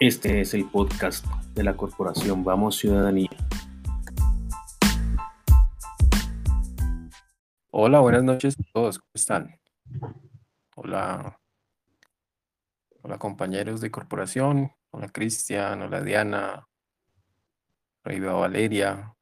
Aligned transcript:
Este 0.00 0.42
es 0.42 0.54
el 0.54 0.64
podcast 0.70 1.26
de 1.54 1.64
la 1.64 1.76
corporación 1.76 2.44
Vamos 2.44 2.76
Ciudadanía. 2.76 3.30
Hola, 7.72 7.98
buenas 7.98 8.22
noches 8.22 8.54
a 8.60 8.62
todos, 8.72 9.00
¿cómo 9.00 9.10
están? 9.12 9.60
Hola, 10.76 11.40
hola 13.02 13.18
compañeros 13.18 13.80
de 13.80 13.90
corporación, 13.90 14.70
hola 14.90 15.08
Cristian, 15.08 15.82
hola 15.82 16.00
Diana, 16.00 16.68
hola 18.04 18.32
Valeria, 18.34 19.16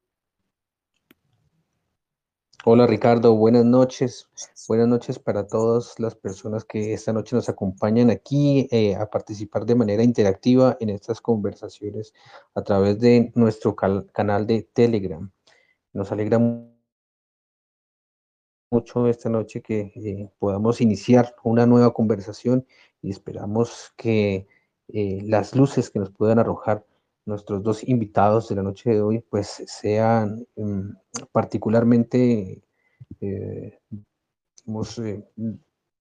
Hola 2.69 2.85
Ricardo, 2.89 3.37
buenas 3.37 3.64
noches. 3.64 4.29
Buenas 4.66 4.89
noches 4.89 5.20
para 5.20 5.47
todas 5.47 6.01
las 6.01 6.16
personas 6.16 6.65
que 6.65 6.95
esta 6.95 7.12
noche 7.12 7.37
nos 7.37 7.48
acompañan 7.48 8.11
aquí 8.11 8.66
eh, 8.73 8.97
a 8.97 9.09
participar 9.09 9.65
de 9.66 9.77
manera 9.77 10.02
interactiva 10.02 10.77
en 10.80 10.91
estas 10.91 11.20
conversaciones 11.20 12.12
a 12.56 12.62
través 12.62 12.98
de 12.98 13.30
nuestro 13.37 13.77
canal 13.77 14.48
de 14.48 14.62
Telegram. 14.62 15.30
Nos 15.92 16.11
alegra 16.11 16.41
mucho 18.73 19.06
esta 19.06 19.28
noche 19.28 19.62
que 19.62 19.92
eh, 19.95 20.28
podamos 20.41 20.80
iniciar 20.80 21.37
una 21.45 21.67
nueva 21.67 21.95
conversación 21.95 22.67
y 23.01 23.11
esperamos 23.12 23.92
que 23.97 24.48
eh, 24.89 25.20
las 25.23 25.55
luces 25.55 25.89
que 25.89 26.01
nos 26.01 26.11
puedan 26.11 26.41
arrojar 26.41 26.84
nuestros 27.27 27.62
dos 27.62 27.87
invitados 27.87 28.48
de 28.48 28.55
la 28.55 28.62
noche 28.62 28.91
de 28.91 29.03
hoy, 29.03 29.19
pues 29.29 29.62
sean 29.67 30.47
mm, 30.57 30.91
particularmente, 31.33 32.62
eh, 33.21 33.79
eh, 34.69 35.25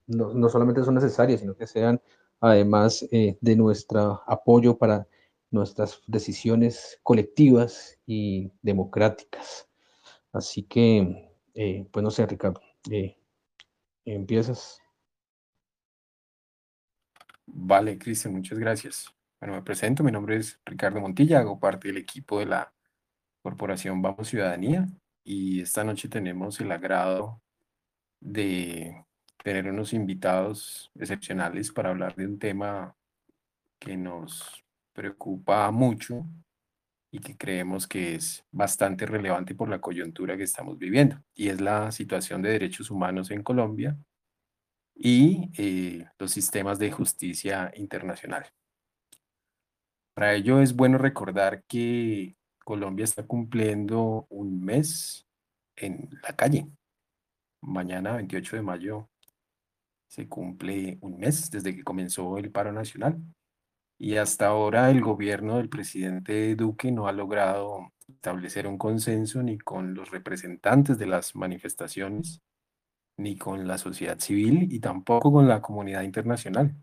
no, 0.08 0.50
solamente 0.50 0.84
son 0.84 0.96
necesarias, 0.96 1.42
sino 1.42 1.56
que 1.56 1.68
sean 1.68 2.00
además 2.40 3.06
eh, 3.12 3.38
de 3.42 3.56
nuestro 3.56 4.22
apoyo 4.28 4.78
para 4.78 5.08
nuestras 5.50 6.02
decisiones 6.08 7.00
colectivas 7.02 7.98
y 8.06 8.52
democráticas. 8.62 9.68
Así 10.32 10.64
que, 10.64 11.32
pues 11.92 12.04
no 12.04 12.12
sé, 12.12 12.26
Ricardo, 12.26 12.62
empiezas. 14.04 14.82
Vale, 17.48 17.98
Cristian, 17.98 18.34
muchas 18.34 18.60
gracias. 18.60 19.15
Bueno, 19.40 19.56
me 19.56 19.62
presento, 19.64 20.04
mi 20.04 20.12
nombre 20.12 20.38
es 20.38 20.60
Ricardo 20.66 21.02
Montilla, 21.02 21.40
hago 21.40 21.60
parte 21.60 21.90
del 21.90 21.98
equipo 21.98 22.40
de 22.40 22.46
la 22.46 22.74
Corporación 23.42 24.02
Vamos 24.02 24.30
Ciudadanía 24.30 24.88
y 25.24 25.62
esta 25.62 25.84
noche 25.84 26.08
tenemos 26.08 26.60
el 26.62 26.72
agrado 26.72 27.42
de 28.22 29.06
tener 29.44 29.68
unos 29.70 29.94
invitados 29.94 30.92
excepcionales 30.96 31.72
para 31.72 31.90
hablar 31.90 32.16
de 32.16 32.28
un 32.28 32.40
tema 32.40 32.96
que 33.78 33.98
nos 33.98 34.64
preocupa 34.94 35.70
mucho 35.72 36.26
y 37.12 37.20
que 37.20 37.38
creemos 37.38 37.88
que 37.88 38.16
es 38.16 38.46
bastante 38.52 39.06
relevante 39.06 39.54
por 39.54 39.70
la 39.70 39.82
coyuntura 39.82 40.38
que 40.38 40.44
estamos 40.44 40.78
viviendo, 40.78 41.22
y 41.34 41.50
es 41.50 41.62
la 41.62 41.92
situación 41.92 42.42
de 42.42 42.52
derechos 42.52 42.90
humanos 42.90 43.32
en 43.32 43.44
Colombia 43.44 43.98
y 44.96 45.52
eh, 45.58 46.08
los 46.18 46.32
sistemas 46.32 46.80
de 46.80 46.92
justicia 46.92 47.72
internacional. 47.76 48.46
Para 50.16 50.34
ello 50.34 50.62
es 50.62 50.74
bueno 50.74 50.98
recordar 50.98 51.66
que 51.66 52.38
Colombia 52.64 53.04
está 53.04 53.28
cumpliendo 53.28 54.26
un 54.30 54.64
mes 54.64 55.28
en 55.76 56.10
la 56.24 56.34
calle. 56.38 56.68
Mañana, 57.62 58.14
28 58.14 58.56
de 58.56 58.62
mayo, 58.62 59.10
se 60.08 60.30
cumple 60.30 60.98
un 61.02 61.18
mes 61.18 61.52
desde 61.52 61.76
que 61.76 61.84
comenzó 61.84 62.38
el 62.38 62.50
paro 62.50 62.72
nacional. 62.72 63.22
Y 64.00 64.16
hasta 64.16 64.48
ahora 64.48 64.90
el 64.90 65.02
gobierno 65.02 65.58
del 65.58 65.68
presidente 65.68 66.56
Duque 66.56 66.94
no 66.94 67.10
ha 67.10 67.12
logrado 67.12 67.92
establecer 68.08 68.68
un 68.68 68.78
consenso 68.78 69.44
ni 69.44 69.58
con 69.58 69.96
los 69.96 70.12
representantes 70.12 70.98
de 70.98 71.08
las 71.08 71.36
manifestaciones, 71.36 72.42
ni 73.18 73.38
con 73.38 73.68
la 73.68 73.78
sociedad 73.78 74.20
civil 74.20 74.72
y 74.72 74.80
tampoco 74.80 75.34
con 75.34 75.50
la 75.50 75.62
comunidad 75.62 76.04
internacional. 76.04 76.74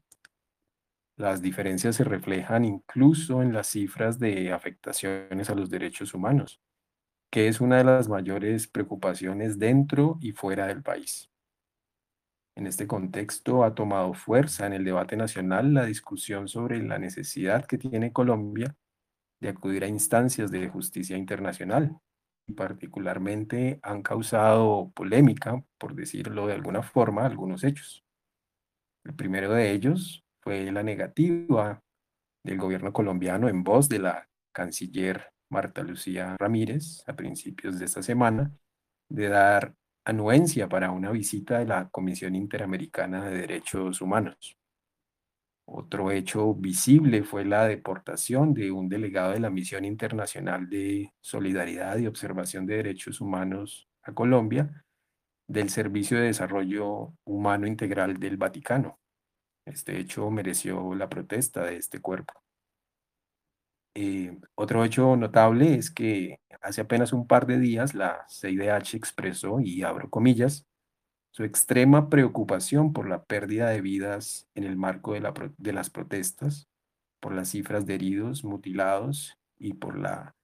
Las 1.17 1.43
diferencias 1.43 1.97
se 1.97 2.05
reflejan 2.05 2.65
incluso 2.65 3.43
en 3.43 3.53
las 3.53 3.67
cifras 3.69 4.19
de 4.19 4.53
afectaciones 4.53 5.51
a 5.51 5.55
los 5.55 5.69
derechos 5.69 6.15
humanos, 6.15 6.61
que 7.31 7.49
es 7.49 7.61
una 7.61 7.79
de 7.79 7.85
las 7.85 8.09
mayores 8.09 8.67
preocupaciones 8.67 9.59
dentro 9.59 10.19
y 10.21 10.33
fuera 10.33 10.67
del 10.67 10.83
país. 10.83 11.31
En 12.55 12.67
este 12.67 12.87
contexto 12.87 13.65
ha 13.65 13.75
tomado 13.75 14.15
fuerza 14.15 14.67
en 14.67 14.75
el 14.75 14.85
debate 14.85 15.17
nacional 15.17 15.73
la 15.73 15.85
discusión 15.85 16.49
sobre 16.49 16.83
la 16.83 16.99
necesidad 16.99 17.67
que 17.67 17.79
tiene 17.79 18.13
Colombia 18.13 18.77
de 19.41 19.49
acudir 19.49 19.85
a 19.85 19.89
instancias 19.89 20.51
de 20.51 20.69
justicia 20.69 21.17
internacional. 21.17 21.99
Y 22.47 22.55
particularmente 22.55 23.79
han 23.83 24.03
causado 24.03 24.91
polémica, 24.95 25.65
por 25.79 25.95
decirlo 25.95 26.47
de 26.47 26.55
alguna 26.55 26.83
forma, 26.83 27.25
algunos 27.25 27.65
hechos. 27.65 28.05
El 29.05 29.15
primero 29.15 29.53
de 29.53 29.73
ellos 29.73 30.22
fue 30.43 30.71
la 30.73 30.83
negativa 30.83 31.81
del 32.45 32.59
gobierno 32.59 32.93
colombiano 32.93 33.49
en 33.49 33.63
voz 33.63 33.89
de 33.89 34.01
la 34.01 34.29
canciller 34.53 35.33
Marta 35.49 35.83
Lucía 35.83 36.37
Ramírez 36.39 37.05
a 37.07 37.15
principios 37.15 37.79
de 37.79 37.85
esta 37.85 38.03
semana 38.03 38.51
de 39.09 39.29
dar 39.29 39.75
anuencia 40.05 40.69
para 40.69 40.91
una 40.91 41.11
visita 41.11 41.59
de 41.59 41.67
la 41.67 41.89
Comisión 41.91 42.35
Interamericana 42.35 43.25
de 43.27 43.39
Derechos 43.39 44.01
Humanos. 44.01 44.57
Otro 45.65 46.11
hecho 46.11 46.55
visible 46.55 47.23
fue 47.23 47.45
la 47.45 47.67
deportación 47.67 48.53
de 48.53 48.73
un 48.73 48.89
delegado 48.89 49.33
de 49.33 49.41
la 49.41 49.51
Misión 49.51 49.85
Internacional 49.85 50.69
de 50.69 51.13
Solidaridad 51.21 51.99
y 51.99 52.09
Observación 52.09 52.67
de 52.67 52.77
Derechos 52.77 53.21
Humanos 53.21 53.89
a 54.03 54.13
Colombia 54.13 54.85
del 55.47 55.71
Servicio 55.71 56.19
de 56.19 56.25
Desarrollo 56.25 57.15
Humano 57.25 57.67
Integral 57.67 58.19
del 58.19 58.37
Vaticano. 58.37 58.99
Este 59.65 59.99
hecho 59.99 60.31
mereció 60.31 60.95
la 60.95 61.09
protesta 61.09 61.65
de 61.65 61.77
este 61.77 62.01
cuerpo. 62.01 62.35
Eh, 63.95 64.39
otro 64.55 64.85
hecho 64.85 65.17
notable 65.17 65.75
es 65.75 65.91
que 65.91 66.41
hace 66.63 66.81
apenas 66.81 67.13
un 67.13 67.27
par 67.27 67.47
de 67.47 67.59
días 67.59 67.95
la 67.95 68.27
CIDH 68.29 68.95
expresó, 68.95 69.61
y 69.61 69.83
abro 69.83 70.09
comillas, 70.09 70.67
su 71.31 71.45
extrema 71.45 72.09
preocupación 72.11 72.93
por 72.93 73.09
la 73.09 73.25
pérdida 73.25 73.69
de 73.71 73.81
vidas 73.81 74.49
en 74.55 74.65
el 74.65 74.77
marco 74.77 75.15
de, 75.15 75.53
de 75.57 75.73
las 75.73 75.91
protestas, 75.91 76.69
por 77.21 77.35
las 77.35 77.51
cifras 77.51 77.87
de 77.87 77.95
heridos, 77.95 78.45
mutilados 78.45 79.39
y 79.59 79.75
por 79.75 79.99
la 79.99 80.35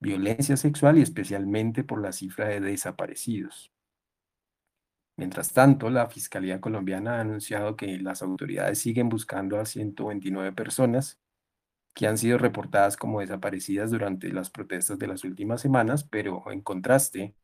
violencia 0.00 0.56
sexual 0.56 0.98
y 0.98 1.02
especialmente 1.02 1.84
por 1.84 2.00
la 2.00 2.12
cifra 2.12 2.48
de 2.48 2.60
desaparecidos. 2.60 3.72
Mientras 5.20 5.52
tanto, 5.52 5.90
la 5.90 6.08
Fiscalía 6.08 6.62
colombiana 6.62 7.18
ha 7.18 7.20
anunciado 7.20 7.76
que 7.76 7.98
las 7.98 8.22
autoridades 8.22 8.78
siguen 8.78 9.10
buscando 9.10 9.60
a 9.60 9.66
129 9.66 10.52
personas 10.52 11.20
que 11.94 12.06
han 12.06 12.16
sido 12.16 12.38
reportadas 12.38 12.96
como 12.96 13.20
desaparecidas 13.20 13.90
durante 13.90 14.32
las 14.32 14.48
protestas 14.48 14.98
de 14.98 15.08
las 15.08 15.22
últimas 15.24 15.60
semanas, 15.60 16.04
pero 16.04 16.50
en 16.50 16.62
contraste, 16.62 17.34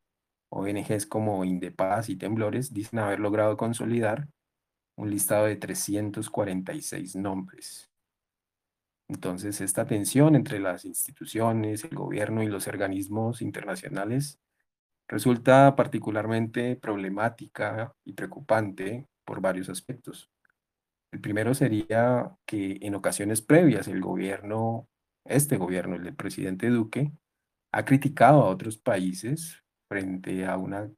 ONGs 0.48 1.04
como 1.04 1.44
Indepaz 1.44 2.08
y 2.08 2.16
Temblores 2.16 2.72
dicen 2.72 2.98
haber 2.98 3.20
logrado 3.20 3.58
consolidar 3.58 4.26
un 4.96 5.10
listado 5.10 5.44
de 5.44 5.56
346 5.56 7.14
nombres. 7.14 7.90
Entonces, 9.06 9.60
esta 9.60 9.86
tensión 9.86 10.34
entre 10.34 10.60
las 10.60 10.86
instituciones, 10.86 11.84
el 11.84 11.94
gobierno 11.94 12.42
y 12.42 12.46
los 12.46 12.68
organismos 12.68 13.42
internacionales 13.42 14.40
resulta 15.08 15.74
particularmente 15.76 16.76
problemática 16.76 17.92
y 18.04 18.12
preocupante 18.12 19.06
por 19.24 19.40
varios 19.40 19.68
aspectos. 19.68 20.30
El 21.12 21.20
primero 21.20 21.54
sería 21.54 22.36
que 22.46 22.78
en 22.82 22.94
ocasiones 22.94 23.42
previas 23.42 23.88
el 23.88 24.00
gobierno, 24.00 24.88
este 25.24 25.56
gobierno, 25.56 25.96
el 25.96 26.04
del 26.04 26.16
presidente 26.16 26.68
Duque, 26.68 27.12
ha 27.72 27.84
criticado 27.84 28.42
a 28.42 28.50
otros 28.50 28.78
países 28.78 29.62
frente 29.88 30.46
a, 30.46 30.56
una, 30.56 30.90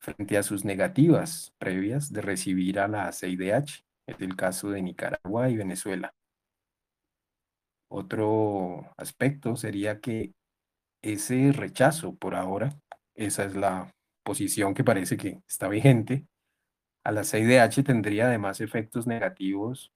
frente 0.00 0.38
a 0.38 0.42
sus 0.42 0.64
negativas 0.64 1.52
previas 1.58 2.12
de 2.12 2.22
recibir 2.22 2.78
a 2.78 2.88
la 2.88 3.12
CIDH, 3.12 3.84
es 4.06 4.20
el 4.20 4.36
caso 4.36 4.70
de 4.70 4.82
Nicaragua 4.82 5.48
y 5.50 5.56
Venezuela. 5.56 6.14
Otro 7.90 8.92
aspecto 8.96 9.56
sería 9.56 10.00
que 10.00 10.32
ese 11.02 11.52
rechazo 11.52 12.16
por 12.16 12.34
ahora 12.34 12.76
esa 13.14 13.44
es 13.44 13.54
la 13.54 13.90
posición 14.22 14.74
que 14.74 14.84
parece 14.84 15.16
que 15.16 15.42
está 15.46 15.68
vigente. 15.68 16.26
A 17.04 17.12
la 17.12 17.24
CIDH 17.24 17.84
tendría 17.84 18.26
además 18.26 18.60
efectos 18.60 19.06
negativos, 19.06 19.92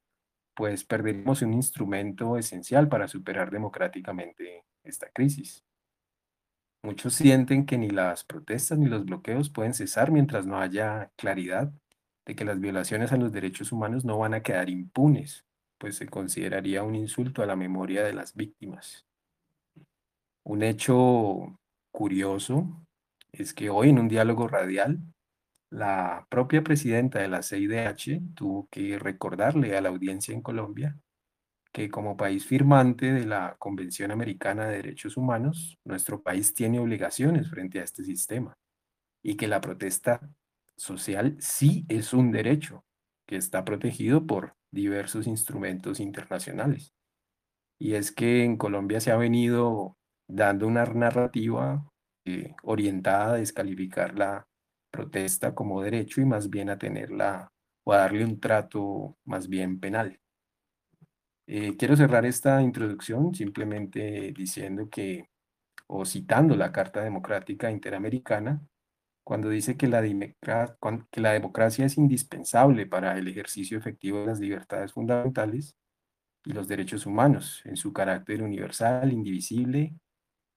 pues 0.55 0.85
perderíamos 0.85 1.43
un 1.43 1.55
instrumento 1.55 2.37
esencial 2.37 2.89
para 2.89 3.09
superar 3.09 3.51
democráticamente 3.51 4.65
esta 4.83 5.09
crisis. 5.11 5.65
Muchos 6.83 7.15
sienten 7.15 7.67
que 7.67 7.79
ni 7.79 7.91
las 7.91 8.25
protestas 8.25 8.79
ni 8.79 8.87
los 8.87 9.05
bloqueos 9.05 9.51
pueden 9.51 9.75
cesar 9.75 10.13
mientras 10.13 10.47
no 10.47 10.61
haya 10.61 11.11
claridad 11.17 11.73
de 12.25 12.37
que 12.37 12.45
las 12.45 12.61
violaciones 12.61 13.13
a 13.13 13.17
los 13.17 13.33
derechos 13.33 13.73
humanos 13.73 14.05
no 14.05 14.19
van 14.19 14.35
a 14.35 14.43
quedar 14.43 14.69
impunes 14.71 15.45
pues 15.79 15.97
se 15.97 16.09
consideraría 16.09 16.83
un 16.83 16.95
insulto 16.95 17.43
a 17.43 17.47
la 17.47 17.57
memoria 17.57 18.05
de 18.05 18.13
las 18.13 18.35
víctimas. 18.35 19.07
Un 20.45 20.63
hecho 20.63 21.59
curioso 21.93 22.87
es 23.39 23.55
que 23.55 23.71
hoy 23.71 23.91
en 23.91 23.99
un 23.99 24.09
diálogo 24.09 24.49
radial, 24.49 25.01
la 25.71 26.27
propia 26.31 26.63
presidenta 26.63 27.21
de 27.21 27.29
la 27.29 27.43
CIDH 27.43 28.35
tuvo 28.35 28.69
que 28.71 28.99
recordarle 28.99 29.77
a 29.77 29.81
la 29.81 29.91
audiencia 29.91 30.35
en 30.35 30.43
Colombia 30.43 30.99
que 31.73 31.91
como 31.91 32.17
país 32.17 32.47
firmante 32.47 33.13
de 33.13 33.27
la 33.27 33.57
Convención 33.59 34.11
Americana 34.11 34.67
de 34.67 34.77
Derechos 34.77 35.17
Humanos, 35.17 35.79
nuestro 35.85 36.23
país 36.23 36.55
tiene 36.55 36.81
obligaciones 36.81 37.51
frente 37.51 37.81
a 37.81 37.85
este 37.85 38.05
sistema 38.05 38.57
y 39.23 39.37
que 39.37 39.49
la 39.49 39.61
protesta 39.61 40.21
social 40.77 41.37
sí 41.41 41.85
es 41.89 42.13
un 42.13 42.33
derecho 42.33 42.85
que 43.27 43.37
está 43.37 43.65
protegido 43.65 44.27
por 44.27 44.55
diversos 44.73 45.27
instrumentos 45.27 46.01
internacionales. 46.01 46.95
Y 47.79 47.95
es 47.95 48.13
que 48.13 48.45
en 48.45 48.57
Colombia 48.57 49.01
se 49.01 49.11
ha 49.11 49.17
venido 49.17 49.97
dando 50.27 50.67
una 50.67 50.85
narrativa 50.85 51.87
eh, 52.29 52.55
orientada 52.63 53.35
a 53.35 53.39
descalificar 53.39 54.19
la 54.19 54.47
protesta 54.91 55.55
como 55.55 55.83
derecho 55.83 56.21
y 56.21 56.25
más 56.25 56.51
bien 56.51 56.71
a 56.71 56.79
tenerla 56.79 57.53
o 57.85 57.93
a 57.93 57.99
darle 57.99 58.25
un 58.25 58.41
trato 58.41 59.17
más 59.25 59.49
bien 59.49 59.81
penal. 59.81 60.21
Eh, 61.47 61.77
quiero 61.79 61.97
cerrar 61.97 62.27
esta 62.27 62.61
introducción 62.61 63.35
simplemente 63.35 64.33
diciendo 64.37 64.91
que, 64.91 65.31
o 65.87 66.05
citando 66.05 66.55
la 66.57 66.73
Carta 66.73 67.03
Democrática 67.03 67.71
Interamericana, 67.71 68.61
cuando 69.25 69.49
dice 69.49 69.77
que 69.77 69.89
la, 69.89 70.03
que 70.03 71.21
la 71.21 71.33
democracia 71.33 71.87
es 71.87 71.97
indispensable 71.97 72.87
para 72.87 73.17
el 73.19 73.29
ejercicio 73.29 73.79
efectivo 73.79 74.21
de 74.21 74.27
las 74.27 74.41
libertades 74.41 74.93
fundamentales 74.93 75.77
y 76.45 76.53
los 76.53 76.69
derechos 76.69 77.07
humanos 77.07 77.63
en 77.65 77.77
su 77.77 77.93
carácter 77.93 78.43
universal, 78.43 79.13
indivisible 79.13 79.95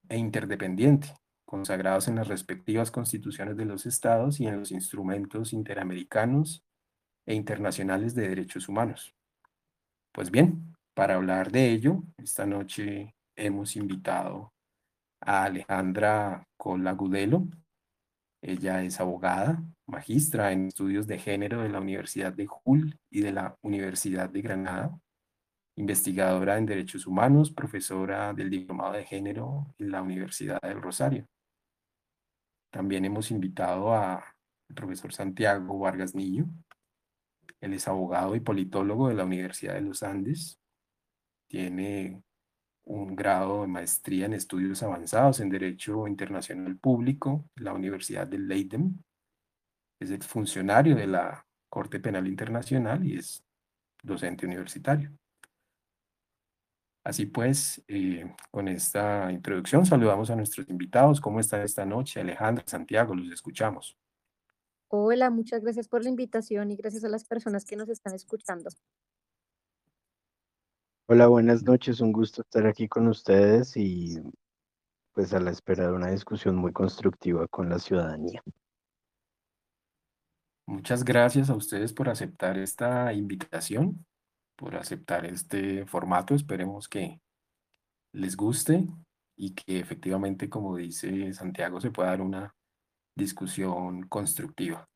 e 0.10 0.18
interdependiente, 0.18 1.14
consagrados 1.51 2.07
en 2.07 2.15
las 2.15 2.30
respectivas 2.30 2.92
constituciones 2.92 3.57
de 3.57 3.65
los 3.65 3.86
estados 3.86 4.39
y 4.39 4.48
en 4.48 4.57
los 4.57 4.71
instrumentos 4.71 5.51
interamericanos 5.51 6.63
e 7.25 7.36
internacionales 7.36 8.15
de 8.15 8.30
derechos 8.30 8.69
humanos. 8.69 9.13
Pues 10.13 10.31
bien, 10.31 10.77
para 10.94 11.15
hablar 11.15 11.51
de 11.51 11.69
ello, 11.69 12.03
esta 12.18 12.45
noche 12.45 13.15
hemos 13.36 13.75
invitado 13.75 14.53
a 15.19 15.44
Alejandra 15.44 16.48
Colagudelo. 16.56 17.50
Ella 18.42 18.81
es 18.83 19.01
abogada, 19.01 19.62
magistra 19.86 20.53
en 20.53 20.68
estudios 20.68 21.06
de 21.06 21.19
género 21.19 21.63
de 21.63 21.69
la 21.69 21.81
Universidad 21.81 22.31
de 22.31 22.48
Hull 22.63 22.98
y 23.09 23.19
de 23.19 23.33
la 23.33 23.57
Universidad 23.62 24.30
de 24.30 24.42
Granada, 24.42 24.98
investigadora 25.75 26.57
en 26.57 26.65
derechos 26.65 27.06
humanos, 27.06 27.51
profesora 27.51 28.31
del 28.31 28.50
diplomado 28.50 28.94
de 28.94 29.03
género 29.03 29.68
en 29.80 29.92
la 29.92 30.01
Universidad 30.01 30.62
del 30.62 30.81
Rosario. 30.81 31.27
También 32.72 33.06
hemos 33.06 33.32
invitado 33.32 33.94
al 33.94 34.24
profesor 34.74 35.14
Santiago 35.14 35.78
Vargas 35.78 36.16
Niño. 36.16 36.50
Él 37.60 37.74
es 37.74 37.88
abogado 37.88 38.36
y 38.36 38.40
politólogo 38.40 39.10
de 39.10 39.16
la 39.16 39.26
Universidad 39.26 39.76
de 39.76 39.82
los 39.82 40.02
Andes, 40.02 40.62
tiene 41.52 42.24
un 42.86 43.14
grado 43.14 43.64
de 43.64 43.68
maestría 43.68 44.26
en 44.26 44.34
estudios 44.34 44.82
avanzados 44.84 45.42
en 45.42 45.50
Derecho 45.50 46.08
Internacional 46.08 46.78
Público 46.78 47.46
la 47.56 47.74
Universidad 47.74 48.26
de 48.26 48.40
Leiden. 48.40 49.04
Es 50.00 50.10
el 50.12 50.24
funcionario 50.24 50.96
de 50.96 51.08
la 51.08 51.46
Corte 51.70 52.00
Penal 52.00 52.26
Internacional 52.26 53.06
y 53.06 53.18
es 53.18 53.44
docente 54.02 54.46
universitario. 54.46 55.12
Así 57.03 57.25
pues, 57.25 57.83
eh, 57.88 58.31
con 58.51 58.68
esta 58.68 59.31
introducción 59.31 59.86
saludamos 59.86 60.30
a 60.30 60.36
nuestros 60.36 60.69
invitados. 60.69 61.19
¿Cómo 61.19 61.39
están 61.39 61.62
esta 61.62 61.86
noche? 61.86 62.21
Alejandra, 62.21 62.63
Santiago, 62.68 63.15
los 63.15 63.31
escuchamos. 63.31 63.98
Hola, 64.88 65.30
muchas 65.30 65.62
gracias 65.63 65.88
por 65.88 66.03
la 66.03 66.09
invitación 66.09 66.69
y 66.69 66.75
gracias 66.75 67.03
a 67.03 67.09
las 67.09 67.24
personas 67.24 67.65
que 67.65 67.75
nos 67.75 67.89
están 67.89 68.13
escuchando. 68.13 68.69
Hola, 71.07 71.27
buenas 71.27 71.63
noches. 71.63 72.01
Un 72.01 72.12
gusto 72.12 72.42
estar 72.42 72.68
aquí 72.68 72.88
con 72.88 73.07
ustedes 73.07 73.75
y 73.75 74.19
pues 75.13 75.33
a 75.33 75.39
la 75.39 75.51
espera 75.51 75.88
de 75.88 75.94
una 75.94 76.12
discusión 76.12 76.56
muy 76.56 76.71
constructiva 76.71 77.48
con 77.48 77.69
la 77.69 77.80
ciudadanía. 77.80 78.44
Muchas 80.68 81.03
gracias 81.03 81.50
a 81.50 81.56
ustedes 81.56 81.92
por 81.92 82.07
aceptar 82.07 82.57
esta 82.57 83.12
invitación, 83.12 84.06
por 84.62 84.75
aceptar 84.75 85.25
este 85.25 85.88
formato. 85.88 86.36
Esperemos 86.36 86.88
que 86.88 87.19
les 88.13 88.38
guste 88.38 88.88
y 89.36 89.56
que 89.56 89.80
efectivamente, 89.80 90.50
como 90.50 90.75
dice 90.78 91.34
Santiago, 91.34 91.81
se 91.81 91.90
pueda 91.90 92.10
dar 92.10 92.22
una 92.22 92.56
discusión 93.18 94.08
constructiva. 94.08 94.88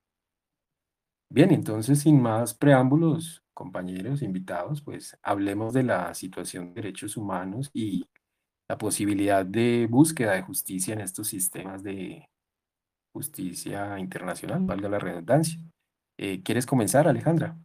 Bien, 1.31 1.51
entonces, 1.51 2.01
sin 2.01 2.21
más 2.21 2.53
preámbulos, 2.53 3.43
compañeros 3.55 4.21
invitados, 4.21 4.83
pues 4.83 5.17
hablemos 5.23 5.73
de 5.73 5.81
la 5.81 6.13
situación 6.13 6.67
de 6.67 6.81
derechos 6.83 7.17
humanos 7.17 7.71
y 7.73 8.07
la 8.69 8.77
posibilidad 8.77 9.43
de 9.43 9.87
búsqueda 9.89 10.33
de 10.33 10.43
justicia 10.43 10.93
en 10.93 11.01
estos 11.01 11.27
sistemas 11.27 11.81
de 11.81 12.29
justicia 13.13 13.97
internacional, 13.97 14.59
valga 14.61 14.89
la 14.89 14.99
redundancia. 14.99 15.59
Eh, 16.19 16.43
¿Quieres 16.43 16.67
comenzar, 16.67 17.07
Alejandra? 17.07 17.57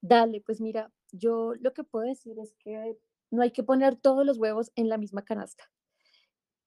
Dale, 0.00 0.40
pues 0.40 0.60
mira, 0.60 0.92
yo 1.12 1.54
lo 1.60 1.72
que 1.72 1.84
puedo 1.84 2.06
decir 2.06 2.38
es 2.38 2.54
que 2.58 2.98
no 3.30 3.42
hay 3.42 3.50
que 3.50 3.62
poner 3.62 3.96
todos 3.96 4.24
los 4.24 4.38
huevos 4.38 4.70
en 4.76 4.88
la 4.88 4.98
misma 4.98 5.22
canasta. 5.22 5.70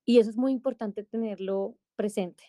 Y 0.04 0.18
eso 0.18 0.30
es 0.30 0.36
muy 0.36 0.52
importante 0.52 1.04
tenerlo 1.04 1.76
presente 1.96 2.44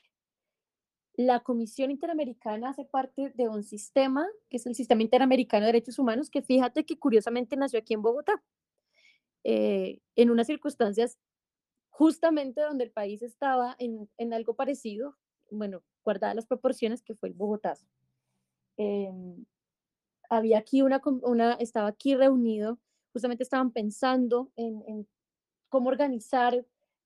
la 1.16 1.42
Comisión 1.42 1.92
Interamericana 1.92 2.69
hace 2.69 2.86
parte 2.86 3.31
de 3.36 3.50
un 3.50 3.63
sistema, 3.63 4.28
que 4.50 4.57
es 4.57 4.66
el 4.66 4.75
Sistema 4.75 5.01
Interamericano 5.01 5.66
de 5.66 5.74
Derechos 5.74 6.00
Humanos, 6.00 6.30
que 6.30 6.42
fíjate 6.42 6.86
que 6.86 6.98
curiosamente 6.98 7.56
nació 7.56 7.80
aquí 7.80 7.94
en 7.94 8.01
Bogotá, 8.01 8.44
eh, 9.44 10.00
en 10.16 10.30
unas 10.30 10.48
circunstancias 10.48 11.18
justamente 11.89 12.62
donde 12.62 12.86
el 12.86 12.92
país 12.92 13.22
estaba 13.22 13.75
en, 13.78 14.10
en 14.18 14.33
algo 14.33 14.56
parecido, 14.56 15.18
bueno, 15.51 15.83
guardadas 16.04 16.36
las 16.36 16.48
proporciones, 16.48 17.04
que 17.04 17.16
fue 17.16 17.30
el 17.30 17.36
Bogotazo. 17.36 17.86
Em, 18.78 19.45
había 20.31 20.59
aquí 20.59 20.81
una, 20.81 21.02
una, 21.23 21.54
estaba 21.56 21.90
aquí 21.90 22.16
reunido, 22.16 22.80
justamente 23.14 23.44
estaban 23.44 23.71
pensando 23.71 24.52
en, 24.56 24.81
en 24.88 25.07
cómo 25.69 25.90
organizar 25.90 26.66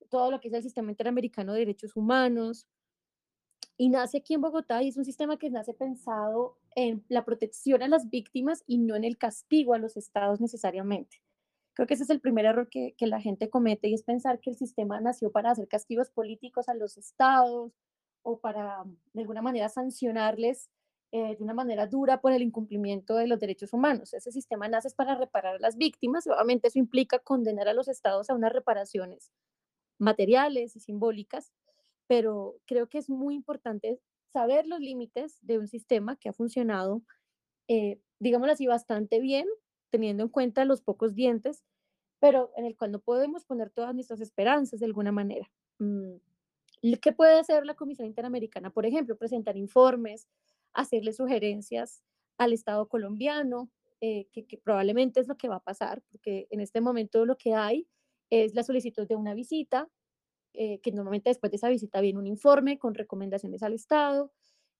todo 0.10 0.30
lo 0.30 0.40
que 0.40 0.50
es 0.50 0.54
el 0.54 0.64
Sistema 0.64 0.92
Interamericano 0.92 1.54
de 1.54 1.60
Derechos 1.60 1.96
Humanos, 1.96 2.68
y 3.78 3.90
nace 3.90 4.20
aquí 4.20 4.36
en 4.36 4.42
Bogotá 4.42 4.82
y 4.84 4.90
es 4.90 4.98
un 4.98 5.04
sistema 5.04 5.38
que 5.38 5.50
nace 5.50 5.74
pensado 5.74 6.58
en 6.76 7.04
la 7.10 7.26
protección 7.26 7.82
a 7.82 7.88
las 7.88 8.10
víctimas 8.10 8.64
y 8.68 8.78
no 8.78 8.96
en 8.96 9.04
el 9.04 9.18
castigo 9.18 9.74
a 9.74 9.80
los 9.80 9.98
estados 9.98 10.40
necesariamente. 10.40 11.22
Creo 11.74 11.88
que 11.88 11.96
ese 11.96 12.04
es 12.04 12.10
el 12.10 12.22
primer 12.22 12.46
error 12.46 12.70
que, 12.70 12.94
que 12.98 13.08
la 13.08 13.20
gente 13.20 13.50
comete 13.50 13.90
y 13.90 13.94
es 13.94 14.04
pensar 14.04 14.40
que 14.40 14.50
el 14.52 14.56
sistema 14.56 15.02
nació 15.02 15.32
para 15.32 15.52
hacer 15.52 15.68
castigos 15.68 16.10
políticos 16.10 16.70
a 16.70 16.74
los 16.74 16.96
estados 16.96 17.74
o 18.22 18.40
para 18.40 18.84
de 19.14 19.22
alguna 19.22 19.42
manera 19.42 19.68
sancionarles 19.68 20.70
eh, 21.18 21.34
de 21.38 21.42
una 21.46 21.54
manera 21.54 21.88
dura 21.88 22.20
por 22.20 22.34
el 22.34 22.42
incumplimiento 22.42 23.16
de 23.16 23.26
los 23.26 23.40
derechos 23.40 23.72
humanos. 23.72 24.14
Ese 24.14 24.34
sistema 24.34 24.68
nace 24.68 24.90
para 24.98 25.16
reparar 25.16 25.56
a 25.56 25.60
las 25.60 25.78
víctimas 25.78 26.28
obviamente 26.28 26.68
eso 26.68 26.78
implica 26.78 27.20
condenar 27.20 27.70
a 27.70 27.74
los 27.74 27.88
estados 27.88 28.30
a 28.30 28.36
unas 28.36 28.52
reparaciones 28.52 29.32
materiales 29.98 30.76
y 30.76 30.82
simbólicas, 30.82 31.54
pero 32.06 32.58
creo 32.66 32.90
que 32.90 32.98
es 32.98 33.10
muy 33.10 33.34
importante 33.34 34.02
saber 34.34 34.68
los 34.68 34.82
límites 34.82 35.38
de 35.42 35.58
un 35.58 35.70
sistema 35.70 36.18
que 36.18 36.28
ha 36.28 36.34
funcionado, 36.34 37.02
eh, 37.70 38.02
digámoslo 38.20 38.52
así, 38.52 38.68
bastante 38.68 39.22
bien, 39.22 39.48
teniendo 39.92 40.24
en 40.24 40.30
cuenta 40.30 40.66
los 40.66 40.82
pocos 40.82 41.16
dientes, 41.16 41.64
pero 42.20 42.52
en 42.58 42.66
el 42.66 42.76
cual 42.76 42.92
no 42.92 43.00
podemos 43.00 43.46
poner 43.46 43.70
todas 43.70 43.96
nuestras 43.96 44.20
esperanzas 44.20 44.82
de 44.82 44.88
alguna 44.88 45.14
manera. 45.14 45.50
Mm, 45.80 46.16
¿Qué 47.02 47.14
puede 47.14 47.40
hacer 47.40 47.66
la 47.66 47.76
Comisión 47.76 48.06
Interamericana? 48.06 48.70
Por 48.70 48.86
ejemplo, 48.86 49.18
presentar 49.18 49.56
informes, 49.56 50.28
hacerle 50.76 51.14
sugerencias 51.14 52.04
al 52.38 52.54
Estado 52.54 52.88
colombiano, 52.88 53.72
eh, 54.02 54.28
que, 54.32 54.46
probablemente 54.64 55.20
es 55.20 55.28
lo 55.28 55.38
que 55.38 55.48
va 55.48 55.56
a 55.56 55.64
pasar, 55.64 56.04
porque 56.12 56.48
en 56.52 56.60
este 56.62 56.82
momento 56.82 57.26
lo 57.26 57.38
que 57.38 57.54
hay 57.54 57.88
es 58.30 58.54
la 58.54 58.64
solicitud 58.64 59.08
de 59.08 59.16
una 59.16 59.34
visita 59.34 59.90
eh, 60.54 60.80
que 60.80 60.92
normalmente 60.92 61.30
después 61.30 61.52
de 61.52 61.58
esa 61.58 61.70
visita 61.70 62.00
viene 62.02 62.20
un 62.20 62.28
informe 62.28 62.80
con 62.80 62.94
recomendaciones 62.94 63.62
al 63.64 63.74
Estado, 63.74 64.32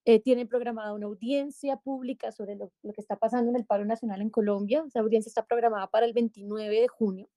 eh, 0.08 0.20
tienen 0.20 0.46
programada 0.46 0.94
una 0.94 1.06
audiencia 1.06 1.78
pública 1.78 2.30
sobre 2.30 2.54
lo, 2.54 2.70
que 2.94 3.00
está 3.00 3.16
pasando 3.16 3.50
en 3.50 3.56
el 3.56 3.66
paro 3.66 3.84
nacional 3.84 4.22
en 4.22 4.30
Colombia. 4.30 4.84
Esa 4.86 5.00
audiencia 5.00 5.28
está 5.28 5.44
programada 5.44 5.88
para 5.88 6.06
el 6.06 6.12
29 6.12 6.80
de 6.80 6.86
junio. 6.86 7.28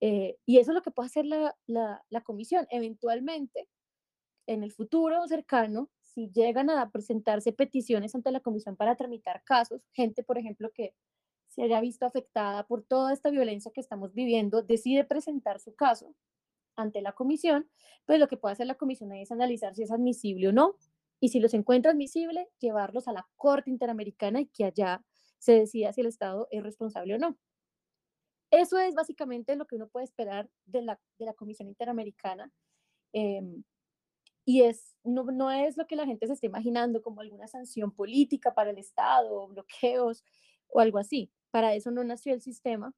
Eh, 0.00 0.36
y 0.44 0.58
eso 0.58 0.72
es 0.72 0.74
lo 0.74 0.82
que 0.82 0.90
puede 0.90 1.06
hacer 1.06 1.26
la, 1.26 1.56
la, 1.68 2.20
comisión. 2.22 2.66
Eventualmente, 2.70 3.68
en 4.46 4.64
el 4.64 4.72
futuro 4.72 5.28
cercano, 5.28 5.88
si 6.16 6.30
llegan 6.30 6.70
a 6.70 6.90
presentarse 6.90 7.52
peticiones 7.52 8.14
ante 8.14 8.30
la 8.30 8.40
comisión 8.40 8.74
para 8.74 8.96
tramitar 8.96 9.44
casos, 9.44 9.82
gente, 9.92 10.22
por 10.22 10.38
ejemplo, 10.38 10.70
que 10.72 10.94
se 11.46 11.62
haya 11.62 11.78
visto 11.82 12.06
afectada 12.06 12.66
por 12.66 12.82
toda 12.82 13.12
esta 13.12 13.28
violencia 13.28 13.70
que 13.70 13.82
estamos 13.82 14.14
viviendo, 14.14 14.62
decide 14.62 15.04
presentar 15.04 15.60
su 15.60 15.74
caso 15.74 16.14
ante 16.74 17.02
la 17.02 17.12
comisión, 17.12 17.68
pues 18.06 18.18
lo 18.18 18.28
que 18.28 18.38
puede 18.38 18.54
hacer 18.54 18.66
la 18.66 18.76
comisión 18.76 19.12
es 19.12 19.30
analizar 19.30 19.74
si 19.74 19.82
es 19.82 19.90
admisible 19.90 20.48
o 20.48 20.52
no, 20.52 20.76
y 21.20 21.28
si 21.28 21.38
los 21.38 21.52
encuentra 21.52 21.92
admisible, 21.92 22.48
llevarlos 22.60 23.08
a 23.08 23.12
la 23.12 23.28
Corte 23.36 23.68
Interamericana 23.68 24.40
y 24.40 24.46
que 24.46 24.64
allá 24.64 25.04
se 25.38 25.52
decida 25.52 25.92
si 25.92 26.00
el 26.00 26.06
Estado 26.06 26.48
es 26.50 26.62
responsable 26.62 27.16
o 27.16 27.18
no. 27.18 27.36
Eso 28.50 28.78
es 28.78 28.94
básicamente 28.94 29.54
lo 29.54 29.66
que 29.66 29.76
uno 29.76 29.88
puede 29.88 30.04
esperar 30.04 30.48
de 30.64 30.80
la, 30.80 30.98
de 31.18 31.26
la 31.26 31.34
Comisión 31.34 31.68
Interamericana. 31.68 32.50
Em, 33.12 33.64
y 34.46 34.62
es, 34.62 34.96
no, 35.02 35.24
no 35.24 35.50
es 35.50 35.76
lo 35.76 35.86
que 35.88 35.96
la 35.96 36.06
gente 36.06 36.28
se 36.28 36.34
está 36.34 36.46
imaginando 36.46 37.02
como 37.02 37.20
alguna 37.20 37.48
sanción 37.48 37.90
política 37.90 38.54
para 38.54 38.70
el 38.70 38.78
Estado, 38.78 39.48
bloqueos 39.48 40.24
o 40.68 40.78
algo 40.80 40.98
así. 40.98 41.32
Para 41.50 41.74
eso 41.74 41.90
no 41.90 42.04
nació 42.04 42.32
el 42.32 42.40
sistema. 42.40 42.94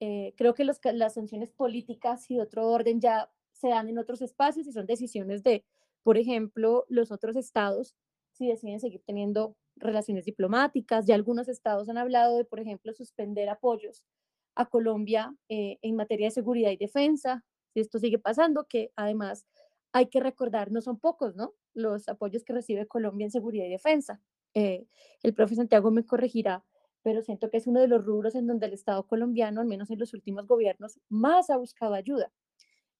Eh, 0.00 0.34
creo 0.36 0.54
que 0.54 0.64
los, 0.64 0.80
las 0.92 1.14
sanciones 1.14 1.52
políticas 1.52 2.28
y 2.30 2.34
de 2.34 2.42
otro 2.42 2.66
orden 2.68 3.00
ya 3.00 3.30
se 3.52 3.68
dan 3.68 3.88
en 3.88 3.98
otros 3.98 4.22
espacios 4.22 4.66
y 4.66 4.72
son 4.72 4.86
decisiones 4.86 5.44
de, 5.44 5.64
por 6.02 6.18
ejemplo, 6.18 6.84
los 6.88 7.12
otros 7.12 7.36
estados, 7.36 7.94
si 8.32 8.48
deciden 8.48 8.80
seguir 8.80 9.02
teniendo 9.06 9.56
relaciones 9.76 10.24
diplomáticas. 10.24 11.06
Ya 11.06 11.14
algunos 11.14 11.48
estados 11.48 11.88
han 11.88 11.98
hablado 11.98 12.36
de, 12.38 12.44
por 12.44 12.58
ejemplo, 12.58 12.92
suspender 12.92 13.48
apoyos 13.48 14.04
a 14.56 14.66
Colombia 14.66 15.36
eh, 15.48 15.78
en 15.82 15.94
materia 15.94 16.26
de 16.26 16.32
seguridad 16.32 16.72
y 16.72 16.76
defensa. 16.76 17.44
Si 17.72 17.78
esto 17.78 18.00
sigue 18.00 18.18
pasando, 18.18 18.66
que 18.68 18.90
además 18.96 19.46
hay 19.92 20.06
que 20.08 20.20
recordar, 20.20 20.70
no 20.70 20.80
son 20.80 20.98
pocos, 20.98 21.36
¿no? 21.36 21.54
Los 21.74 22.08
apoyos 22.08 22.44
que 22.44 22.52
recibe 22.52 22.86
Colombia 22.86 23.24
en 23.24 23.30
seguridad 23.30 23.66
y 23.66 23.70
defensa. 23.70 24.20
Eh, 24.54 24.86
el 25.22 25.34
profe 25.34 25.54
Santiago 25.54 25.90
me 25.90 26.04
corregirá, 26.04 26.64
pero 27.02 27.22
siento 27.22 27.50
que 27.50 27.58
es 27.58 27.66
uno 27.66 27.80
de 27.80 27.88
los 27.88 28.04
rubros 28.04 28.34
en 28.34 28.46
donde 28.46 28.66
el 28.66 28.72
Estado 28.72 29.06
colombiano, 29.06 29.60
al 29.60 29.66
menos 29.66 29.90
en 29.90 29.98
los 29.98 30.14
últimos 30.14 30.46
gobiernos, 30.46 31.00
más 31.08 31.50
ha 31.50 31.56
buscado 31.56 31.94
ayuda. 31.94 32.32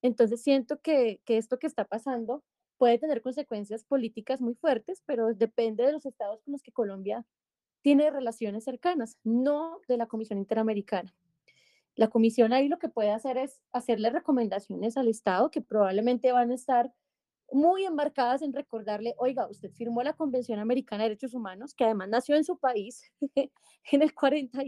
Entonces 0.03 0.43
siento 0.43 0.81
que, 0.81 1.21
que 1.25 1.39
esto 1.39 1.59
que 1.59 1.67
está 1.67 1.85
pasando 1.85 2.45
puede 2.79 2.99
tener 2.99 3.23
consecuencias 3.23 3.85
políticas 3.85 4.41
muy 4.41 4.55
fuertes, 4.55 5.03
pero 5.07 5.35
depende 5.35 5.85
de 5.85 5.93
los 5.93 6.07
estados 6.07 6.41
con 6.43 6.53
los 6.53 6.63
que 6.63 6.73
Colombia 6.73 7.27
tiene 7.83 8.11
relaciones 8.11 8.65
cercanas, 8.65 9.19
no 9.25 9.81
de 9.89 9.97
la 9.97 10.07
Comisión 10.07 10.39
Interamericana. 10.39 11.15
La 11.99 12.07
comisión 12.07 12.53
ahí 12.53 12.69
lo 12.69 12.79
que 12.79 12.89
puede 12.89 13.11
hacer 13.11 13.37
es 13.39 13.61
hacerle 13.73 14.11
recomendaciones 14.11 14.97
al 14.97 15.09
Estado 15.09 15.51
que 15.51 15.61
probablemente 15.61 16.31
van 16.31 16.53
a 16.53 16.55
estar 16.55 16.93
muy 17.51 17.87
embarcadas 17.87 18.43
en 18.43 18.53
recordarle, 18.53 19.17
oiga, 19.19 19.49
usted 19.49 19.73
firmó 19.73 20.05
la 20.05 20.13
Convención 20.13 20.61
Americana 20.61 21.03
de 21.03 21.09
Derechos 21.09 21.35
Humanos, 21.35 21.75
que 21.75 21.83
además 21.83 22.09
nació 22.09 22.37
en 22.37 22.45
su 22.45 22.57
país 22.57 23.03
en 23.91 24.03
el, 24.03 24.15
40, 24.15 24.63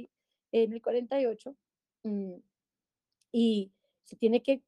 en 0.51 0.73
el 0.73 0.83
48, 0.83 1.55
mm, 2.03 2.35
y 3.31 3.73
se 4.03 4.17
tiene 4.17 4.43
que 4.43 4.65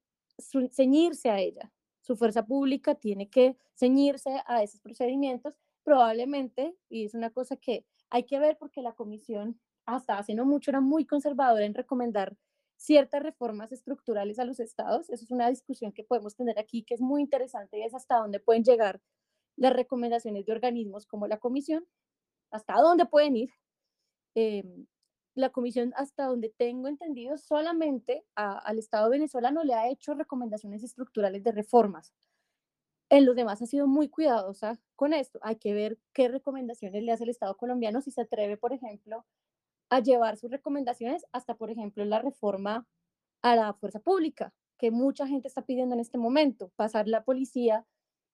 ceñirse 0.71 1.31
a 1.31 1.41
ella. 1.41 1.73
Su 2.01 2.17
fuerza 2.17 2.47
pública 2.47 2.95
tiene 2.95 3.29
que 3.29 3.57
ceñirse 3.75 4.41
a 4.47 4.63
esos 4.63 4.81
procedimientos, 4.81 5.59
probablemente, 5.83 6.77
y 6.89 7.07
es 7.07 7.15
una 7.15 7.31
cosa 7.31 7.57
que 7.57 7.85
hay 8.09 8.23
que 8.23 8.39
ver 8.39 8.57
porque 8.57 8.83
la 8.83 8.93
comisión 8.93 9.61
hasta 9.85 10.17
hace 10.17 10.35
no 10.35 10.45
mucho 10.45 10.71
era 10.71 10.81
muy 10.81 11.05
conservadora 11.07 11.65
en 11.67 11.75
recomendar 11.75 12.37
ciertas 12.83 13.23
reformas 13.23 13.71
estructurales 13.73 14.39
a 14.39 14.45
los 14.45 14.61
estados. 14.61 15.09
Eso 15.11 15.25
es 15.25 15.31
una 15.31 15.49
discusión 15.49 15.93
que 15.93 16.05
podemos 16.05 16.35
tener 16.35 16.59
aquí 16.59 16.83
que 16.85 16.95
es 16.95 17.01
muy 17.01 17.23
interesante 17.23 17.79
y 17.79 17.85
es 17.85 17.95
hasta 17.95 18.17
dónde 18.17 18.41
pueden 18.41 18.65
llegar 18.65 19.01
las 19.57 19.73
recomendaciones 19.73 20.47
de 20.47 20.53
organismos 20.53 21.07
como 21.07 21.27
la 21.29 21.39
comisión, 21.39 21.87
hasta 22.51 22.75
dónde 22.77 23.07
pueden 23.07 23.37
ir. 23.37 23.51
Em, 24.35 24.87
la 25.35 25.51
comisión, 25.51 25.93
hasta 25.97 26.27
donde 26.27 26.51
tengo 26.51 26.89
entendido, 26.89 27.39
solamente 27.39 28.25
al 28.35 28.79
Estado 28.79 29.11
venezolano 29.11 29.65
le 29.65 29.75
ha 29.75 29.89
hecho 29.89 30.15
recomendaciones 30.15 30.83
estructurales 30.83 31.43
de 31.45 31.53
reformas. 31.53 32.13
En 33.11 33.27
los 33.27 33.37
demás 33.37 33.63
ha 33.63 33.67
sido 33.67 33.87
muy 33.87 34.09
cuidadosa 34.09 34.81
con 34.97 35.13
esto. 35.13 35.39
Hay 35.43 35.57
que 35.57 35.75
ver 35.75 35.99
qué 36.13 36.29
recomendaciones 36.29 37.03
le 37.03 37.13
hace 37.13 37.25
el 37.25 37.31
Estado 37.31 37.57
colombiano, 37.57 38.01
si 38.01 38.11
se 38.11 38.23
atreve, 38.23 38.57
por 38.57 38.73
ejemplo, 38.73 39.25
a 39.93 40.01
llevar 40.01 40.39
sus 40.39 40.51
recomendaciones 40.51 41.27
hasta, 41.33 41.55
por 41.55 41.71
ejemplo, 41.71 42.03
la 42.07 42.19
reforma 42.19 42.87
a 43.43 43.57
la 43.57 43.75
fuerza 43.75 44.01
pública, 44.01 44.55
que 44.79 44.91
mucha 44.91 45.27
gente 45.27 45.49
está 45.49 45.67
pidiendo 45.67 45.95
en 45.95 46.01
este 46.01 46.17
momento, 46.17 46.71
pasar 46.77 47.09
la 47.09 47.25
policía 47.25 47.85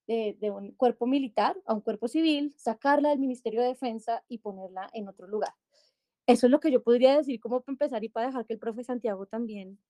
de, 0.07 0.37
de, 0.39 0.53
un 0.53 0.71
cuerpo 0.71 1.09
militar 1.09 1.57
a 1.67 1.75
un 1.75 1.81
cuerpo 1.81 2.07
civil, 2.07 2.55
sacarla 2.57 3.09
del 3.09 3.19
Ministerio 3.19 3.61
de 3.61 3.67
Defensa 3.69 4.23
y 4.29 4.39
ponerla 4.39 4.89
en 4.93 5.09
otro 5.09 5.27
lugar. 5.27 5.53
Eso 6.29 6.47
es 6.47 6.53
lo 6.53 6.61
que 6.61 6.71
yo 6.71 6.81
podría 6.81 7.17
decir 7.17 7.41
como 7.41 7.61
para 7.61 7.73
empezar 7.73 8.05
y 8.05 8.09
para 8.09 8.29
dejar 8.29 8.47
que 8.47 8.53
el 8.53 8.61
profe 8.61 8.85
Santiago 8.85 9.27
también 9.27 9.81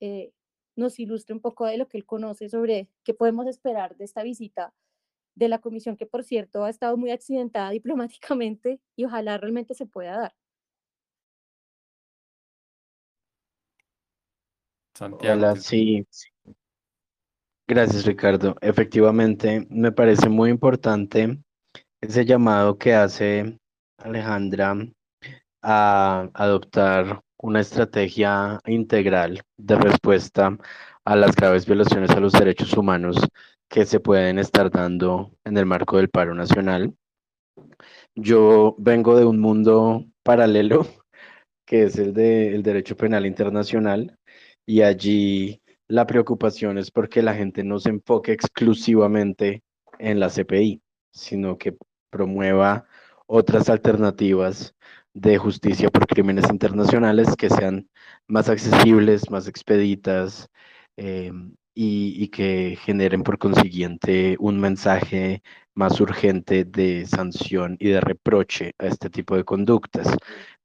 eh, 0.00 0.34
nos 0.76 0.98
ilustre 0.98 1.34
un 1.34 1.40
poco 1.40 1.64
de 1.64 1.78
lo 1.78 1.88
que 1.88 1.96
él 1.96 2.04
conoce 2.04 2.50
sobre 2.50 2.90
qué 3.04 3.14
podemos 3.14 3.46
esperar 3.46 3.96
de 3.96 4.04
esta 4.04 4.22
visita 4.22 4.74
de 5.34 5.48
la 5.48 5.60
comisión, 5.62 5.96
que 5.96 6.04
por 6.04 6.24
cierto 6.24 6.64
ha 6.64 6.68
estado 6.68 6.98
muy 6.98 7.10
accidentada 7.10 7.70
diplomáticamente 7.78 8.80
y 8.96 9.06
ojalá 9.06 9.38
realmente 9.38 9.72
se 9.72 9.86
pueda 9.86 10.18
dar. 10.18 10.34
Santiago. 14.96 15.34
Hola, 15.34 15.56
sí. 15.56 16.06
Gracias, 17.68 18.06
Ricardo. 18.06 18.56
Efectivamente, 18.60 19.66
me 19.68 19.92
parece 19.92 20.28
muy 20.28 20.50
importante 20.50 21.38
ese 22.00 22.24
llamado 22.24 22.78
que 22.78 22.94
hace 22.94 23.58
Alejandra 23.98 24.76
a 25.62 26.30
adoptar 26.32 27.20
una 27.38 27.60
estrategia 27.60 28.60
integral 28.66 29.42
de 29.58 29.76
respuesta 29.76 30.56
a 31.04 31.16
las 31.16 31.36
graves 31.36 31.66
violaciones 31.66 32.10
a 32.10 32.20
los 32.20 32.32
derechos 32.32 32.72
humanos 32.74 33.16
que 33.68 33.84
se 33.84 34.00
pueden 34.00 34.38
estar 34.38 34.70
dando 34.70 35.32
en 35.44 35.58
el 35.58 35.66
marco 35.66 35.98
del 35.98 36.08
paro 36.08 36.34
nacional. 36.34 36.94
Yo 38.14 38.74
vengo 38.78 39.16
de 39.16 39.24
un 39.24 39.40
mundo 39.40 40.06
paralelo, 40.22 40.86
que 41.66 41.84
es 41.84 41.98
el 41.98 42.14
del 42.14 42.62
derecho 42.62 42.96
penal 42.96 43.26
internacional, 43.26 44.16
y 44.66 44.82
allí 44.82 45.62
la 45.88 46.06
preocupación 46.06 46.78
es 46.78 46.90
porque 46.90 47.22
la 47.22 47.34
gente 47.34 47.62
no 47.64 47.78
se 47.78 47.90
enfoque 47.90 48.32
exclusivamente 48.32 49.62
en 49.98 50.20
la 50.20 50.28
CPI, 50.28 50.82
sino 51.12 51.56
que 51.56 51.76
promueva 52.10 52.86
otras 53.26 53.70
alternativas 53.70 54.74
de 55.14 55.38
justicia 55.38 55.88
por 55.90 56.06
crímenes 56.06 56.50
internacionales 56.50 57.34
que 57.36 57.48
sean 57.48 57.88
más 58.26 58.48
accesibles, 58.48 59.30
más 59.30 59.48
expeditas 59.48 60.48
eh, 60.96 61.32
y, 61.74 62.22
y, 62.22 62.28
que 62.28 62.76
generen 62.82 63.22
por 63.22 63.38
consiguiente 63.38 64.36
un 64.38 64.60
mensaje 64.60 65.42
más 65.74 66.00
urgente 66.00 66.64
de 66.64 67.06
sanción 67.06 67.76
y 67.78 67.90
de 67.90 68.00
reproche 68.00 68.74
a 68.78 68.86
este 68.86 69.10
tipo 69.10 69.36
de 69.36 69.44
conductas. 69.44 70.08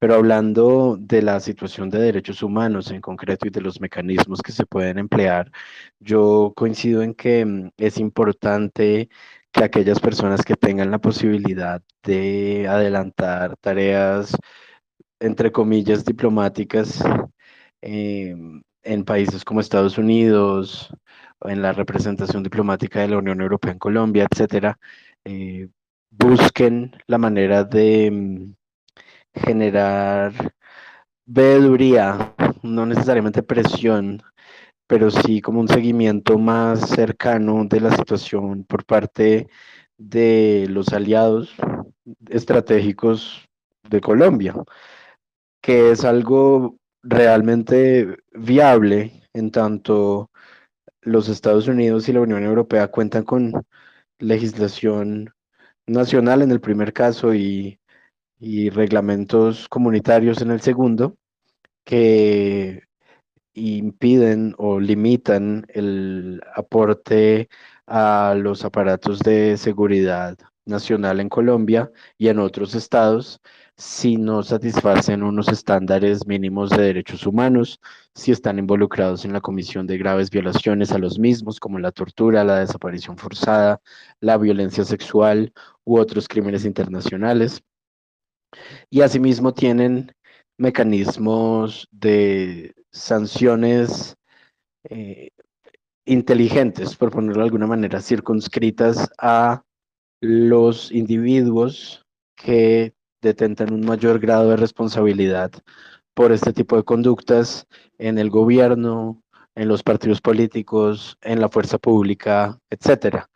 Pero 0.02 0.16
hablando 0.16 0.98
de 1.00 1.22
la 1.22 1.40
situación 1.40 1.92
de 1.92 2.00
derechos 2.00 2.42
humanos 2.42 2.90
en 2.90 3.02
concreto 3.02 3.46
y 3.48 3.52
de 3.52 3.62
los 3.62 3.80
mecanismos 3.80 4.42
que 4.42 4.52
se 4.52 4.66
pueden 4.66 4.98
emplear, 4.98 5.52
yo 6.00 6.54
coincido 6.56 7.04
en 7.04 7.14
que 7.14 7.46
mm, 7.46 7.70
es 7.78 8.00
importante 8.00 9.10
que 9.52 9.64
aquellas 9.64 10.00
personas 10.00 10.44
que 10.44 10.56
tengan 10.56 10.90
la 10.92 10.98
posibilidad 11.00 11.84
de 12.04 12.68
adelantar 12.68 13.58
tareas, 13.58 14.36
entre 15.20 15.52
comillas, 15.52 16.06
diplomáticas 16.06 17.04
em, 17.82 18.64
en 18.84 19.06
países 19.06 19.44
como 19.46 19.62
Estados 19.62 19.98
Unidos, 20.00 20.90
en 21.42 21.62
la 21.62 21.74
representación 21.74 22.44
diplomática 22.44 23.02
de 23.02 23.10
la 23.10 23.18
Unión 23.20 23.42
Europea 23.42 23.74
en 23.74 23.80
Colombia, 23.80 24.28
etcétera, 24.32 24.80
eh, 25.26 25.70
busquen 26.10 26.92
la 27.08 27.18
manera 27.20 27.64
de 27.64 28.10
mm, 28.12 28.54
generar 29.34 30.54
veeduría, 31.26 32.34
no 32.62 32.86
necesariamente 32.86 33.44
presión, 33.44 34.22
pero 34.88 35.10
sí 35.12 35.42
como 35.42 35.62
un 35.62 35.68
seguimiento 35.68 36.38
más 36.38 36.90
cercano 36.90 37.66
de 37.66 37.80
la 37.80 37.96
situación 37.96 38.66
por 38.66 38.86
parte 38.86 39.48
de 39.98 40.66
los 40.70 40.90
aliados 40.90 41.56
estratégicos 42.30 43.48
de 43.90 44.02
Colombia, 44.02 44.56
que 45.62 45.92
es 45.92 46.04
algo 46.04 46.78
realmente 47.04 48.18
viable 48.34 49.24
en 49.34 49.52
tanto 49.52 50.30
los 51.02 51.30
Estados 51.30 51.68
Unidos 51.68 52.10
y 52.10 52.14
la 52.14 52.22
Unión 52.22 52.44
Europea 52.44 52.90
cuentan 52.90 53.24
con 53.24 53.54
legislación 54.20 55.34
nacional 55.88 56.42
en 56.42 56.52
el 56.52 56.62
primer 56.62 56.94
caso 56.94 57.34
y, 57.34 57.81
y 58.42 58.70
reglamentos 58.72 59.70
comunitarios 59.70 60.42
en 60.42 60.52
el 60.52 60.62
segundo, 60.62 61.16
que 61.86 62.84
impiden 63.54 64.56
o 64.58 64.80
limitan 64.80 65.66
el 65.70 66.42
aporte 66.56 67.50
a 67.88 68.36
los 68.38 68.66
aparatos 68.66 69.20
de 69.20 69.58
seguridad 69.58 70.38
nacional 70.66 71.20
en 71.20 71.30
Colombia 71.30 71.92
y 72.18 72.30
en 72.30 72.40
otros 72.40 72.76
estados 72.76 73.42
si 73.82 74.18
no 74.18 74.44
satisfacen 74.44 75.24
unos 75.24 75.48
estándares 75.48 76.28
mínimos 76.28 76.70
de 76.70 76.84
derechos 76.84 77.26
humanos, 77.26 77.80
si 78.14 78.32
están 78.32 78.60
involucrados 78.60 79.26
en 79.26 79.34
la 79.34 79.42
comisión 79.42 79.88
de 79.88 79.98
graves 79.98 80.30
violaciones 80.30 80.92
a 80.92 81.00
los 81.00 81.18
mismos, 81.18 81.60
como 81.60 81.80
la 81.80 81.92
tortura, 81.92 82.44
la 82.44 82.60
desaparición 82.60 83.18
forzada, 83.18 83.82
la 84.20 84.38
violencia 84.38 84.84
sexual 84.84 85.52
u 85.84 85.98
otros 85.98 86.28
crímenes 86.28 86.66
internacionales. 86.66 87.64
Y 88.90 89.02
asimismo 89.02 89.54
tienen 89.54 90.12
mecanismos 90.58 91.88
de 91.92 92.74
sanciones 92.92 94.16
eh, 94.90 95.30
inteligentes, 96.06 96.96
por 96.96 97.12
ponerlo 97.12 97.42
de 97.42 97.46
alguna 97.46 97.68
manera, 97.68 98.02
circunscritas 98.02 99.10
a 99.18 99.64
los 100.22 100.92
individuos 100.92 102.06
que 102.36 102.94
detentan 103.22 103.74
un 103.74 103.86
mayor 103.86 104.20
grado 104.20 104.50
de 104.50 104.58
responsabilidad 104.58 105.52
por 106.14 106.32
este 106.32 106.54
tipo 106.54 106.76
de 106.76 106.84
conductas 106.84 107.66
en 107.98 108.18
el 108.18 108.30
gobierno, 108.30 109.24
en 109.56 109.68
los 109.68 109.84
partidos 109.84 110.22
políticos, 110.22 111.18
en 111.22 111.42
la 111.42 111.50
fuerza 111.50 111.78
pública, 111.78 112.60
etcétera. 112.70 113.30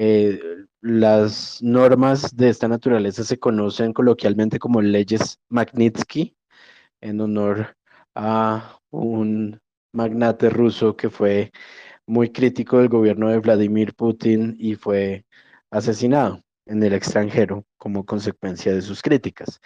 Eh, 0.00 0.38
las 0.80 1.60
normas 1.60 2.36
de 2.36 2.50
esta 2.50 2.68
naturaleza 2.68 3.24
se 3.24 3.40
conocen 3.40 3.92
coloquialmente 3.92 4.60
como 4.60 4.80
leyes 4.80 5.40
Magnitsky, 5.48 6.36
en 7.00 7.20
honor 7.20 7.76
a 8.14 8.78
un 8.90 9.60
magnate 9.92 10.50
ruso 10.50 10.96
que 10.96 11.10
fue 11.10 11.50
muy 12.06 12.30
crítico 12.30 12.78
del 12.78 12.88
gobierno 12.88 13.28
de 13.28 13.40
Vladimir 13.40 13.92
Putin 13.94 14.54
y 14.58 14.76
fue 14.76 15.24
asesinado 15.70 16.42
en 16.66 16.80
el 16.84 16.92
extranjero 16.94 17.64
como 17.76 18.06
consecuencia 18.06 18.72
de 18.72 18.82
sus 18.82 19.02
críticas. 19.02 19.60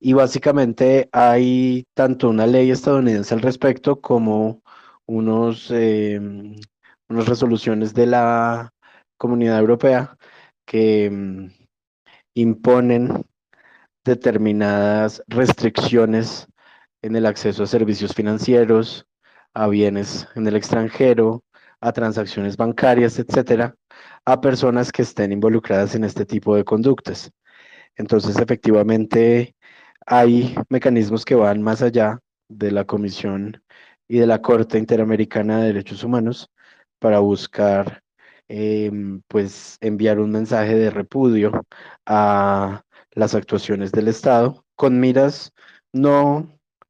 Y 0.00 0.14
básicamente 0.14 1.08
hay 1.12 1.84
tanto 1.94 2.30
una 2.30 2.46
ley 2.46 2.70
estadounidense 2.70 3.34
al 3.34 3.42
respecto 3.42 4.00
como 4.00 4.62
unos, 5.06 5.70
em, 5.70 6.56
unas 7.08 7.28
resoluciones 7.28 7.92
de 7.94 8.06
la 8.06 8.72
Comunidad 9.18 9.58
Europea 9.58 10.16
que 10.66 11.06
em, 11.06 11.52
imponen 12.34 13.24
determinadas 14.04 15.22
restricciones 15.28 16.46
en 17.02 17.16
el 17.16 17.26
acceso 17.26 17.62
a 17.62 17.66
servicios 17.66 18.14
financieros, 18.14 19.06
a 19.54 19.68
bienes 19.68 20.28
en 20.34 20.46
el 20.46 20.56
extranjero, 20.56 21.44
a 21.80 21.92
transacciones 21.92 22.56
bancarias, 22.56 23.18
etcétera, 23.18 23.74
a 24.24 24.40
personas 24.40 24.92
que 24.92 25.02
estén 25.02 25.32
involucradas 25.32 25.94
en 25.94 26.04
este 26.04 26.26
tipo 26.26 26.56
de 26.56 26.64
conductas. 26.64 27.30
Entonces, 27.96 28.38
efectivamente, 28.38 29.54
hay 30.06 30.54
mecanismos 30.68 31.24
que 31.24 31.34
van 31.34 31.62
más 31.62 31.82
allá 31.82 32.20
de 32.48 32.70
la 32.70 32.84
Comisión 32.84 33.62
y 34.08 34.18
de 34.18 34.26
la 34.26 34.42
Corte 34.42 34.78
Interamericana 34.78 35.58
de 35.58 35.66
Derechos 35.68 36.04
Humanos 36.04 36.50
para 36.98 37.18
buscar, 37.20 38.02
em, 38.48 39.22
pues, 39.28 39.78
enviar 39.80 40.20
un 40.20 40.30
mensaje 40.30 40.74
de 40.74 40.90
repudio 40.90 41.52
a 42.06 42.84
las 43.12 43.34
actuaciones 43.34 43.92
del 43.92 44.08
Estado 44.08 44.64
con 44.76 45.00
miras 45.00 45.52
no 45.92 46.48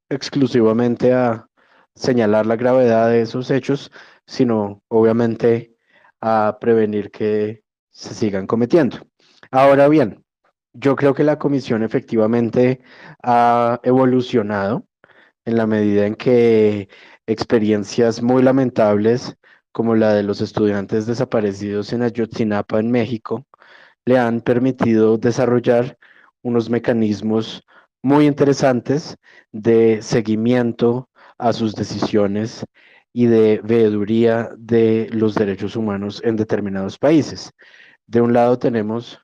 exclusivamente 0.08 1.12
a 1.14 1.48
señalar 1.94 2.46
la 2.46 2.56
gravedad 2.56 3.08
de 3.08 3.22
esos 3.22 3.50
hechos, 3.50 3.90
sino 4.26 4.82
obviamente 4.88 5.74
a 6.20 6.58
prevenir 6.60 7.10
que 7.10 7.62
se 7.90 8.14
sigan 8.14 8.46
cometiendo. 8.46 8.98
Ahora 9.50 9.88
bien, 9.88 10.24
yo 10.72 10.96
creo 10.96 11.14
que 11.14 11.24
la 11.24 11.38
comisión 11.38 11.82
efectivamente 11.82 12.80
ha 13.22 13.80
evolucionado 13.82 14.86
en 15.44 15.56
la 15.56 15.66
medida 15.66 16.06
en 16.06 16.16
que 16.16 16.88
experiencias 17.26 18.22
muy 18.22 18.42
lamentables 18.42 19.36
como 19.76 19.94
la 19.94 20.14
de 20.14 20.22
los 20.22 20.40
estudiantes 20.40 21.04
desaparecidos 21.04 21.92
en 21.92 22.00
Ayotzinapa, 22.00 22.80
en 22.80 22.90
México, 22.90 23.46
le 24.06 24.16
han 24.16 24.40
permitido 24.40 25.18
desarrollar 25.18 25.98
unos 26.40 26.70
mecanismos 26.70 27.62
muy 28.02 28.26
interesantes 28.26 29.18
de 29.52 30.00
seguimiento 30.00 31.10
a 31.36 31.52
sus 31.52 31.74
decisiones 31.74 32.64
y 33.12 33.26
de 33.26 33.60
veeduría 33.62 34.48
de 34.56 35.10
los 35.12 35.34
derechos 35.34 35.76
humanos 35.76 36.22
en 36.24 36.36
determinados 36.36 36.96
países. 36.96 37.52
De 38.06 38.22
un 38.22 38.32
lado 38.32 38.58
tenemos 38.58 39.20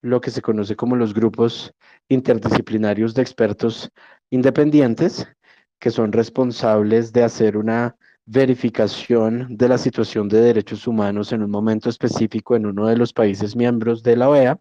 lo 0.00 0.20
que 0.20 0.30
se 0.30 0.42
conoce 0.42 0.76
como 0.76 0.94
los 0.94 1.12
grupos 1.12 1.74
interdisciplinarios 2.08 3.14
de 3.14 3.22
expertos 3.22 3.90
independientes, 4.30 5.26
que 5.80 5.90
son 5.90 6.12
responsables 6.12 7.12
de 7.12 7.24
hacer 7.24 7.56
una 7.56 7.96
verificación 8.30 9.56
de 9.56 9.68
la 9.68 9.78
situación 9.78 10.28
de 10.28 10.42
derechos 10.42 10.86
humanos 10.86 11.32
en 11.32 11.42
un 11.42 11.50
momento 11.50 11.88
específico 11.88 12.56
en 12.56 12.66
uno 12.66 12.86
de 12.86 12.96
los 12.96 13.14
países 13.14 13.56
miembros 13.56 14.02
de 14.02 14.16
la 14.16 14.28
OEA 14.28 14.60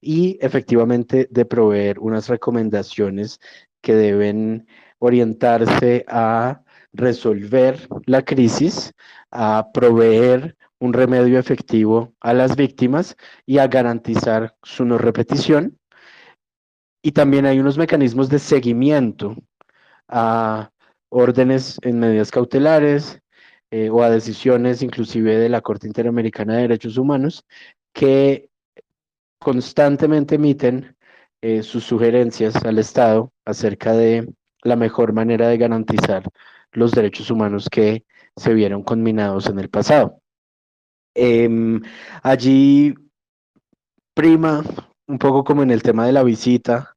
y 0.00 0.38
efectivamente 0.40 1.28
de 1.30 1.44
proveer 1.44 1.98
unas 1.98 2.28
recomendaciones 2.28 3.40
que 3.82 3.94
deben 3.94 4.66
orientarse 5.00 6.06
a 6.08 6.62
resolver 6.94 7.86
la 8.06 8.24
crisis, 8.24 8.94
a 9.30 9.68
proveer 9.74 10.56
un 10.78 10.94
remedio 10.94 11.38
efectivo 11.38 12.14
a 12.20 12.32
las 12.32 12.56
víctimas 12.56 13.16
y 13.44 13.58
a 13.58 13.66
garantizar 13.66 14.56
su 14.62 14.86
no 14.86 14.96
repetición. 14.96 15.78
Y 17.02 17.12
también 17.12 17.44
hay 17.44 17.60
unos 17.60 17.76
mecanismos 17.76 18.30
de 18.30 18.38
seguimiento 18.38 19.36
a 20.08 20.70
órdenes 21.10 21.78
en 21.82 22.00
medidas 22.00 22.30
cautelares 22.30 23.20
eh, 23.70 23.90
o 23.90 24.02
a 24.02 24.10
decisiones 24.10 24.82
inclusive 24.82 25.36
de 25.36 25.48
la 25.48 25.60
Corte 25.60 25.86
Interamericana 25.86 26.54
de 26.54 26.62
Derechos 26.62 26.96
Humanos 26.98 27.44
que 27.92 28.50
constantemente 29.38 30.36
emiten 30.36 30.96
eh, 31.40 31.62
sus 31.62 31.84
sugerencias 31.84 32.56
al 32.64 32.78
Estado 32.78 33.32
acerca 33.44 33.92
de 33.92 34.28
la 34.62 34.76
mejor 34.76 35.12
manera 35.12 35.48
de 35.48 35.58
garantizar 35.58 36.24
los 36.72 36.92
derechos 36.92 37.30
humanos 37.30 37.68
que 37.70 38.04
se 38.36 38.54
vieron 38.54 38.82
conminados 38.82 39.46
en 39.46 39.58
el 39.58 39.68
pasado. 39.68 40.20
Em, 41.14 41.80
allí 42.22 42.94
prima, 44.14 44.64
un 45.06 45.18
poco 45.18 45.44
como 45.44 45.62
en 45.62 45.70
el 45.70 45.82
tema 45.82 46.06
de 46.06 46.12
la 46.12 46.22
visita, 46.22 46.96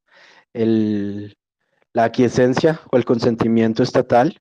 el, 0.54 1.36
la 1.94 2.06
aquiescencia 2.06 2.82
o 2.92 2.98
el 2.98 3.06
consentimiento 3.06 3.84
estatal, 3.84 4.40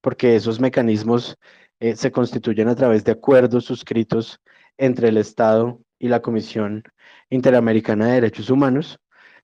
porque 0.00 0.36
esos 0.36 0.60
mecanismos 0.60 1.36
eh, 1.80 1.96
se 1.96 2.12
constituyen 2.12 2.68
a 2.68 2.74
través 2.76 3.04
de 3.04 3.12
acuerdos 3.12 3.64
suscritos 3.64 4.40
entre 4.78 5.08
el 5.08 5.16
Estado 5.16 5.80
y 5.98 6.08
la 6.08 6.20
Comisión 6.22 6.82
Interamericana 7.30 8.06
de 8.06 8.12
Derechos 8.14 8.50
Humanos. 8.50 8.98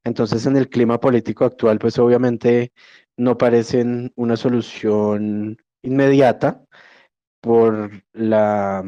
Entonces, 0.04 0.46
en 0.46 0.56
el 0.56 0.68
clima 0.68 1.00
político 1.00 1.44
actual, 1.44 1.78
pues 1.78 1.98
obviamente 1.98 2.72
no 3.16 3.38
parecen 3.38 4.12
una 4.16 4.36
solución 4.36 5.58
inmediata 5.82 6.62
por 7.40 7.90
la 8.12 8.84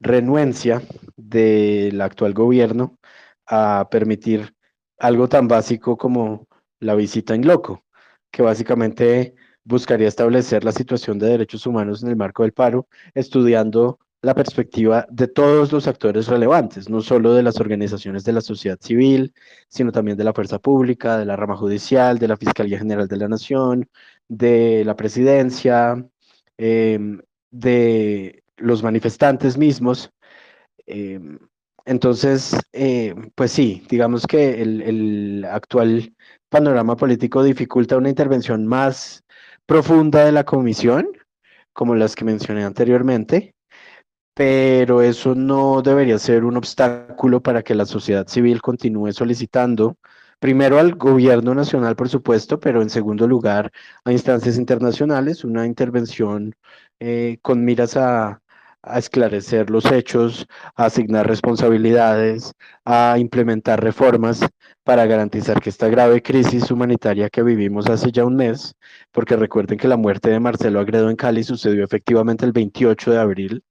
renuencia 0.00 0.82
del 1.16 2.00
actual 2.00 2.32
gobierno 2.32 2.98
a 3.46 3.88
permitir 3.90 4.54
algo 4.98 5.28
tan 5.28 5.48
básico 5.48 5.96
como 5.96 6.46
la 6.80 6.94
visita 6.94 7.34
en 7.34 7.46
loco, 7.46 7.84
que 8.30 8.42
básicamente 8.42 9.34
buscaría 9.64 10.08
establecer 10.08 10.64
la 10.64 10.72
situación 10.72 11.18
de 11.18 11.28
derechos 11.28 11.66
humanos 11.66 12.02
en 12.02 12.10
el 12.10 12.16
marco 12.16 12.42
del 12.42 12.52
paro, 12.52 12.88
estudiando 13.14 13.98
la 14.22 14.34
perspectiva 14.34 15.06
de 15.10 15.28
todos 15.28 15.72
los 15.72 15.86
actores 15.86 16.26
relevantes, 16.26 16.90
no 16.90 17.00
solo 17.00 17.34
de 17.34 17.42
las 17.42 17.58
organizaciones 17.58 18.24
de 18.24 18.32
la 18.34 18.42
sociedad 18.42 18.78
civil, 18.80 19.32
sino 19.68 19.92
también 19.92 20.18
de 20.18 20.24
la 20.24 20.34
fuerza 20.34 20.58
pública, 20.58 21.18
de 21.18 21.24
la 21.24 21.36
rama 21.36 21.56
judicial, 21.56 22.18
de 22.18 22.28
la 22.28 22.36
Fiscalía 22.36 22.78
General 22.78 23.08
de 23.08 23.16
la 23.16 23.28
Nación, 23.28 23.88
de 24.28 24.84
la 24.84 24.94
presidencia, 24.96 26.06
em, 26.58 27.20
de 27.50 28.42
los 28.58 28.82
manifestantes 28.82 29.56
mismos. 29.56 30.12
Em, 30.86 31.38
entonces, 31.86 32.56
eh, 32.72 33.14
pues 33.34 33.52
sí, 33.52 33.82
digamos 33.88 34.26
que 34.26 34.62
el, 34.62 34.82
el 34.82 35.44
actual 35.46 36.14
panorama 36.50 36.96
político 36.96 37.42
dificulta 37.42 37.96
una 37.96 38.10
intervención 38.10 38.66
más 38.66 39.24
profunda 39.64 40.24
de 40.24 40.32
la 40.32 40.44
comisión, 40.44 41.08
como 41.72 41.94
las 41.94 42.16
que 42.16 42.24
mencioné 42.24 42.64
anteriormente, 42.64 43.54
pero 44.34 45.00
eso 45.00 45.34
no 45.34 45.80
debería 45.82 46.18
ser 46.18 46.44
un 46.44 46.56
obstáculo 46.56 47.40
para 47.40 47.62
que 47.62 47.74
la 47.74 47.86
sociedad 47.86 48.26
civil 48.26 48.60
continúe 48.60 49.12
solicitando, 49.12 49.96
primero 50.40 50.78
al 50.78 50.96
gobierno 50.96 51.54
nacional, 51.54 51.96
por 51.96 52.08
supuesto, 52.08 52.58
pero 52.58 52.82
en 52.82 52.90
segundo 52.90 53.28
lugar 53.28 53.70
a 54.04 54.12
instancias 54.12 54.58
internacionales, 54.58 55.44
una 55.44 55.66
intervención 55.66 56.54
eh, 56.98 57.38
con 57.42 57.64
miras 57.64 57.96
a, 57.96 58.39
a 58.82 58.98
esclarecer 58.98 59.70
los 59.70 59.90
hechos, 59.92 60.46
a 60.74 60.86
asignar 60.86 61.26
responsabilidades, 61.26 62.52
a 62.84 63.16
implementar 63.18 63.82
reformas 63.82 64.40
para 64.84 65.06
garantizar 65.06 65.60
que 65.60 65.70
esta 65.70 65.88
grave 65.88 66.22
crisis 66.22 66.70
humanitaria 66.70 67.28
que 67.30 67.42
vivimos 67.42 67.88
hace 67.88 68.10
ya 68.12 68.24
un 68.24 68.36
mes, 68.36 68.74
porque 69.12 69.36
recuerden 69.36 69.78
que 69.78 69.88
la 69.88 69.96
muerte 69.96 70.30
de 70.30 70.40
Marcelo 70.40 70.80
Agredo 70.80 71.10
en 71.10 71.16
Cali 71.16 71.44
sucedió 71.44 71.84
efectivamente 71.84 72.44
el 72.46 72.52
28 72.52 73.12
de 73.12 73.18
abril, 73.18 73.64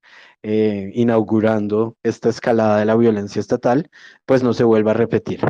eh, 0.43 0.91
inaugurando 0.93 1.97
esta 2.03 2.29
escalada 2.29 2.79
de 2.79 2.85
la 2.85 2.95
violencia 2.95 3.39
estatal, 3.39 3.89
pues 4.25 4.43
no 4.43 4.53
se 4.53 4.63
vuelva 4.63 4.91
a 4.91 4.93
repetir. 4.93 5.41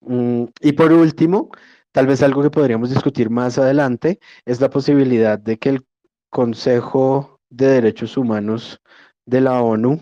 Mm, 0.00 0.44
y 0.60 0.72
por 0.72 0.92
último, 0.92 1.50
tal 1.92 2.06
vez 2.06 2.22
algo 2.22 2.42
que 2.42 2.50
podríamos 2.50 2.90
discutir 2.90 3.30
más 3.30 3.58
adelante 3.58 4.20
es 4.44 4.60
la 4.60 4.70
posibilidad 4.70 5.38
de 5.38 5.58
que 5.58 5.70
el 5.70 5.86
Consejo 6.30 7.37
de 7.50 7.68
Derechos 7.68 8.16
Humanos 8.16 8.80
de 9.26 9.40
la 9.40 9.60
ONU 9.62 10.00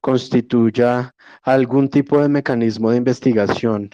constituya 0.00 1.14
algún 1.42 1.88
tipo 1.88 2.20
de 2.20 2.28
mecanismo 2.28 2.90
de 2.90 2.98
investigación 2.98 3.90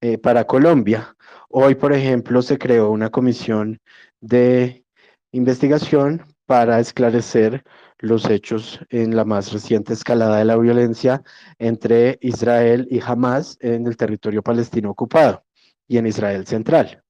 eh, 0.00 0.18
para 0.18 0.46
Colombia. 0.46 1.14
Hoy, 1.48 1.74
por 1.74 1.92
ejemplo, 1.92 2.42
se 2.42 2.58
creó 2.58 2.90
una 2.90 3.10
comisión 3.10 3.80
de 4.20 4.84
investigación 5.32 6.24
para 6.46 6.80
esclarecer 6.80 7.64
los 7.98 8.28
hechos 8.28 8.80
en 8.88 9.14
la 9.14 9.24
más 9.24 9.52
reciente 9.52 9.92
escalada 9.92 10.38
de 10.38 10.44
la 10.44 10.56
violencia 10.56 11.22
entre 11.58 12.18
Israel 12.22 12.88
y 12.90 13.00
Hamas 13.00 13.58
en 13.60 13.86
el 13.86 13.96
territorio 13.96 14.42
palestino 14.42 14.90
ocupado 14.90 15.44
y 15.86 15.98
en 15.98 16.06
Israel 16.06 16.46
central. 16.46 17.02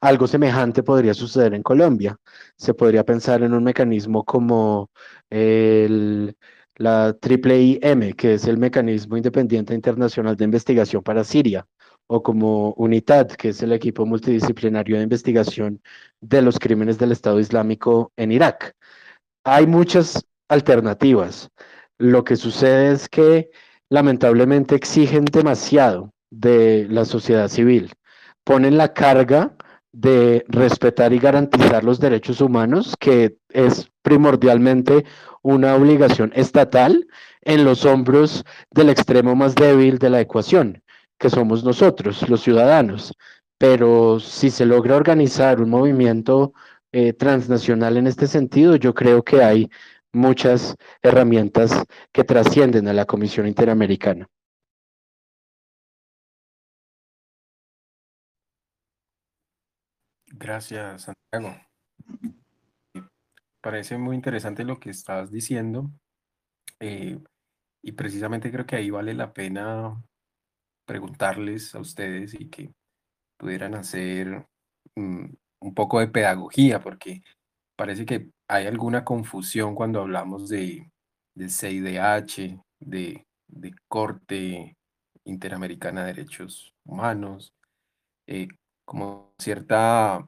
Algo 0.00 0.26
semejante 0.26 0.82
podría 0.82 1.14
suceder 1.14 1.54
en 1.54 1.62
Colombia. 1.62 2.16
Se 2.56 2.74
podría 2.74 3.04
pensar 3.04 3.42
en 3.42 3.54
un 3.54 3.64
mecanismo 3.64 4.24
como 4.24 4.90
el, 5.30 6.36
la 6.76 7.16
IIIM, 7.22 8.12
que 8.14 8.34
es 8.34 8.46
el 8.46 8.58
Mecanismo 8.58 9.16
Independiente 9.16 9.74
Internacional 9.74 10.36
de 10.36 10.44
Investigación 10.44 11.02
para 11.02 11.24
Siria, 11.24 11.66
o 12.06 12.22
como 12.22 12.72
UNITAD, 12.74 13.28
que 13.32 13.50
es 13.50 13.62
el 13.62 13.72
equipo 13.72 14.06
multidisciplinario 14.06 14.96
de 14.96 15.02
investigación 15.02 15.82
de 16.20 16.42
los 16.42 16.58
crímenes 16.58 16.98
del 16.98 17.12
Estado 17.12 17.40
Islámico 17.40 18.12
en 18.16 18.32
Irak. 18.32 18.74
Hay 19.44 19.66
muchas 19.66 20.26
alternativas. 20.48 21.50
Lo 21.98 22.24
que 22.24 22.36
sucede 22.36 22.92
es 22.92 23.08
que 23.08 23.50
lamentablemente 23.88 24.74
exigen 24.74 25.24
demasiado 25.24 26.12
de 26.30 26.86
la 26.90 27.04
sociedad 27.04 27.48
civil. 27.48 27.92
Ponen 28.44 28.76
la 28.76 28.92
carga 28.92 29.55
de 29.96 30.44
respetar 30.48 31.14
y 31.14 31.18
garantizar 31.18 31.82
los 31.82 31.98
derechos 31.98 32.42
humanos, 32.42 32.94
que 33.00 33.38
es 33.48 33.90
primordialmente 34.02 35.06
una 35.40 35.74
obligación 35.74 36.32
estatal, 36.34 37.06
en 37.40 37.64
los 37.64 37.86
hombros 37.86 38.44
del 38.72 38.90
extremo 38.90 39.34
más 39.34 39.54
débil 39.54 39.98
de 39.98 40.10
la 40.10 40.20
ecuación, 40.20 40.82
que 41.18 41.30
somos 41.30 41.64
nosotros, 41.64 42.28
los 42.28 42.42
ciudadanos. 42.42 43.14
Pero 43.56 44.20
si 44.20 44.50
se 44.50 44.66
logra 44.66 44.96
organizar 44.96 45.62
un 45.62 45.70
movimiento 45.70 46.52
eh, 46.92 47.14
transnacional 47.14 47.96
en 47.96 48.06
este 48.06 48.26
sentido, 48.26 48.76
yo 48.76 48.92
creo 48.92 49.22
que 49.22 49.42
hay 49.42 49.70
muchas 50.12 50.76
herramientas 51.00 51.84
que 52.12 52.24
trascienden 52.24 52.86
a 52.88 52.92
la 52.92 53.06
Comisión 53.06 53.46
Interamericana. 53.46 54.28
Gracias, 60.38 61.02
Santiago. 61.32 61.56
Parece 63.62 63.96
muy 63.98 64.14
interesante 64.14 64.64
lo 64.64 64.78
que 64.78 64.90
estás 64.90 65.30
diciendo 65.30 65.90
eh, 66.78 67.18
y 67.82 67.92
precisamente 67.92 68.52
creo 68.52 68.66
que 68.66 68.76
ahí 68.76 68.90
vale 68.90 69.14
la 69.14 69.32
pena 69.32 70.02
preguntarles 70.86 71.74
a 71.74 71.80
ustedes 71.80 72.34
y 72.34 72.50
que 72.50 72.72
pudieran 73.38 73.74
hacer 73.74 74.46
mm, 74.94 75.26
un 75.60 75.74
poco 75.74 76.00
de 76.00 76.08
pedagogía, 76.08 76.80
porque 76.80 77.22
parece 77.76 78.06
que 78.06 78.30
hay 78.48 78.66
alguna 78.66 79.04
confusión 79.04 79.74
cuando 79.74 80.00
hablamos 80.02 80.48
de, 80.48 80.90
de 81.34 81.48
CIDH, 81.48 82.62
de, 82.80 83.26
de 83.48 83.74
Corte 83.88 84.76
Interamericana 85.24 86.02
de 86.02 86.14
Derechos 86.14 86.74
Humanos, 86.84 87.54
eh, 88.26 88.48
como 88.86 89.34
cierta, 89.38 90.26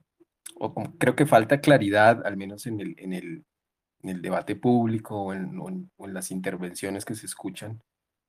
o 0.57 0.75
creo 0.99 1.17
que 1.17 1.25
falta 1.25 1.63
claridad, 1.63 2.27
al 2.27 2.37
menos 2.37 2.67
en 2.67 2.81
el, 2.81 2.95
en 2.99 3.15
el, 3.15 3.47
en 4.03 4.11
el 4.11 4.21
debate 4.21 4.57
público 4.57 5.19
o 5.23 5.33
en, 5.33 5.59
o 5.59 6.07
en 6.07 6.15
las 6.15 6.31
intervenciones 6.31 7.07
que 7.07 7.15
se 7.15 7.27
escuchan, 7.27 7.83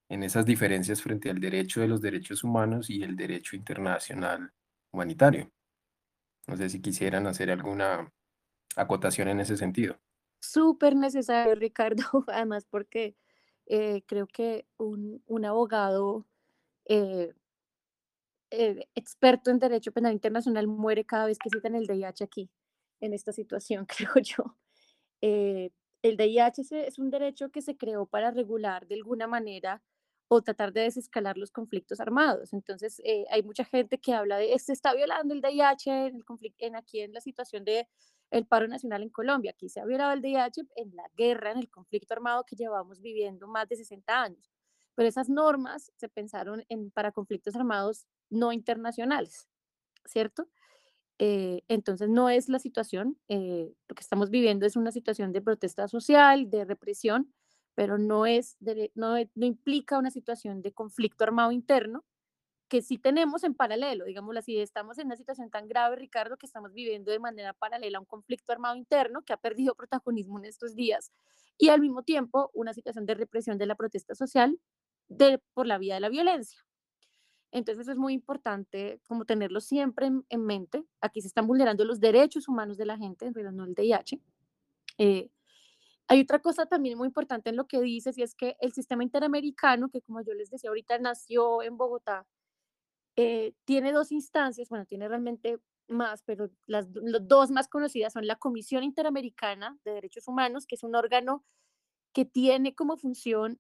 en 0.09 0.23
esas 0.23 0.45
diferencias 0.45 1.01
frente 1.01 1.29
al 1.29 1.39
derecho 1.39 1.81
de 1.81 1.87
los 1.87 2.01
derechos 2.01 2.43
humanos 2.43 2.89
y 2.89 3.03
el 3.03 3.17
derecho 3.17 3.55
internacional 3.57 4.51
humanitario. 4.91 5.51
No 6.47 6.57
sé 6.57 6.69
si 6.69 6.81
quisieran 6.81 7.27
hacer 7.27 7.51
alguna 7.51 8.11
acotación 8.75 9.27
en 9.27 9.39
ese 9.39 9.57
sentido. 9.57 9.99
Súper 10.39 10.95
necesario, 10.95 11.53
Ricardo, 11.55 12.03
además 12.27 12.65
porque 12.65 13.15
eh, 13.67 14.03
creo 14.07 14.25
que 14.25 14.65
un, 14.77 15.21
un 15.27 15.45
abogado 15.45 16.25
eh, 16.85 17.33
eh, 18.51 18.87
experto 18.95 19.51
en 19.51 19.59
derecho 19.59 19.91
penal 19.91 20.13
internacional 20.13 20.67
muere 20.67 21.05
cada 21.05 21.25
vez 21.25 21.37
que 21.39 21.49
citan 21.49 21.75
el 21.75 21.87
DIH 21.87 22.23
aquí, 22.23 22.49
en 22.99 23.13
esta 23.13 23.31
situación, 23.31 23.85
creo 23.97 24.13
yo. 24.23 24.57
el 25.21 26.17
DIH 26.17 26.87
es 26.87 26.99
un 26.99 27.09
derecho 27.09 27.49
que 27.51 27.61
se 27.61 27.77
creó 27.77 28.05
para 28.05 28.31
regular 28.31 28.87
de 28.87 28.95
alguna 28.95 29.27
manera 29.27 29.81
o 30.29 30.41
tratar 30.41 30.73
de 30.73 30.81
desescalar 30.81 31.37
los 31.37 31.51
conflictos 31.51 31.99
armados. 31.99 32.53
Entonces, 32.53 33.01
hay 33.31 33.43
mucha 33.43 33.65
gente 33.65 33.97
que 33.99 34.13
habla 34.13 34.37
de, 34.37 34.57
se 34.59 34.73
está 34.73 34.93
violando 34.93 35.33
el 35.33 35.41
DIH 35.41 36.07
en, 36.07 36.15
el 36.15 36.23
en 36.59 36.75
aquí 36.75 37.01
en 37.01 37.13
la 37.13 37.21
situación 37.21 37.65
de 37.65 37.87
el 38.31 38.45
paro 38.45 38.67
nacional 38.67 39.03
en 39.03 39.09
Colombia. 39.09 39.51
Aquí 39.51 39.69
se 39.69 39.79
ha 39.79 39.85
violado 39.85 40.13
el 40.13 40.21
DIH 40.21 40.61
en 40.75 40.95
la 40.95 41.09
guerra, 41.15 41.51
en 41.51 41.57
el 41.57 41.69
conflicto 41.69 42.13
armado 42.13 42.43
que 42.45 42.55
llevamos 42.55 43.01
viviendo 43.01 43.47
más 43.47 43.67
de 43.67 43.77
60 43.77 44.21
años. 44.21 44.51
Pero 44.95 45.09
esas 45.09 45.29
normas 45.29 45.91
se 45.95 46.09
pensaron 46.09 46.63
en, 46.69 46.91
para 46.91 47.11
conflictos 47.11 47.55
armados 47.55 48.05
no 48.29 48.51
internacionales, 48.51 49.47
¿cierto? 50.05 50.47
Eh, 51.19 51.63
entonces 51.67 52.09
no 52.09 52.29
es 52.29 52.49
la 52.49 52.59
situación, 52.59 53.17
eh, 53.27 53.73
lo 53.87 53.95
que 53.95 54.01
estamos 54.01 54.29
viviendo 54.29 54.65
es 54.65 54.75
una 54.77 54.91
situación 54.91 55.33
de 55.33 55.41
protesta 55.41 55.87
social, 55.87 56.49
de 56.49 56.65
represión, 56.65 57.33
pero 57.75 57.97
no, 57.97 58.25
es 58.25 58.57
no, 58.95 59.15
no 59.35 59.45
implica 59.45 59.99
una 59.99 60.11
situación 60.11 60.61
de 60.61 60.73
conflicto 60.73 61.23
armado 61.23 61.51
interno, 61.51 62.05
que 62.69 62.81
sí 62.81 62.97
tenemos 62.97 63.43
en 63.43 63.55
paralelo, 63.55 64.05
digamos 64.05 64.37
así, 64.37 64.59
estamos 64.59 64.97
en 64.99 65.07
una 65.07 65.17
situación 65.17 65.49
tan 65.49 65.67
grave, 65.67 65.97
Ricardo, 65.97 66.37
que 66.37 66.45
estamos 66.45 66.71
viviendo 66.71 67.11
de 67.11 67.19
manera 67.19 67.53
paralela 67.53 67.99
un 67.99 68.05
conflicto 68.05 68.53
armado 68.53 68.75
interno 68.75 69.23
que 69.23 69.33
ha 69.33 69.37
perdido 69.37 69.75
protagonismo 69.77 70.39
en 70.39 70.45
estos 70.45 70.75
días 70.75 71.11
y 71.57 71.69
al 71.69 71.81
mismo 71.81 72.03
tiempo 72.03 72.51
una 72.53 72.73
situación 72.73 73.05
de 73.05 73.15
represión 73.15 73.57
de 73.57 73.65
la 73.65 73.75
protesta 73.75 74.15
social 74.15 74.57
de, 75.09 75.39
por 75.53 75.67
la 75.67 75.77
vía 75.79 75.95
de 75.95 75.99
la 75.99 76.09
violencia. 76.09 76.59
Entonces 77.51 77.87
es 77.87 77.97
muy 77.97 78.13
importante 78.13 79.01
como 79.07 79.25
tenerlo 79.25 79.59
siempre 79.59 80.11
en, 80.29 80.45
mente. 80.45 80.83
Aquí 81.01 81.21
se 81.21 81.27
están 81.27 81.47
vulnerando 81.47 81.83
los 81.85 81.99
derechos 81.99 82.47
humanos 82.47 82.77
de 82.77 82.85
la 82.85 82.97
gente, 82.97 83.25
en 83.25 83.33
realidad 83.33 83.53
no 83.53 83.65
el 83.65 83.73
DIH. 83.73 84.21
Eh, 84.97 85.29
hay 86.07 86.21
otra 86.21 86.39
cosa 86.39 86.65
también 86.65 86.97
muy 86.97 87.07
importante 87.07 87.49
en 87.49 87.55
lo 87.55 87.67
que 87.67 87.81
dices 87.81 88.17
y 88.17 88.23
es 88.23 88.35
que 88.35 88.55
el 88.59 88.73
sistema 88.73 89.03
interamericano, 89.03 89.89
que 89.89 90.01
como 90.01 90.21
yo 90.21 90.33
les 90.33 90.49
decía 90.49 90.69
ahorita, 90.69 90.97
nació 90.99 91.61
en 91.61 91.77
Bogotá 91.77 92.25
eh, 93.21 93.53
tiene 93.65 93.91
dos 93.91 94.13
instancias, 94.13 94.69
bueno, 94.69 94.85
tiene 94.85 95.05
realmente 95.09 95.59
más, 95.89 96.23
pero 96.23 96.49
las, 96.67 96.87
dos 96.89 97.51
más 97.51 97.67
conocidas 97.67 98.13
son 98.13 98.25
la 98.25 98.37
Comisión 98.37 98.81
Interamericana 98.81 99.77
de 99.83 99.91
Derechos 99.91 100.29
Humanos, 100.29 100.65
que 100.65 100.75
es 100.75 100.83
un 100.83 100.95
órgano 100.95 101.43
que 102.13 102.23
tiene 102.23 102.75
como 102.75 102.95
función, 102.95 103.59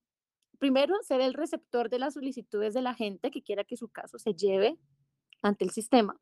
primero, 0.59 0.95
ser 1.01 1.21
el 1.21 1.33
receptor 1.33 1.89
de 1.89 1.99
las 1.99 2.13
solicitudes 2.13 2.73
de 2.73 2.81
la 2.81 2.93
gente 2.93 3.31
que 3.31 3.41
quiera 3.41 3.63
que 3.63 3.77
su 3.77 3.89
caso 3.89 4.19
se 4.19 4.33
lleve 4.33 4.77
ante 5.41 5.65
el 5.65 5.71
sistema. 5.71 6.19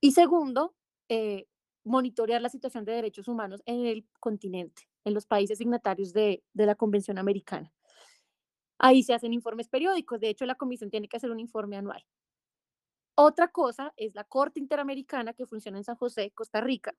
Y 0.00 0.12
segundo, 0.12 0.74
eh, 1.08 1.46
monitorear 1.84 2.40
la 2.42 2.48
situación 2.48 2.84
de 2.84 2.92
derechos 2.92 3.28
humanos 3.28 3.62
en 3.66 3.86
el 3.86 4.06
continente, 4.20 4.88
en 5.04 5.14
los 5.14 5.26
países 5.26 5.58
signatarios 5.58 6.12
de, 6.12 6.42
la 6.54 6.74
Convención 6.74 7.18
Americana. 7.18 7.72
Ahí 8.78 9.02
se 9.02 9.14
hacen 9.14 9.32
informes 9.32 9.68
periódicos, 9.68 10.20
de 10.20 10.28
hecho 10.28 10.46
la 10.46 10.54
comisión 10.54 10.90
tiene 10.90 11.08
que 11.08 11.16
hacer 11.16 11.30
un 11.30 11.40
informe 11.40 11.76
anual. 11.76 12.04
Otra 13.16 13.48
cosa 13.48 13.92
es 13.96 14.14
la 14.14 14.22
Corte 14.22 14.60
Interamericana 14.60 15.32
que 15.32 15.46
funciona 15.46 15.78
en 15.78 15.84
San 15.84 15.96
José, 15.96 16.30
Costa 16.30 16.60
Rica, 16.60 16.94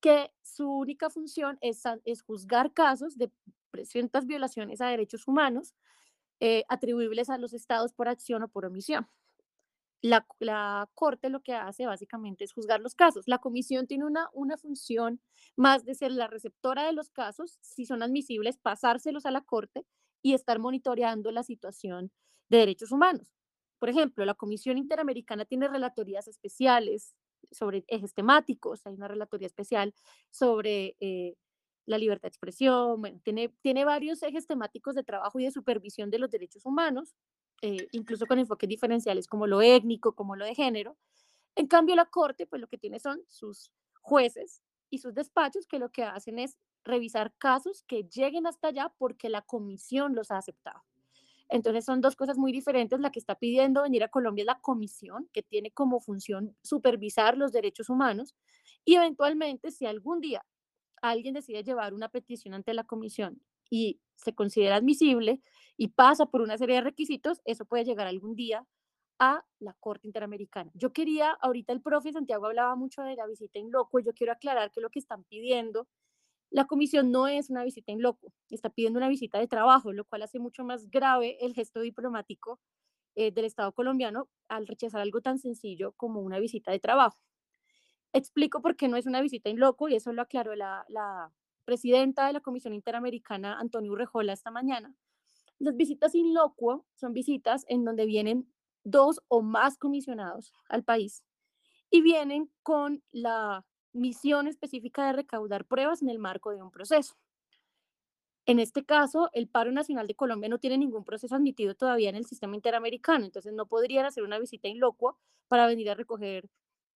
que 0.00 0.30
su 0.42 0.70
única 0.70 1.08
función 1.08 1.56
es, 1.62 1.82
es 2.04 2.22
juzgar 2.22 2.74
casos 2.74 3.16
de 3.16 3.32
presuntas 3.70 4.26
violaciones 4.26 4.80
a 4.80 4.88
derechos 4.88 5.28
humanos 5.28 5.74
eh, 6.40 6.64
atribuibles 6.68 7.30
a 7.30 7.38
los 7.38 7.52
estados 7.52 7.92
por 7.92 8.08
acción 8.08 8.42
o 8.42 8.48
por 8.48 8.64
omisión. 8.66 9.08
la, 10.02 10.26
la, 10.38 10.88
Corte 10.94 11.30
lo 11.30 11.42
que 11.42 11.54
hace 11.54 11.86
básicamente 11.86 12.44
es 12.44 12.52
juzgar 12.52 12.80
los 12.80 12.94
casos. 12.94 13.24
La 13.26 13.38
Comisión 13.38 13.86
tiene 13.86 14.04
una, 14.04 14.28
una 14.32 14.56
función 14.56 15.20
más 15.56 15.84
de 15.84 15.94
ser 15.94 16.12
la 16.12 16.28
receptora 16.28 16.86
de 16.86 16.92
los 16.92 17.10
casos, 17.10 17.58
si 17.60 17.86
son 17.86 18.02
admisibles, 18.02 18.58
pasárselos 18.58 19.26
a 19.26 19.32
la 19.32 19.40
Corte 19.42 19.84
y 20.22 20.34
estar 20.34 20.58
monitoreando 20.60 21.32
la 21.32 21.42
situación 21.42 22.12
de 22.48 22.58
derechos 22.58 22.92
humanos. 22.92 23.32
Por 23.78 23.88
ejemplo, 23.88 24.24
la 24.24 24.34
Comisión 24.34 24.78
Interamericana 24.78 25.44
tiene 25.44 25.68
relatorías 25.68 26.28
especiales 26.28 27.14
sobre 27.50 27.84
ejes 27.88 28.14
temáticos, 28.14 28.86
hay 28.86 28.94
una 28.94 29.08
relatoría 29.08 29.46
especial 29.46 29.94
sobre 30.30 30.96
eh, 31.00 31.36
la 31.88 31.98
libertad 31.98 32.24
de 32.24 32.28
expresión, 32.28 33.02
tiene, 33.24 33.48
tiene 33.62 33.84
varios 33.84 34.22
ejes 34.22 34.46
temáticos 34.46 34.94
de 34.94 35.02
trabajo 35.02 35.40
y 35.40 35.44
de 35.44 35.50
supervisión 35.50 36.10
de 36.10 36.18
los 36.18 36.30
derechos 36.30 36.66
humanos, 36.66 37.14
eh, 37.62 37.88
incluso 37.92 38.26
con 38.26 38.38
enfoques 38.38 38.68
diferenciales 38.68 39.26
como 39.26 39.46
lo 39.46 39.62
étnico, 39.62 40.14
como 40.14 40.36
lo 40.36 40.44
de 40.44 40.54
género. 40.54 40.98
En 41.56 41.66
cambio, 41.66 41.96
la 41.96 42.04
Corte, 42.04 42.46
pues 42.46 42.60
lo 42.60 42.68
que 42.68 42.76
tiene 42.76 43.00
son 43.00 43.22
sus 43.28 43.72
jueces 44.02 44.62
y 44.90 44.98
sus 44.98 45.14
despachos 45.14 45.66
que 45.66 45.78
lo 45.78 45.90
que 45.90 46.04
hacen 46.04 46.38
es 46.38 46.58
revisar 46.84 47.34
casos 47.38 47.84
que 47.84 48.04
lleguen 48.04 48.46
hasta 48.46 48.68
allá 48.68 48.92
porque 48.98 49.30
la 49.30 49.40
comisión 49.42 50.14
los 50.14 50.30
ha 50.30 50.36
aceptado. 50.36 50.82
Entonces 51.48 51.86
son 51.86 52.02
dos 52.02 52.16
cosas 52.16 52.36
muy 52.36 52.52
diferentes. 52.52 53.00
La 53.00 53.10
que 53.10 53.18
está 53.18 53.34
pidiendo 53.34 53.82
venir 53.82 54.04
a 54.04 54.08
Colombia 54.08 54.42
es 54.42 54.46
la 54.46 54.60
comisión, 54.60 55.28
que 55.32 55.42
tiene 55.42 55.70
como 55.70 56.00
función 56.00 56.54
supervisar 56.62 57.38
los 57.38 57.52
derechos 57.52 57.88
humanos. 57.88 58.34
Y 58.84 58.96
eventualmente, 58.96 59.70
si 59.70 59.86
algún 59.86 60.20
día 60.20 60.44
alguien 61.02 61.34
decide 61.34 61.62
llevar 61.62 61.94
una 61.94 62.08
petición 62.08 62.54
ante 62.54 62.74
la 62.74 62.84
comisión 62.84 63.42
y 63.70 64.00
se 64.16 64.34
considera 64.34 64.76
admisible 64.76 65.40
y 65.76 65.88
pasa 65.88 66.26
por 66.26 66.40
una 66.42 66.58
serie 66.58 66.76
de 66.76 66.82
requisitos, 66.82 67.40
eso 67.44 67.64
puede 67.64 67.84
llegar 67.84 68.06
algún 68.06 68.34
día 68.34 68.66
a 69.18 69.44
la 69.58 69.74
Corte 69.80 70.06
Interamericana. 70.06 70.70
Yo 70.74 70.92
quería, 70.92 71.32
ahorita 71.40 71.72
el 71.72 71.82
profe 71.82 72.12
Santiago 72.12 72.46
hablaba 72.46 72.76
mucho 72.76 73.02
de 73.02 73.16
la 73.16 73.26
visita 73.26 73.58
en 73.58 73.70
loco, 73.70 74.00
yo 74.00 74.12
quiero 74.14 74.32
aclarar 74.32 74.70
que 74.70 74.80
lo 74.80 74.90
que 74.90 75.00
están 75.00 75.24
pidiendo, 75.24 75.88
la 76.50 76.66
comisión 76.66 77.10
no 77.10 77.28
es 77.28 77.50
una 77.50 77.64
visita 77.64 77.92
en 77.92 78.00
loco, 78.02 78.32
está 78.50 78.70
pidiendo 78.70 78.98
una 78.98 79.08
visita 79.08 79.38
de 79.38 79.48
trabajo, 79.48 79.92
lo 79.92 80.04
cual 80.04 80.22
hace 80.22 80.38
mucho 80.38 80.64
más 80.64 80.88
grave 80.90 81.36
el 81.40 81.54
gesto 81.54 81.80
diplomático 81.80 82.60
eh, 83.16 83.32
del 83.32 83.44
Estado 83.44 83.72
colombiano 83.72 84.28
al 84.48 84.66
rechazar 84.66 85.00
algo 85.00 85.20
tan 85.20 85.38
sencillo 85.38 85.92
como 85.96 86.20
una 86.20 86.38
visita 86.38 86.72
de 86.72 86.80
trabajo. 86.80 87.18
Explico 88.12 88.60
por 88.62 88.76
qué 88.76 88.88
no 88.88 88.96
es 88.96 89.06
una 89.06 89.20
visita 89.20 89.50
en 89.50 89.60
loco 89.60 89.88
y 89.88 89.94
eso 89.94 90.12
lo 90.12 90.22
aclaró 90.22 90.54
la, 90.54 90.84
la 90.88 91.32
presidenta 91.64 92.26
de 92.26 92.32
la 92.32 92.40
Comisión 92.40 92.72
Interamericana, 92.72 93.58
Antonio 93.58 93.92
Urrejola, 93.92 94.32
esta 94.32 94.50
mañana. 94.50 94.94
Las 95.58 95.76
visitas 95.76 96.14
in 96.14 96.32
loco 96.34 96.86
son 96.94 97.12
visitas 97.12 97.64
en 97.68 97.84
donde 97.84 98.06
vienen 98.06 98.50
dos 98.84 99.20
o 99.28 99.42
más 99.42 99.76
comisionados 99.76 100.52
al 100.68 100.84
país 100.84 101.24
y 101.90 102.00
vienen 102.00 102.50
con 102.62 103.02
la 103.12 103.66
misión 103.92 104.46
específica 104.46 105.06
de 105.06 105.12
recaudar 105.12 105.66
pruebas 105.66 106.02
en 106.02 106.08
el 106.08 106.18
marco 106.18 106.50
de 106.52 106.62
un 106.62 106.70
proceso. 106.70 107.16
En 108.46 108.60
este 108.60 108.84
caso, 108.84 109.28
el 109.34 109.46
paro 109.48 109.72
nacional 109.72 110.06
de 110.06 110.14
Colombia 110.14 110.48
no 110.48 110.58
tiene 110.58 110.78
ningún 110.78 111.04
proceso 111.04 111.34
admitido 111.34 111.74
todavía 111.74 112.08
en 112.08 112.16
el 112.16 112.24
sistema 112.24 112.54
interamericano, 112.54 113.26
entonces 113.26 113.52
no 113.52 113.66
podrían 113.66 114.06
hacer 114.06 114.22
una 114.22 114.38
visita 114.38 114.68
inlocua 114.68 115.18
para 115.48 115.66
venir 115.66 115.90
a 115.90 115.94
recoger 115.94 116.48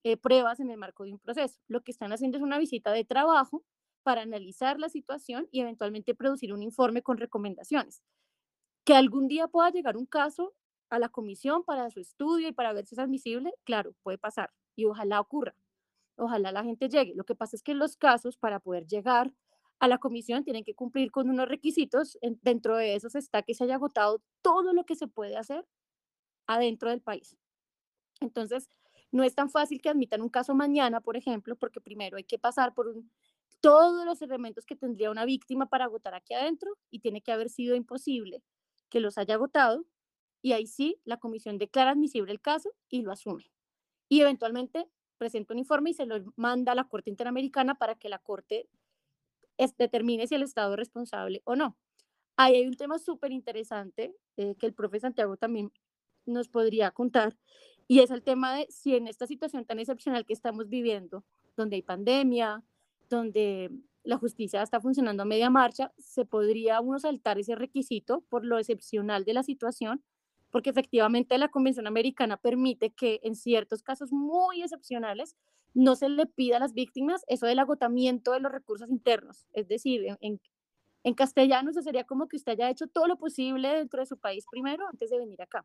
eh, 0.04 0.16
pruebas 0.16 0.60
en 0.60 0.70
el 0.70 0.78
marco 0.78 1.04
de 1.04 1.12
un 1.12 1.18
proceso. 1.18 1.60
Lo 1.68 1.82
que 1.82 1.92
están 1.92 2.12
haciendo 2.12 2.38
es 2.38 2.42
una 2.42 2.58
visita 2.58 2.92
de 2.92 3.04
trabajo 3.04 3.64
para 4.02 4.22
analizar 4.22 4.78
la 4.78 4.88
situación 4.88 5.48
y 5.52 5.60
eventualmente 5.60 6.14
producir 6.14 6.52
un 6.52 6.62
informe 6.62 7.02
con 7.02 7.18
recomendaciones. 7.18 8.02
Que 8.84 8.94
algún 8.94 9.28
día 9.28 9.48
pueda 9.48 9.70
llegar 9.70 9.96
un 9.96 10.06
caso 10.06 10.54
a 10.90 10.98
la 10.98 11.08
comisión 11.08 11.64
para 11.64 11.88
su 11.90 12.00
estudio 12.00 12.48
y 12.48 12.52
para 12.52 12.72
ver 12.72 12.86
si 12.86 12.94
es 12.94 12.98
admisible, 12.98 13.52
claro, 13.64 13.94
puede 14.02 14.18
pasar 14.18 14.50
y 14.76 14.84
ojalá 14.86 15.20
ocurra. 15.20 15.54
Ojalá 16.16 16.52
la 16.52 16.64
gente 16.64 16.88
llegue. 16.88 17.14
Lo 17.14 17.24
que 17.24 17.34
pasa 17.34 17.56
es 17.56 17.62
que 17.62 17.74
los 17.74 17.96
casos, 17.96 18.36
para 18.36 18.60
poder 18.60 18.86
llegar 18.86 19.32
a 19.78 19.88
la 19.88 19.98
comisión, 19.98 20.44
tienen 20.44 20.64
que 20.64 20.74
cumplir 20.74 21.10
con 21.10 21.30
unos 21.30 21.48
requisitos. 21.48 22.18
Dentro 22.42 22.76
de 22.76 22.94
esos 22.94 23.14
está 23.14 23.42
que 23.42 23.54
se 23.54 23.64
haya 23.64 23.76
agotado 23.76 24.22
todo 24.42 24.72
lo 24.72 24.84
que 24.84 24.94
se 24.96 25.06
puede 25.08 25.36
hacer 25.36 25.66
adentro 26.46 26.90
del 26.90 27.00
país. 27.00 27.36
Entonces, 28.20 28.70
no 29.12 29.22
es 29.22 29.34
tan 29.34 29.50
fácil 29.50 29.80
que 29.80 29.90
admitan 29.90 30.22
un 30.22 30.30
caso 30.30 30.54
mañana, 30.54 31.00
por 31.00 31.16
ejemplo, 31.16 31.54
porque 31.56 31.80
primero 31.80 32.16
hay 32.16 32.24
que 32.24 32.38
pasar 32.38 32.74
por 32.74 32.94
todos 33.60 34.04
los 34.04 34.20
elementos 34.22 34.66
que 34.66 34.74
tendría 34.74 35.10
una 35.10 35.24
víctima 35.24 35.66
para 35.66 35.84
agotar 35.84 36.14
aquí 36.14 36.34
adentro 36.34 36.76
y 36.90 36.98
tiene 36.98 37.20
que 37.22 37.30
haber 37.30 37.48
sido 37.48 37.76
imposible 37.76 38.42
que 38.88 39.00
los 39.00 39.18
haya 39.18 39.34
agotado 39.34 39.86
y 40.42 40.52
ahí 40.52 40.66
sí 40.66 41.00
la 41.04 41.18
comisión 41.18 41.58
declara 41.58 41.92
admisible 41.92 42.32
el 42.32 42.40
caso 42.40 42.74
y 42.88 43.02
lo 43.02 43.12
asume. 43.12 43.50
Y 44.08 44.20
eventualmente 44.20 44.88
presenta 45.18 45.54
un 45.54 45.60
informe 45.60 45.90
y 45.90 45.94
se 45.94 46.06
lo 46.06 46.16
manda 46.34 46.72
a 46.72 46.74
la 46.74 46.88
Corte 46.88 47.10
Interamericana 47.10 47.76
para 47.76 47.94
que 47.94 48.08
la 48.08 48.18
Corte 48.18 48.68
determine 49.78 50.26
si 50.26 50.34
el 50.34 50.42
Estado 50.42 50.72
es 50.72 50.78
responsable 50.78 51.42
o 51.44 51.54
no. 51.54 51.78
Ahí 52.36 52.56
hay 52.56 52.66
un 52.66 52.76
tema 52.76 52.98
súper 52.98 53.30
interesante 53.30 54.16
eh, 54.36 54.56
que 54.58 54.66
el 54.66 54.74
profe 54.74 54.98
Santiago 54.98 55.36
también 55.36 55.72
nos 56.26 56.48
podría 56.48 56.90
contar 56.90 57.36
y 57.88 58.00
es 58.00 58.10
el 58.10 58.22
tema 58.22 58.54
de 58.56 58.66
si 58.70 58.94
en 58.94 59.08
esta 59.08 59.26
situación 59.26 59.64
tan 59.64 59.78
excepcional 59.78 60.24
que 60.26 60.32
estamos 60.32 60.68
viviendo, 60.68 61.24
donde 61.56 61.76
hay 61.76 61.82
pandemia, 61.82 62.62
donde 63.08 63.70
la 64.04 64.16
justicia 64.18 64.62
está 64.62 64.80
funcionando 64.80 65.22
a 65.22 65.26
media 65.26 65.50
marcha, 65.50 65.92
se 65.98 66.24
podría 66.24 66.80
uno 66.80 66.98
saltar 66.98 67.38
ese 67.38 67.54
requisito 67.54 68.22
por 68.28 68.44
lo 68.44 68.58
excepcional 68.58 69.24
de 69.24 69.34
la 69.34 69.42
situación, 69.42 70.02
porque 70.50 70.70
efectivamente 70.70 71.38
la 71.38 71.48
Convención 71.48 71.86
Americana 71.86 72.36
permite 72.36 72.90
que 72.90 73.20
en 73.22 73.34
ciertos 73.36 73.82
casos 73.82 74.12
muy 74.12 74.62
excepcionales 74.62 75.36
no 75.74 75.94
se 75.96 76.08
le 76.08 76.26
pida 76.26 76.56
a 76.56 76.60
las 76.60 76.74
víctimas 76.74 77.24
eso 77.28 77.46
del 77.46 77.58
agotamiento 77.58 78.32
de 78.32 78.40
los 78.40 78.52
recursos 78.52 78.90
internos. 78.90 79.46
Es 79.52 79.68
decir, 79.68 80.04
en, 80.20 80.40
en 81.04 81.14
castellano 81.14 81.70
eso 81.70 81.82
sería 81.82 82.04
como 82.04 82.28
que 82.28 82.36
usted 82.36 82.52
haya 82.52 82.70
hecho 82.70 82.86
todo 82.86 83.06
lo 83.06 83.16
posible 83.16 83.68
dentro 83.68 84.00
de 84.00 84.06
su 84.06 84.18
país 84.18 84.44
primero 84.50 84.86
antes 84.88 85.10
de 85.10 85.18
venir 85.18 85.40
acá. 85.42 85.64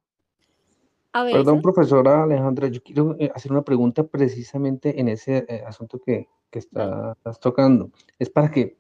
Perdón, 1.12 1.62
profesora 1.62 2.24
Alejandra, 2.24 2.68
yo 2.68 2.82
quiero 2.84 3.16
eh, 3.20 3.32
hacer 3.34 3.52
una 3.52 3.64
pregunta 3.64 4.06
precisamente 4.06 5.00
en 5.00 5.08
ese 5.08 5.46
eh, 5.48 5.64
asunto 5.66 6.00
que, 6.00 6.28
que 6.52 6.60
estás 6.60 7.40
tocando. 7.40 7.92
Es 8.20 8.30
para 8.30 8.52
que, 8.52 8.78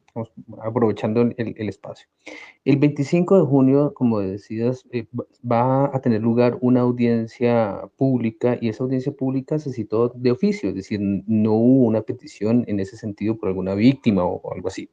aprovechando 0.61 1.21
el, 1.21 1.35
el, 1.37 1.69
espacio. 1.69 2.07
El 2.63 2.77
25 2.77 3.39
de 3.39 3.45
junio, 3.45 3.93
como 3.93 4.19
decías, 4.19 4.85
eh, 4.91 5.07
va 5.49 5.85
a 5.95 5.99
tener 6.01 6.21
lugar 6.21 6.57
una 6.61 6.81
audiencia 6.81 7.81
pública 7.97 8.57
y 8.59 8.69
esa 8.69 8.83
audiencia 8.83 9.11
pública 9.11 9.57
se 9.57 9.71
citó 9.71 10.09
de 10.09 10.31
oficio, 10.31 10.69
es 10.69 10.75
decir, 10.75 10.99
no 11.01 11.53
hubo 11.53 11.85
una 11.85 12.01
petición 12.01 12.65
en 12.67 12.79
ese 12.79 12.97
sentido 12.97 13.37
por 13.37 13.49
alguna 13.49 13.73
víctima 13.73 14.25
o 14.25 14.53
algo 14.53 14.67
así. 14.67 14.89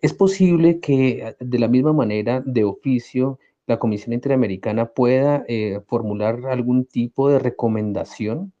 Es 0.00 0.12
posible 0.14 0.78
que 0.78 1.34
de 1.40 1.58
la 1.58 1.66
misma 1.66 1.92
manera, 1.92 2.40
de 2.46 2.62
oficio, 2.62 3.40
la 3.68 3.78
Comisión 3.78 4.14
Interamericana 4.14 4.86
pueda 4.86 5.44
eh, 5.46 5.80
formular 5.86 6.46
algún 6.46 6.86
tipo 6.86 7.28
de 7.28 7.38
recomendación? 7.38 8.54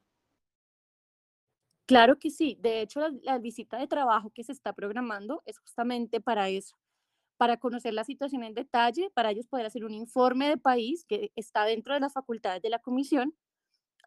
Claro 1.86 2.18
que 2.18 2.30
sí. 2.30 2.58
De 2.60 2.82
hecho, 2.82 3.00
la, 3.22 3.38
visita 3.38 3.78
de 3.78 3.86
trabajo 3.86 4.30
que 4.30 4.44
se 4.44 4.52
está 4.52 4.74
programando 4.74 5.42
es 5.46 5.58
justamente 5.58 6.20
para 6.20 6.50
eso, 6.50 6.76
para 7.38 7.56
conocer 7.56 7.94
la 7.94 8.04
situación 8.04 8.44
en 8.44 8.52
detalle, 8.52 9.10
para 9.14 9.30
ellos 9.30 9.46
poder 9.46 9.64
hacer 9.64 9.86
un 9.86 9.94
informe 9.94 10.50
de 10.50 10.58
país 10.58 11.06
que 11.06 11.32
está 11.34 11.64
dentro 11.64 11.94
de 11.94 12.00
las 12.00 12.12
facultades 12.12 12.60
de 12.60 12.68
la 12.68 12.78
comisión, 12.78 13.34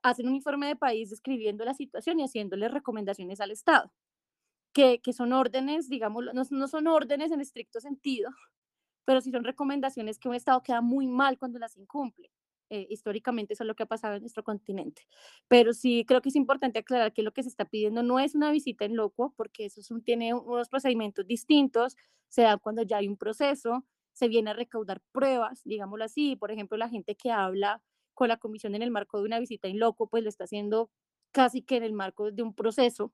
hacen 0.03 0.27
un 0.27 0.35
informe 0.35 0.67
de 0.67 0.75
país 0.75 1.09
describiendo 1.09 1.65
la 1.65 1.73
situación 1.73 2.19
y 2.19 2.23
haciéndole 2.23 2.67
recomendaciones 2.69 3.41
al 3.41 3.49
Estado, 3.49 3.91
que, 4.71 5.01
que 5.01 5.13
son 5.13 5.33
órdenes, 5.33 5.89
digamos, 5.89 6.25
no, 6.31 6.43
no 6.47 6.67
son 6.67 6.85
órdenes 6.85 7.31
en 7.31 7.41
estricto 7.41 7.79
sentido, 7.79 8.29
pero 9.05 9.21
sí 9.21 9.31
son 9.31 9.43
recomendaciones 9.43 10.19
que 10.19 10.29
un 10.29 10.35
Estado 10.35 10.61
queda 10.63 10.81
muy 10.81 11.07
mal 11.07 11.37
cuando 11.37 11.59
las 11.59 11.77
incumple. 11.77 12.31
Eh, 12.69 12.87
históricamente 12.89 13.53
eso 13.53 13.63
es 13.63 13.67
lo 13.67 13.75
que 13.75 13.83
ha 13.83 13.85
pasado 13.85 14.15
en 14.15 14.21
nuestro 14.21 14.43
continente. 14.43 15.03
Pero 15.49 15.73
sí 15.73 16.05
creo 16.07 16.21
que 16.21 16.29
es 16.29 16.35
importante 16.37 16.79
aclarar 16.79 17.11
que 17.11 17.21
lo 17.21 17.33
que 17.33 17.43
se 17.43 17.49
está 17.49 17.65
pidiendo 17.65 18.01
no 18.01 18.19
es 18.19 18.33
una 18.33 18.49
visita 18.51 18.85
en 18.85 18.95
loco, 18.95 19.33
porque 19.35 19.65
eso 19.65 19.81
tiene 20.05 20.33
unos 20.33 20.69
procedimientos 20.69 21.27
distintos, 21.27 21.97
se 22.29 22.43
da 22.43 22.57
cuando 22.57 22.83
ya 22.83 22.97
hay 22.97 23.09
un 23.09 23.17
proceso, 23.17 23.85
se 24.13 24.29
viene 24.29 24.51
a 24.51 24.53
recaudar 24.53 25.01
pruebas, 25.11 25.61
digámoslo 25.65 26.05
así. 26.05 26.37
Por 26.37 26.51
ejemplo, 26.51 26.77
la 26.77 26.87
gente 26.89 27.15
que 27.15 27.31
habla 27.31 27.81
con 28.13 28.29
la 28.29 28.37
comisión 28.37 28.73
en 28.75 28.81
el 28.83 28.91
marco 28.91 29.17
de 29.19 29.25
una 29.25 29.39
visita 29.39 29.67
en 29.67 29.79
loco, 29.79 30.07
pues 30.07 30.23
lo 30.23 30.29
está 30.29 30.45
haciendo 30.45 30.89
casi 31.31 31.61
que 31.63 31.77
en 31.77 31.83
el 31.83 31.93
marco 31.93 32.31
de 32.31 32.43
un 32.43 32.53
proceso 32.53 33.13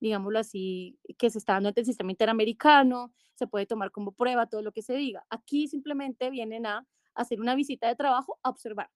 digámoslo 0.00 0.38
así, 0.38 0.98
que 1.18 1.30
se 1.30 1.38
está 1.38 1.54
dando 1.54 1.68
ante 1.68 1.80
el 1.80 1.86
sistema 1.86 2.10
interamericano, 2.10 3.12
se 3.34 3.46
puede 3.46 3.66
tomar 3.66 3.90
como 3.90 4.12
prueba 4.12 4.46
todo 4.46 4.62
lo 4.62 4.72
que 4.72 4.82
se 4.82 4.94
diga. 4.94 5.24
Aquí 5.30 5.68
simplemente 5.68 6.30
vienen 6.30 6.66
a 6.66 6.86
hacer 7.14 7.40
una 7.40 7.54
visita 7.54 7.88
de 7.88 7.96
trabajo, 7.96 8.38
a 8.42 8.50
observar, 8.50 8.90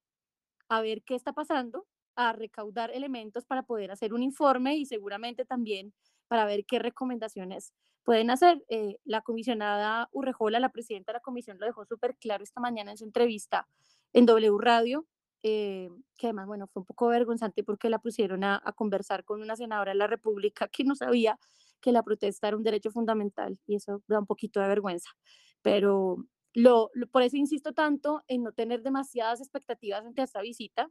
a 0.68 0.80
ver 0.80 1.02
qué 1.02 1.14
está 1.14 1.32
pasando, 1.32 1.86
a 2.16 2.32
recaudar 2.32 2.90
elementos 2.90 3.44
para 3.46 3.62
poder 3.62 3.90
hacer 3.90 4.12
un 4.14 4.22
informe 4.22 4.76
y 4.76 4.86
seguramente 4.86 5.44
también 5.44 5.94
para 6.28 6.44
ver 6.44 6.64
qué 6.66 6.78
recomendaciones 6.78 7.72
pueden 8.04 8.30
hacer. 8.30 8.64
Eh, 8.68 8.98
la 9.04 9.22
comisionada 9.22 10.08
Urrejola, 10.12 10.60
la 10.60 10.70
presidenta 10.70 11.12
de 11.12 11.18
la 11.18 11.20
comisión, 11.20 11.58
lo 11.58 11.66
dejó 11.66 11.84
súper 11.84 12.16
claro 12.16 12.44
esta 12.44 12.60
mañana 12.60 12.90
en 12.90 12.98
su 12.98 13.04
entrevista 13.04 13.68
en 14.12 14.26
W 14.26 14.58
Radio, 14.58 15.06
eh, 15.42 15.90
que 16.16 16.28
además, 16.28 16.46
bueno, 16.46 16.68
fue 16.68 16.80
un 16.80 16.86
poco 16.86 17.08
vergonzante 17.08 17.64
porque 17.64 17.90
la 17.90 17.98
pusieron 17.98 18.44
a, 18.44 18.60
conversar 18.76 19.24
con 19.24 19.42
una 19.42 19.56
senadora 19.56 19.92
de 19.92 19.98
la 19.98 20.06
República 20.06 20.68
que 20.72 20.84
no 20.84 20.94
sabía 20.94 21.38
que 21.80 21.92
la 21.92 22.02
protesta 22.02 22.48
era 22.48 22.56
un 22.56 22.62
derecho 22.62 22.90
fundamental 22.92 23.58
y 23.66 23.76
eso 23.76 24.02
da 24.06 24.20
un 24.20 24.26
poquito 24.26 24.60
de 24.60 24.68
vergüenza. 24.68 25.10
Pero 25.62 26.24
lo, 26.54 26.90
por 27.10 27.22
eso 27.22 27.36
insisto 27.36 27.72
tanto 27.72 28.22
en 28.28 28.44
no 28.44 28.52
tener 28.52 28.82
demasiadas 28.82 29.40
expectativas 29.40 30.04
ante 30.04 30.22
esta 30.22 30.40
visita, 30.42 30.90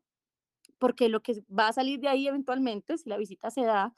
porque 0.79 1.09
lo 1.09 1.21
que 1.21 1.43
va 1.47 1.69
a 1.69 1.73
salir 1.73 1.99
de 1.99 2.09
ahí 2.09 2.27
eventualmente, 2.27 2.97
si 2.97 3.09
la 3.09 3.17
visita 3.17 3.51
se 3.51 3.63
da, 3.63 3.93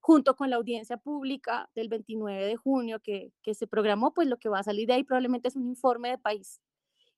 junto 0.00 0.36
con 0.36 0.50
la 0.50 0.56
audiencia 0.56 0.96
pública 0.98 1.70
del 1.74 1.88
29 1.88 2.46
de 2.46 2.56
junio 2.56 3.00
que, 3.00 3.32
que 3.42 3.54
se 3.54 3.66
programó, 3.66 4.14
pues 4.14 4.28
lo 4.28 4.38
que 4.38 4.48
va 4.48 4.60
a 4.60 4.62
salir 4.62 4.86
de 4.86 4.94
ahí 4.94 5.04
probablemente 5.04 5.48
es 5.48 5.56
un 5.56 5.66
informe 5.66 6.10
de 6.10 6.18
país 6.18 6.60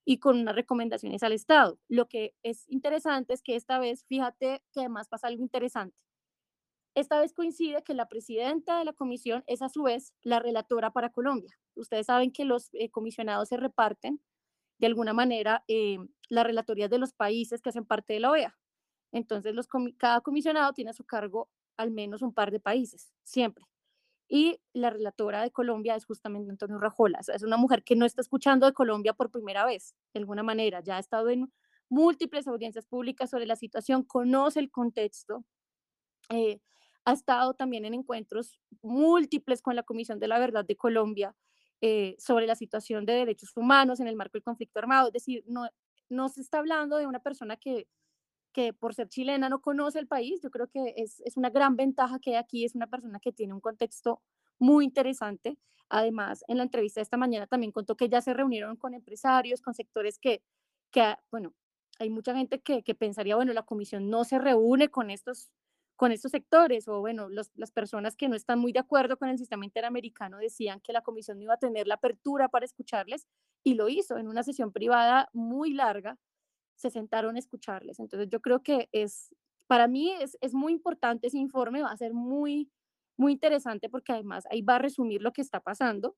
y 0.05 0.19
con 0.19 0.39
unas 0.39 0.55
recomendaciones 0.55 1.23
al 1.23 1.33
Estado. 1.33 1.79
Lo 1.87 2.07
que 2.07 2.35
es 2.43 2.67
interesante 2.69 3.33
es 3.33 3.41
que 3.41 3.55
esta 3.55 3.79
vez, 3.79 4.05
fíjate 4.05 4.63
que 4.71 4.79
además 4.81 5.07
pasa 5.07 5.27
algo 5.27 5.43
interesante. 5.43 5.95
Esta 6.95 7.19
vez 7.19 7.33
coincide 7.33 7.83
que 7.83 7.93
la 7.93 8.09
presidenta 8.09 8.77
de 8.77 8.85
la 8.85 8.93
comisión 8.93 9.43
es 9.47 9.61
a 9.61 9.69
su 9.69 9.83
vez 9.83 10.13
la 10.23 10.39
relatora 10.39 10.91
para 10.91 11.11
Colombia. 11.11 11.57
Ustedes 11.75 12.07
saben 12.07 12.31
que 12.31 12.43
los 12.43 12.69
eh, 12.73 12.89
comisionados 12.89 13.47
se 13.49 13.57
reparten 13.57 14.21
de 14.77 14.87
alguna 14.87 15.13
manera 15.13 15.63
eh, 15.67 15.99
las 16.29 16.45
relatorías 16.45 16.89
de 16.89 16.97
los 16.97 17.13
países 17.13 17.61
que 17.61 17.69
hacen 17.69 17.85
parte 17.85 18.13
de 18.13 18.19
la 18.19 18.31
OEA. 18.31 18.57
Entonces, 19.13 19.55
cada 19.97 20.21
comisionado 20.21 20.73
tiene 20.73 20.91
a 20.91 20.93
su 20.93 21.05
cargo 21.05 21.49
al 21.77 21.91
menos 21.91 22.21
un 22.21 22.33
par 22.33 22.51
de 22.51 22.59
países, 22.59 23.13
siempre 23.23 23.70
y 24.33 24.61
la 24.71 24.89
relatora 24.89 25.41
de 25.41 25.51
Colombia 25.51 25.93
es 25.97 26.05
justamente 26.05 26.49
Antonio 26.49 26.79
Rajola. 26.79 27.19
es 27.19 27.43
una 27.43 27.57
mujer 27.57 27.83
que 27.83 27.97
no 27.97 28.05
está 28.05 28.21
escuchando 28.21 28.65
de 28.65 28.71
Colombia 28.71 29.11
por 29.13 29.29
primera 29.29 29.65
vez, 29.65 29.93
de 30.13 30.21
alguna 30.21 30.41
manera. 30.41 30.79
Ya 30.81 30.95
ha 30.95 30.99
estado 30.99 31.29
en 31.29 31.51
múltiples 31.89 32.47
audiencias 32.47 32.85
públicas 32.85 33.29
sobre 33.29 33.45
la 33.45 33.57
situación, 33.57 34.03
conoce 34.03 34.61
el 34.61 34.71
contexto, 34.71 35.43
eh, 36.29 36.61
ha 37.03 37.11
estado 37.11 37.55
también 37.55 37.83
en 37.83 37.93
encuentros 37.93 38.57
múltiples 38.81 39.61
con 39.61 39.75
la 39.75 39.83
Comisión 39.83 40.17
de 40.17 40.29
la 40.29 40.39
Verdad 40.39 40.63
de 40.63 40.77
Colombia 40.77 41.35
eh, 41.81 42.15
sobre 42.17 42.47
la 42.47 42.55
situación 42.55 43.05
de 43.05 43.11
derechos 43.11 43.51
humanos 43.57 43.99
en 43.99 44.07
el 44.07 44.15
marco 44.15 44.37
del 44.37 44.43
conflicto 44.43 44.79
armado. 44.79 45.07
Es 45.07 45.13
decir, 45.13 45.43
no, 45.45 45.67
no 46.07 46.29
se 46.29 46.39
está 46.39 46.59
hablando 46.59 46.95
de 46.95 47.05
una 47.05 47.19
persona 47.19 47.57
que 47.57 47.85
que 48.51 48.73
por 48.73 48.93
ser 48.93 49.09
chilena 49.09 49.49
no 49.49 49.61
conoce 49.61 49.99
el 49.99 50.07
país. 50.07 50.41
Yo 50.41 50.51
creo 50.51 50.67
que 50.67 50.93
es, 50.97 51.21
es 51.21 51.37
una 51.37 51.49
gran 51.49 51.75
ventaja 51.75 52.19
que 52.19 52.37
aquí 52.37 52.65
es 52.65 52.75
una 52.75 52.87
persona 52.87 53.19
que 53.19 53.31
tiene 53.31 53.53
un 53.53 53.61
contexto 53.61 54.21
muy 54.59 54.85
interesante. 54.85 55.57
Además, 55.89 56.43
en 56.47 56.57
la 56.57 56.63
entrevista 56.63 56.99
de 56.99 57.03
esta 57.03 57.17
mañana 57.17 57.47
también 57.47 57.71
contó 57.71 57.95
que 57.97 58.09
ya 58.09 58.21
se 58.21 58.33
reunieron 58.33 58.77
con 58.77 58.93
empresarios, 58.93 59.61
con 59.61 59.73
sectores 59.73 60.19
que, 60.19 60.41
que 60.91 61.15
bueno, 61.31 61.53
hay 61.99 62.09
mucha 62.09 62.35
gente 62.35 62.61
que, 62.61 62.83
que 62.83 62.95
pensaría, 62.95 63.35
bueno, 63.35 63.53
la 63.53 63.63
comisión 63.63 64.09
no 64.09 64.23
se 64.23 64.39
reúne 64.39 64.89
con 64.89 65.11
estos, 65.11 65.51
con 65.95 66.11
estos 66.11 66.31
sectores 66.31 66.87
o, 66.87 66.99
bueno, 67.01 67.29
los, 67.29 67.51
las 67.55 67.71
personas 67.71 68.15
que 68.15 68.29
no 68.29 68.35
están 68.35 68.59
muy 68.59 68.71
de 68.71 68.79
acuerdo 68.79 69.17
con 69.17 69.29
el 69.29 69.37
sistema 69.37 69.65
interamericano 69.65 70.37
decían 70.37 70.79
que 70.81 70.93
la 70.93 71.01
comisión 71.01 71.37
no 71.37 71.43
iba 71.43 71.53
a 71.55 71.59
tener 71.59 71.87
la 71.87 71.95
apertura 71.95 72.49
para 72.49 72.65
escucharles 72.65 73.27
y 73.63 73.75
lo 73.75 73.89
hizo 73.89 74.17
en 74.17 74.27
una 74.27 74.43
sesión 74.43 74.71
privada 74.71 75.29
muy 75.33 75.73
larga 75.73 76.17
se 76.81 76.89
sentaron 76.89 77.35
a 77.35 77.39
escucharles. 77.39 77.99
Entonces 77.99 78.27
yo 78.29 78.41
creo 78.41 78.63
que 78.63 78.89
es, 78.91 79.33
para 79.67 79.87
mí 79.87 80.11
es, 80.11 80.37
es 80.41 80.53
muy 80.53 80.73
importante 80.73 81.27
ese 81.27 81.37
informe, 81.37 81.83
va 81.83 81.91
a 81.91 81.97
ser 81.97 82.13
muy, 82.13 82.71
muy 83.17 83.33
interesante 83.33 83.87
porque 83.87 84.11
además 84.13 84.45
ahí 84.49 84.61
va 84.63 84.75
a 84.75 84.79
resumir 84.79 85.21
lo 85.21 85.31
que 85.31 85.41
está 85.41 85.59
pasando. 85.59 86.17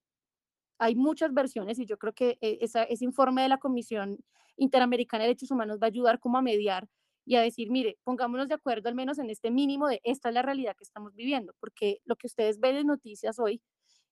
Hay 0.80 0.95
muchas 0.95 1.34
versiones 1.34 1.80
y 1.80 1.86
yo 1.86 1.97
creo 1.97 2.13
que 2.13 2.38
e, 2.41 2.60
esa, 2.62 2.84
ese 2.84 3.06
informe 3.06 3.43
de 3.43 3.49
la 3.49 3.60
Comisión 3.60 4.17
Interamericana 4.56 5.23
de 5.23 5.30
Derechos 5.30 5.52
Humanos 5.52 5.80
va 5.82 5.88
a 5.88 5.89
ayudar 5.89 6.19
como 6.19 6.38
a 6.38 6.41
mediar 6.41 6.88
y 7.26 7.36
a 7.36 7.41
decir, 7.41 7.69
mire, 7.69 7.97
pongámonos 8.04 8.47
de 8.47 8.56
acuerdo 8.56 8.89
al 8.89 8.95
menos 8.95 9.19
en 9.19 9.30
este 9.30 9.52
mínimo 9.52 9.88
de 9.88 10.02
esta 10.04 10.30
es 10.30 10.36
la 10.36 10.41
realidad 10.41 10.76
que 10.78 10.84
estamos 10.84 11.13
viviendo, 11.13 11.54
porque 11.60 11.99
lo 12.06 12.15
que 12.15 12.28
ustedes 12.28 12.60
ven 12.60 12.76
en 12.76 12.88
noticias 12.88 13.39
hoy 13.39 13.62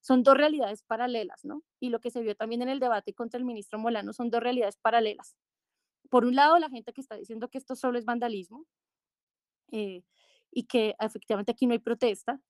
son 0.01 0.23
dos 0.23 0.35
realidades 0.35 0.83
paralelas, 0.83 1.45
¿no? 1.45 1.63
Y 1.79 1.89
lo 1.89 1.99
que 1.99 2.09
se 2.11 2.21
vio 2.21 2.35
también 2.35 2.61
en 2.61 2.69
el 2.69 2.79
debate 2.79 3.13
contra 3.13 3.37
el 3.37 3.45
ministro 3.45 3.79
Molano 3.79 4.13
son 4.13 4.29
dos 4.29 4.41
realidades 4.41 4.77
paralelas 4.77 5.35
por 6.11 6.25
un 6.25 6.35
lado, 6.35 6.59
la 6.59 6.69
gente 6.69 6.91
que 6.91 6.99
está 6.99 7.15
diciendo 7.15 7.49
que 7.49 7.57
esto 7.57 7.73
solo 7.73 7.97
es 7.97 8.03
vandalismo 8.03 8.65
eh, 9.71 10.03
y 10.51 10.63
que 10.65 10.93
efectivamente 10.99 11.53
aquí 11.53 11.65
no 11.65 11.71
hay 11.71 11.79
protesta. 11.79 12.41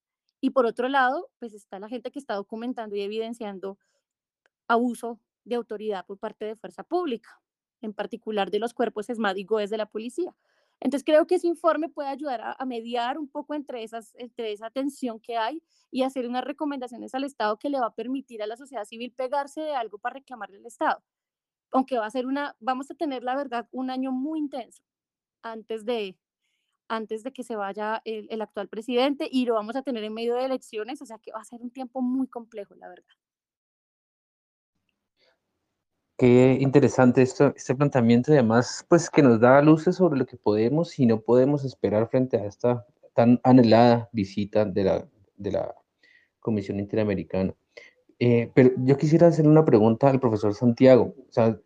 Y 0.41 0.49
por 0.49 0.65
otro 0.65 0.89
lado, 0.89 1.29
pues 1.37 1.53
está 1.53 1.77
la 1.77 1.87
gente 1.87 2.09
que 2.09 2.17
está 2.17 2.33
documentando 2.33 2.95
y 2.95 3.01
evidenciando 3.01 3.77
abuso 4.67 5.19
de 5.45 5.53
autoridad 5.53 6.07
por 6.07 6.17
parte 6.17 6.43
de 6.45 6.55
fuerza 6.55 6.81
pública, 6.81 7.39
en 7.81 7.93
particular 7.93 8.49
de 8.49 8.57
los 8.57 8.73
cuerpos 8.73 9.07
ESMAD 9.11 9.35
y 9.35 9.43
GOES 9.43 9.69
de 9.69 9.77
la 9.77 9.85
policía. 9.85 10.35
Entonces 10.79 11.05
creo 11.05 11.27
que 11.27 11.35
ese 11.35 11.45
informe 11.45 11.87
puede 11.87 12.09
ayudar 12.09 12.41
a, 12.41 12.55
a, 12.57 12.65
mediar 12.65 13.19
un 13.19 13.29
poco 13.29 13.53
entre, 13.53 13.83
esas, 13.83 14.15
entre 14.15 14.53
esa 14.53 14.71
tensión 14.71 15.19
que 15.19 15.37
hay 15.37 15.61
y 15.91 16.01
hacer 16.01 16.27
unas 16.27 16.43
recomendaciones 16.43 17.13
al 17.13 17.25
Estado 17.25 17.59
que 17.59 17.69
le 17.69 17.79
va 17.79 17.87
a 17.87 17.93
permitir 17.93 18.41
a 18.41 18.47
la 18.47 18.57
sociedad 18.57 18.85
civil 18.85 19.13
pegarse 19.15 19.61
de 19.61 19.75
algo 19.75 19.99
para 19.99 20.15
reclamarle 20.15 20.57
al 20.57 20.65
Estado 20.65 21.03
aunque 21.71 21.97
va 21.97 22.05
a 22.05 22.11
ser 22.11 22.25
una, 22.25 22.55
vamos 22.59 22.91
a 22.91 22.95
tener 22.95 23.23
la 23.23 23.35
verdad 23.35 23.67
un 23.71 23.89
año 23.89 24.11
muy 24.11 24.39
intenso 24.39 24.83
antes 25.41 25.85
de, 25.85 26.17
antes 26.87 27.23
de 27.23 27.31
que 27.31 27.43
se 27.43 27.55
vaya 27.55 28.01
el, 28.05 28.41
actual 28.41 28.67
presidente 28.67 29.27
y 29.31 29.45
lo 29.45 29.53
vamos 29.53 29.75
a 29.75 29.81
tener 29.81 30.03
en 30.03 30.13
medio 30.13 30.35
de 30.35 30.45
elecciones, 30.45 31.01
o 31.01 31.05
sea 31.05 31.17
que 31.19 31.31
va 31.31 31.39
a 31.39 31.45
ser 31.45 31.61
un 31.61 31.71
tiempo 31.71 32.01
muy 32.01 32.27
complejo, 32.27 32.75
la 32.75 32.89
verdad. 32.89 33.05
Qué 36.17 36.57
interesante 36.59 37.23
esto, 37.23 37.53
este 37.55 37.73
planteamiento 37.73 38.31
y 38.31 38.35
además 38.35 38.85
pues 38.87 39.09
que 39.09 39.23
nos 39.23 39.39
da 39.39 39.61
luces 39.61 39.95
sobre 39.95 40.19
lo 40.19 40.27
que 40.27 40.37
podemos 40.37 40.99
y 40.99 41.07
no 41.07 41.19
podemos 41.21 41.63
esperar 41.63 42.09
frente 42.09 42.37
a 42.37 42.45
esta 42.45 42.85
tan 43.15 43.39
anhelada 43.43 44.07
visita 44.11 44.65
de 44.65 44.83
la, 44.83 45.07
de 45.37 45.51
la 45.51 45.75
Comisión 46.39 46.79
Interamericana. 46.79 47.55
Eh, 48.23 48.51
pero 48.53 48.69
yo 48.77 48.97
quisiera 48.97 49.25
hacer 49.25 49.47
una 49.47 49.65
pregunta 49.65 50.07
al 50.07 50.19
profesor 50.19 50.53
Santiago. 50.53 51.15
O 51.27 51.31
sea, 51.31 51.59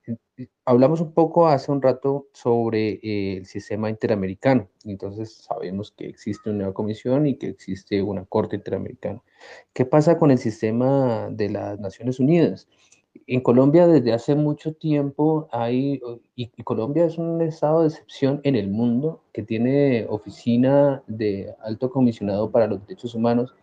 hablamos 0.63 1.01
un 1.01 1.11
poco 1.11 1.49
hace 1.49 1.69
un 1.69 1.81
rato 1.81 2.29
sobre 2.31 2.91
eh, 3.03 3.37
el 3.39 3.45
sistema 3.45 3.89
interamericano. 3.89 4.69
Entonces 4.85 5.33
sabemos 5.33 5.91
que 5.91 6.07
existe 6.07 6.49
una 6.49 6.71
comisión 6.71 7.27
y 7.27 7.35
que 7.35 7.47
existe 7.49 8.01
una 8.01 8.23
corte 8.23 8.55
interamericana. 8.55 9.21
¿Qué 9.73 9.83
pasa 9.83 10.17
con 10.17 10.31
el 10.31 10.37
sistema 10.37 11.27
de 11.29 11.49
las 11.49 11.77
Naciones 11.81 12.21
Unidas? 12.21 12.69
En 13.27 13.41
Colombia 13.41 13.85
desde 13.85 14.13
hace 14.13 14.33
mucho 14.35 14.73
tiempo 14.75 15.49
hay, 15.51 16.01
y, 16.37 16.51
y 16.55 16.63
Colombia 16.63 17.03
es 17.03 17.17
un 17.17 17.41
estado 17.41 17.81
de 17.81 17.89
excepción 17.89 18.39
en 18.43 18.55
el 18.55 18.69
mundo 18.69 19.23
que 19.33 19.43
tiene 19.43 20.05
oficina 20.07 21.03
de 21.07 21.53
alto 21.61 21.89
comisionado 21.89 22.49
para 22.49 22.67
los 22.67 22.79
derechos 22.87 23.13
humanos 23.13 23.53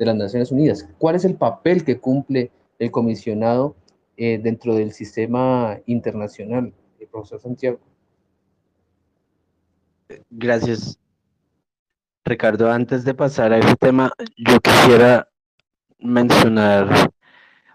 de 0.00 0.06
las 0.06 0.16
Naciones 0.16 0.50
Unidas. 0.50 0.88
¿Cuál 0.98 1.14
es 1.14 1.26
el 1.26 1.34
papel 1.34 1.84
que 1.84 2.00
cumple 2.00 2.50
el 2.78 2.90
comisionado 2.90 3.76
eh, 4.16 4.40
dentro 4.42 4.74
del 4.74 4.92
sistema 4.92 5.78
internacional, 5.84 6.72
el 6.98 7.06
profesor 7.06 7.38
Santiago? 7.38 7.78
Gracias. 10.30 10.98
Ricardo, 12.24 12.70
antes 12.70 13.04
de 13.04 13.12
pasar 13.12 13.52
a 13.52 13.58
ese 13.58 13.76
tema, 13.76 14.10
yo 14.38 14.58
quisiera 14.60 15.28
mencionar, 15.98 17.10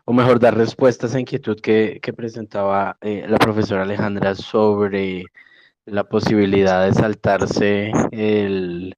o 0.06 0.12
mejor, 0.12 0.40
dar 0.40 0.58
respuesta 0.58 1.06
a 1.06 1.10
esa 1.10 1.20
inquietud 1.20 1.60
que, 1.62 2.02
presentaba 2.18 2.98
eh, 3.02 3.26
la 3.28 3.38
profesora 3.38 3.84
Alejandra 3.84 4.34
sobre 4.34 5.26
la 5.86 6.04
posibilidad 6.04 6.88
de 6.88 6.94
saltarse 6.94 7.92
el, 8.12 8.96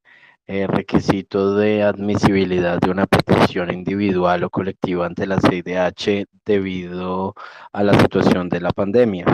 eh, 0.47 0.65
requisito 0.67 1.55
de 1.55 1.83
admisibilidad 1.83 2.79
de 2.79 2.89
una 2.89 3.05
petición 3.05 3.73
individual 3.73 4.43
o 4.45 4.49
colectiva 4.49 5.05
ante 5.05 5.27
la 5.27 5.39
CIDH 5.41 6.25
debido 6.45 7.35
a 7.73 7.83
la 7.83 7.99
situación 7.99 8.47
de 8.49 8.61
la 8.61 8.71
pandemia. 8.71 9.25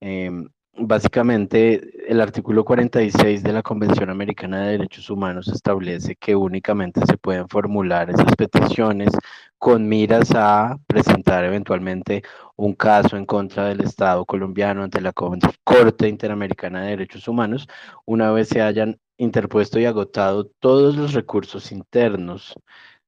Em, 0.00 0.48
básicamente, 0.74 1.80
el 2.08 2.20
artículo 2.20 2.64
46 2.64 3.42
de 3.42 3.52
la 3.52 3.62
Convención 3.62 4.10
Americana 4.10 4.62
de 4.62 4.72
Derechos 4.72 5.08
Humanos 5.10 5.48
establece 5.48 6.16
que 6.16 6.36
únicamente 6.36 7.00
se 7.06 7.16
pueden 7.16 7.48
formular 7.48 8.10
esas 8.10 8.34
peticiones 8.36 9.10
con 9.58 9.88
miras 9.88 10.30
a 10.34 10.78
presentar 10.86 11.44
eventualmente 11.44 12.22
un 12.56 12.74
caso 12.74 13.16
en 13.16 13.26
contra 13.26 13.66
del 13.66 13.80
Estado 13.80 14.24
colombiano 14.26 14.82
ante 14.82 15.00
la 15.00 15.12
Corte 15.12 16.08
Interamericana 16.08 16.82
de 16.82 16.90
Derechos 16.90 17.28
Humanos, 17.28 17.66
una 18.06 18.30
vez 18.32 18.48
se 18.48 18.60
hayan 18.62 18.98
interpuesto 19.20 19.78
y 19.78 19.84
agotado 19.84 20.46
todos 20.60 20.96
los 20.96 21.12
recursos 21.12 21.72
internos 21.72 22.54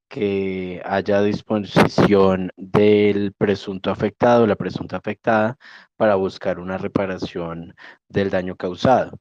que 0.08 0.82
haya 0.84 1.18
a 1.18 1.22
disposición 1.22 2.52
del 2.56 3.32
presunto 3.32 3.90
afectado 3.90 4.44
o 4.44 4.46
la 4.46 4.56
presunta 4.56 4.98
afectada 4.98 5.56
para 5.96 6.16
buscar 6.16 6.58
una 6.60 6.76
reparación 6.76 7.74
del 8.08 8.28
daño 8.30 8.56
causado. 8.56 9.18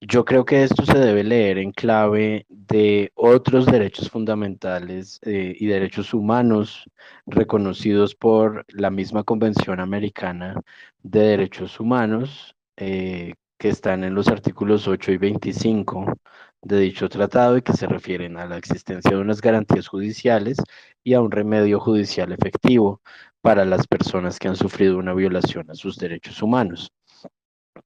Yo 0.00 0.24
creo 0.24 0.46
que 0.46 0.62
esto 0.62 0.86
se 0.86 0.98
debe 0.98 1.24
leer 1.24 1.58
en 1.58 1.72
clave 1.72 2.46
de 2.48 3.12
otros 3.14 3.66
derechos 3.66 4.08
fundamentales 4.08 5.20
eh, 5.22 5.54
y 5.58 5.66
derechos 5.66 6.14
humanos 6.14 6.88
reconocidos 7.26 8.14
por 8.14 8.64
la 8.68 8.90
misma 8.90 9.24
Convención 9.24 9.78
Americana 9.78 10.54
de 11.02 11.20
Derechos 11.20 11.78
Humanos, 11.80 12.56
eh, 12.78 13.34
que 13.60 13.68
están 13.68 14.04
en 14.04 14.14
los 14.14 14.28
artículos 14.28 14.88
8 14.88 15.12
y 15.12 15.18
25 15.18 16.14
de 16.62 16.80
dicho 16.80 17.10
tratado 17.10 17.58
y 17.58 17.62
que 17.62 17.74
se 17.74 17.86
refieren 17.86 18.38
a 18.38 18.46
la 18.46 18.56
existencia 18.56 19.10
de 19.10 19.18
unas 19.18 19.42
garantías 19.42 19.86
judiciales 19.86 20.56
y 21.04 21.12
a 21.12 21.20
un 21.20 21.30
remedio 21.30 21.78
judicial 21.78 22.32
efectivo 22.32 23.02
para 23.42 23.66
las 23.66 23.86
personas 23.86 24.38
que 24.38 24.48
han 24.48 24.56
sufrido 24.56 24.96
una 24.96 25.12
violación 25.12 25.70
a 25.70 25.74
sus 25.74 25.98
derechos 25.98 26.42
humanos. 26.42 26.90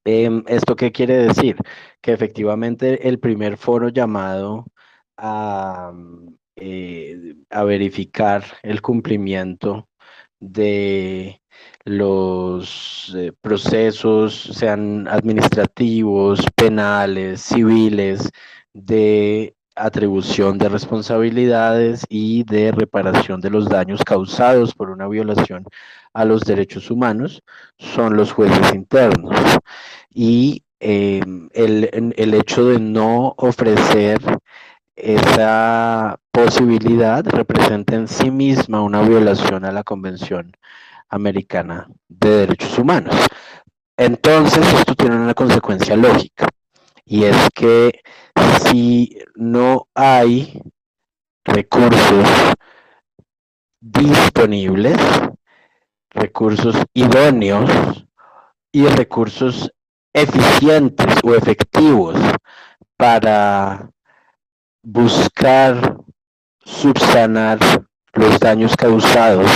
Em, 0.05 0.43
¿Esto 0.47 0.77
qué 0.77 0.93
quiere 0.93 1.17
decir? 1.17 1.57
Que 2.01 2.13
efectivamente 2.13 3.09
el 3.09 3.19
primer 3.19 3.57
foro 3.57 3.89
llamado 3.89 4.65
a, 5.17 5.91
eh, 6.55 7.35
a 7.49 7.63
verificar 7.65 8.45
el 8.63 8.81
cumplimiento 8.81 9.89
de 10.51 11.41
los 11.85 13.13
eh, 13.15 13.31
procesos, 13.41 14.51
sean 14.53 15.07
administrativos, 15.07 16.45
penales, 16.55 17.41
civiles, 17.41 18.29
de 18.73 19.55
atribución 19.75 20.57
de 20.57 20.69
responsabilidades 20.69 22.05
y 22.09 22.43
de 22.45 22.71
reparación 22.71 23.41
de 23.41 23.49
los 23.49 23.67
daños 23.67 24.03
causados 24.03 24.73
por 24.73 24.89
una 24.89 25.07
violación 25.07 25.65
a 26.13 26.25
los 26.25 26.41
derechos 26.41 26.89
humanos 26.89 27.43
son 27.77 28.15
los 28.15 28.31
jueces 28.31 28.73
internos. 28.73 29.35
Y 30.13 30.63
em, 30.79 31.49
el, 31.53 31.89
el 32.15 32.33
hecho 32.33 32.65
de 32.65 32.79
no 32.79 33.33
ofrecer 33.37 34.19
esa 34.95 36.19
posibilidad 36.31 37.25
representa 37.25 37.95
en 37.95 38.07
sí 38.07 38.31
misma 38.31 38.81
una 38.81 39.01
violación 39.01 39.65
a 39.65 39.71
la 39.71 39.83
Convención 39.83 40.51
Americana 41.09 41.87
de 42.07 42.29
Derechos 42.29 42.77
Humanos. 42.79 43.15
Entonces, 43.97 44.65
esto 44.73 44.95
tiene 44.95 45.15
una 45.15 45.33
consecuencia 45.33 45.95
lógica, 45.95 46.47
y 47.05 47.23
es 47.23 47.37
que 47.53 48.01
si 48.63 49.17
no 49.35 49.87
hay 49.93 50.61
recursos 51.45 52.27
disponibles, 53.79 54.97
recursos 56.09 56.75
idóneos 56.93 58.05
y 58.71 58.85
recursos 58.87 59.71
eficientes 60.13 61.07
o 61.23 61.35
efectivos 61.35 62.17
para 62.97 63.89
buscar 64.85 65.97
subsanar 66.63 67.57
los 68.13 68.39
daños 68.39 68.75
causados 68.75 69.49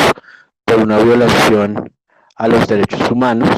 por 0.66 0.80
una 0.80 0.98
violación 0.98 1.94
a 2.36 2.48
los 2.48 2.68
derechos 2.68 3.12
humanos, 3.12 3.50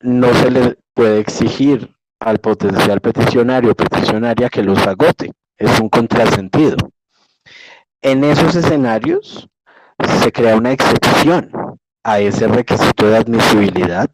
no 0.00 0.34
se 0.34 0.50
le 0.50 0.78
puede 0.92 1.20
exigir 1.20 1.94
al 2.18 2.38
potencial 2.38 3.00
peticionario 3.00 3.70
o 3.70 3.74
peticionaria 3.76 4.48
que 4.48 4.62
los 4.62 4.84
agote. 4.86 5.32
Es 5.56 5.78
un 5.78 5.88
contrasentido. 5.88 6.76
En 8.02 8.24
esos 8.24 8.56
escenarios 8.56 9.48
se 10.20 10.32
crea 10.32 10.56
una 10.56 10.72
excepción 10.72 11.50
a 12.02 12.18
ese 12.18 12.48
requisito 12.48 13.08
de 13.08 13.18
admisibilidad 13.18 14.10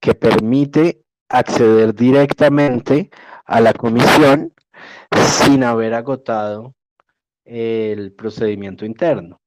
que 0.00 0.14
permite 0.14 1.02
acceder 1.28 1.94
directamente 1.94 3.10
a 3.44 3.60
la 3.60 3.74
comisión 3.74 4.52
sin 5.46 5.64
haber 5.64 5.94
agotado 5.94 6.74
el 7.44 8.12
procedimiento 8.12 8.84
interno. 8.84 9.40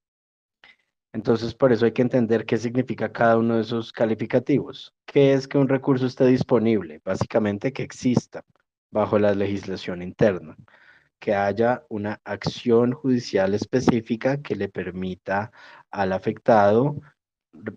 Entonces, 1.13 1.53
por 1.53 1.73
eso 1.73 1.85
hay 1.85 1.91
que 1.91 2.01
entender 2.01 2.45
qué 2.45 2.57
significa 2.57 3.11
cada 3.11 3.37
uno 3.37 3.55
de 3.55 3.61
esos 3.61 3.91
calificativos. 3.91 4.93
¿Qué 5.05 5.33
es 5.33 5.47
que 5.47 5.57
un 5.57 5.67
recurso 5.67 6.05
esté 6.05 6.25
disponible? 6.25 7.01
Básicamente 7.03 7.73
que 7.73 7.83
exista 7.83 8.45
bajo 8.91 9.19
la 9.19 9.33
legislación 9.33 10.01
interna, 10.01 10.55
que 11.19 11.35
haya 11.35 11.83
una 11.89 12.19
acción 12.23 12.93
judicial 12.93 13.53
específica 13.53 14.41
que 14.41 14.55
le 14.55 14.69
permita 14.69 15.51
al 15.91 16.13
afectado 16.13 16.95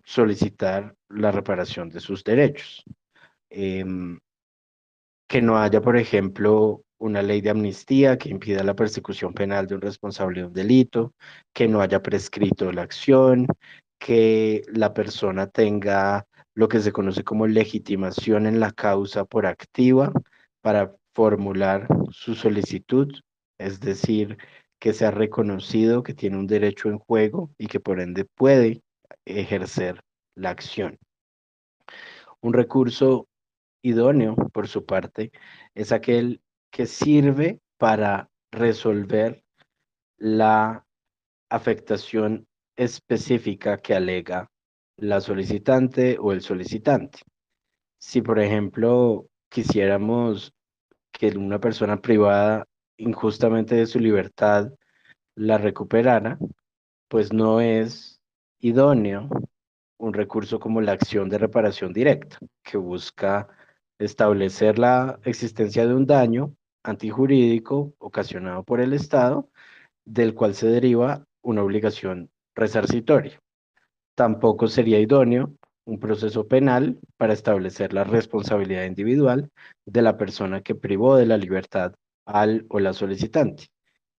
solicitar 0.05 0.95
la 1.09 1.33
reparación 1.33 1.89
de 1.91 2.01
sus 2.01 2.23
derechos. 2.23 2.85
Em, 3.51 4.19
que 5.29 5.43
no 5.43 5.59
haya, 5.59 5.81
por 5.81 5.97
ejemplo, 5.97 6.84
una 6.99 7.23
ley 7.23 7.41
de 7.41 7.51
amnistía 7.51 8.19
que 8.19 8.31
impida 8.31 8.63
la 8.63 8.75
persecución 8.75 9.35
penal 9.35 9.67
de 9.67 9.75
un 9.75 9.81
responsable 9.81 10.41
de 10.41 10.47
un 10.47 10.53
delito, 10.53 11.15
que 11.53 11.69
no 11.69 11.81
haya 11.81 12.03
prescrito 12.03 12.73
la 12.73 12.83
acción, 12.83 13.47
que 13.99 14.63
la 14.73 14.95
persona 14.95 15.47
tenga 15.47 16.27
lo 16.55 16.69
que 16.69 16.81
se 16.81 16.93
conoce 16.93 17.25
como 17.25 17.47
legitimación 17.47 18.47
en 18.47 18.61
la 18.61 18.71
causa 18.71 19.25
por 19.25 19.47
activa 19.47 20.13
para 20.61 20.95
formular 21.15 21.89
su 22.11 22.35
solicitud, 22.35 23.13
es 23.59 23.81
decir, 23.81 24.37
que 24.79 24.93
se 24.93 25.07
ha 25.07 25.11
reconocido 25.11 26.03
que 26.03 26.15
tiene 26.15 26.39
un 26.39 26.47
derecho 26.47 26.89
en 26.89 26.99
juego 26.99 27.51
y 27.59 27.67
que 27.67 27.81
por 27.81 28.01
ende 28.01 28.25
puede 28.25 28.83
ejercer 29.25 30.01
la 30.35 30.51
acción. 30.51 30.99
Un 32.41 32.53
recurso 32.53 33.27
idóneo, 33.83 34.37
por 34.53 34.69
su 34.69 34.85
parte, 34.85 35.31
es 35.75 35.93
aquel 35.93 36.41
que 36.75 36.87
sirve 36.87 37.61
para 37.79 38.29
resolver 38.51 39.45
la 40.19 40.85
afectación 41.49 42.49
específica 42.75 43.79
que 43.81 43.95
alega 43.95 44.51
la 44.97 45.21
solicitante 45.21 46.19
o 46.19 46.33
el 46.33 46.41
solicitante. 46.41 47.21
Si, 48.01 48.23
por 48.23 48.41
ejemplo, 48.41 49.29
quisiéramos 49.49 50.53
que 51.13 51.29
una 51.39 51.61
persona 51.61 52.01
privada 52.01 52.67
injustamente 52.97 53.77
de 53.77 53.87
su 53.87 54.01
libertad 54.01 54.73
la 55.37 55.59
recuperara, 55.59 56.39
pues 57.07 57.33
no 57.33 57.61
es 57.61 58.21
idóneo 58.59 59.29
un 59.97 60.13
recurso 60.13 60.59
como 60.59 60.81
la 60.81 60.91
acción 60.91 61.29
de 61.29 61.39
reparación 61.39 61.93
directa, 61.93 62.37
que 62.65 62.79
busca 62.79 63.47
establecer 64.01 64.81
la 64.81 65.21
existencia 65.23 65.87
de 65.87 65.95
un 65.95 66.07
daño 66.07 66.53
antijurídico 66.85 67.95
ocasionado 67.99 68.63
por 68.63 68.81
el 68.81 68.93
Estado, 68.93 69.51
del 70.05 70.35
cual 70.35 70.55
se 70.55 70.69
deriva 70.69 71.25
una 71.43 71.63
obligación 71.63 72.31
resarcitoria. 72.55 73.41
Tampoco 74.15 74.69
sería 74.69 75.01
idóneo 75.01 75.55
un 75.87 75.99
proceso 75.99 76.47
penal 76.47 76.99
para 77.17 77.33
establecer 77.33 77.93
la 77.93 78.05
responsabilidad 78.05 78.85
individual 78.85 79.51
de 79.85 80.03
la 80.03 80.17
persona 80.17 80.63
que 80.63 80.75
privó 80.75 81.17
de 81.17 81.27
la 81.27 81.37
libertad 81.37 81.95
al 82.27 82.65
o 82.69 82.81
la 82.81 82.93
solicitante. 82.93 83.67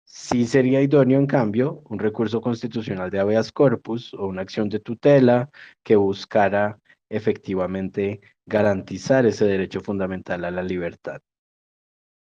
Sí 0.04 0.46
sería 0.46 0.80
idóneo, 0.82 1.18
en 1.18 1.26
cambio, 1.26 1.82
un 1.88 1.98
recurso 1.98 2.40
constitucional 2.40 3.10
de 3.10 3.18
habeas 3.18 3.50
corpus 3.50 4.14
o 4.14 4.26
una 4.26 4.42
acción 4.42 4.68
de 4.68 4.78
tutela 4.78 5.50
que 5.82 5.96
buscara 5.96 6.78
efectivamente 7.08 8.20
garantizar 8.46 9.26
ese 9.26 9.46
derecho 9.46 9.80
fundamental 9.80 10.44
a 10.44 10.52
la 10.52 10.62
libertad. 10.62 11.20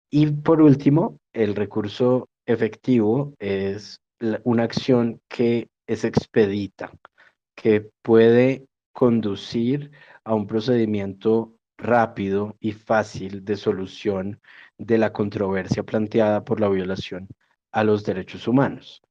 Y 0.10 0.28
por 0.28 0.62
último, 0.62 1.20
el 1.34 1.56
recurso 1.56 2.30
efectivo 2.46 3.34
es 3.40 4.00
una 4.44 4.64
acción 4.64 5.22
que 5.28 5.70
es 5.88 6.04
expedita, 6.06 6.92
que 7.56 7.90
puede 8.02 8.66
conducir 8.94 9.92
a 10.24 10.34
un 10.34 10.48
procedimiento 10.48 11.54
rápido 11.78 12.56
y 12.60 12.72
fácil 12.72 13.44
de 13.44 13.58
solución 13.58 14.40
de 14.78 14.98
la 14.98 15.12
controversia 15.12 15.84
planteada 15.84 16.46
por 16.46 16.60
la 16.60 16.70
violación 16.70 17.28
a 17.72 17.84
los 17.84 18.06
derechos 18.06 18.48
humanos. 18.48 19.02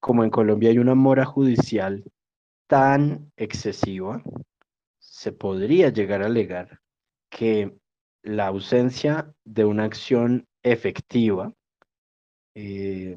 Como 0.00 0.24
en 0.24 0.30
Colombia 0.30 0.70
hay 0.70 0.78
una 0.78 0.94
mora 0.94 1.24
judicial 1.24 2.02
tan 2.66 3.30
excesiva, 3.36 4.22
se 4.98 5.32
podría 5.32 5.90
llegar 5.90 6.22
a 6.22 6.26
alegar 6.26 6.80
que 7.28 7.76
la 8.22 8.46
ausencia 8.46 9.32
de 9.44 9.64
una 9.64 9.84
acción 9.84 10.46
efectiva 10.62 11.52
eh, 12.54 13.16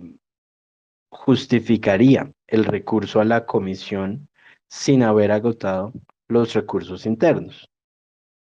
justificaría 1.10 2.32
el 2.48 2.66
recurso 2.66 3.20
a 3.20 3.26
la 3.26 3.46
comisión 3.46 4.30
sin 4.70 5.04
haber 5.04 5.32
agotado 5.32 5.94
los 6.28 6.54
recursos 6.54 7.06
internos. 7.06 7.70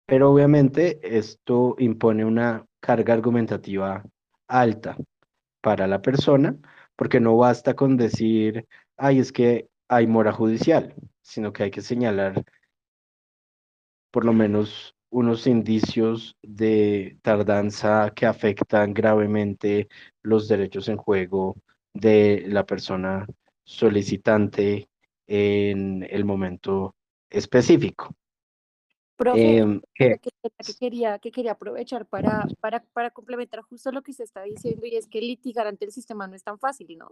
Pero 0.06 0.30
obviamente 0.32 1.00
esto 1.02 1.76
impone 1.78 2.24
una 2.24 2.64
carga 2.80 3.14
argumentativa 3.14 4.04
alta 4.48 4.96
para 5.60 5.86
la 5.86 6.00
persona, 6.00 6.56
porque 6.94 7.20
no 7.20 7.36
basta 7.36 7.74
con 7.74 7.96
decir, 7.96 8.66
ay, 8.96 9.18
es 9.18 9.32
que 9.32 9.68
hay 9.88 10.06
mora 10.06 10.32
judicial, 10.32 10.94
sino 11.22 11.52
que 11.52 11.64
hay 11.64 11.70
que 11.70 11.82
señalar 11.82 12.44
por 14.10 14.24
lo 14.24 14.32
menos 14.32 14.95
unos 15.16 15.46
indicios 15.46 16.36
de 16.42 17.16
tardanza 17.22 18.12
que 18.14 18.26
afectan 18.26 18.92
gravemente 18.92 19.88
los 20.22 20.46
derechos 20.46 20.90
en 20.90 20.98
juego 20.98 21.56
de 21.94 22.44
la 22.48 22.66
persona 22.66 23.26
solicitante 23.64 24.90
en 25.26 26.06
el 26.10 26.26
momento 26.26 26.96
específico. 27.30 28.14
Profe, 29.16 29.80
que, 29.94 30.18
que, 30.20 30.30
que 30.42 30.74
quería, 30.78 31.18
que 31.18 31.32
quería 31.32 31.52
aprovechar 31.52 32.04
para, 32.04 32.46
para, 32.60 32.84
para 32.92 33.10
complementar 33.10 33.62
justo 33.62 33.90
lo 33.92 34.02
que 34.02 34.10
usted 34.10 34.24
está 34.24 34.42
diciendo, 34.42 34.84
y 34.84 34.96
es 34.96 35.08
que 35.08 35.22
litigar 35.22 35.66
ante 35.66 35.86
el 35.86 35.92
sistema 35.92 36.26
no 36.26 36.36
es 36.36 36.44
tan 36.44 36.58
fácil, 36.58 36.98
¿no? 36.98 37.08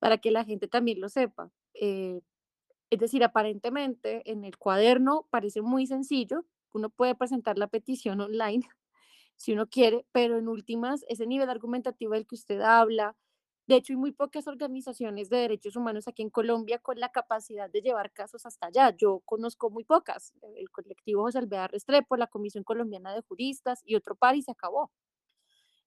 Para 0.00 0.18
que 0.18 0.32
la 0.32 0.44
gente 0.44 0.66
también 0.66 1.00
lo 1.00 1.08
sepa. 1.08 1.52
Eh, 1.74 2.20
es 2.90 2.98
decir, 2.98 3.22
aparentemente 3.22 4.28
en 4.28 4.42
el 4.44 4.58
cuaderno 4.58 5.28
parece 5.30 5.62
muy 5.62 5.86
sencillo, 5.86 6.44
uno 6.78 6.90
puede 6.90 7.14
presentar 7.14 7.58
la 7.58 7.68
petición 7.68 8.20
online 8.20 8.62
si 9.36 9.52
uno 9.52 9.68
quiere, 9.68 10.06
pero 10.12 10.38
en 10.38 10.48
últimas, 10.48 11.04
ese 11.08 11.26
nivel 11.26 11.50
argumentativo 11.50 12.14
del 12.14 12.26
que 12.26 12.36
usted 12.36 12.60
habla, 12.60 13.16
de 13.66 13.76
hecho, 13.76 13.92
hay 13.92 13.96
muy 13.96 14.12
pocas 14.12 14.48
organizaciones 14.48 15.30
de 15.30 15.36
derechos 15.38 15.76
humanos 15.76 16.08
aquí 16.08 16.22
en 16.22 16.30
Colombia 16.30 16.78
con 16.78 16.98
la 16.98 17.10
capacidad 17.10 17.70
de 17.70 17.80
llevar 17.80 18.12
casos 18.12 18.44
hasta 18.44 18.66
allá. 18.66 18.94
Yo 18.96 19.20
conozco 19.24 19.70
muy 19.70 19.84
pocas. 19.84 20.32
El 20.56 20.68
colectivo 20.70 21.22
José 21.22 21.38
Alvear 21.38 21.70
Restrepo, 21.70 22.16
la 22.16 22.26
Comisión 22.26 22.64
Colombiana 22.64 23.14
de 23.14 23.22
Juristas 23.22 23.82
y 23.84 23.94
otro 23.94 24.16
par 24.16 24.34
y 24.36 24.42
se 24.42 24.50
acabó. 24.50 24.90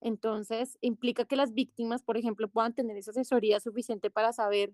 Entonces, 0.01 0.77
implica 0.81 1.25
que 1.25 1.36
las 1.36 1.53
víctimas, 1.53 2.03
por 2.03 2.17
ejemplo, 2.17 2.49
puedan 2.49 2.73
tener 2.73 2.97
esa 2.97 3.11
asesoría 3.11 3.59
suficiente 3.59 4.09
para 4.09 4.33
saber 4.33 4.73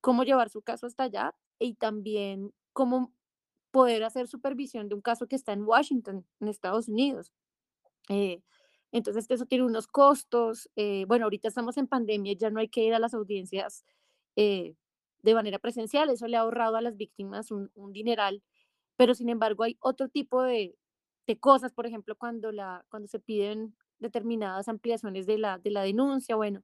cómo 0.00 0.24
llevar 0.24 0.50
su 0.50 0.62
caso 0.62 0.86
hasta 0.86 1.04
allá 1.04 1.34
y 1.58 1.74
también 1.74 2.52
cómo 2.72 3.12
poder 3.72 4.04
hacer 4.04 4.28
supervisión 4.28 4.88
de 4.90 4.96
un 4.96 5.02
caso 5.02 5.28
que 5.28 5.36
está 5.36 5.52
en 5.54 5.64
Washington, 5.64 6.26
en 6.40 6.48
Estados 6.48 6.88
Unidos. 6.88 7.32
Eh, 8.08 8.42
entonces, 8.92 9.26
eso 9.30 9.46
tiene 9.46 9.64
unos 9.64 9.86
costos. 9.86 10.70
eh, 10.76 11.04
bueno, 11.08 11.24
ahorita 11.26 11.48
estamos 11.48 11.76
en 11.78 11.86
pandemia, 11.88 12.34
ya 12.34 12.50
no 12.50 12.60
hay 12.60 12.68
que 12.68 12.84
ir 12.84 12.94
a 12.94 12.98
las 12.98 13.14
audiencias 13.14 13.84
eh, 14.36 14.74
de 15.22 15.34
manera 15.34 15.58
presencial. 15.58 16.10
Eso 16.10 16.26
le 16.28 16.36
ha 16.36 16.40
ahorrado 16.40 16.76
a 16.76 16.82
las 16.82 16.96
víctimas 16.96 17.50
un, 17.50 17.70
un 17.74 17.92
dineral. 17.92 18.42
Pero, 18.96 19.14
sin 19.14 19.28
embargo, 19.30 19.64
hay 19.64 19.76
otro 19.80 20.08
tipo 20.08 20.42
de, 20.42 20.76
de 21.26 21.38
cosas, 21.40 21.72
por 21.72 21.86
ejemplo, 21.86 22.16
cuando, 22.16 22.52
la, 22.52 22.84
cuando 22.90 23.08
se 23.08 23.20
piden 23.20 23.76
determinadas 23.98 24.68
ampliaciones 24.68 25.26
de 25.26 25.38
la, 25.38 25.58
de 25.58 25.70
la 25.70 25.82
denuncia. 25.82 26.36
Bueno, 26.36 26.62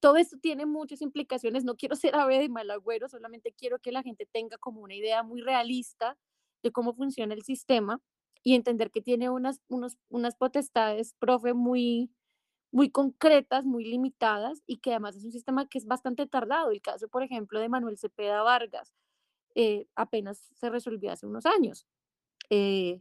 todo 0.00 0.16
esto 0.16 0.38
tiene 0.40 0.66
muchas 0.66 1.02
implicaciones. 1.02 1.64
No 1.64 1.76
quiero 1.76 1.96
ser 1.96 2.14
ave 2.16 2.38
de 2.38 2.48
mal 2.48 2.70
agüero, 2.70 3.08
solamente 3.08 3.52
quiero 3.56 3.78
que 3.80 3.92
la 3.92 4.02
gente 4.02 4.26
tenga 4.32 4.58
como 4.58 4.82
una 4.82 4.94
idea 4.94 5.22
muy 5.22 5.40
realista 5.42 6.18
de 6.62 6.72
cómo 6.72 6.94
funciona 6.94 7.34
el 7.34 7.42
sistema 7.42 8.00
y 8.42 8.54
entender 8.54 8.90
que 8.90 9.02
tiene 9.02 9.30
unas, 9.30 9.60
unos, 9.68 9.98
unas 10.08 10.36
potestades, 10.36 11.14
profe, 11.18 11.54
muy, 11.54 12.10
muy 12.72 12.90
concretas, 12.90 13.64
muy 13.64 13.84
limitadas 13.84 14.62
y 14.66 14.78
que 14.78 14.90
además 14.90 15.16
es 15.16 15.24
un 15.24 15.32
sistema 15.32 15.68
que 15.68 15.78
es 15.78 15.86
bastante 15.86 16.26
tardado. 16.26 16.70
El 16.70 16.80
caso, 16.80 17.08
por 17.08 17.22
ejemplo, 17.22 17.60
de 17.60 17.68
Manuel 17.68 17.98
Cepeda 17.98 18.42
Vargas 18.42 18.92
eh, 19.54 19.86
apenas 19.96 20.38
se 20.54 20.70
resolvió 20.70 21.12
hace 21.12 21.26
unos 21.26 21.46
años. 21.46 21.86
Eh, 22.50 23.00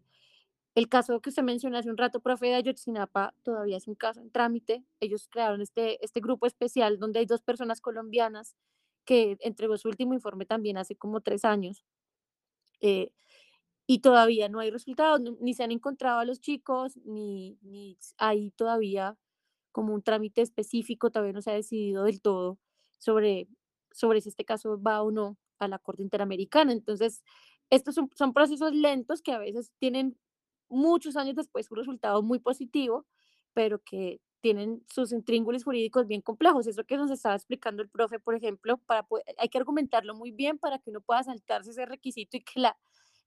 el 0.75 0.87
caso 0.87 1.19
que 1.21 1.29
usted 1.29 1.43
mencionó 1.43 1.77
hace 1.77 1.89
un 1.89 1.97
rato, 1.97 2.19
profe, 2.21 2.47
de 2.47 2.55
Ayotzinapa, 2.55 3.33
todavía 3.43 3.77
es 3.77 3.87
un 3.87 3.95
caso 3.95 4.21
en 4.21 4.31
trámite. 4.31 4.83
Ellos 4.99 5.27
crearon 5.29 5.61
este, 5.61 6.03
este 6.03 6.19
grupo 6.21 6.45
especial 6.47 6.99
donde 6.99 7.19
hay 7.19 7.25
dos 7.25 7.41
personas 7.41 7.81
colombianas 7.81 8.55
que 9.05 9.37
entregó 9.41 9.77
su 9.77 9.89
último 9.89 10.13
informe 10.13 10.45
también 10.45 10.77
hace 10.77 10.95
como 10.95 11.21
tres 11.21 11.43
años. 11.43 11.83
Eh, 12.81 13.11
y 13.91 14.01
todavía 14.01 14.49
no 14.49 14.59
hay 14.59 14.69
resultados, 14.69 15.19
ni 15.41 15.55
se 15.55 15.63
han 15.63 15.71
encontrado 15.71 16.19
a 16.19 16.25
los 16.25 16.39
chicos, 16.39 16.95
ni, 17.05 17.57
ni 17.63 17.97
hay 18.19 18.51
todavía 18.51 19.17
como 19.71 19.95
un 19.95 20.03
trámite 20.03 20.43
específico, 20.43 21.09
todavía 21.09 21.33
no 21.33 21.41
se 21.41 21.49
ha 21.49 21.55
decidido 21.55 22.03
del 22.03 22.21
todo 22.21 22.59
sobre, 22.99 23.47
sobre 23.91 24.21
si 24.21 24.29
este 24.29 24.45
caso 24.45 24.79
va 24.79 25.01
o 25.01 25.09
no 25.09 25.37
a 25.57 25.67
la 25.67 25.79
Corte 25.79 26.03
Interamericana. 26.03 26.71
Entonces, 26.71 27.23
estos 27.71 27.95
son, 27.95 28.11
son 28.15 28.31
procesos 28.31 28.73
lentos 28.73 29.23
que 29.23 29.31
a 29.31 29.39
veces 29.39 29.71
tienen 29.79 30.15
muchos 30.69 31.15
años 31.15 31.35
después 31.35 31.71
un 31.71 31.77
resultado 31.77 32.21
muy 32.21 32.37
positivo, 32.37 33.07
pero 33.53 33.79
que 33.79 34.21
tienen 34.41 34.85
sus 34.87 35.11
intríngulis 35.11 35.63
jurídicos 35.63 36.05
bien 36.05 36.21
complejos. 36.21 36.67
Eso 36.67 36.83
que 36.83 36.95
nos 36.95 37.09
estaba 37.09 37.33
explicando 37.33 37.81
el 37.81 37.89
profe, 37.89 38.19
por 38.19 38.35
ejemplo, 38.35 38.77
para 38.77 39.07
hay 39.39 39.49
que 39.49 39.57
argumentarlo 39.57 40.13
muy 40.13 40.29
bien 40.29 40.59
para 40.59 40.77
que 40.77 40.91
uno 40.91 41.01
pueda 41.01 41.23
saltarse 41.23 41.71
ese 41.71 41.87
requisito 41.87 42.37
y 42.37 42.41
que 42.41 42.59
la, 42.59 42.77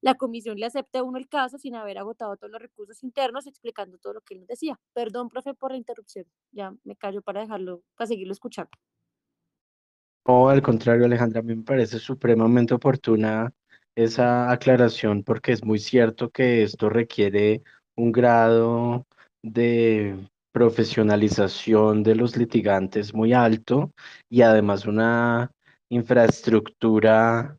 la 0.03 0.16
comisión 0.16 0.59
le 0.59 0.66
acepte 0.66 0.98
a 0.98 1.05
uno 1.05 1.16
el 1.16 1.28
caso 1.28 1.59
sin 1.59 1.76
haber 1.76 1.96
agotado 1.96 2.36
todos 2.36 2.50
los 2.50 2.61
recursos 2.61 3.03
internos, 3.03 3.46
explicando 3.46 3.98
todo 3.98 4.14
lo 4.14 4.20
que 4.20 4.34
él 4.34 4.40
nos 4.40 4.48
decía. 4.48 4.78
Perdón, 4.92 5.28
profe, 5.28 5.55
por 5.55 5.70
la 5.70 5.78
interrupción. 5.78 6.26
Ya 6.50 6.74
me 6.84 6.96
callo 6.96 7.22
para 7.22 7.40
dejarlo, 7.40 7.82
para 7.96 8.09
seguirlo 8.09 8.32
escuchando. 8.32 8.70
No, 10.26 10.48
al 10.48 10.61
contrario, 10.61 11.07
Alejandra, 11.07 11.40
a 11.40 11.42
mí 11.42 11.55
me 11.55 11.62
parece 11.62 11.98
supremamente 11.98 12.74
oportuna 12.74 13.53
esa 13.94 14.50
aclaración 14.50 15.22
porque 15.22 15.53
es 15.53 15.64
muy 15.64 15.78
cierto 15.78 16.30
que 16.30 16.62
esto 16.62 16.88
requiere 16.88 17.62
un 17.96 18.11
grado 18.11 19.07
de 19.42 20.28
profesionalización 20.53 22.03
de 22.03 22.14
los 22.14 22.36
litigantes 22.36 23.14
muy 23.14 23.32
alto 23.32 23.92
y 24.28 24.42
además 24.42 24.86
una 24.86 25.50
infraestructura 25.88 27.59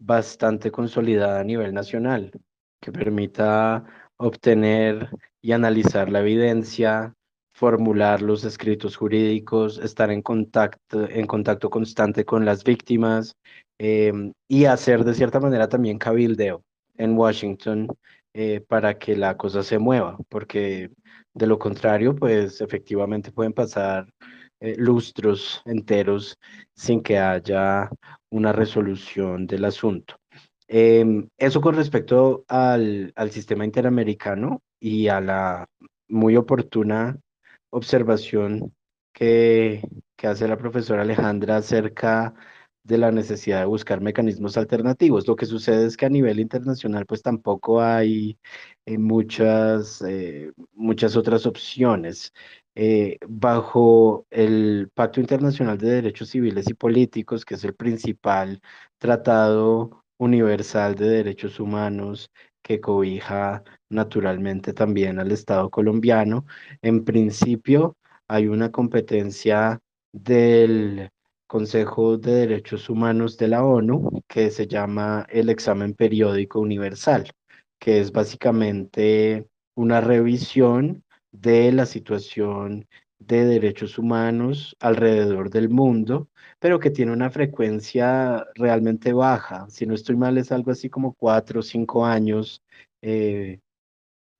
bastante 0.00 0.70
consolidada 0.72 1.40
a 1.40 1.44
nivel 1.44 1.74
nacional, 1.74 2.32
que 2.80 2.90
permita 2.90 3.84
obtener 4.16 5.10
y 5.40 5.52
analizar 5.52 6.10
la 6.10 6.20
evidencia, 6.20 7.14
formular 7.52 8.22
los 8.22 8.44
escritos 8.44 8.96
jurídicos, 8.96 9.78
estar 9.78 10.10
en 10.10 10.22
contacto, 10.22 11.08
en 11.08 11.26
contacto 11.26 11.70
constante 11.70 12.24
con 12.24 12.44
las 12.44 12.64
víctimas 12.64 13.36
em, 13.78 14.32
y 14.48 14.64
hacer 14.64 15.04
de 15.04 15.14
cierta 15.14 15.40
manera 15.40 15.68
también 15.68 15.98
cabildeo 15.98 16.64
en 16.96 17.16
Washington 17.16 17.88
eh, 18.34 18.60
para 18.66 18.98
que 18.98 19.16
la 19.16 19.36
cosa 19.36 19.62
se 19.62 19.78
mueva, 19.78 20.16
porque 20.28 20.90
de 21.34 21.46
lo 21.46 21.58
contrario, 21.58 22.14
pues 22.14 22.60
efectivamente 22.60 23.32
pueden 23.32 23.52
pasar 23.52 24.06
eh, 24.60 24.74
lustros 24.78 25.62
enteros 25.64 26.38
sin 26.74 27.02
que 27.02 27.18
haya 27.18 27.90
una 28.30 28.52
resolución 28.52 29.46
del 29.46 29.64
asunto. 29.64 30.16
Em, 30.68 31.28
eso 31.38 31.60
con 31.60 31.74
respecto 31.74 32.44
al, 32.48 33.12
sistema 33.30 33.64
interamericano 33.64 34.62
y 34.78 35.08
a 35.08 35.20
la 35.20 35.66
muy 36.08 36.36
oportuna 36.36 37.18
observación 37.70 38.72
que, 39.12 39.82
que 40.16 40.26
hace 40.28 40.46
la 40.48 40.56
profesora 40.58 41.02
Alejandra 41.02 41.56
acerca 41.56 42.34
de 42.84 42.98
la 42.98 43.12
necesidad 43.12 43.60
de 43.60 43.66
buscar 43.66 44.00
mecanismos 44.00 44.56
alternativos. 44.56 45.26
Lo 45.26 45.36
que 45.36 45.46
sucede 45.46 45.86
es 45.86 45.96
que 45.96 46.06
a 46.06 46.08
nivel 46.10 46.40
internacional 46.40 47.06
pues 47.06 47.22
tampoco 47.22 47.80
hay 47.80 48.38
eh, 48.86 48.98
muchas, 48.98 50.02
eh, 50.02 50.52
muchas 50.72 51.16
otras 51.16 51.46
opciones. 51.46 52.32
Eh, 52.76 53.18
bajo 53.28 54.26
el 54.30 54.90
Pacto 54.94 55.20
Internacional 55.20 55.76
de 55.76 55.90
Derechos 55.90 56.30
Civiles 56.30 56.68
y 56.70 56.74
Políticos, 56.74 57.44
que 57.44 57.54
es 57.54 57.64
el 57.64 57.74
principal 57.74 58.60
tratado 58.98 60.04
universal 60.18 60.94
de 60.94 61.08
derechos 61.08 61.58
humanos 61.58 62.30
que 62.62 62.80
cobija 62.80 63.64
naturalmente 63.88 64.72
también 64.72 65.18
al 65.18 65.32
Estado 65.32 65.70
colombiano, 65.70 66.46
en 66.82 67.04
principio 67.04 67.96
hay 68.28 68.46
una 68.46 68.70
competencia 68.70 69.80
del 70.12 71.10
Consejo 71.48 72.16
de 72.18 72.32
Derechos 72.32 72.88
Humanos 72.88 73.36
de 73.36 73.48
la 73.48 73.64
ONU 73.64 74.22
que 74.28 74.50
se 74.50 74.68
llama 74.68 75.26
el 75.30 75.48
examen 75.48 75.94
periódico 75.94 76.60
universal, 76.60 77.32
que 77.80 78.00
es 78.00 78.12
básicamente 78.12 79.48
una 79.74 80.00
revisión 80.00 81.02
de 81.32 81.72
la 81.72 81.86
situación 81.86 82.86
de 83.18 83.44
derechos 83.44 83.98
humanos 83.98 84.76
alrededor 84.80 85.50
del 85.50 85.68
mundo, 85.68 86.28
pero 86.58 86.80
que 86.80 86.90
tiene 86.90 87.12
una 87.12 87.30
frecuencia 87.30 88.46
realmente 88.54 89.12
baja. 89.12 89.68
Si 89.68 89.86
no 89.86 89.94
estoy 89.94 90.16
mal, 90.16 90.38
es 90.38 90.52
algo 90.52 90.70
así 90.70 90.88
como 90.90 91.14
cuatro 91.14 91.60
o 91.60 91.62
cinco 91.62 92.06
años 92.06 92.62
eh, 93.02 93.60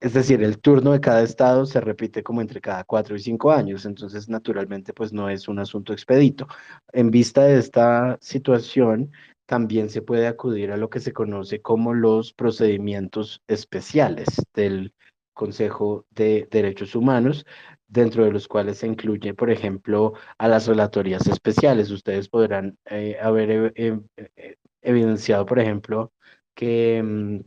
es 0.01 0.15
decir, 0.15 0.43
el 0.43 0.59
turno 0.61 0.93
de 0.93 1.01
cada 1.01 1.23
estado 1.23 1.67
se 1.67 1.81
repite 1.81 2.23
como 2.23 2.41
entre 2.41 2.61
cada 2.61 2.85
cuatro 2.85 3.17
y 3.17 3.19
cinco 3.21 3.53
años, 3.53 3.85
entonces 3.85 4.29
naturalmente 4.31 4.95
pues 4.95 5.13
no 5.13 5.29
es 5.29 5.47
un 5.47 5.59
asunto 5.59 5.93
expedito. 5.93 6.49
En 6.93 7.11
vista 7.11 7.45
de 7.45 7.59
esta 7.59 8.19
situación, 8.23 9.13
también 9.47 9.91
se 9.91 10.01
puede 10.01 10.27
acudir 10.27 10.73
a 10.73 10.77
lo 10.79 10.89
que 10.89 11.01
se 11.01 11.13
conoce 11.13 11.61
como 11.61 11.93
los 11.93 12.33
procedimientos 12.33 13.43
especiales 13.47 14.29
del 14.55 14.95
Consejo 15.41 16.05
de 16.11 16.47
Derechos 16.51 16.95
Humanos, 16.95 17.47
dentro 17.89 18.25
de 18.27 18.31
los 18.31 18.47
cuales 18.47 18.77
se 18.77 18.87
incluye, 18.87 19.33
por 19.33 19.51
ejemplo, 19.51 20.13
a 20.37 20.49
las 20.49 20.67
relatorías 20.67 21.27
especiales. 21.29 21.91
Ustedes 21.91 22.29
podrán 22.29 22.77
eh, 22.85 23.17
haber 23.23 23.73
eh, 23.75 23.99
eh, 24.19 24.57
evidenciado, 24.83 25.47
por 25.47 25.59
ejemplo, 25.59 26.13
que 26.55 27.03
mm, 27.03 27.41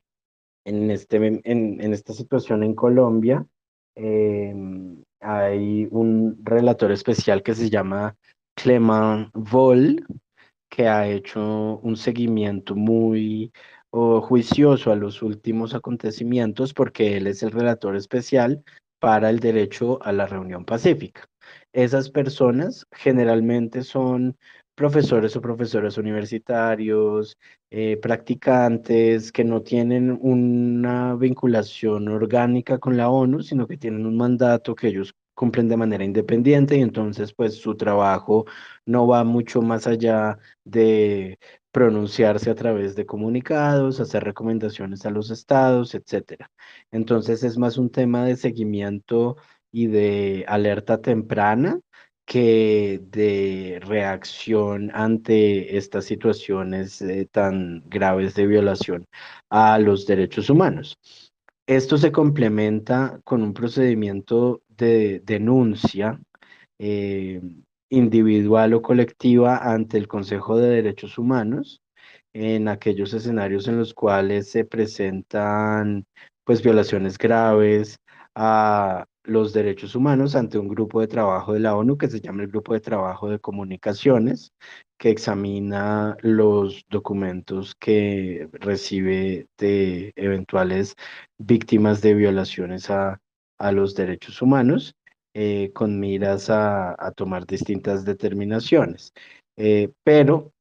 en, 0.66 0.90
este, 0.90 1.18
en 1.44 1.94
esta 1.94 2.14
situación 2.14 2.64
en 2.64 2.74
Colombia 2.74 3.46
em, 3.94 5.04
hay 5.20 5.88
un 5.92 6.40
relator 6.44 6.92
especial 6.92 7.44
que 7.44 7.54
se 7.54 7.70
llama 7.70 8.16
Clement 8.56 9.30
Vol, 9.36 10.04
que 10.68 10.88
ha 10.88 11.08
hecho 11.08 11.78
un 11.84 11.96
seguimiento 11.96 12.74
muy 12.76 13.52
o 13.96 14.22
juicioso 14.22 14.92
a 14.92 14.96
los 14.96 15.22
últimos 15.22 15.76
acontecimientos 15.76 16.74
porque 16.74 17.16
él 17.18 17.28
es 17.28 17.44
el 17.44 17.52
relator 17.52 17.96
especial 17.96 18.64
para 19.00 19.30
el 19.30 19.40
derecho 19.40 20.00
a 20.02 20.12
la 20.12 20.26
reunión 20.26 20.66
pacífica. 20.66 21.30
Esas 21.74 22.10
personas 22.10 22.88
generalmente 22.92 23.84
son 23.84 24.36
profesores 24.74 25.36
o 25.36 25.42
profesores 25.42 26.00
universitarios, 26.00 27.38
eh, 27.70 27.98
practicantes 27.98 29.32
que 29.32 29.44
no 29.44 29.62
tienen 29.62 30.18
una 30.22 31.14
vinculación 31.16 32.08
orgánica 32.08 32.80
con 32.80 32.98
la 32.98 33.10
ONU, 33.12 33.44
sino 33.44 33.68
que 33.68 33.78
tienen 33.78 34.08
un 34.08 34.18
mandato 34.18 34.74
que 34.74 34.88
ellos 34.88 35.14
cumplen 35.36 35.68
de 35.68 35.78
manera 35.78 36.04
independiente 36.04 36.78
y 36.78 36.82
entonces 36.82 37.32
pues 37.34 37.58
su 37.58 37.76
trabajo 37.76 38.46
no 38.88 39.08
va 39.08 39.24
mucho 39.24 39.62
más 39.62 39.86
allá 39.86 40.40
de 40.64 41.38
pronunciarse 41.74 42.52
a 42.52 42.56
través 42.56 42.96
de 42.96 43.06
comunicados, 43.08 44.00
hacer 44.00 44.24
recomendaciones 44.24 45.06
a 45.06 45.10
los 45.12 45.32
estados, 45.32 45.96
etcétera. 45.96 46.52
Entonces 46.92 47.44
es 47.44 47.58
más 47.58 47.78
un 47.78 47.90
tema 47.90 48.26
de 48.26 48.38
seguimiento 48.38 49.38
y 49.72 49.88
de 49.88 50.46
alerta 50.48 51.02
temprana 51.02 51.80
que 52.26 53.02
de 53.10 53.80
reacción 53.84 54.92
ante 54.94 55.78
estas 55.78 56.06
situaciones 56.06 57.02
eh, 57.02 57.28
tan 57.32 57.84
graves 57.90 58.36
de 58.36 58.48
violación 58.48 59.06
a 59.50 59.80
los 59.80 60.06
derechos 60.06 60.50
humanos. 60.52 60.98
Esto 61.68 61.98
se 61.98 62.12
complementa 62.12 63.20
con 63.24 63.42
un 63.42 63.54
procedimiento 63.54 64.62
de 64.70 65.22
denuncia 65.26 66.20
eh, 66.78 67.42
individual 67.94 68.74
o 68.74 68.82
colectiva 68.82 69.58
ante 69.58 69.98
el 69.98 70.08
Consejo 70.08 70.58
de 70.58 70.70
Derechos 70.70 71.18
Humanos 71.18 71.82
en 72.34 72.68
aquellos 72.68 73.14
escenarios 73.14 73.68
en 73.68 73.78
los 73.78 73.94
cuales 73.94 74.50
se 74.50 74.66
presentan 74.66 76.06
pues 76.44 76.64
violaciones 76.64 77.18
graves 77.18 77.98
a 78.36 79.06
los 79.24 79.54
derechos 79.54 79.96
humanos 79.96 80.36
ante 80.36 80.58
un 80.58 80.68
grupo 80.68 81.00
de 81.00 81.08
trabajo 81.08 81.54
de 81.54 81.60
la 81.60 81.76
ONU 81.76 81.98
que 81.98 82.10
se 82.10 82.20
llama 82.20 82.44
el 82.44 82.50
Grupo 82.50 82.74
de 82.74 82.82
Trabajo 82.82 83.30
de 83.30 83.40
Comunicaciones, 83.40 84.52
que 84.98 85.10
examina 85.10 86.18
los 86.22 86.84
documentos 86.90 87.76
que 87.76 88.50
recibe 88.54 89.48
de 89.58 90.12
eventuales 90.16 90.96
víctimas 91.38 92.02
de 92.02 92.16
violaciones 92.16 92.90
a, 92.90 93.20
los 93.72 93.96
derechos 93.96 94.42
humanos, 94.42 94.94
eh, 95.34 95.72
con 95.74 96.00
miras 96.00 96.50
a, 96.50 97.12
tomar 97.16 97.46
distintas 97.46 98.06
determinaciones. 98.06 99.14
Eh, 99.58 99.92
pero 100.04 100.52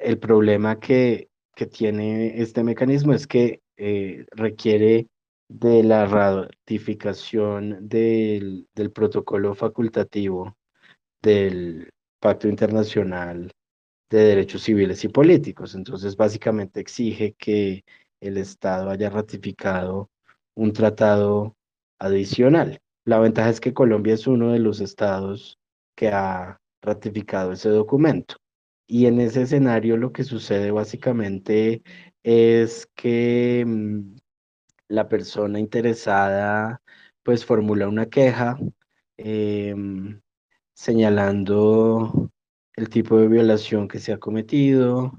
el 0.00 0.18
problema 0.18 0.78
que, 0.78 1.28
que, 1.54 1.66
tiene 1.66 2.40
este 2.40 2.62
mecanismo 2.62 3.12
es 3.14 3.26
que 3.26 3.60
eh, 3.76 4.26
requiere 4.32 5.06
de 5.48 5.82
la 5.82 6.06
ratificación 6.06 7.88
del, 7.88 8.68
del 8.74 8.92
protocolo 8.92 9.54
facultativo 9.54 10.56
del 11.22 11.90
Pacto 12.20 12.48
Internacional 12.48 13.50
de 14.10 14.18
Derechos 14.18 14.62
Civiles 14.62 15.04
y 15.04 15.08
Políticos. 15.08 15.74
Entonces, 15.74 16.16
básicamente 16.16 16.80
exige 16.80 17.34
que 17.38 17.84
el 18.20 18.36
Estado 18.36 18.90
haya 18.90 19.08
ratificado 19.08 20.10
un 20.54 20.72
tratado 20.72 21.56
adicional. 21.98 22.80
La 23.10 23.18
ventaja 23.18 23.50
es 23.50 23.60
que 23.60 23.74
Colombia 23.74 24.14
es 24.14 24.28
uno 24.28 24.52
de 24.52 24.60
los 24.60 24.80
estados 24.80 25.58
que 25.96 26.10
ha 26.10 26.60
ratificado 26.80 27.50
ese 27.50 27.68
documento. 27.68 28.36
Y 28.86 29.06
en 29.06 29.20
ese 29.20 29.42
escenario 29.42 29.96
lo 29.96 30.12
que 30.12 30.22
sucede 30.22 30.70
básicamente 30.70 31.82
es 32.22 32.86
que 32.94 33.64
mm, 33.66 34.16
la 34.88 35.08
persona 35.08 35.58
interesada 35.58 36.82
pues 37.24 37.44
formula 37.44 37.88
una 37.88 38.06
queja 38.06 38.56
em, 39.16 40.20
señalando 40.74 42.30
el 42.76 42.88
tipo 42.90 43.18
de 43.18 43.26
violación 43.26 43.88
que 43.88 43.98
se 43.98 44.12
ha 44.12 44.18
cometido, 44.18 45.18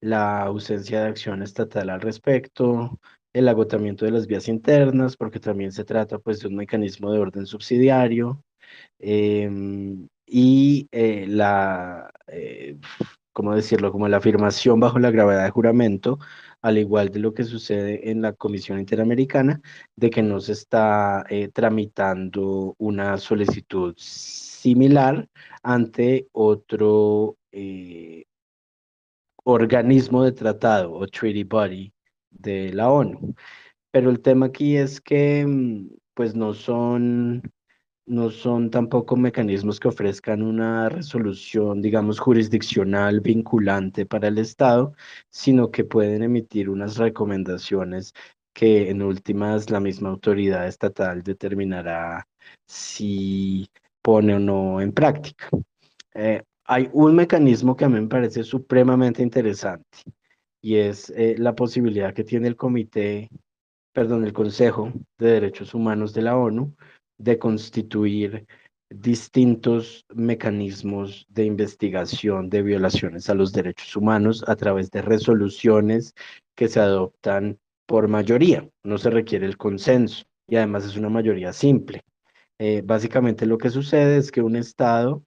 la 0.00 0.42
ausencia 0.42 1.02
de 1.02 1.08
acción 1.08 1.42
estatal 1.42 1.90
al 1.90 2.00
respecto, 2.02 3.00
el 3.32 3.48
agotamiento 3.48 4.04
de 4.04 4.10
las 4.12 4.26
vías 4.26 4.48
internas, 4.48 5.16
porque 5.16 5.40
también 5.40 5.72
se 5.72 5.84
trata 5.84 6.18
pues 6.18 6.40
de 6.40 6.48
un 6.48 6.56
mecanismo 6.56 7.12
de 7.12 7.18
orden 7.18 7.46
subsidiario, 7.46 8.44
em, 8.98 10.08
y 10.26 10.88
eh, 10.92 11.26
la, 11.28 12.10
eh, 12.28 12.76
¿cómo 13.32 13.54
decirlo? 13.54 13.92
Como 13.92 14.08
la 14.08 14.18
afirmación 14.18 14.80
bajo 14.80 14.98
la 14.98 15.10
gravedad 15.10 15.44
de 15.44 15.50
juramento 15.50 16.18
al 16.62 16.78
igual 16.78 17.10
de 17.10 17.20
lo 17.20 17.34
que 17.34 17.44
sucede 17.44 18.10
en 18.10 18.22
la 18.22 18.34
Comisión 18.34 18.78
Interamericana, 18.78 19.60
de 19.96 20.10
que 20.10 20.22
no 20.22 20.40
se 20.40 20.52
está 20.52 21.24
eh, 21.28 21.48
tramitando 21.48 22.74
una 22.78 23.18
solicitud 23.18 23.94
similar 23.96 25.28
ante 25.62 26.28
otro 26.32 27.36
organismo 29.44 30.24
de 30.24 30.32
tratado 30.32 30.92
o 30.92 31.06
treaty 31.06 31.44
body 31.44 31.91
de 32.32 32.72
la 32.72 32.90
ONU. 32.90 33.34
Pero 33.90 34.10
el 34.10 34.20
tema 34.20 34.46
aquí 34.46 34.76
es 34.76 35.00
que 35.00 35.46
mm, 35.46 35.90
pues 36.14 36.34
no 36.34 36.54
son 36.54 37.42
no 38.06 38.30
son 38.30 38.70
tampoco 38.70 39.16
mecanismos 39.16 39.78
que 39.80 39.88
ofrezcan 39.88 40.42
una 40.42 40.88
resolución, 40.88 41.80
digamos, 41.80 42.18
jurisdiccional 42.18 43.20
vinculante 43.20 44.06
para 44.06 44.28
el 44.28 44.38
Estado, 44.38 44.94
sino 45.30 45.70
que 45.70 45.84
pueden 45.84 46.22
emitir 46.22 46.68
unas 46.68 46.96
recomendaciones 46.96 48.12
que 48.52 48.90
en 48.90 49.02
últimas 49.02 49.70
la 49.70 49.80
misma 49.80 50.10
autoridad 50.10 50.66
estatal 50.66 51.22
determinará 51.22 52.26
si 52.66 53.68
pone 54.02 54.34
o 54.34 54.38
no 54.38 54.80
en 54.80 54.92
práctica. 54.92 55.48
Eh, 56.14 56.42
hay 56.64 56.90
un 56.92 57.14
mecanismo 57.14 57.76
que 57.76 57.84
a 57.84 57.88
mí 57.88 58.00
me 58.00 58.08
parece 58.08 58.44
supremamente 58.44 59.22
interesante 59.22 59.98
y 60.62 60.76
es 60.76 61.10
eh, 61.10 61.34
la 61.38 61.54
posibilidad 61.54 62.14
que 62.14 62.24
tiene 62.24 62.48
el 62.48 62.56
comité, 62.56 63.28
perdón, 63.92 64.24
el 64.24 64.32
Consejo 64.32 64.92
de 65.18 65.32
Derechos 65.32 65.74
Humanos 65.74 66.14
de 66.14 66.22
la 66.22 66.36
ONU 66.36 66.74
de 67.18 67.38
constituir 67.38 68.46
distintos 68.88 70.04
mecanismos 70.14 71.26
de 71.28 71.44
investigación 71.46 72.48
de 72.48 72.62
violaciones 72.62 73.28
a 73.28 73.34
los 73.34 73.52
derechos 73.52 73.96
humanos 73.96 74.44
a 74.46 74.54
través 74.54 74.90
de 74.90 75.02
resoluciones 75.02 76.14
que 76.54 76.68
se 76.68 76.80
adoptan 76.80 77.58
por 77.86 78.08
mayoría. 78.08 78.68
No 78.84 78.98
se 78.98 79.10
requiere 79.10 79.46
el 79.46 79.56
consenso 79.56 80.24
y 80.46 80.56
además 80.56 80.84
es 80.84 80.96
una 80.96 81.08
mayoría 81.08 81.52
simple. 81.52 82.02
Eh, 82.58 82.82
básicamente 82.84 83.46
lo 83.46 83.58
que 83.58 83.70
sucede 83.70 84.18
es 84.18 84.30
que 84.30 84.42
un 84.42 84.56
Estado 84.56 85.24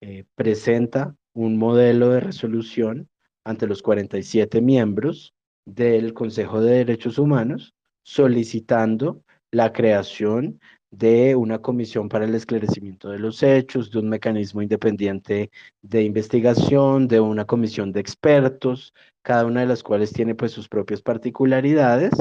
eh, 0.00 0.24
presenta 0.34 1.14
un 1.34 1.58
modelo 1.58 2.10
de 2.10 2.20
resolución 2.20 3.08
ante 3.44 3.66
los 3.66 3.82
47 3.82 4.60
miembros 4.60 5.34
del 5.64 6.14
Consejo 6.14 6.60
de 6.60 6.78
Derechos 6.78 7.18
Humanos 7.18 7.74
solicitando 8.02 9.22
la 9.50 9.72
creación 9.72 10.60
de 10.90 11.34
una 11.36 11.60
comisión 11.60 12.08
para 12.08 12.26
el 12.26 12.34
esclarecimiento 12.34 13.08
de 13.08 13.18
los 13.18 13.42
hechos, 13.42 13.90
de 13.90 13.98
un 14.00 14.10
mecanismo 14.10 14.60
independiente 14.60 15.50
de 15.80 16.02
investigación, 16.02 17.08
de 17.08 17.20
una 17.20 17.46
comisión 17.46 17.92
de 17.92 18.00
expertos, 18.00 18.92
cada 19.22 19.46
una 19.46 19.60
de 19.60 19.66
las 19.66 19.82
cuales 19.82 20.12
tiene 20.12 20.34
pues 20.34 20.52
sus 20.52 20.68
propias 20.68 21.00
particularidades 21.00 22.12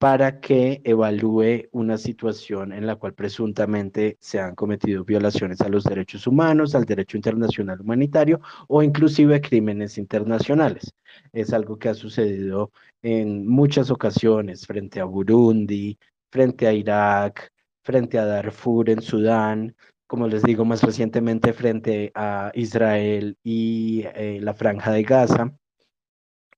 para 0.00 0.40
que 0.40 0.80
evalúe 0.82 1.68
una 1.72 1.98
situación 1.98 2.72
en 2.72 2.86
la 2.86 2.96
cual 2.96 3.12
presuntamente 3.12 4.16
se 4.18 4.40
han 4.40 4.54
cometido 4.54 5.04
violaciones 5.04 5.60
a 5.60 5.68
los 5.68 5.84
derechos 5.84 6.26
humanos, 6.26 6.74
al 6.74 6.86
derecho 6.86 7.18
internacional 7.18 7.82
humanitario 7.82 8.40
o 8.66 8.82
inclusive 8.82 9.42
crímenes 9.42 9.98
internacionales. 9.98 10.94
Es 11.34 11.52
algo 11.52 11.78
que 11.78 11.90
ha 11.90 11.94
sucedido 11.94 12.72
en 13.02 13.46
muchas 13.46 13.90
ocasiones 13.90 14.66
frente 14.66 15.00
a 15.00 15.04
Burundi, 15.04 15.98
frente 16.30 16.66
a 16.66 16.72
Irak, 16.72 17.52
frente 17.84 18.18
a 18.18 18.24
Darfur 18.24 18.88
en 18.88 19.02
Sudán, 19.02 19.76
como 20.06 20.26
les 20.28 20.42
digo, 20.42 20.64
más 20.64 20.82
recientemente 20.82 21.52
frente 21.52 22.10
a 22.14 22.50
Israel 22.54 23.36
y 23.44 24.04
eh, 24.14 24.38
la 24.40 24.54
franja 24.54 24.92
de 24.92 25.02
Gaza. 25.02 25.52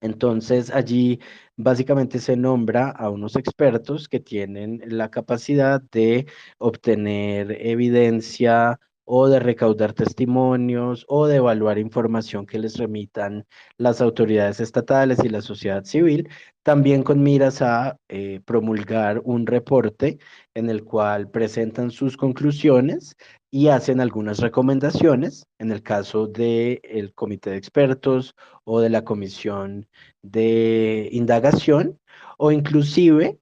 Entonces 0.03 0.71
allí 0.71 1.21
básicamente 1.57 2.19
se 2.19 2.37
nombra 2.37 2.91
a 2.91 3.09
unos 3.11 3.37
expertos 3.37 4.09
que 4.09 4.21
tienen 4.21 4.83
la 4.87 5.11
capacidad 5.11 5.81
de 5.81 6.27
obtener 6.59 7.53
evidencia 7.67 8.81
o 9.05 9.29
de 9.29 9.41
recaudar 9.41 9.93
testimonios 9.93 11.05
o 11.09 11.27
de 11.27 11.37
evaluar 11.37 11.79
información 11.79 12.47
que 12.47 12.59
les 12.59 12.77
remitan 12.79 13.47
las 13.77 14.01
autoridades 14.01 14.61
estatales 14.61 15.19
y 15.25 15.29
la 15.29 15.43
sociedad 15.43 15.85
civil, 15.85 16.29
también 16.63 17.03
con 17.03 17.23
miras 17.23 17.63
a 17.63 17.99
eh, 18.09 18.41
promulgar 18.45 19.21
un 19.25 19.47
reporte 19.47 20.19
en 20.55 20.71
el 20.71 20.85
cual 20.85 21.31
presentan 21.31 21.91
sus 21.91 22.17
conclusiones 22.17 23.17
y 23.51 23.69
hacen 23.69 24.01
algunas 24.01 24.39
recomendaciones. 24.39 25.47
En 25.59 25.73
el 25.73 25.83
caso 25.83 26.27
del 26.27 26.81
el 26.85 27.15
comité 27.15 27.51
de 27.51 27.57
expertos 27.57 28.35
o 28.65 28.81
de 28.81 28.91
la 28.91 29.05
comisión 29.05 29.89
de 30.23 31.09
indagación 31.13 31.99
o 32.39 32.53
inclusive 32.53 33.39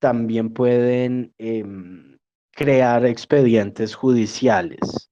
también 0.00 0.52
pueden 0.52 1.34
em, 1.38 2.09
crear 2.60 3.06
expedientes 3.06 3.94
judiciales 3.94 5.10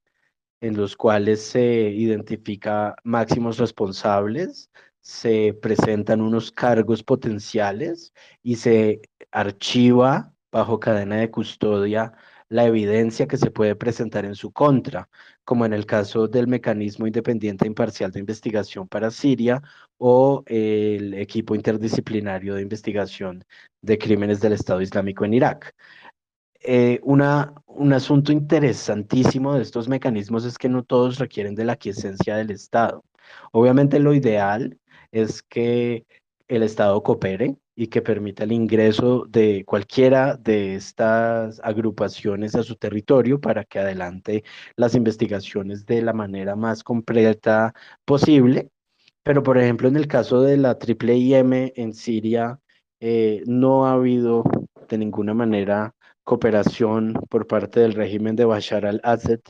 en 0.60 0.76
los 0.76 0.94
cuales 0.98 1.40
se 1.40 1.88
identifica 1.88 2.94
máximos 3.04 3.56
responsables, 3.56 4.70
se 5.00 5.54
presentan 5.54 6.20
unos 6.20 6.52
cargos 6.52 7.02
potenciales 7.02 8.12
y 8.42 8.56
se 8.56 9.00
archiva 9.30 10.34
bajo 10.52 10.78
cadena 10.78 11.16
de 11.16 11.30
custodia 11.30 12.12
la 12.50 12.66
evidencia 12.66 13.26
que 13.26 13.38
se 13.38 13.50
puede 13.50 13.74
presentar 13.76 14.26
en 14.26 14.34
su 14.34 14.52
contra, 14.52 15.08
como 15.44 15.64
en 15.64 15.72
el 15.72 15.86
caso 15.86 16.28
del 16.28 16.48
mecanismo 16.48 17.06
independiente 17.06 17.64
e 17.64 17.68
imparcial 17.68 18.10
de 18.10 18.20
investigación 18.20 18.88
para 18.88 19.10
Siria 19.10 19.62
o 19.96 20.42
el 20.46 21.14
equipo 21.14 21.54
interdisciplinario 21.54 22.54
de 22.54 22.62
investigación 22.62 23.42
de 23.80 23.96
crímenes 23.96 24.40
del 24.40 24.52
Estado 24.52 24.82
Islámico 24.82 25.24
en 25.24 25.32
Irak. 25.34 25.74
Eh, 26.60 27.00
un 27.02 27.22
asunto 27.92 28.32
interesantísimo 28.32 29.54
de 29.54 29.62
estos 29.62 29.88
mecanismos 29.88 30.44
es 30.44 30.58
que 30.58 30.68
no 30.68 30.82
todos 30.82 31.18
requieren 31.18 31.54
de 31.54 31.64
la 31.64 31.76
quiesencia 31.76 32.36
del 32.36 32.50
Estado. 32.50 33.04
Obviamente 33.52 33.98
lo 34.00 34.14
ideal 34.14 34.78
es 35.12 35.42
que 35.42 36.04
el 36.48 36.62
Estado 36.62 37.02
coopere 37.02 37.56
y 37.76 37.86
que 37.88 38.02
permita 38.02 38.44
el 38.44 38.52
ingreso 38.52 39.24
de 39.28 39.64
cualquiera 39.64 40.36
de 40.36 40.74
estas 40.74 41.60
agrupaciones 41.62 42.56
a 42.56 42.64
su 42.64 42.74
territorio 42.74 43.40
para 43.40 43.64
que 43.64 43.78
adelante 43.78 44.42
las 44.74 44.94
investigaciones 44.96 45.86
de 45.86 46.02
la 46.02 46.12
manera 46.12 46.56
más 46.56 46.82
completa 46.82 47.72
posible. 48.04 48.70
Pero, 49.22 49.42
por 49.42 49.58
ejemplo, 49.58 49.88
en 49.88 49.96
el 49.96 50.08
caso 50.08 50.42
de 50.42 50.56
la 50.56 50.78
triple 50.78 51.16
IM 51.16 51.72
en 51.76 51.92
Siria, 51.94 52.58
eh, 53.00 53.42
no 53.46 53.86
ha 53.86 53.92
habido 53.92 54.42
de 54.88 54.98
ninguna 54.98 55.34
manera 55.34 55.94
cooperación 56.28 57.14
por 57.30 57.46
parte 57.46 57.80
del 57.80 57.94
régimen 57.94 58.36
de 58.36 58.44
Bashar 58.44 58.84
al-Assad, 58.84 59.40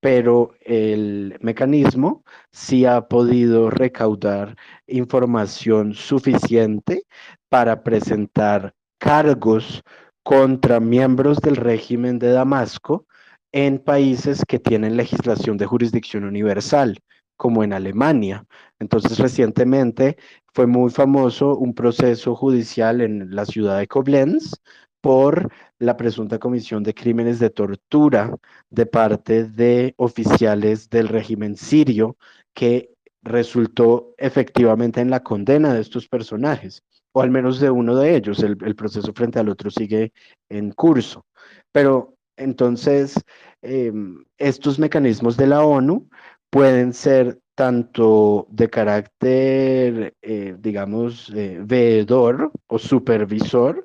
pero 0.00 0.54
el 0.60 1.36
mecanismo 1.40 2.22
sí 2.52 2.84
ha 2.84 3.08
podido 3.08 3.68
recaudar 3.68 4.54
información 4.86 5.92
suficiente 5.92 7.02
para 7.48 7.82
presentar 7.82 8.74
cargos 8.98 9.82
contra 10.22 10.78
miembros 10.78 11.38
del 11.38 11.56
régimen 11.56 12.20
de 12.20 12.30
Damasco 12.30 13.06
en 13.50 13.80
países 13.80 14.44
que 14.46 14.60
tienen 14.60 14.96
legislación 14.96 15.56
de 15.56 15.66
jurisdicción 15.66 16.22
universal, 16.22 17.00
como 17.36 17.64
en 17.64 17.72
Alemania. 17.72 18.44
Entonces, 18.78 19.18
recientemente 19.18 20.16
fue 20.52 20.68
muy 20.68 20.90
famoso 20.90 21.56
un 21.56 21.74
proceso 21.74 22.36
judicial 22.36 23.00
en 23.00 23.34
la 23.34 23.44
ciudad 23.44 23.78
de 23.78 23.88
Koblenz 23.88 24.52
por 25.04 25.52
la 25.80 25.98
presunta 25.98 26.38
comisión 26.38 26.82
de 26.82 26.94
crímenes 26.94 27.38
de 27.38 27.50
tortura 27.50 28.34
de 28.70 28.86
parte 28.86 29.44
de 29.44 29.92
oficiales 29.98 30.88
del 30.88 31.08
régimen 31.08 31.58
sirio 31.58 32.16
que 32.54 32.88
resultó 33.20 34.14
efectivamente 34.16 35.02
en 35.02 35.10
la 35.10 35.22
condena 35.22 35.74
de 35.74 35.82
estos 35.82 36.08
personajes, 36.08 36.82
o 37.12 37.20
al 37.20 37.30
menos 37.30 37.60
de 37.60 37.68
uno 37.68 37.96
de 37.96 38.16
ellos. 38.16 38.42
El, 38.42 38.56
proceso 38.56 39.12
frente 39.12 39.38
al 39.38 39.50
otro 39.50 39.70
sigue 39.70 40.14
en 40.48 40.70
curso. 40.70 41.26
Pero 41.70 42.14
entonces, 42.38 43.22
em, 43.60 44.24
estos 44.38 44.78
mecanismos 44.78 45.36
de 45.36 45.48
la 45.48 45.66
ONU 45.66 46.08
pueden 46.48 46.94
ser 46.94 47.38
tanto 47.54 48.46
de 48.50 48.70
carácter, 48.70 50.14
eh, 50.22 50.56
digamos, 50.58 51.30
eh, 51.34 51.58
veedor 51.62 52.50
o 52.68 52.78
supervisor, 52.78 53.84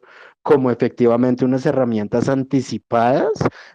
como 0.49 0.71
efectivamente 0.71 1.45
unas 1.45 1.63
herramientas 1.67 2.27
anticipadas 2.27 3.29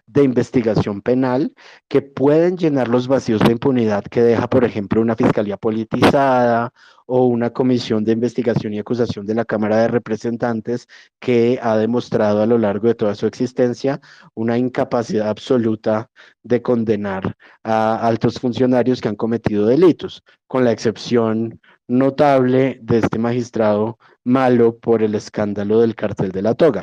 de 0.07 0.23
investigación 0.23 1.01
penal 1.01 1.53
que 1.87 2.01
pueden 2.01 2.57
llenar 2.57 2.89
los 2.89 3.07
vacíos 3.07 3.39
de 3.39 3.53
impunidad 3.53 4.03
que 4.03 4.21
deja, 4.21 4.49
por 4.49 4.65
ejemplo, 4.65 4.99
una 4.99 5.15
fiscalía 5.15 5.55
politizada 5.55 6.73
o 7.05 7.27
una 7.27 7.51
comisión 7.51 8.03
de 8.03 8.11
investigación 8.11 8.73
y 8.73 8.79
acusación 8.79 9.25
de 9.25 9.35
la 9.35 9.45
Cámara 9.45 9.77
de 9.77 9.87
Representantes 9.87 10.89
que 11.21 11.59
ha 11.63 11.77
demostrado 11.77 12.41
a 12.41 12.45
lo 12.45 12.57
largo 12.57 12.89
de 12.89 12.95
toda 12.95 13.15
su 13.15 13.25
existencia 13.25 14.01
una 14.33 14.57
incapacidad 14.57 15.29
absoluta 15.29 16.09
de 16.43 16.61
condenar 16.61 17.37
a 17.63 18.05
altos 18.05 18.37
funcionarios 18.37 18.99
que 18.99 19.07
han 19.07 19.15
cometido 19.15 19.65
delitos, 19.65 20.23
con 20.47 20.65
la 20.65 20.73
excepción 20.73 21.61
notable 21.87 22.79
de 22.81 22.99
este 22.99 23.19
magistrado 23.19 23.97
malo 24.23 24.77
por 24.77 25.03
el 25.03 25.15
escándalo 25.15 25.79
del 25.79 25.95
cartel 25.95 26.31
de 26.31 26.41
la 26.41 26.55
toga. 26.55 26.81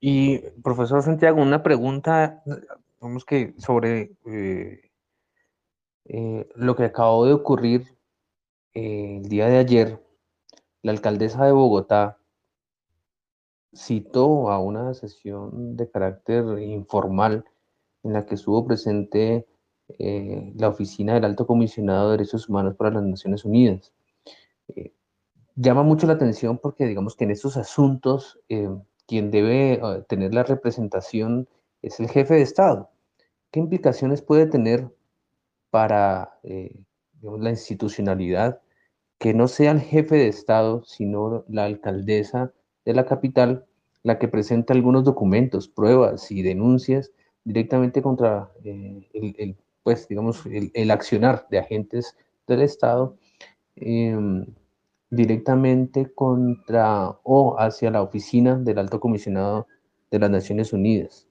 Y 0.00 0.38
profesor 0.62 1.02
Santiago, 1.02 1.42
una 1.42 1.62
pregunta, 1.62 2.42
vamos 3.00 3.24
que 3.26 3.54
sobre 3.58 4.12
eh, 4.26 4.90
eh, 6.06 6.48
lo 6.54 6.74
que 6.74 6.84
acabó 6.84 7.26
de 7.26 7.34
ocurrir 7.34 7.98
eh, 8.72 9.18
el 9.18 9.28
día 9.28 9.46
de 9.48 9.58
ayer, 9.58 10.02
la 10.82 10.92
alcaldesa 10.92 11.44
de 11.44 11.52
Bogotá 11.52 12.18
citó 13.74 14.50
a 14.50 14.58
una 14.58 14.94
sesión 14.94 15.76
de 15.76 15.90
carácter 15.90 16.58
informal 16.60 17.44
en 18.02 18.14
la 18.14 18.24
que 18.24 18.36
estuvo 18.36 18.66
presente 18.66 19.46
eh, 19.98 20.52
la 20.56 20.68
Oficina 20.68 21.14
del 21.14 21.24
Alto 21.24 21.46
Comisionado 21.46 22.10
de 22.10 22.18
Derechos 22.18 22.48
Humanos 22.48 22.74
para 22.76 22.90
las 22.90 23.02
Naciones 23.02 23.44
Unidas. 23.44 23.92
Eh, 24.68 24.92
llama 25.56 25.82
mucho 25.82 26.06
la 26.06 26.14
atención 26.14 26.58
porque 26.58 26.86
digamos 26.86 27.16
que 27.16 27.24
en 27.24 27.30
estos 27.30 27.56
asuntos 27.56 28.38
eh, 28.48 28.68
quien 29.06 29.30
debe 29.30 29.80
tener 30.08 30.34
la 30.34 30.44
representación 30.44 31.48
es 31.82 31.98
el 32.00 32.08
jefe 32.08 32.34
de 32.34 32.42
Estado. 32.42 32.90
¿Qué 33.50 33.58
implicaciones 33.58 34.22
puede 34.22 34.46
tener 34.46 34.88
para 35.70 36.38
la 36.42 37.50
institucionalidad 37.50 38.60
que 39.18 39.34
no 39.34 39.48
sea 39.48 39.72
el 39.72 39.80
jefe 39.80 40.16
de 40.16 40.28
Estado, 40.28 40.84
sino 40.84 41.44
la 41.48 41.64
alcaldesa 41.64 42.52
de 42.84 42.94
la 42.94 43.04
capital 43.06 43.66
la 44.02 44.18
que 44.18 44.28
presenta 44.28 44.72
algunos 44.72 45.04
documentos, 45.04 45.68
pruebas 45.68 46.30
y 46.30 46.42
denuncias 46.42 47.12
directamente 47.44 48.02
contra 48.02 48.50
el, 48.64 49.56
pues, 49.82 50.08
digamos, 50.08 50.44
el, 50.46 50.90
accionar 50.90 51.46
de 51.50 51.58
agentes 51.58 52.16
del 52.46 52.62
Estado 52.62 53.16
em, 53.76 54.46
directamente 55.10 56.12
contra 56.12 57.18
o 57.22 57.56
hacia 57.58 57.90
la 57.90 58.02
oficina 58.02 58.56
del 58.56 58.78
Alto 58.78 59.00
Comisionado 59.00 59.66
de 60.10 60.18
las 60.18 60.30
Naciones 60.30 60.72
Unidas. 60.72 61.26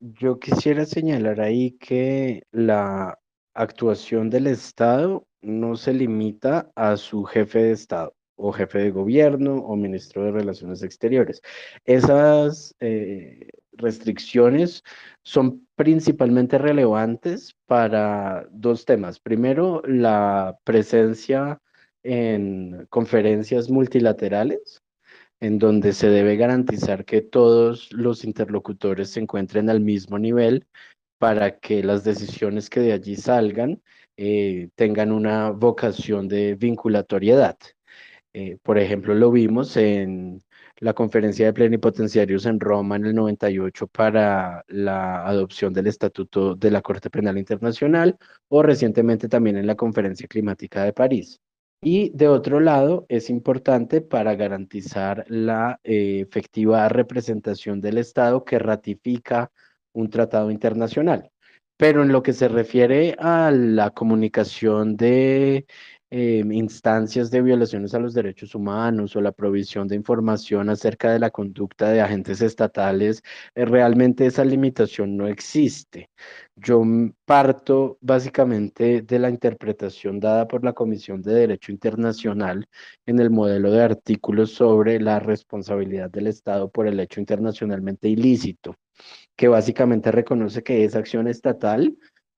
Yo 0.00 0.38
quisiera 0.38 0.84
señalar 0.84 1.40
ahí 1.40 1.72
que 1.72 2.42
la 2.52 3.18
actuación 3.54 4.30
del 4.30 4.46
Estado 4.46 5.26
no 5.40 5.76
se 5.76 5.94
limita 5.94 6.70
a 6.74 6.96
su 6.96 7.24
jefe 7.24 7.62
de 7.62 7.72
Estado 7.72 8.14
o 8.36 8.52
jefe 8.52 8.78
de 8.78 8.90
gobierno 8.90 9.56
o 9.56 9.76
ministro 9.76 10.24
de 10.24 10.32
Relaciones 10.32 10.82
Exteriores. 10.82 11.40
Esas 11.84 12.74
eh, 12.80 13.48
restricciones 13.72 14.82
son 15.22 15.65
principalmente 15.76 16.58
relevantes 16.58 17.54
para 17.66 18.48
dos 18.50 18.84
temas. 18.84 19.20
Primero, 19.20 19.82
la 19.86 20.58
presencia 20.64 21.60
en 22.02 22.86
conferencias 22.88 23.70
multilaterales, 23.70 24.82
en 25.40 25.58
donde 25.58 25.92
se 25.92 26.08
debe 26.08 26.36
garantizar 26.36 27.04
que 27.04 27.20
todos 27.20 27.92
los 27.92 28.24
interlocutores 28.24 29.10
se 29.10 29.20
encuentren 29.20 29.68
al 29.68 29.80
mismo 29.80 30.18
nivel 30.18 30.66
para 31.18 31.58
que 31.58 31.82
las 31.82 32.04
decisiones 32.04 32.70
que 32.70 32.80
de 32.80 32.92
allí 32.92 33.16
salgan 33.16 33.82
eh, 34.16 34.70
tengan 34.76 35.12
una 35.12 35.50
vocación 35.50 36.26
de 36.28 36.54
vinculatoriedad. 36.54 37.58
Eh, 38.32 38.58
por 38.62 38.78
ejemplo, 38.78 39.14
lo 39.14 39.30
vimos 39.30 39.76
en 39.76 40.42
la 40.78 40.92
conferencia 40.92 41.46
de 41.46 41.52
plenipotenciarios 41.52 42.46
en 42.46 42.60
Roma 42.60 42.96
en 42.96 43.06
el 43.06 43.14
98 43.14 43.86
para 43.86 44.64
la 44.68 45.26
adopción 45.26 45.72
del 45.72 45.86
Estatuto 45.86 46.54
de 46.54 46.70
la 46.70 46.82
Corte 46.82 47.10
Penal 47.10 47.38
Internacional 47.38 48.18
o 48.48 48.62
recientemente 48.62 49.28
también 49.28 49.56
en 49.56 49.66
la 49.66 49.74
Conferencia 49.76 50.28
Climática 50.28 50.84
de 50.84 50.92
París. 50.92 51.40
Y 51.82 52.10
de 52.10 52.28
otro 52.28 52.60
lado, 52.60 53.06
es 53.08 53.30
importante 53.30 54.00
para 54.00 54.34
garantizar 54.34 55.24
la 55.28 55.78
eh, 55.84 56.20
efectiva 56.20 56.88
representación 56.88 57.80
del 57.80 57.98
Estado 57.98 58.44
que 58.44 58.58
ratifica 58.58 59.52
un 59.92 60.10
tratado 60.10 60.50
internacional. 60.50 61.30
Pero 61.76 62.02
en 62.02 62.10
lo 62.10 62.22
que 62.22 62.32
se 62.32 62.48
refiere 62.48 63.14
a 63.18 63.50
la 63.50 63.90
comunicación 63.90 64.96
de 64.96 65.66
eh, 66.10 66.42
instancias 66.52 67.30
de 67.30 67.42
violaciones 67.42 67.92
a 67.94 67.98
los 67.98 68.14
derechos 68.14 68.54
humanos 68.54 69.16
o 69.16 69.20
la 69.20 69.32
provisión 69.32 69.88
de 69.88 69.96
información 69.96 70.70
acerca 70.70 71.10
de 71.12 71.18
la 71.18 71.30
conducta 71.30 71.90
de 71.90 72.00
agentes 72.00 72.40
estatales, 72.42 73.22
eh, 73.54 73.64
realmente 73.64 74.26
esa 74.26 74.44
limitación 74.44 75.16
no 75.16 75.26
existe. 75.26 76.10
Yo 76.54 76.82
parto 77.24 77.98
básicamente 78.00 79.02
de 79.02 79.18
la 79.18 79.30
interpretación 79.30 80.20
dada 80.20 80.46
por 80.48 80.64
la 80.64 80.72
Comisión 80.72 81.22
de 81.22 81.34
Derecho 81.34 81.72
Internacional 81.72 82.68
en 83.04 83.18
el 83.18 83.30
modelo 83.30 83.70
de 83.72 83.82
artículos 83.82 84.52
sobre 84.52 85.00
la 85.00 85.18
responsabilidad 85.18 86.10
del 86.10 86.28
Estado 86.28 86.70
por 86.70 86.86
el 86.86 87.00
hecho 87.00 87.20
internacionalmente 87.20 88.08
ilícito, 88.08 88.76
que 89.36 89.48
básicamente 89.48 90.12
reconoce 90.12 90.62
que 90.62 90.84
es 90.84 90.94
acción 90.94 91.28
estatal 91.28 91.96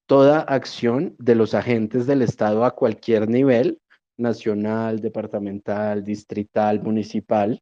toda 0.09 0.41
acción 0.41 1.15
de 1.19 1.35
los 1.35 1.53
agentes 1.55 2.07
del 2.07 2.23
Estado 2.23 2.65
a 2.65 2.75
cualquier 2.75 3.29
nivel, 3.29 3.79
nacional, 4.17 5.01
departamental, 5.01 6.03
distrital, 6.03 6.83
municipal, 6.83 7.61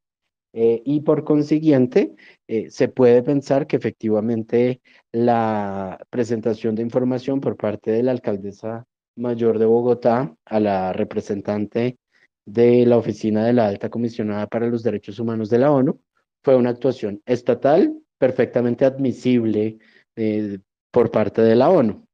eh, 0.53 0.81
y 0.87 1.01
por 1.01 1.25
consiguiente, 1.25 2.15
eh, 2.49 2.71
se 2.71 2.89
puede 2.89 3.23
pensar 3.25 3.67
que 3.67 3.77
efectivamente 3.77 4.81
la 5.13 5.99
presentación 6.09 6.77
de 6.77 6.83
información 6.83 7.41
por 7.41 7.57
parte 7.57 7.91
de 7.91 8.05
la 8.05 8.13
alcaldesa 8.13 8.87
mayor 9.17 9.59
de 9.59 9.67
Bogotá 9.67 10.35
a 10.45 10.61
la 10.61 10.93
representante 10.93 11.99
de 12.47 12.87
la 12.87 12.97
Oficina 12.97 13.45
de 13.45 13.55
la 13.55 13.67
Alta 13.67 13.91
Comisionada 13.91 14.47
para 14.47 14.69
los 14.69 14.85
Derechos 14.85 15.19
Humanos 15.19 15.51
de 15.51 15.59
la 15.59 15.73
ONU 15.73 16.01
fue 16.45 16.55
una 16.55 16.71
actuación 16.71 17.21
estatal 17.27 17.93
perfectamente 18.19 18.85
admisible 18.85 19.79
eh, 20.15 20.59
por 20.93 21.11
parte 21.11 21.43
de 21.43 21.57
la 21.57 21.71
ONU. 21.71 22.06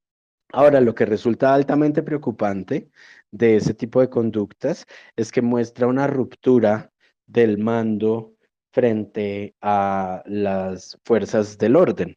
Ahora, 0.53 0.81
lo 0.83 0.95
que 0.95 1.07
resulta 1.07 1.55
altamente 1.55 2.03
preocupante 2.03 2.91
de 3.31 3.57
ese 3.57 3.73
tipo 3.75 4.01
de 4.01 4.11
conductas 4.11 4.87
es 5.17 5.33
que 5.33 5.41
muestra 5.41 5.87
una 5.87 6.07
ruptura 6.07 6.93
del 7.27 7.57
mando 7.59 8.35
frente 8.71 9.55
a 9.63 10.23
las 10.27 10.99
fuerzas 11.05 11.57
del 11.59 11.77
orden. 11.77 12.15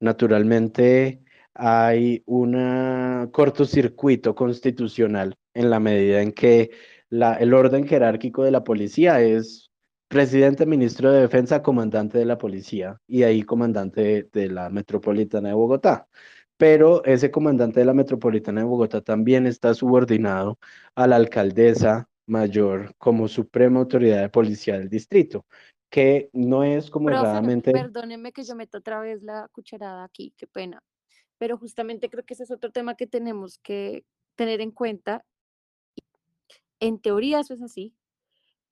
Naturalmente, 0.00 1.22
hay 1.54 2.22
un 2.26 3.28
cortocircuito 3.32 4.34
constitucional 4.34 5.36
en 5.54 5.70
la 5.70 5.80
medida 5.80 6.22
en 6.22 6.32
que 6.32 6.70
el 7.10 7.54
orden 7.54 7.86
jerárquico 7.86 8.44
de 8.44 8.50
la 8.50 8.64
policía 8.64 9.20
es 9.20 9.70
presidente, 10.08 10.64
ministro 10.66 11.12
de 11.12 11.20
defensa, 11.20 11.62
comandante 11.62 12.18
de 12.18 12.24
la 12.24 12.38
policía 12.38 12.98
y 13.06 13.24
ahí 13.24 13.42
comandante 13.42 14.28
de 14.32 14.48
la 14.48 14.70
metropolitana 14.70 15.50
de 15.50 15.54
Bogotá 15.54 16.08
pero 16.56 17.04
ese 17.04 17.30
comandante 17.30 17.80
de 17.80 17.86
la 17.86 17.94
Metropolitana 17.94 18.60
de 18.60 18.66
Bogotá 18.66 19.00
también 19.00 19.46
está 19.46 19.74
subordinado 19.74 20.58
a 20.94 21.06
la 21.06 21.16
alcaldesa 21.16 22.08
mayor 22.26 22.94
como 22.96 23.28
suprema 23.28 23.80
autoridad 23.80 24.22
de 24.22 24.28
policía 24.28 24.78
del 24.78 24.88
distrito, 24.88 25.46
que 25.90 26.30
no 26.32 26.64
es 26.64 26.90
como 26.90 27.08
realmente... 27.08 27.72
Perdóneme 27.72 28.32
que 28.32 28.44
yo 28.44 28.54
meto 28.54 28.78
otra 28.78 29.00
vez 29.00 29.22
la 29.22 29.48
cucharada 29.52 30.04
aquí, 30.04 30.32
qué 30.36 30.46
pena, 30.46 30.82
pero 31.38 31.58
justamente 31.58 32.08
creo 32.08 32.24
que 32.24 32.34
ese 32.34 32.44
es 32.44 32.50
otro 32.50 32.70
tema 32.70 32.94
que 32.94 33.06
tenemos 33.06 33.58
que 33.58 34.04
tener 34.36 34.60
en 34.60 34.70
cuenta. 34.70 35.24
En 36.80 36.98
teoría 36.98 37.40
eso 37.40 37.54
es 37.54 37.62
así, 37.62 37.94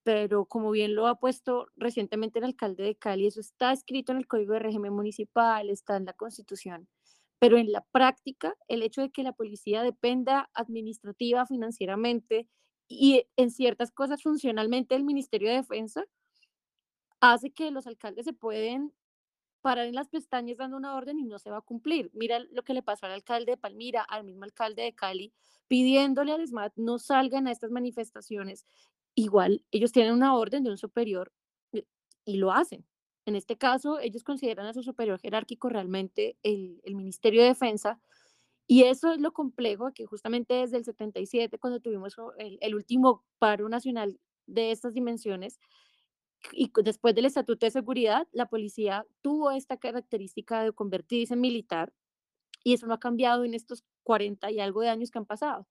pero 0.05 0.47
como 0.47 0.71
bien 0.71 0.95
lo 0.95 1.09
ha 1.09 1.19
puesto 1.19 1.67
recientemente 1.77 2.39
el 2.39 2.45
alcalde 2.45 2.85
de 2.85 2.95
Cali, 2.95 3.27
eso 3.27 3.41
está 3.41 3.73
escrito 3.73 4.13
en 4.13 4.19
el 4.19 4.27
Código 4.27 4.53
de 4.55 4.61
Régimen 4.61 4.93
Municipal, 4.93 5.69
está 5.69 5.97
en 5.97 6.05
la 6.05 6.13
Constitución 6.13 6.89
pero 7.43 7.59
en 7.59 7.73
la 7.73 7.81
práctica, 7.91 8.55
el 8.69 8.85
hecho 8.85 9.01
de 9.01 9.11
que 9.11 9.25
la 9.25 9.33
policía 9.33 9.83
dependa 9.83 10.49
administrativa, 10.55 11.45
financieramente 11.45 12.47
y 12.87 13.25
en 13.37 13.51
ciertas 13.51 13.91
cosas 13.91 14.23
funcionalmente 14.23 14.95
del 14.95 15.03
Ministerio 15.03 15.49
de 15.49 15.57
Defensa, 15.57 16.05
hace 17.19 17.51
que 17.51 17.73
los 17.73 17.89
alcaldes 17.89 18.27
se 18.27 18.33
pueden 18.33 18.93
parar 19.61 19.87
en 19.87 19.97
las 19.97 20.09
pestañas 20.09 20.59
dando 20.59 20.77
una 20.77 20.95
orden 20.95 21.19
y 21.19 21.25
no 21.25 21.41
se 21.41 21.51
va 21.51 21.57
a 21.57 21.63
cumplir. 21.63 22.13
Mira 22.15 22.39
lo 22.39 22.63
que 22.63 22.75
le 22.75 22.83
pasó 22.85 23.07
al 23.07 23.13
alcalde 23.13 23.51
de 23.51 23.57
Palmira, 23.57 24.03
al 24.03 24.23
mismo 24.23 24.45
alcalde 24.45 24.83
de 24.83 24.95
Cali, 24.95 25.33
pidiéndole 25.67 26.31
al 26.31 26.47
SMAT 26.47 26.75
no 26.77 27.01
salgan 27.01 27.49
a 27.49 27.51
estas 27.51 27.73
manifestaciones. 27.73 28.67
Igual, 29.17 29.65
ellos 29.73 29.91
tienen 29.91 30.15
una 30.15 30.37
orden 30.37 30.63
de 30.63 30.71
un 30.71 30.79
superior 30.79 31.33
eh, 31.73 31.87
y 32.25 32.37
lo 32.37 32.53
hacen. 32.53 32.87
En 33.25 33.37
este 33.37 33.57
caso, 33.57 34.01
ellos 34.01 34.25
consideran 34.25 34.67
a 34.67 34.73
su 34.73 34.83
superior 34.83 35.21
jerárquico 35.21 35.69
realmente 35.69 36.37
el, 36.43 36.81
Ministerio 36.87 37.43
de 37.43 37.49
Defensa. 37.49 38.01
Y 38.67 38.85
eso 38.85 39.13
es 39.13 39.21
lo 39.21 39.33
complejo, 39.33 39.93
que 39.93 40.07
justamente 40.07 40.55
desde 40.55 40.79
el 40.79 40.85
77, 40.85 41.59
cuando 41.59 41.81
tuvimos 41.81 42.17
el, 42.39 42.75
último 42.75 43.25
paro 43.39 43.69
nacional 43.69 44.19
de 44.47 44.73
estas 44.73 44.95
dimensiones, 44.95 45.59
y 46.53 46.73
después 46.83 47.15
del 47.15 47.27
Estatuto 47.27 47.67
de 47.67 47.71
Seguridad, 47.71 48.27
la 48.33 48.47
policía 48.47 49.07
tuvo 49.21 49.53
esta 49.53 49.77
característica 49.77 50.65
de 50.65 50.73
convertirse 50.73 51.35
en 51.35 51.41
militar, 51.41 51.93
y 52.65 52.75
eso 52.75 52.87
no 52.87 52.95
ha 52.95 53.01
cambiado 53.01 53.45
en 53.45 53.55
estos 53.55 53.85
40 54.03 54.51
y 54.51 54.61
algo 54.61 54.81
de 54.81 54.89
años 54.89 55.11
que 55.11 55.19
han 55.19 55.27
pasado. 55.27 55.67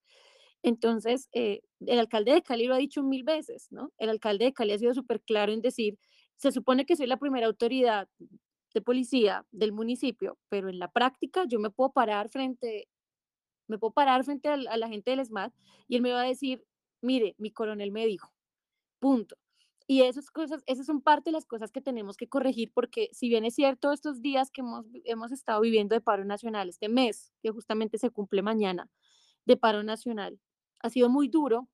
Entonces, 0.63 1.29
eh, 1.33 1.61
el 1.85 1.99
alcalde 1.99 2.33
de 2.33 2.43
Cali 2.43 2.65
lo 2.65 2.75
ha 2.75 2.77
dicho 2.77 3.03
mil 3.03 3.23
veces, 3.23 3.67
¿no? 3.71 3.91
El 3.97 4.09
alcalde 4.09 4.45
de 4.45 4.53
Cali 4.53 4.73
ha 4.73 4.77
sido 4.79 4.93
súper 4.93 5.21
claro 5.21 5.51
en 5.51 5.61
decir, 5.61 5.97
se 6.41 6.51
supone 6.51 6.85
que 6.85 6.95
soy 6.95 7.05
la 7.05 7.17
primera 7.17 7.45
autoridad 7.45 8.09
de 8.73 8.81
policía 8.81 9.45
del 9.51 9.71
municipio, 9.73 10.39
pero 10.49 10.69
en 10.69 10.79
la 10.79 10.91
práctica 10.91 11.45
yo 11.45 11.59
me 11.59 11.69
puedo 11.69 11.91
parar 11.91 12.29
frente, 12.29 12.89
me 13.67 13.77
puedo 13.77 13.93
parar 13.93 14.23
frente 14.23 14.49
a, 14.49 14.57
la 14.57 14.87
gente 14.87 15.11
del 15.11 15.23
SMAT 15.23 15.53
y 15.87 15.97
él 15.97 16.01
me 16.01 16.11
va 16.11 16.21
a 16.21 16.25
decir, 16.25 16.65
mire, 16.99 17.35
mi 17.37 17.51
coronel 17.51 17.91
me 17.91 18.07
dijo, 18.07 18.33
punto. 18.99 19.35
Y 19.85 20.01
esas 20.01 20.31
cosas, 20.31 20.63
esas 20.65 20.87
son 20.87 21.01
parte 21.01 21.29
de 21.29 21.33
las 21.33 21.45
cosas 21.45 21.71
que 21.71 21.81
tenemos 21.81 22.17
que 22.17 22.27
corregir, 22.27 22.71
porque 22.73 23.09
si 23.11 23.29
bien 23.29 23.45
es 23.45 23.53
cierto 23.53 23.91
estos 23.91 24.21
días 24.21 24.49
que 24.49 24.61
hemos, 24.61 24.87
hemos 25.03 25.31
estado 25.31 25.61
viviendo 25.61 25.93
de 25.93 26.01
paro 26.01 26.25
nacional, 26.25 26.69
este 26.69 26.89
mes 26.89 27.31
que 27.43 27.51
justamente 27.51 27.99
se 27.99 28.09
cumple 28.09 28.41
mañana 28.41 28.89
de 29.45 29.57
paro 29.57 29.83
nacional, 29.83 30.39
ha 30.79 30.89
sido 30.89 31.07
muy 31.09 31.27
duro, 31.27 31.67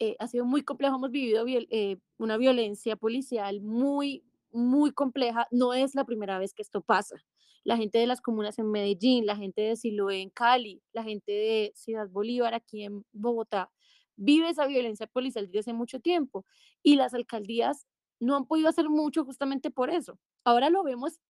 eh, 0.00 0.16
ha 0.18 0.26
sido 0.28 0.46
muy 0.46 0.62
complejo, 0.62 0.96
hemos 0.96 1.10
vivido 1.10 1.44
eh, 1.46 1.98
una 2.16 2.38
violencia 2.38 2.96
policial 2.96 3.60
muy, 3.60 4.24
muy 4.50 4.92
compleja. 4.92 5.46
No 5.50 5.74
es 5.74 5.94
la 5.94 6.04
primera 6.06 6.38
vez 6.38 6.54
que 6.54 6.62
esto 6.62 6.80
pasa. 6.80 7.16
La 7.64 7.76
gente 7.76 7.98
de 7.98 8.06
las 8.06 8.22
comunas 8.22 8.58
en 8.58 8.70
Medellín, 8.70 9.26
la 9.26 9.36
gente 9.36 9.60
de 9.60 9.76
Siloé 9.76 10.22
en 10.22 10.30
Cali, 10.30 10.82
la 10.92 11.02
gente 11.02 11.32
de 11.32 11.72
Ciudad 11.74 12.08
Bolívar 12.08 12.54
aquí 12.54 12.84
en 12.84 13.04
Bogotá, 13.12 13.70
vive 14.16 14.48
esa 14.48 14.66
violencia 14.66 15.06
policial 15.06 15.46
desde 15.46 15.60
hace 15.60 15.72
mucho 15.74 16.00
tiempo 16.00 16.46
y 16.82 16.96
las 16.96 17.12
alcaldías 17.12 17.86
no 18.20 18.36
han 18.36 18.46
podido 18.46 18.70
hacer 18.70 18.88
mucho 18.88 19.24
justamente 19.26 19.70
por 19.70 19.90
eso. 19.90 20.18
Ahora 20.44 20.70
lo 20.70 20.82
vemos 20.82 21.20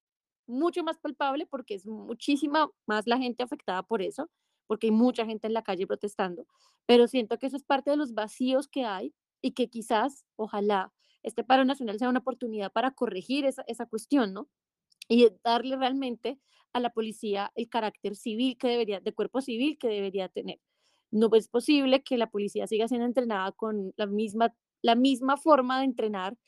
mucho 0.47 0.85
más 0.85 0.99
palpable 0.99 1.47
porque 1.47 1.75
es 1.75 1.87
muchísima 1.87 2.71
más 2.87 3.09
la 3.09 3.19
gente 3.19 3.43
afectada 3.43 3.83
por 3.83 4.01
eso 4.03 4.31
porque 4.71 4.87
hay 4.87 4.93
mucha 4.93 5.27
gente 5.27 5.49
en 5.49 5.53
la 5.53 5.65
calle 5.65 5.85
protestando, 5.85 6.47
pero 6.87 7.09
siento 7.09 7.41
que 7.41 7.49
eso 7.49 7.57
es 7.57 7.65
parte 7.65 7.91
de 7.91 7.97
los 7.97 8.15
vacíos 8.15 8.69
que 8.69 8.85
hay 8.85 9.13
y 9.43 9.51
que 9.51 9.69
quizás, 9.69 10.25
ojalá, 10.37 10.93
este 11.25 11.43
paro 11.43 11.65
nacional 11.65 11.99
sea 11.99 12.09
una 12.09 12.21
oportunidad 12.21 12.71
para 12.71 12.93
corregir 12.93 13.47
esa, 13.47 13.65
esa 13.67 13.87
cuestión, 13.87 14.33
¿no? 14.33 14.49
Y 15.09 15.29
darle 15.43 15.75
realmente 15.75 16.39
a 16.73 16.79
la 16.79 16.91
policía 16.91 17.51
el 17.57 17.69
carácter 17.69 18.15
civil 18.15 18.57
que 18.59 18.69
debería, 18.69 19.01
de 19.01 19.13
cuerpo 19.13 19.41
civil 19.41 19.77
que 19.77 19.89
debería 19.89 20.29
tener. 20.29 20.61
No 21.11 21.29
es 21.35 21.49
posible 21.49 22.05
que 22.05 22.17
la 22.17 22.31
policía 22.31 22.69
siga 22.69 22.87
siendo 22.87 23.07
entrenada 23.07 23.51
con 23.51 23.93
la 23.97 24.07
misma, 24.07 24.55
la 24.83 24.95
misma 24.95 25.37
forma 25.37 25.81
de 25.81 25.87
entrenar 25.87 26.39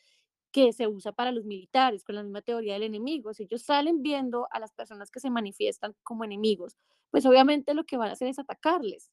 que 0.52 0.72
se 0.72 0.86
usa 0.86 1.12
para 1.12 1.32
los 1.32 1.44
militares, 1.44 2.04
con 2.04 2.14
la 2.14 2.22
misma 2.22 2.42
teoría 2.42 2.74
del 2.74 2.84
enemigo. 2.84 3.34
Si 3.34 3.44
ellos 3.44 3.62
salen 3.62 4.02
viendo 4.02 4.48
a 4.50 4.60
las 4.60 4.72
personas 4.72 5.10
que 5.10 5.20
se 5.20 5.30
manifiestan 5.30 5.94
como 6.02 6.24
enemigos, 6.24 6.76
pues 7.10 7.26
obviamente 7.26 7.74
lo 7.74 7.84
que 7.84 7.96
van 7.96 8.10
a 8.10 8.12
hacer 8.12 8.28
es 8.28 8.38
atacarles, 8.38 9.10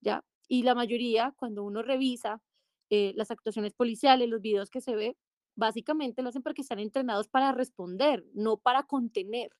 ¿ya? 0.00 0.24
Y 0.48 0.62
la 0.62 0.74
mayoría, 0.74 1.34
cuando 1.36 1.64
uno 1.64 1.82
revisa 1.82 2.42
eh, 2.90 3.12
las 3.16 3.30
actuaciones 3.30 3.72
policiales, 3.74 4.28
los 4.28 4.42
videos 4.42 4.70
que 4.70 4.80
se 4.82 4.94
ve, 4.94 5.16
básicamente 5.56 6.22
lo 6.22 6.28
hacen 6.30 6.42
porque 6.42 6.62
están 6.62 6.80
entrenados 6.80 7.28
para 7.28 7.52
responder, 7.52 8.24
no 8.34 8.58
para 8.58 8.84
contener, 8.84 9.50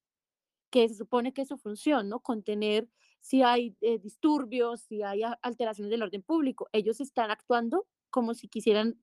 que 0.70 0.88
se 0.88 0.94
supone 0.96 1.32
que 1.32 1.42
es 1.42 1.48
su 1.48 1.56
función, 1.56 2.08
¿no? 2.08 2.20
Contener 2.20 2.88
si 3.20 3.42
hay 3.42 3.76
eh, 3.80 3.98
disturbios, 3.98 4.82
si 4.82 5.02
hay 5.02 5.22
alteraciones 5.42 5.90
del 5.90 6.02
orden 6.02 6.22
público. 6.22 6.68
Ellos 6.72 7.00
están 7.00 7.30
actuando 7.30 7.86
como 8.10 8.34
si 8.34 8.48
quisieran 8.48 9.00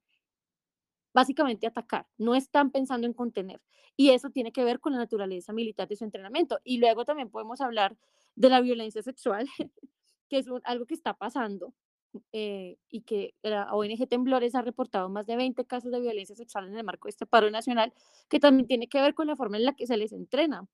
básicamente 1.14 1.68
atacar, 1.68 2.08
no 2.18 2.36
están 2.36 2.72
pensando 2.72 3.08
en 3.08 3.14
contener. 3.14 3.62
Y 3.98 4.12
eso 4.12 4.30
tiene 4.30 4.52
que 4.52 4.64
ver 4.64 4.80
con 4.80 4.94
la 4.94 5.00
naturaleza 5.00 5.54
militar 5.54 5.88
de 5.88 5.96
su 5.96 6.04
entrenamiento. 6.04 6.60
Y 6.64 6.78
luego 6.80 7.06
también 7.06 7.30
podemos 7.30 7.62
hablar 7.62 7.98
de 8.36 8.50
la 8.50 8.62
violencia 8.62 9.02
sexual, 9.02 9.48
que 10.30 10.38
es 10.38 10.48
algo 10.64 10.86
que 10.86 10.94
está 10.94 11.14
pasando 11.14 11.74
eh, 12.34 12.78
y 12.90 13.02
que 13.02 13.36
la 13.42 13.74
ONG 13.74 14.08
Temblores 14.08 14.56
ha 14.56 14.62
reportado 14.62 15.10
más 15.10 15.26
de 15.28 15.36
20 15.36 15.66
casos 15.66 15.92
de 15.92 16.00
violencia 16.02 16.36
sexual 16.36 16.68
en 16.68 16.78
el 16.78 16.84
marco 16.84 17.08
de 17.08 17.12
este 17.12 17.26
paro 17.26 17.50
nacional, 17.52 17.94
que 18.30 18.40
también 18.40 18.68
tiene 18.68 18.88
que 18.88 19.02
ver 19.02 19.14
con 19.14 19.28
la 19.28 19.36
forma 19.36 19.58
en 19.58 19.66
la 19.66 19.74
que 19.74 19.88
se 19.88 19.98
les 19.98 20.12
entrena. 20.12 20.68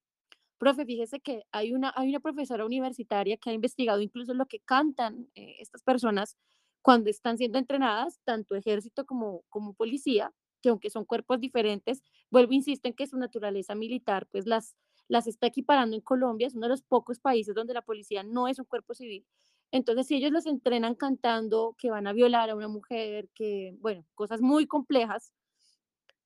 Profe, 0.57 0.85
fíjese 0.85 1.19
que 1.19 1.43
hay 1.51 1.73
una, 1.73 1.93
hay 1.95 2.09
una 2.09 2.19
profesora 2.19 2.65
universitaria 2.65 3.37
que 3.37 3.51
ha 3.51 3.53
investigado 3.53 4.01
incluso 4.01 4.33
lo 4.33 4.47
que 4.47 4.59
cantan 4.59 5.27
eh, 5.35 5.57
estas 5.59 5.83
personas 5.83 6.37
cuando 6.87 7.09
están 7.09 7.37
siendo 7.37 7.57
entrenadas, 7.57 8.21
tanto 8.23 8.55
ejército 8.55 9.05
como, 9.05 9.43
como 9.49 9.73
policía, 9.73 10.31
que 10.61 10.69
aunque 10.69 10.89
son 10.89 11.03
cuerpos 11.03 11.41
diferentes, 11.41 12.01
vuelvo, 12.31 12.53
insisto 12.53 12.87
en 12.87 12.93
que 12.93 13.07
su 13.07 13.17
naturaleza 13.17 13.75
militar, 13.75 14.25
pues 14.31 14.45
las, 14.45 14.77
las 15.09 15.27
está 15.27 15.47
equiparando 15.47 15.97
en 15.97 16.01
Colombia, 16.01 16.47
es 16.47 16.55
uno 16.55 16.67
de 16.67 16.69
los 16.69 16.83
pocos 16.83 17.19
países 17.19 17.53
donde 17.53 17.73
la 17.73 17.81
policía 17.81 18.23
no 18.23 18.47
es 18.47 18.57
un 18.57 18.63
cuerpo 18.63 18.93
civil. 18.93 19.25
Entonces, 19.69 20.07
si 20.07 20.15
ellos 20.15 20.31
los 20.31 20.45
entrenan 20.45 20.95
cantando 20.95 21.75
que 21.77 21.91
van 21.91 22.07
a 22.07 22.13
violar 22.13 22.49
a 22.49 22.55
una 22.55 22.69
mujer, 22.69 23.27
que, 23.35 23.75
bueno, 23.81 24.05
cosas 24.15 24.39
muy 24.39 24.65
complejas, 24.65 25.33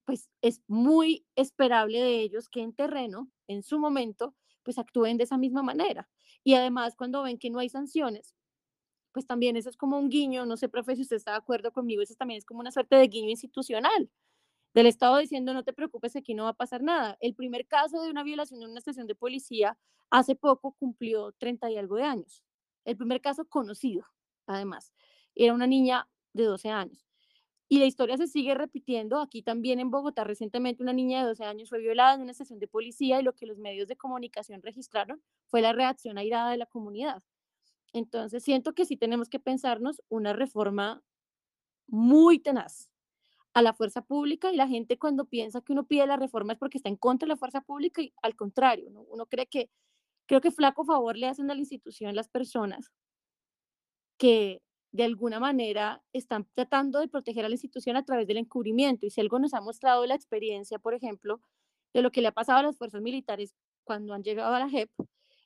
pues 0.06 0.30
es 0.44 0.62
muy 0.68 1.26
esperable 1.36 2.00
de 2.00 2.22
ellos 2.22 2.50
que 2.50 2.62
en 2.62 2.76
terreno, 2.76 3.32
en 3.48 3.64
su 3.64 3.80
momento, 3.80 4.36
pues 4.62 4.78
actúen 4.78 5.18
de 5.18 5.24
esa 5.24 5.40
misma 5.40 5.64
manera. 5.64 6.08
Y 6.44 6.54
además, 6.54 6.96
cuando 6.96 7.24
ven 7.24 7.40
que 7.40 7.50
no 7.50 7.58
hay 7.58 7.70
sanciones, 7.70 8.36
pues 9.14 9.26
también 9.28 9.58
eso 9.58 9.70
es 9.70 9.78
como 9.78 9.98
un 9.98 10.10
guiño, 10.10 10.46
no 10.46 10.58
sé, 10.58 10.70
profe, 10.70 10.96
si 10.96 11.04
usted 11.04 11.18
está 11.18 11.32
de 11.32 11.38
acuerdo 11.38 11.72
conmigo, 11.72 12.02
eso 12.02 12.16
también 12.16 12.38
es 12.40 12.46
como 12.46 12.60
una 12.62 12.72
suerte 12.72 12.96
de 12.96 13.08
guiño 13.08 13.30
institucional 13.30 14.10
del 14.74 14.88
Estado 14.88 15.18
diciendo 15.18 15.54
no 15.54 15.64
te 15.64 15.74
preocupes, 15.74 16.16
aquí 16.16 16.34
no 16.34 16.44
va 16.46 16.50
a 16.52 16.54
pasar 16.54 16.82
nada. 16.84 17.18
El 17.22 17.36
primer 17.36 17.68
caso 17.68 18.02
de 18.02 18.10
una 18.10 18.24
violación 18.24 18.62
en 18.64 18.70
una 18.70 18.80
estación 18.80 19.08
de 19.08 19.16
policía 19.16 19.78
hace 20.10 20.36
poco 20.36 20.74
cumplió 20.74 21.32
30 21.34 21.70
y 21.72 21.78
algo 21.78 21.96
de 21.98 22.04
años. 22.04 22.44
El 22.86 22.98
primer 22.98 23.22
caso 23.22 23.46
conocido, 23.46 24.06
además, 24.48 24.94
era 25.36 25.54
una 25.54 25.68
niña 25.68 26.08
de 26.34 26.46
12 26.46 26.70
años. 26.70 27.06
Y 27.70 27.80
la 27.80 27.86
historia 27.86 28.18
se 28.18 28.28
sigue 28.28 28.54
repitiendo. 28.54 29.22
Aquí 29.22 29.44
también 29.44 29.80
en 29.80 29.92
Bogotá 29.92 30.26
recientemente 30.26 30.84
una 30.84 30.94
niña 30.94 31.22
de 31.22 31.30
12 31.30 31.46
años 31.46 31.70
fue 31.70 31.80
violada 31.80 32.16
en 32.16 32.22
una 32.22 32.32
estación 32.32 32.60
de 32.60 32.68
policía 32.68 33.20
y 33.20 33.24
lo 33.24 33.34
que 33.34 33.46
los 33.46 33.58
medios 33.60 33.88
de 33.88 33.96
comunicación 33.96 34.62
registraron 34.62 35.22
fue 35.48 35.62
la 35.62 35.72
reacción 35.74 36.18
airada 36.18 36.52
de 36.52 36.58
la 36.58 36.66
comunidad. 36.66 37.24
Entonces 37.94 38.44
siento 38.44 38.74
que 38.74 38.86
sí 38.86 38.98
tenemos 38.98 39.30
que 39.30 39.40
pensarnos 39.40 40.02
una 40.10 40.34
reforma 40.34 41.04
muy 41.88 42.40
tenaz 42.40 42.90
a 43.54 43.62
la 43.62 43.74
fuerza 43.74 44.02
pública 44.02 44.52
y 44.52 44.56
la 44.56 44.68
gente 44.68 44.98
cuando 44.98 45.26
piensa 45.26 45.62
que 45.62 45.74
uno 45.74 45.86
pide 45.86 46.08
la 46.08 46.18
reforma 46.18 46.54
es 46.54 46.60
porque 46.60 46.78
está 46.78 46.90
en 46.90 46.96
contra 46.96 47.26
de 47.26 47.34
la 47.34 47.38
fuerza 47.38 47.62
pública 47.62 48.02
y 48.02 48.14
al 48.22 48.36
contrario, 48.36 48.90
uno 49.10 49.26
cree 49.26 49.48
que, 49.48 49.70
creo 50.26 50.42
que 50.42 50.52
flaco 50.52 50.86
favor 50.86 51.18
le 51.18 51.28
hacen 51.28 51.52
a 51.52 51.54
la 51.54 51.60
institución 51.60 52.16
las 52.16 52.30
personas 52.30 52.92
que 54.18 54.62
de 54.94 55.04
alguna 55.04 55.40
manera 55.40 56.04
están 56.14 56.48
tratando 56.54 57.00
de 57.00 57.08
proteger 57.08 57.46
a 57.46 57.50
la 57.50 57.56
institución 57.56 57.96
a 57.96 58.04
través 58.06 58.28
del 58.28 58.38
encubrimiento. 58.38 59.06
Y 59.06 59.10
si 59.10 59.22
algo 59.22 59.40
nos 59.40 59.54
ha 59.54 59.62
mostrado 59.62 60.06
la 60.06 60.16
experiencia, 60.16 60.80
por 60.80 60.94
ejemplo, 60.94 61.42
de 61.94 62.02
lo 62.02 62.12
que 62.12 62.22
le 62.22 62.28
ha 62.28 62.34
pasado 62.34 62.60
a 62.60 62.64
las 62.64 62.78
fuerzas 62.78 63.02
militares 63.02 63.54
cuando 63.84 64.14
han 64.14 64.24
llegado 64.24 64.54
a 64.54 64.60
la 64.60 64.70
JEP, 64.70 64.92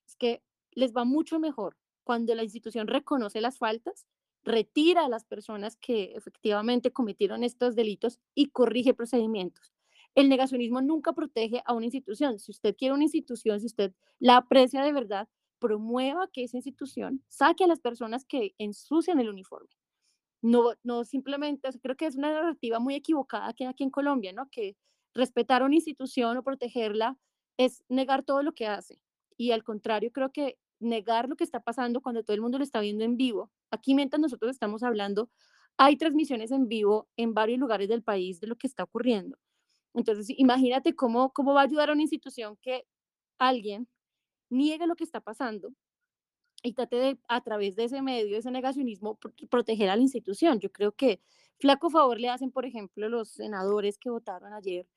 es 0.08 0.16
que 0.16 0.42
les 0.72 0.94
va 0.94 1.06
mucho 1.06 1.40
mejor 1.40 1.78
cuando 2.06 2.34
la 2.36 2.44
institución 2.44 2.88
reconoce 2.88 3.42
las 3.42 3.58
faltas, 3.58 4.08
retira 4.46 5.04
a 5.06 5.10
las 5.10 5.26
personas 5.26 5.76
que 5.76 6.14
efectivamente 6.16 6.94
cometieron 6.94 7.44
estos 7.44 7.76
delitos 7.76 8.20
y 8.36 8.52
corrige 8.52 8.94
procedimientos. 8.94 9.74
El 10.14 10.30
negacionismo 10.30 10.82
nunca 10.82 11.12
protege 11.14 11.62
a 11.66 11.74
una 11.74 11.86
institución. 11.86 12.40
Si 12.40 12.52
usted 12.52 12.76
quiere 12.78 12.94
una 12.94 13.04
institución, 13.04 13.60
si 13.60 13.66
usted 13.66 13.94
la 14.20 14.38
aprecia 14.38 14.84
de 14.84 14.94
verdad, 14.94 15.28
promueva 15.60 16.30
que 16.32 16.44
esa 16.44 16.58
institución 16.58 17.24
saque 17.28 17.64
a 17.64 17.68
las 17.68 17.80
personas 17.80 18.24
que 18.24 18.54
ensucian 18.60 19.20
el 19.20 19.30
uniforme. 19.30 19.70
No, 20.42 20.74
no 20.84 21.04
simplemente, 21.06 21.68
creo 21.82 21.98
que 21.98 22.06
es 22.06 22.16
una 22.16 22.32
narrativa 22.32 22.80
muy 22.80 22.94
equivocada 22.94 23.52
que 23.54 23.64
hay 23.64 23.72
aquí 23.72 23.84
en 23.84 23.90
Colombia, 23.90 24.32
¿no? 24.32 24.48
Que 24.52 24.78
respetar 25.16 25.64
a 25.64 25.66
una 25.66 25.76
institución 25.76 26.38
o 26.38 26.44
protegerla 26.44 27.18
es 27.58 27.84
negar 27.90 28.24
todo 28.24 28.44
lo 28.44 28.54
que 28.54 28.68
hace. 28.68 29.00
Y 29.38 29.52
al 29.52 29.64
contrario, 29.64 30.12
creo 30.12 30.32
que 30.32 30.58
negar 30.80 31.30
lo 31.30 31.36
que 31.36 31.44
está 31.44 31.62
pasando 31.62 32.02
cuando 32.02 32.24
todo 32.24 32.36
el 32.36 32.42
mundo 32.42 32.58
lo 32.58 32.64
está 32.64 32.80
viendo 32.80 33.04
en 33.04 33.18
vivo. 33.18 33.52
Aquí 33.72 33.96
mientras 33.96 34.20
nosotros 34.20 34.52
estamos 34.52 34.84
hablando, 34.84 35.30
hay 35.78 35.98
transmisiones 35.98 36.52
en 36.52 36.68
vivo 36.68 37.08
en 37.18 37.34
varios 37.34 37.60
lugares 37.60 37.90
del 37.90 38.04
país 38.04 38.40
de 38.40 38.48
lo 38.48 38.56
que 38.56 38.68
está 38.68 38.84
ocurriendo. 38.84 39.38
Entonces, 39.94 40.28
imagínate 40.38 40.96
cómo, 40.96 41.32
cómo 41.34 41.54
va 41.54 41.62
a 41.62 41.64
ayudar 41.66 41.90
a 41.90 41.94
una 41.94 42.02
institución 42.02 42.58
que 42.62 42.86
alguien 43.40 43.88
niegue 44.50 44.88
lo 44.88 44.96
que 44.96 45.04
está 45.04 45.22
pasando 45.22 45.74
y 46.64 46.74
trate 46.74 46.96
de, 46.98 47.20
a 47.28 47.42
través 47.42 47.76
de 47.76 47.86
ese 47.86 48.02
medio, 48.02 48.38
ese 48.38 48.52
negacionismo, 48.52 49.20
proteger 49.50 49.90
a 49.90 49.96
la 49.96 50.02
institución. 50.02 50.60
Yo 50.60 50.72
creo 50.72 50.92
que 50.94 51.22
flaco 51.60 51.90
favor 51.90 52.20
le 52.20 52.30
hacen, 52.30 52.52
por 52.52 52.66
ejemplo, 52.66 53.08
los 53.10 53.30
senadores 53.30 53.98
que 53.98 54.10
votaron 54.10 54.54
ayer 54.54 54.88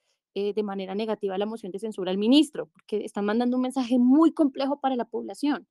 eh, 0.40 0.52
de 0.54 0.62
manera 0.62 0.94
negativa 0.94 1.36
la 1.36 1.46
moción 1.46 1.72
de 1.72 1.80
censura 1.80 2.12
al 2.12 2.16
ministro, 2.16 2.68
porque 2.68 3.04
están 3.04 3.24
mandando 3.24 3.56
un 3.56 3.62
mensaje 3.62 3.98
muy 3.98 4.32
complejo 4.32 4.78
para 4.78 4.94
la 4.94 5.04
población, 5.04 5.66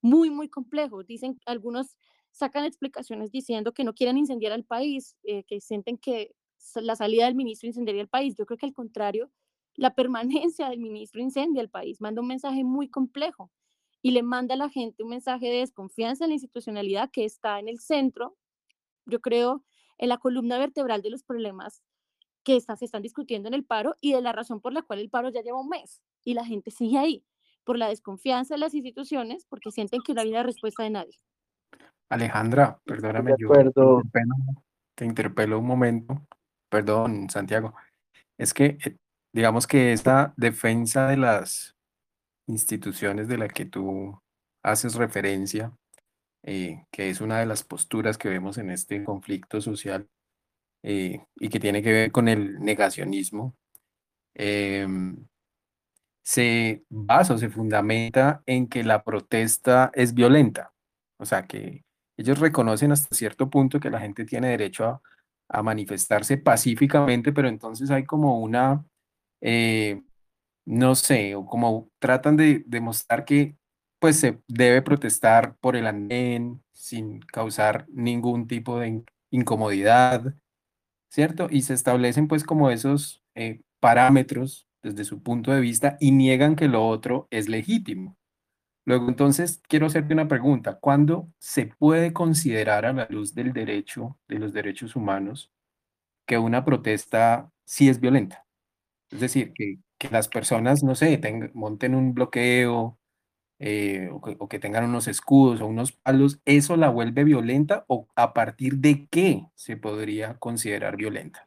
muy, 0.00 0.30
muy 0.30 0.48
complejo. 0.48 1.02
Dicen, 1.02 1.40
algunos 1.44 1.96
sacan 2.30 2.64
explicaciones 2.64 3.32
diciendo 3.32 3.72
que 3.72 3.82
no 3.82 3.94
quieren 3.94 4.16
incendiar 4.16 4.52
al 4.52 4.62
país, 4.62 5.16
eh, 5.24 5.42
que 5.42 5.60
sienten 5.60 5.98
que 5.98 6.36
la 6.76 6.94
salida 6.94 7.24
del 7.24 7.34
ministro 7.34 7.66
incendiaría 7.66 8.02
el 8.02 8.08
país. 8.08 8.36
Yo 8.36 8.46
creo 8.46 8.58
que 8.58 8.66
al 8.66 8.74
contrario, 8.74 9.32
la 9.74 9.92
permanencia 9.96 10.68
del 10.68 10.78
ministro 10.78 11.20
incendia 11.20 11.60
el 11.60 11.68
país, 11.68 12.00
manda 12.00 12.22
un 12.22 12.28
mensaje 12.28 12.62
muy 12.62 12.88
complejo 12.88 13.50
y 14.02 14.12
le 14.12 14.22
manda 14.22 14.54
a 14.54 14.58
la 14.58 14.68
gente 14.68 15.02
un 15.02 15.08
mensaje 15.08 15.48
de 15.48 15.58
desconfianza 15.58 16.26
en 16.26 16.30
la 16.30 16.34
institucionalidad 16.34 17.10
que 17.10 17.24
está 17.24 17.58
en 17.58 17.68
el 17.68 17.80
centro, 17.80 18.36
yo 19.04 19.20
creo, 19.20 19.64
en 19.98 20.10
la 20.10 20.18
columna 20.18 20.58
vertebral 20.58 21.02
de 21.02 21.10
los 21.10 21.24
problemas 21.24 21.82
que 22.42 22.60
se 22.60 22.84
están 22.84 23.02
discutiendo 23.02 23.48
en 23.48 23.54
el 23.54 23.64
paro 23.64 23.96
y 24.00 24.12
de 24.12 24.20
la 24.20 24.32
razón 24.32 24.60
por 24.60 24.72
la 24.72 24.82
cual 24.82 24.98
el 24.98 25.10
paro 25.10 25.30
ya 25.30 25.42
lleva 25.42 25.60
un 25.60 25.68
mes 25.68 26.02
y 26.24 26.34
la 26.34 26.44
gente 26.44 26.70
sigue 26.70 26.98
ahí, 26.98 27.24
por 27.64 27.78
la 27.78 27.88
desconfianza 27.88 28.54
de 28.54 28.60
las 28.60 28.74
instituciones, 28.74 29.46
porque 29.46 29.70
sienten 29.70 30.00
que 30.02 30.14
no 30.14 30.20
hay 30.20 30.30
una 30.30 30.42
respuesta 30.42 30.82
de 30.82 30.90
nadie. 30.90 31.18
Alejandra, 32.08 32.78
perdóname, 32.84 33.34
yo 33.38 34.02
te 34.94 35.04
interpelo, 35.04 35.58
un 35.58 35.66
momento, 35.66 36.26
perdón, 36.68 37.30
Santiago, 37.30 37.74
es 38.36 38.52
que 38.52 38.78
eh, 38.84 38.96
digamos 39.32 39.66
que 39.66 39.92
esta 39.92 40.34
defensa 40.36 41.06
de 41.06 41.16
las 41.16 41.74
instituciones 42.46 43.28
de 43.28 43.38
la 43.38 43.48
que 43.48 43.64
tú 43.64 44.20
haces 44.62 44.94
referencia, 44.96 45.72
eh, 46.42 46.84
que 46.90 47.08
es 47.08 47.20
una 47.20 47.38
de 47.38 47.46
las 47.46 47.64
posturas 47.64 48.18
que 48.18 48.28
vemos 48.28 48.58
en 48.58 48.70
este 48.70 49.02
conflicto 49.04 49.60
social, 49.60 50.08
eh, 50.82 51.24
y 51.36 51.48
que 51.48 51.60
tiene 51.60 51.82
que 51.82 51.92
ver 51.92 52.12
con 52.12 52.28
el 52.28 52.60
negacionismo, 52.60 53.56
em, 54.34 55.16
se 56.22 56.84
basa 56.88 57.34
o 57.34 57.38
se 57.38 57.50
fundamenta 57.50 58.42
en 58.46 58.68
que 58.68 58.84
la 58.84 59.02
protesta 59.04 59.90
es 59.94 60.14
violenta. 60.14 60.72
O 61.18 61.26
sea, 61.26 61.46
que 61.46 61.84
ellos 62.16 62.38
reconocen 62.38 62.92
hasta 62.92 63.14
cierto 63.14 63.50
punto 63.50 63.80
que 63.80 63.90
la 63.90 64.00
gente 64.00 64.24
tiene 64.24 64.48
derecho 64.48 65.02
a, 65.48 65.62
manifestarse 65.62 66.38
pacíficamente, 66.38 67.32
pero 67.32 67.48
entonces 67.48 67.90
hay 67.90 68.04
como 68.06 68.40
una, 68.40 68.86
eh, 69.42 70.02
no 70.64 70.94
sé, 70.94 71.34
o 71.34 71.44
como 71.46 71.90
tratan 71.98 72.36
de 72.36 72.64
demostrar 72.66 73.24
que 73.26 73.56
pues 74.00 74.18
se 74.18 74.40
debe 74.48 74.82
protestar 74.82 75.56
por 75.60 75.76
el 75.76 75.86
andén 75.86 76.62
sin 76.72 77.20
causar 77.20 77.86
ningún 77.90 78.48
tipo 78.48 78.78
de 78.80 79.04
incomodidad, 79.30 80.34
¿cierto? 81.12 81.48
Y 81.50 81.62
se 81.62 81.74
establecen 81.74 82.26
pues 82.26 82.42
como 82.44 82.70
esos 82.70 83.22
eh, 83.34 83.60
parámetros 83.80 84.66
desde 84.82 85.04
su 85.04 85.22
punto 85.22 85.52
de 85.52 85.60
vista 85.60 85.96
y 86.00 86.10
niegan 86.12 86.56
que 86.56 86.68
lo 86.68 86.86
otro 86.86 87.28
es 87.30 87.48
legítimo. 87.50 88.16
Luego, 88.86 89.08
entonces, 89.08 89.62
quiero 89.68 89.86
hacerte 89.86 90.14
una 90.14 90.28
pregunta. 90.28 90.78
¿Cuándo 90.80 91.30
se 91.38 91.66
puede 91.66 92.12
considerar 92.12 92.86
a 92.86 92.92
la 92.92 93.06
luz 93.10 93.34
del 93.34 93.52
derecho, 93.52 94.18
de 94.28 94.38
los 94.40 94.52
derechos 94.52 94.96
humanos, 94.96 95.52
que 96.26 96.38
una 96.38 96.64
protesta 96.64 97.50
sí 97.64 97.88
es 97.88 98.00
violenta? 98.00 98.46
Es 99.10 99.20
decir, 99.20 99.52
que, 99.54 99.78
que 99.98 100.10
las 100.10 100.28
personas, 100.28 100.82
no 100.84 100.94
sé, 100.94 101.20
monten 101.54 101.94
un 101.94 102.14
bloqueo, 102.14 102.98
eh, 103.64 104.10
o, 104.10 104.48
que, 104.48 104.58
tengan 104.58 104.86
unos 104.86 105.06
escudos 105.06 105.60
o 105.60 105.66
unos 105.66 105.92
palos, 105.92 106.40
¿eso 106.44 106.76
la 106.76 106.88
vuelve 106.88 107.22
violenta 107.22 107.84
o 107.86 108.08
a 108.16 108.34
partir 108.34 108.78
de 108.78 109.06
qué 109.08 109.46
se 109.54 109.76
podría 109.76 110.36
considerar 110.40 110.96
violenta? 110.96 111.46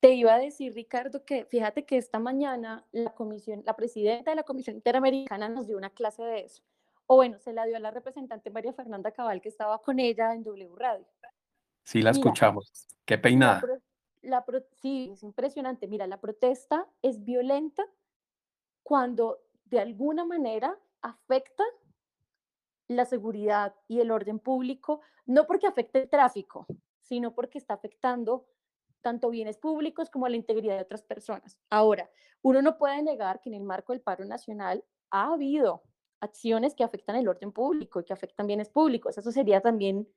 Te 0.00 0.12
iba 0.14 0.34
a 0.34 0.40
decir, 0.40 0.74
Ricardo, 0.74 1.24
que 1.24 1.44
fíjate 1.44 1.84
que 1.84 1.98
esta 1.98 2.18
mañana 2.18 2.84
la 2.90 3.14
comisión, 3.14 3.62
la 3.64 3.76
presidenta 3.76 4.32
de 4.32 4.34
la 4.34 4.42
Comisión 4.42 4.74
Interamericana 4.74 5.48
nos 5.48 5.68
dio 5.68 5.76
una 5.76 5.90
clase 5.90 6.24
de 6.24 6.40
eso. 6.40 6.64
O 7.06 7.14
bueno, 7.14 7.38
se 7.38 7.52
la 7.52 7.64
dio 7.64 7.76
a 7.76 7.80
la 7.80 7.92
representante 7.92 8.50
María 8.50 8.72
Fernanda 8.72 9.12
Cabal, 9.12 9.40
que 9.40 9.48
estaba 9.48 9.80
con 9.80 10.00
ella 10.00 10.34
en 10.34 10.42
W 10.42 10.74
Radio. 10.74 11.06
Sí, 11.84 12.02
la 12.02 12.10
escuchamos. 12.10 12.72
Qué 13.04 13.18
peinada. 13.18 13.62
La 14.22 14.44
sí, 14.80 15.10
es 15.12 15.22
impresionante. 15.22 15.86
Mira, 15.86 16.08
la 16.08 16.20
protesta 16.20 16.88
es 17.02 17.24
violenta 17.24 17.84
cuando 18.82 19.38
de 19.66 19.78
alguna 19.78 20.24
manera 20.24 20.76
afecta 21.02 21.64
la 22.88 23.04
seguridad 23.04 23.74
y 23.88 24.00
el 24.00 24.10
orden 24.10 24.38
público, 24.38 25.00
no 25.26 25.46
porque 25.46 25.66
afecte 25.66 26.02
el 26.02 26.08
tráfico, 26.08 26.66
sino 27.00 27.34
porque 27.34 27.58
está 27.58 27.74
afectando 27.74 28.46
tanto 29.02 29.30
bienes 29.30 29.58
públicos 29.58 30.10
como 30.10 30.28
la 30.28 30.36
integridad 30.36 30.76
de 30.76 30.82
otras 30.82 31.02
personas. 31.02 31.58
Ahora, 31.70 32.10
uno 32.42 32.62
no 32.62 32.78
puede 32.78 33.02
negar 33.02 33.40
que 33.40 33.50
en 33.50 33.56
el 33.56 33.64
marco 33.64 33.92
del 33.92 34.00
paro 34.00 34.24
nacional 34.24 34.84
ha 35.10 35.32
habido 35.32 35.82
acciones 36.20 36.74
que 36.74 36.84
afectan 36.84 37.16
el 37.16 37.28
orden 37.28 37.52
público 37.52 38.00
y 38.00 38.04
que 38.04 38.12
afectan 38.12 38.46
bienes 38.46 38.70
públicos. 38.70 39.18
Eso 39.18 39.32
sería 39.32 39.60
también 39.60 40.08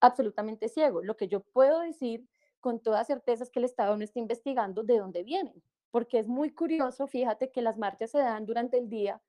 absolutamente 0.00 0.68
ciego. 0.68 1.02
Lo 1.02 1.16
que 1.16 1.28
yo 1.28 1.40
puedo 1.40 1.80
decir 1.80 2.26
con 2.60 2.80
toda 2.80 3.04
certeza 3.04 3.44
es 3.44 3.50
que 3.50 3.58
el 3.58 3.66
Estado 3.66 3.96
no 3.96 4.04
está 4.04 4.18
investigando 4.18 4.82
de 4.82 4.98
dónde 4.98 5.22
vienen, 5.22 5.62
porque 5.90 6.18
es 6.18 6.28
muy 6.28 6.52
curioso, 6.52 7.06
fíjate 7.06 7.50
que 7.50 7.62
las 7.62 7.78
marchas 7.78 8.10
se 8.10 8.18
dan 8.18 8.46
durante 8.46 8.78
el 8.78 8.88
día 8.88 9.20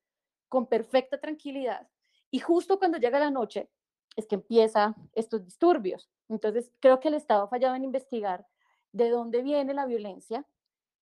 con 0.51 0.67
perfecta 0.67 1.17
tranquilidad 1.17 1.87
y 2.29 2.39
justo 2.39 2.77
cuando 2.77 2.97
llega 2.97 3.19
la 3.19 3.31
noche 3.31 3.69
es 4.17 4.27
que 4.27 4.35
empieza 4.35 4.93
estos 5.13 5.45
disturbios. 5.45 6.09
Entonces, 6.27 6.69
creo 6.81 6.99
que 6.99 7.07
el 7.07 7.13
Estado 7.13 7.43
ha 7.43 7.47
fallado 7.47 7.73
en 7.75 7.85
investigar 7.85 8.45
de 8.91 9.09
dónde 9.09 9.43
viene 9.43 9.73
la 9.73 9.85
violencia. 9.85 10.45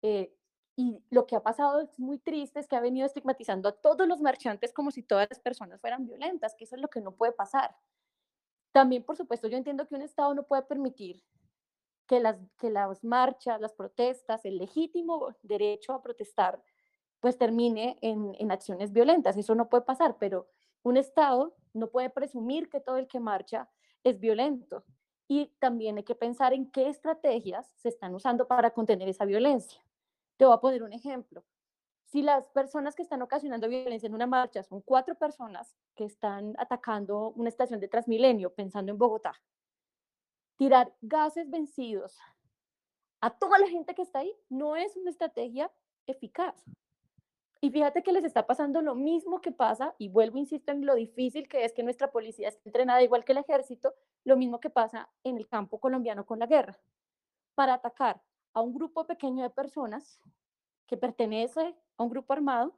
Eh, 0.02 0.32
y 0.76 1.02
lo 1.10 1.26
que 1.26 1.34
ha 1.34 1.42
pasado 1.42 1.80
es 1.80 1.98
muy 1.98 2.18
triste, 2.18 2.60
es 2.60 2.68
que 2.68 2.76
ha 2.76 2.80
venido 2.80 3.04
estigmatizando 3.04 3.68
a 3.68 3.72
todos 3.72 4.06
los 4.06 4.20
marchantes 4.20 4.72
como 4.72 4.92
si 4.92 5.02
todas 5.02 5.26
las 5.28 5.40
personas 5.40 5.80
fueran 5.80 6.06
violentas, 6.06 6.54
que 6.54 6.62
eso 6.62 6.76
es 6.76 6.80
lo 6.82 6.88
que 6.88 7.00
no 7.00 7.10
puede 7.16 7.32
pasar. 7.32 7.74
También, 8.70 9.02
por 9.02 9.16
supuesto, 9.16 9.48
yo 9.48 9.56
entiendo 9.56 9.88
que 9.88 9.96
un 9.96 10.02
Estado 10.02 10.32
no 10.34 10.44
puede 10.44 10.62
permitir 10.62 11.20
que 12.06 12.20
las, 12.20 12.38
que 12.58 12.70
las 12.70 13.02
marchas, 13.02 13.60
las 13.60 13.72
protestas, 13.72 14.44
el 14.44 14.58
legítimo 14.58 15.34
derecho 15.42 15.94
a 15.94 16.02
protestar, 16.02 16.62
pues 17.22 17.38
termine 17.38 17.96
en, 18.02 18.34
en 18.36 18.50
acciones 18.50 18.92
violentas. 18.92 19.36
Eso 19.36 19.54
no 19.54 19.68
puede 19.68 19.84
pasar, 19.84 20.16
pero 20.18 20.48
un 20.82 20.96
Estado 20.96 21.54
no 21.72 21.88
puede 21.88 22.10
presumir 22.10 22.68
que 22.68 22.80
todo 22.80 22.96
el 22.96 23.06
que 23.06 23.20
marcha 23.20 23.70
es 24.02 24.18
violento. 24.18 24.84
Y 25.28 25.54
también 25.60 25.98
hay 25.98 26.02
que 26.02 26.16
pensar 26.16 26.52
en 26.52 26.68
qué 26.72 26.88
estrategias 26.88 27.72
se 27.76 27.90
están 27.90 28.12
usando 28.12 28.48
para 28.48 28.72
contener 28.72 29.08
esa 29.08 29.24
violencia. 29.24 29.80
Te 30.36 30.44
voy 30.44 30.54
a 30.54 30.60
poner 30.60 30.82
un 30.82 30.92
ejemplo. 30.92 31.44
Si 32.06 32.22
las 32.22 32.48
personas 32.48 32.96
que 32.96 33.02
están 33.02 33.22
ocasionando 33.22 33.68
violencia 33.68 34.08
en 34.08 34.14
una 34.14 34.26
marcha 34.26 34.64
son 34.64 34.80
cuatro 34.80 35.14
personas 35.14 35.76
que 35.94 36.04
están 36.04 36.54
atacando 36.58 37.30
una 37.36 37.48
estación 37.48 37.78
de 37.78 37.86
Transmilenio, 37.86 38.52
pensando 38.52 38.90
en 38.90 38.98
Bogotá, 38.98 39.32
tirar 40.56 40.92
gases 41.00 41.48
vencidos 41.48 42.18
a 43.20 43.30
toda 43.30 43.60
la 43.60 43.68
gente 43.68 43.94
que 43.94 44.02
está 44.02 44.18
ahí 44.18 44.34
no 44.48 44.74
es 44.74 44.96
una 44.96 45.10
estrategia 45.10 45.70
eficaz. 46.08 46.56
Y 47.64 47.70
fíjate 47.70 48.02
que 48.02 48.12
les 48.12 48.24
está 48.24 48.44
pasando 48.44 48.82
lo 48.82 48.96
mismo 48.96 49.40
que 49.40 49.52
pasa, 49.52 49.94
y 49.96 50.08
vuelvo, 50.08 50.36
insisto, 50.36 50.72
en 50.72 50.84
lo 50.84 50.96
difícil 50.96 51.48
que 51.48 51.64
es 51.64 51.72
que 51.72 51.84
nuestra 51.84 52.10
policía 52.10 52.48
esté 52.48 52.68
entrenada 52.68 53.04
igual 53.04 53.24
que 53.24 53.30
el 53.30 53.38
ejército, 53.38 53.94
lo 54.24 54.36
mismo 54.36 54.58
que 54.58 54.68
pasa 54.68 55.08
en 55.22 55.36
el 55.36 55.46
campo 55.46 55.78
colombiano 55.78 56.26
con 56.26 56.40
la 56.40 56.46
guerra, 56.46 56.76
para 57.54 57.74
atacar 57.74 58.20
a 58.52 58.60
un 58.60 58.74
grupo 58.74 59.06
pequeño 59.06 59.44
de 59.44 59.50
personas 59.50 60.18
que 60.88 60.96
pertenece 60.96 61.76
a 61.98 62.02
un 62.02 62.08
grupo 62.08 62.32
armado, 62.32 62.76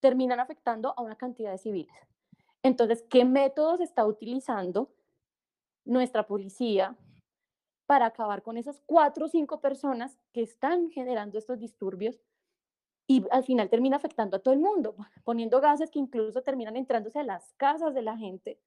terminan 0.00 0.40
afectando 0.40 0.92
a 0.96 1.02
una 1.02 1.14
cantidad 1.14 1.52
de 1.52 1.58
civiles. 1.58 1.96
Entonces, 2.64 3.04
¿qué 3.08 3.24
métodos 3.24 3.80
está 3.80 4.04
utilizando 4.04 4.90
nuestra 5.84 6.26
policía 6.26 6.96
para 7.86 8.06
acabar 8.06 8.42
con 8.42 8.56
esas 8.56 8.82
cuatro 8.86 9.26
o 9.26 9.28
cinco 9.28 9.60
personas 9.60 10.18
que 10.32 10.42
están 10.42 10.90
generando 10.90 11.38
estos 11.38 11.60
disturbios 11.60 12.20
y 13.06 13.24
al 13.30 13.44
final 13.44 13.70
termina 13.70 13.96
afectando 13.96 14.36
a 14.36 14.40
todo 14.40 14.52
el 14.52 14.60
mundo, 14.60 14.96
poniendo 15.24 15.60
gases 15.60 15.90
que 15.90 15.98
incluso 15.98 16.42
terminan 16.42 16.76
entrándose 16.76 17.18
a 17.18 17.22
las 17.22 17.52
casas 17.54 17.94
de 17.94 18.02
la 18.02 18.16
gente. 18.16 18.58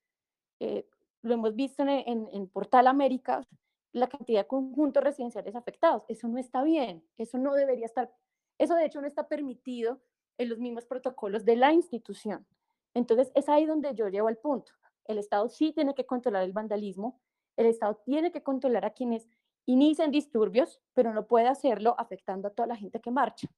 Eh, 0.59 0.87
lo 1.21 1.33
hemos 1.33 1.55
visto 1.55 1.83
en, 1.83 2.29
en, 2.31 2.47
Portal 2.47 2.87
América, 2.87 3.45
la 3.91 4.07
cantidad 4.07 4.41
de 4.41 4.47
conjuntos 4.47 5.03
residenciales 5.03 5.55
afectados. 5.55 6.03
Eso 6.07 6.27
no 6.27 6.37
está 6.37 6.63
bien, 6.63 7.03
eso 7.17 7.37
no 7.37 7.53
debería 7.53 7.85
estar, 7.85 8.13
eso 8.57 8.75
de 8.75 8.85
hecho 8.85 9.01
no 9.01 9.07
está 9.07 9.27
permitido 9.27 9.99
en 10.37 10.49
los 10.49 10.59
mismos 10.59 10.85
protocolos 10.85 11.43
de 11.43 11.57
la 11.57 11.73
institución. 11.73 12.45
Entonces 12.93 13.31
es 13.35 13.49
ahí 13.49 13.65
donde 13.65 13.93
yo 13.93 14.07
llevo 14.07 14.29
al 14.29 14.37
punto. 14.37 14.71
El 15.05 15.17
Estado 15.17 15.49
sí 15.49 15.73
tiene 15.73 15.93
que 15.93 16.05
controlar 16.05 16.43
el 16.43 16.53
vandalismo, 16.53 17.19
el 17.57 17.65
Estado 17.65 17.95
tiene 18.05 18.31
que 18.31 18.41
controlar 18.41 18.85
a 18.85 18.91
quienes 18.91 19.27
inician 19.65 20.11
disturbios, 20.11 20.81
pero 20.93 21.13
no 21.13 21.27
puede 21.27 21.47
hacerlo 21.47 21.95
afectando 21.97 22.47
a 22.47 22.51
toda 22.51 22.67
la 22.67 22.75
gente 22.77 23.01
que 23.01 23.11
marcha. 23.11 23.49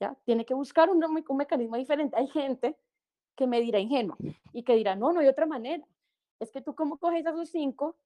¿Ya? 0.00 0.16
Tiene 0.24 0.44
que 0.44 0.54
buscar 0.54 0.90
un, 0.90 1.02
un 1.04 1.36
mecanismo 1.36 1.76
diferente. 1.76 2.16
Hay 2.16 2.28
gente 2.28 2.76
que 3.34 3.46
me 3.46 3.60
dirá 3.60 3.78
ingenuo 3.78 4.16
y 4.52 4.62
que 4.62 4.74
dirá, 4.74 4.94
no, 4.94 5.12
no 5.12 5.20
hay 5.20 5.26
otra 5.26 5.46
manera. 5.46 5.84
Es 6.40 6.50
que 6.50 6.60
tú 6.60 6.74
cómo 6.74 6.98
coges 6.98 7.26
a 7.26 7.30
esos 7.30 7.48
cinco 7.48 7.96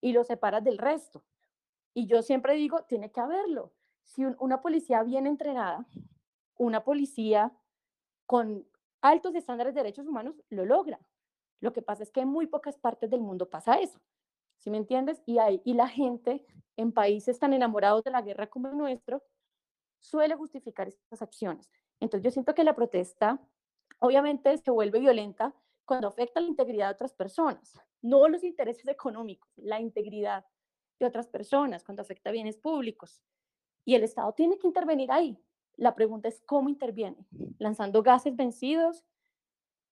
y 0.00 0.12
los 0.12 0.26
separas 0.26 0.64
del 0.64 0.78
resto. 0.78 1.22
Y 1.94 2.06
yo 2.06 2.22
siempre 2.22 2.54
digo, 2.54 2.82
tiene 2.84 3.10
que 3.10 3.20
haberlo. 3.20 3.72
Si 4.04 4.24
una 4.24 4.60
policía 4.60 5.02
bien 5.02 5.26
entrenada, 5.26 5.86
una 6.56 6.84
policía 6.84 7.52
con 8.26 8.66
altos 9.00 9.34
estándares 9.34 9.74
de 9.74 9.80
derechos 9.80 10.06
humanos, 10.06 10.42
lo 10.50 10.64
logra. 10.64 11.00
Lo 11.60 11.72
que 11.72 11.82
pasa 11.82 12.02
es 12.02 12.10
que 12.10 12.20
en 12.20 12.28
muy 12.28 12.46
pocas 12.46 12.78
partes 12.78 13.10
del 13.10 13.20
mundo 13.20 13.48
pasa 13.48 13.80
eso. 13.80 14.00
¿Sí 14.58 14.70
me 14.70 14.78
entiendes? 14.78 15.22
Y, 15.26 15.38
y 15.64 15.74
la 15.74 15.88
gente 15.88 16.44
en 16.76 16.92
países 16.92 17.38
tan 17.38 17.52
enamorados 17.52 18.04
de 18.04 18.10
la 18.10 18.22
guerra 18.22 18.48
como 18.48 18.68
el 18.68 18.76
nuestro, 18.76 19.22
suele 20.00 20.34
justificar 20.34 20.88
estas 20.88 21.22
acciones. 21.22 21.70
Entonces 22.00 22.24
yo 22.24 22.30
siento 22.30 22.54
que 22.54 22.64
la 22.64 22.74
protesta 22.74 23.40
obviamente 24.00 24.56
se 24.58 24.70
vuelve 24.70 24.98
violenta 24.98 25.54
cuando 25.84 26.08
afecta 26.08 26.40
la 26.40 26.48
integridad 26.48 26.88
de 26.88 26.94
otras 26.94 27.12
personas, 27.12 27.78
no 28.00 28.28
los 28.28 28.44
intereses 28.44 28.86
económicos, 28.88 29.50
la 29.56 29.80
integridad 29.80 30.44
de 30.98 31.06
otras 31.06 31.26
personas, 31.28 31.84
cuando 31.84 32.02
afecta 32.02 32.30
bienes 32.30 32.56
públicos. 32.58 33.22
Y 33.84 33.94
el 33.94 34.04
Estado 34.04 34.32
tiene 34.32 34.58
que 34.58 34.66
intervenir 34.66 35.10
ahí. 35.10 35.38
La 35.76 35.94
pregunta 35.94 36.28
es 36.28 36.42
cómo 36.46 36.68
interviene, 36.68 37.26
lanzando 37.58 38.02
gases 38.02 38.36
vencidos, 38.36 39.04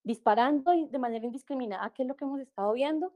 disparando 0.04 0.72
de 0.72 0.98
manera 0.98 1.24
indiscriminada, 1.26 1.90
que 1.90 2.02
es 2.02 2.08
lo 2.08 2.16
que 2.16 2.24
hemos 2.24 2.40
estado 2.40 2.72
viendo. 2.72 3.12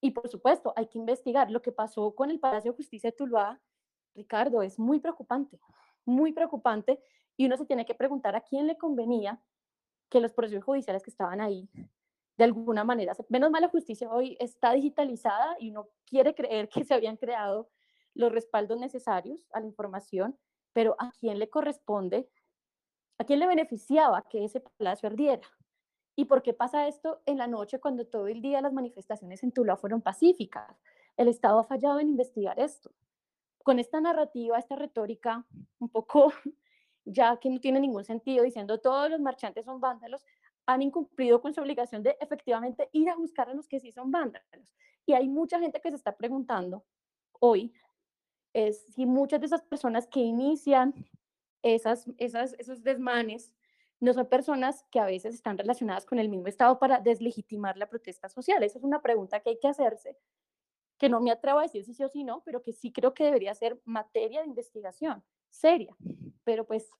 Y 0.00 0.10
por 0.10 0.28
supuesto, 0.28 0.72
hay 0.76 0.86
que 0.86 0.98
investigar. 0.98 1.50
Lo 1.50 1.62
que 1.62 1.72
pasó 1.72 2.14
con 2.14 2.30
el 2.30 2.40
Palacio 2.40 2.72
de 2.72 2.76
Justicia 2.76 3.10
de 3.10 3.16
Tuluá, 3.16 3.60
Ricardo, 4.14 4.62
es 4.62 4.78
muy 4.78 4.98
preocupante 4.98 5.60
muy 6.06 6.32
preocupante 6.32 7.00
y 7.36 7.46
uno 7.46 7.56
se 7.56 7.66
tiene 7.66 7.84
que 7.84 7.94
preguntar 7.94 8.34
a 8.34 8.40
quién 8.40 8.66
le 8.66 8.78
convenía 8.78 9.42
que 10.08 10.20
los 10.20 10.32
procesos 10.32 10.64
judiciales 10.64 11.02
que 11.02 11.10
estaban 11.10 11.40
ahí 11.40 11.68
de 12.36 12.44
alguna 12.44 12.84
manera, 12.84 13.14
menos 13.28 13.50
mal 13.50 13.62
la 13.62 13.68
justicia 13.68 14.10
hoy 14.10 14.36
está 14.40 14.72
digitalizada 14.72 15.56
y 15.58 15.70
uno 15.70 15.88
quiere 16.04 16.34
creer 16.34 16.68
que 16.68 16.84
se 16.84 16.94
habían 16.94 17.16
creado 17.16 17.70
los 18.14 18.32
respaldos 18.32 18.78
necesarios 18.78 19.40
a 19.52 19.60
la 19.60 19.66
información, 19.66 20.38
pero 20.72 20.96
¿a 20.98 21.12
quién 21.18 21.38
le 21.38 21.48
corresponde? 21.48 22.28
¿A 23.18 23.24
quién 23.24 23.40
le 23.40 23.46
beneficiaba 23.46 24.22
que 24.28 24.44
ese 24.44 24.60
palacio 24.60 25.08
ardiera? 25.08 25.48
¿Y 26.14 26.26
por 26.26 26.42
qué 26.42 26.52
pasa 26.52 26.88
esto 26.88 27.22
en 27.26 27.38
la 27.38 27.46
noche 27.46 27.80
cuando 27.80 28.06
todo 28.06 28.28
el 28.28 28.42
día 28.42 28.60
las 28.60 28.72
manifestaciones 28.72 29.42
en 29.42 29.52
Tula 29.52 29.76
fueron 29.76 30.02
pacíficas? 30.02 30.78
El 31.16 31.28
Estado 31.28 31.58
ha 31.58 31.64
fallado 31.64 32.00
en 32.00 32.08
investigar 32.08 32.58
esto 32.60 32.90
con 33.66 33.80
esta 33.80 34.00
narrativa, 34.00 34.56
esta 34.60 34.76
retórica 34.76 35.44
un 35.80 35.88
poco 35.88 36.32
ya 37.04 37.36
que 37.38 37.50
no 37.50 37.58
tiene 37.58 37.80
ningún 37.80 38.04
sentido, 38.04 38.44
diciendo 38.44 38.78
todos 38.78 39.10
los 39.10 39.18
marchantes 39.18 39.64
son 39.64 39.80
vándalos, 39.80 40.24
han 40.66 40.82
incumplido 40.82 41.40
con 41.40 41.52
su 41.52 41.60
obligación 41.60 42.04
de 42.04 42.16
efectivamente 42.20 42.88
ir 42.92 43.10
a 43.10 43.16
buscar 43.16 43.48
a 43.50 43.54
los 43.54 43.66
que 43.66 43.80
sí 43.80 43.90
son 43.90 44.12
vándalos. 44.12 44.72
Y 45.04 45.14
hay 45.14 45.26
mucha 45.28 45.58
gente 45.58 45.80
que 45.80 45.90
se 45.90 45.96
está 45.96 46.16
preguntando 46.16 46.84
hoy 47.40 47.74
si 48.94 49.04
muchas 49.04 49.40
de 49.40 49.46
esas 49.46 49.62
personas 49.62 50.06
que 50.06 50.20
inician 50.20 50.94
esas, 51.62 52.06
esos 52.18 52.84
desmanes 52.84 53.52
no 53.98 54.12
son 54.12 54.28
personas 54.28 54.84
que 54.92 55.00
a 55.00 55.06
veces 55.06 55.34
están 55.34 55.58
relacionadas 55.58 56.06
con 56.06 56.20
el 56.20 56.28
mismo 56.28 56.46
Estado 56.46 56.78
para 56.78 57.00
deslegitimar 57.00 57.76
la 57.76 57.88
protesta 57.88 58.28
social. 58.28 58.62
Esa 58.62 58.78
es 58.78 58.84
una 58.84 59.02
pregunta 59.02 59.40
que 59.40 59.50
hay 59.50 59.58
que 59.58 59.66
hacerse 59.66 60.16
que 60.98 61.08
no 61.08 61.20
me 61.20 61.30
atrevo 61.30 61.58
a 61.58 61.62
decir 61.62 61.84
si 61.84 61.94
sí 61.94 62.04
o 62.04 62.08
si 62.08 62.24
no, 62.24 62.42
pero 62.44 62.62
que 62.62 62.72
sí 62.72 62.92
creo 62.92 63.14
que 63.14 63.24
debería 63.24 63.54
ser 63.54 63.80
materia 63.84 64.40
de 64.40 64.46
investigación 64.46 65.22
seria. 65.50 65.96
Pero 66.44 66.66
pues 66.66 66.90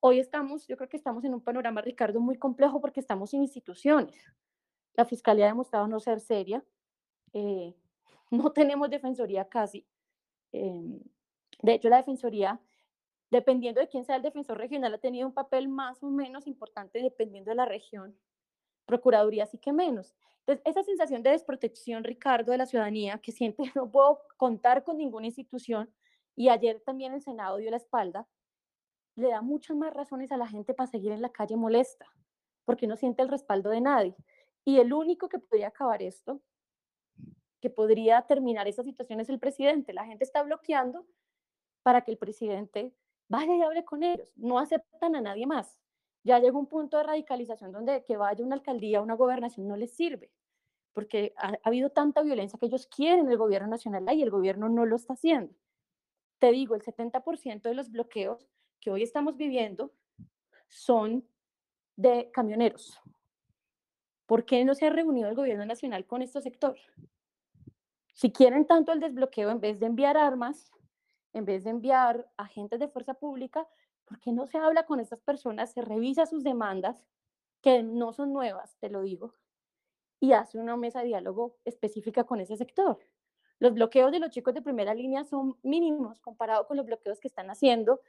hoy 0.00 0.18
estamos, 0.18 0.66
yo 0.66 0.76
creo 0.76 0.88
que 0.88 0.96
estamos 0.96 1.24
en 1.24 1.34
un 1.34 1.40
panorama, 1.40 1.80
Ricardo, 1.80 2.20
muy 2.20 2.36
complejo 2.36 2.80
porque 2.80 3.00
estamos 3.00 3.30
sin 3.30 3.42
instituciones. 3.42 4.16
La 4.94 5.04
Fiscalía 5.04 5.46
ha 5.46 5.48
demostrado 5.48 5.86
no 5.86 6.00
ser 6.00 6.20
seria, 6.20 6.64
eh, 7.32 7.74
no 8.30 8.52
tenemos 8.52 8.90
defensoría 8.90 9.48
casi. 9.48 9.86
Em, 10.52 11.00
de 11.62 11.74
hecho, 11.74 11.88
la 11.88 11.98
defensoría, 11.98 12.60
dependiendo 13.30 13.80
de 13.80 13.88
quién 13.88 14.04
sea 14.04 14.16
el 14.16 14.22
defensor 14.22 14.58
regional, 14.58 14.94
ha 14.94 14.98
tenido 14.98 15.26
un 15.26 15.34
papel 15.34 15.68
más 15.68 16.02
o 16.02 16.10
menos 16.10 16.46
importante 16.46 17.02
dependiendo 17.02 17.50
de 17.50 17.56
la 17.56 17.66
región. 17.66 18.16
Procuraduría 18.90 19.46
sí 19.46 19.56
que 19.56 19.72
menos. 19.72 20.16
Entonces, 20.40 20.62
esa 20.66 20.82
sensación 20.82 21.22
de 21.22 21.30
desprotección, 21.30 22.02
Ricardo, 22.02 22.50
de 22.50 22.58
la 22.58 22.66
ciudadanía, 22.66 23.18
que 23.18 23.30
siente 23.30 23.62
no 23.76 23.88
puedo 23.88 24.22
contar 24.36 24.82
con 24.82 24.96
ninguna 24.96 25.26
institución, 25.26 25.88
y 26.34 26.48
ayer 26.48 26.82
también 26.84 27.14
el 27.14 27.22
Senado 27.22 27.58
dio 27.58 27.70
la 27.70 27.76
espalda, 27.76 28.26
le 29.14 29.28
da 29.28 29.42
muchas 29.42 29.76
más 29.76 29.94
razones 29.94 30.32
a 30.32 30.36
la 30.36 30.48
gente 30.48 30.74
para 30.74 30.90
seguir 30.90 31.12
en 31.12 31.22
la 31.22 31.28
calle 31.28 31.56
molesta, 31.56 32.06
porque 32.64 32.88
no 32.88 32.96
siente 32.96 33.22
el 33.22 33.28
respaldo 33.28 33.70
de 33.70 33.80
nadie. 33.80 34.16
Y 34.64 34.80
el 34.80 34.92
único 34.92 35.28
que 35.28 35.38
podría 35.38 35.68
acabar 35.68 36.02
esto, 36.02 36.40
que 37.60 37.70
podría 37.70 38.22
terminar 38.22 38.66
esa 38.66 38.82
situación 38.82 39.20
es 39.20 39.28
el 39.28 39.38
presidente. 39.38 39.92
La 39.92 40.04
gente 40.04 40.24
está 40.24 40.42
bloqueando 40.42 41.06
para 41.84 42.00
que 42.00 42.10
el 42.10 42.18
presidente 42.18 42.92
vaya 43.28 43.54
y 43.54 43.62
hable 43.62 43.84
con 43.84 44.02
ellos. 44.02 44.32
No 44.34 44.58
aceptan 44.58 45.14
a 45.14 45.20
nadie 45.20 45.46
más. 45.46 45.78
Ya 46.22 46.38
llega 46.38 46.58
un 46.58 46.66
punto 46.66 46.98
de 46.98 47.04
radicalización 47.04 47.72
donde 47.72 48.04
que 48.04 48.16
vaya 48.16 48.44
una 48.44 48.56
alcaldía, 48.56 49.00
una 49.00 49.14
gobernación 49.14 49.66
no 49.66 49.76
les 49.76 49.94
sirve, 49.94 50.30
porque 50.92 51.32
ha, 51.36 51.54
habido 51.62 51.90
tanta 51.90 52.22
violencia 52.22 52.58
que 52.58 52.66
ellos 52.66 52.86
quieren 52.86 53.30
el 53.30 53.38
gobierno 53.38 53.68
nacional 53.68 54.14
y 54.14 54.22
el 54.22 54.30
gobierno 54.30 54.68
no 54.68 54.84
lo 54.84 54.96
está 54.96 55.14
haciendo. 55.14 55.54
Te 56.38 56.52
digo, 56.52 56.74
el 56.74 56.82
70% 56.82 57.62
de 57.62 57.74
los 57.74 57.90
bloqueos 57.90 58.46
que 58.80 58.90
hoy 58.90 59.02
estamos 59.02 59.36
viviendo 59.36 59.92
son 60.68 61.26
de 61.96 62.30
camioneros. 62.32 63.00
¿Por 64.26 64.44
qué 64.44 64.64
no 64.64 64.74
se 64.74 64.86
ha 64.86 64.90
reunido 64.90 65.28
el 65.28 65.34
gobierno 65.34 65.66
nacional 65.66 66.06
con 66.06 66.22
este 66.22 66.40
sector? 66.40 66.76
Si 68.14 68.30
quieren 68.30 68.66
tanto 68.66 68.92
el 68.92 69.00
desbloqueo, 69.00 69.50
en 69.50 69.60
vez 69.60 69.80
de 69.80 69.86
enviar 69.86 70.16
armas, 70.16 70.70
en 71.32 71.44
vez 71.44 71.64
de 71.64 71.70
enviar 71.70 72.30
agentes 72.36 72.78
de 72.78 72.88
fuerza 72.88 73.14
pública, 73.14 73.66
¿por 74.10 74.18
qué 74.18 74.32
no 74.32 74.44
se 74.44 74.58
habla 74.58 74.86
con 74.86 74.98
estas 74.98 75.20
personas, 75.20 75.72
se 75.72 75.82
revisa 75.82 76.26
sus 76.26 76.42
demandas, 76.42 77.06
que 77.62 77.84
no 77.84 78.12
son 78.12 78.32
nuevas, 78.32 78.76
te 78.80 78.90
lo 78.90 79.02
digo, 79.02 79.34
y 80.18 80.32
hace 80.32 80.58
una 80.58 80.76
mesa 80.76 80.98
de 80.98 81.06
diálogo 81.06 81.56
específica 81.64 82.24
con 82.24 82.40
ese 82.40 82.56
sector? 82.56 82.98
Los 83.60 83.72
bloqueos 83.72 84.10
de 84.10 84.18
los 84.18 84.30
chicos 84.30 84.52
de 84.52 84.62
primera 84.62 84.94
línea 84.94 85.22
son 85.22 85.56
mínimos 85.62 86.18
comparado 86.20 86.66
con 86.66 86.76
los 86.76 86.86
bloqueos 86.86 87.20
que 87.20 87.28
están 87.28 87.50
haciendo 87.50 88.00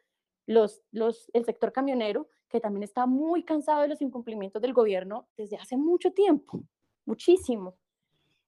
los, 0.48 0.82
los, 0.92 1.30
el 1.34 1.46
sector 1.46 1.72
camionero, 1.72 2.28
que 2.50 2.60
también 2.60 2.82
está 2.82 3.06
muy 3.06 3.44
cansado 3.44 3.84
de 3.84 3.90
los 3.90 4.02
incumplimientos 4.02 4.60
del 4.60 4.74
gobierno 4.74 5.28
desde 5.38 5.58
hace 5.58 5.78
mucho 5.78 6.14
tiempo, 6.14 6.64
muchísimo. 7.06 7.76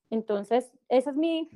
Entonces, 0.10 0.72
esa 0.90 1.12
es 1.12 1.18
mi, 1.18 1.52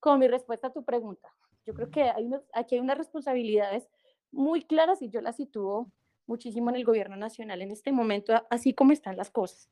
como 0.00 0.16
mi 0.16 0.28
respuesta 0.28 0.68
a 0.68 0.72
tu 0.72 0.82
pregunta. 0.82 1.28
Yo 1.66 1.74
creo 1.74 1.90
que 1.90 2.04
hay 2.04 2.30
aquí 2.54 2.76
hay 2.76 2.80
unas 2.80 2.96
responsabilidades 2.96 3.86
muy 4.32 4.62
claras 4.62 5.02
y 5.02 5.10
yo 5.10 5.20
las 5.20 5.36
sitúo 5.36 5.90
muchísimo 6.26 6.70
en 6.70 6.76
el 6.76 6.84
gobierno 6.84 7.16
nacional 7.16 7.62
en 7.62 7.70
este 7.70 7.92
momento, 7.92 8.34
así 8.50 8.74
como 8.74 8.92
están 8.92 9.16
las 9.16 9.30
cosas. 9.30 9.70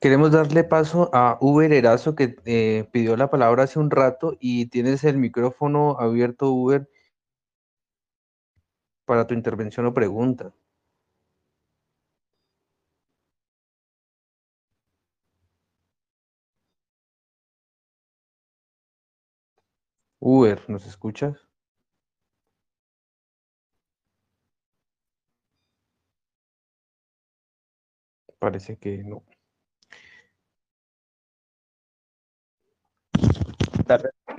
Queremos 0.00 0.32
darle 0.32 0.64
paso 0.64 1.10
a 1.14 1.38
Uber 1.40 1.72
Erazo, 1.72 2.14
que 2.14 2.36
eh, 2.44 2.86
pidió 2.92 3.16
la 3.16 3.30
palabra 3.30 3.64
hace 3.64 3.78
un 3.78 3.90
rato 3.90 4.36
y 4.38 4.66
tienes 4.66 5.02
el 5.04 5.16
micrófono 5.16 5.96
abierto, 5.98 6.50
Uber, 6.50 6.88
para 9.06 9.26
tu 9.26 9.34
intervención 9.34 9.86
o 9.86 9.94
pregunta. 9.94 10.52
Uber, 20.20 20.68
¿nos 20.68 20.86
escuchas? 20.86 21.46
Parece 28.44 28.76
que 28.76 29.02
no. 29.02 29.22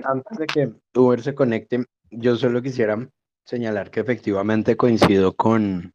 Antes 0.04 0.38
de 0.38 0.46
que 0.46 0.72
Uber 0.94 1.20
se 1.20 1.34
conecte, 1.34 1.84
yo 2.12 2.36
solo 2.36 2.62
quisiera 2.62 3.10
señalar 3.44 3.90
que 3.90 3.98
efectivamente 3.98 4.76
coincido 4.76 5.34
con 5.34 5.92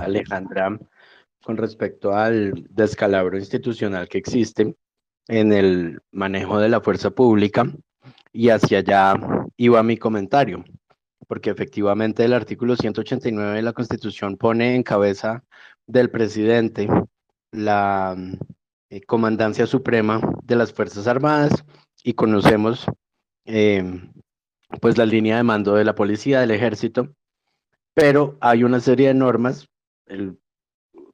Alejandra 0.00 0.78
con 1.44 1.58
respecto 1.58 2.14
al 2.14 2.66
descalabro 2.70 3.36
institucional 3.36 4.08
que 4.08 4.16
existe 4.16 4.74
en 5.26 5.52
el 5.52 6.00
manejo 6.10 6.58
de 6.58 6.70
la 6.70 6.80
fuerza 6.80 7.10
pública 7.10 7.70
y 8.32 8.48
hacia 8.48 8.78
allá 8.78 9.20
iba 9.58 9.82
mi 9.82 9.98
comentario, 9.98 10.64
porque 11.26 11.50
efectivamente 11.50 12.24
el 12.24 12.32
artículo 12.32 12.74
189 12.74 13.56
de 13.56 13.62
la 13.62 13.74
Constitución 13.74 14.38
pone 14.38 14.74
en 14.74 14.82
cabeza 14.82 15.44
del 15.86 16.10
presidente 16.10 16.88
la 17.50 18.16
eh, 18.90 19.00
comandancia 19.02 19.66
suprema 19.66 20.20
de 20.44 20.56
las 20.56 20.72
Fuerzas 20.72 21.06
Armadas 21.06 21.64
y 22.02 22.14
conocemos 22.14 22.86
eh, 23.44 23.82
pues 24.80 24.98
la 24.98 25.06
línea 25.06 25.36
de 25.36 25.42
mando 25.42 25.74
de 25.74 25.84
la 25.84 25.94
policía, 25.94 26.40
del 26.40 26.50
ejército, 26.50 27.14
pero 27.94 28.36
hay 28.40 28.64
una 28.64 28.80
serie 28.80 29.08
de 29.08 29.14
normas, 29.14 29.68
el 30.06 30.38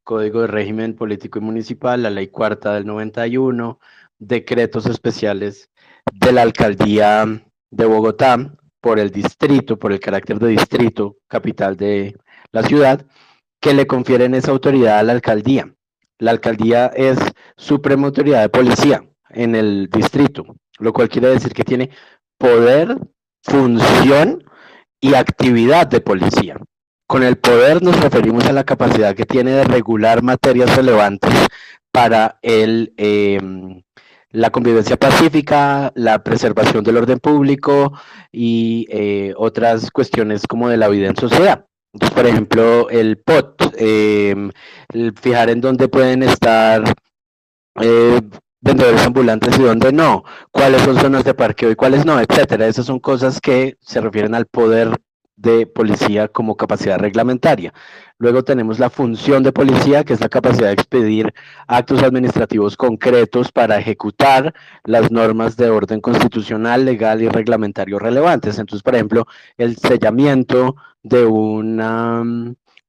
Código 0.02 0.42
de 0.42 0.48
Régimen 0.48 0.94
Político 0.94 1.38
y 1.38 1.42
Municipal, 1.42 2.02
la 2.02 2.10
Ley 2.10 2.28
Cuarta 2.28 2.74
del 2.74 2.84
91, 2.84 3.80
decretos 4.18 4.86
especiales 4.86 5.70
de 6.12 6.32
la 6.32 6.42
Alcaldía 6.42 7.42
de 7.70 7.86
Bogotá 7.86 8.54
por 8.80 8.98
el 8.98 9.10
distrito, 9.10 9.78
por 9.78 9.92
el 9.92 10.00
carácter 10.00 10.38
de 10.38 10.48
distrito, 10.48 11.16
capital 11.26 11.76
de 11.76 12.16
la 12.52 12.62
ciudad, 12.62 13.06
que 13.60 13.72
le 13.72 13.86
confieren 13.86 14.34
esa 14.34 14.50
autoridad 14.50 14.98
a 14.98 15.02
la 15.02 15.12
alcaldía. 15.12 15.74
La 16.18 16.30
alcaldía 16.30 16.86
es 16.86 17.18
suprema 17.56 18.06
autoridad 18.06 18.42
de 18.42 18.48
policía 18.48 19.02
en 19.30 19.54
el 19.54 19.88
distrito, 19.90 20.44
lo 20.78 20.92
cual 20.92 21.08
quiere 21.08 21.28
decir 21.28 21.52
que 21.52 21.64
tiene 21.64 21.90
poder 22.38 22.98
función 23.42 24.44
y 25.00 25.14
actividad 25.14 25.86
de 25.86 26.00
policía. 26.00 26.56
Con 27.06 27.22
el 27.22 27.36
poder 27.36 27.82
nos 27.82 28.00
referimos 28.00 28.46
a 28.46 28.52
la 28.52 28.64
capacidad 28.64 29.14
que 29.14 29.26
tiene 29.26 29.50
de 29.52 29.64
regular 29.64 30.22
materias 30.22 30.74
relevantes 30.74 31.32
para 31.92 32.38
em, 32.42 33.82
la 34.30 34.50
convivencia 34.50 34.96
pacífica, 34.96 35.92
la 35.94 36.24
preservación 36.24 36.82
del 36.82 36.96
orden 36.96 37.18
público 37.18 37.92
y 38.32 38.86
eh, 38.90 39.34
otras 39.36 39.90
cuestiones 39.90 40.46
como 40.46 40.68
de 40.68 40.76
la 40.76 40.88
vida 40.88 41.08
en 41.08 41.16
sociedad. 41.16 41.66
Por 42.14 42.26
ejemplo, 42.26 42.88
el 42.90 43.18
POT, 43.18 43.72
em, 43.76 44.50
fijar 45.20 45.50
en 45.50 45.60
dónde 45.60 45.88
pueden 45.88 46.22
estar 46.22 46.82
eh, 47.80 48.20
vendedores 48.60 49.06
ambulantes 49.06 49.58
y 49.58 49.62
dónde 49.62 49.92
no, 49.92 50.24
cuáles 50.50 50.82
son 50.82 50.96
zonas 50.98 51.24
de 51.24 51.34
parqueo 51.34 51.70
y 51.70 51.76
cuáles 51.76 52.04
no, 52.04 52.20
etcétera. 52.20 52.66
Esas 52.66 52.86
son 52.86 52.98
cosas 52.98 53.40
que 53.40 53.76
se 53.80 54.00
refieren 54.00 54.34
al 54.34 54.46
poder 54.46 54.96
de 55.36 55.66
policía 55.66 56.28
como 56.28 56.56
capacidad 56.56 56.98
reglamentaria. 56.98 57.72
Luego 58.18 58.44
tenemos 58.44 58.78
la 58.78 58.90
función 58.90 59.42
de 59.42 59.52
policía, 59.52 60.04
que 60.04 60.12
es 60.12 60.20
la 60.20 60.28
capacidad 60.28 60.68
de 60.68 60.74
expedir 60.74 61.34
actos 61.66 62.02
administrativos 62.02 62.76
concretos 62.76 63.50
para 63.50 63.78
ejecutar 63.78 64.54
las 64.84 65.10
normas 65.10 65.56
de 65.56 65.68
orden 65.68 66.00
constitucional, 66.00 66.84
legal 66.84 67.22
y 67.22 67.28
reglamentario 67.28 67.98
relevantes. 67.98 68.58
Entonces, 68.58 68.82
por 68.82 68.94
ejemplo, 68.94 69.26
el 69.58 69.76
sellamiento 69.76 70.76
de 71.02 71.26
una 71.26 72.22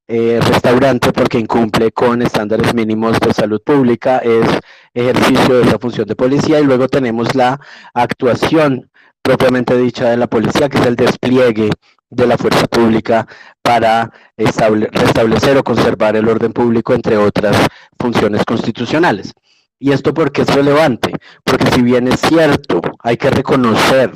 eh, 0.07 0.39
restaurante 0.39 1.11
porque 1.11 1.39
incumple 1.39 1.91
con 1.91 2.21
estándares 2.21 2.75
mínimos 2.75 3.19
de 3.19 3.33
salud 3.33 3.61
pública, 3.63 4.19
es 4.19 4.47
ejercicio 4.93 5.55
de 5.55 5.63
esa 5.63 5.79
función 5.79 6.07
de 6.07 6.15
policía 6.15 6.59
y 6.59 6.63
luego 6.63 6.87
tenemos 6.87 7.33
la 7.33 7.59
actuación 7.95 8.91
propiamente 9.23 9.75
dicha 9.75 10.11
de 10.11 10.17
la 10.17 10.27
policía, 10.27 10.69
que 10.69 10.77
es 10.77 10.85
el 10.85 10.95
despliegue 10.95 11.71
de 12.09 12.27
la 12.27 12.37
fuerza 12.37 12.67
pública 12.67 13.27
para 13.61 14.11
restablecer 14.37 15.57
o 15.57 15.63
conservar 15.63 16.15
el 16.15 16.27
orden 16.27 16.53
público, 16.53 16.93
entre 16.93 17.17
otras 17.17 17.55
funciones 17.99 18.43
constitucionales. 18.45 19.33
¿Y 19.79 19.91
esto 19.91 20.13
por 20.13 20.31
qué 20.31 20.43
es 20.43 20.55
relevante? 20.55 21.11
Porque 21.43 21.67
si 21.71 21.81
bien 21.81 22.07
es 22.07 22.21
cierto, 22.21 22.81
hay 22.99 23.17
que 23.17 23.29
reconocer 23.29 24.11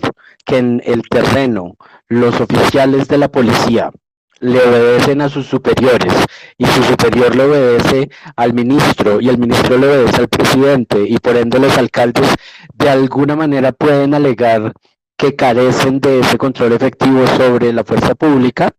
que 0.46 0.58
en 0.58 0.82
el 0.86 1.02
terreno 1.10 1.76
los 2.08 2.40
oficiales 2.40 3.08
de 3.08 3.18
la 3.18 3.30
policía 3.30 3.92
le 4.40 4.62
obedecen 4.62 5.22
a 5.22 5.30
sus 5.30 5.48
superiores 5.48 6.14
y 6.58 6.66
su 6.66 6.84
superior 6.84 7.36
le 7.36 7.44
obedece 7.44 8.10
al 8.38 8.54
ministro 8.54 9.20
y 9.20 9.28
el 9.30 9.38
ministro 9.38 9.78
le 9.78 9.88
obedece 9.88 10.22
al 10.22 10.30
presidente 10.30 11.04
y 11.06 11.18
por 11.18 11.36
ende 11.36 11.60
los 11.60 11.78
alcaldes 11.78 12.34
de 12.74 12.90
alguna 12.90 13.36
manera 13.36 13.74
pueden 13.74 14.14
alegar 14.14 14.72
que 15.20 15.36
carecen 15.36 16.00
de 16.00 16.22
ese 16.22 16.38
control 16.38 16.72
efectivo 16.72 17.28
sobre 17.28 17.74
la 17.74 17.84
fuerza 17.84 18.16
pública, 18.16 18.72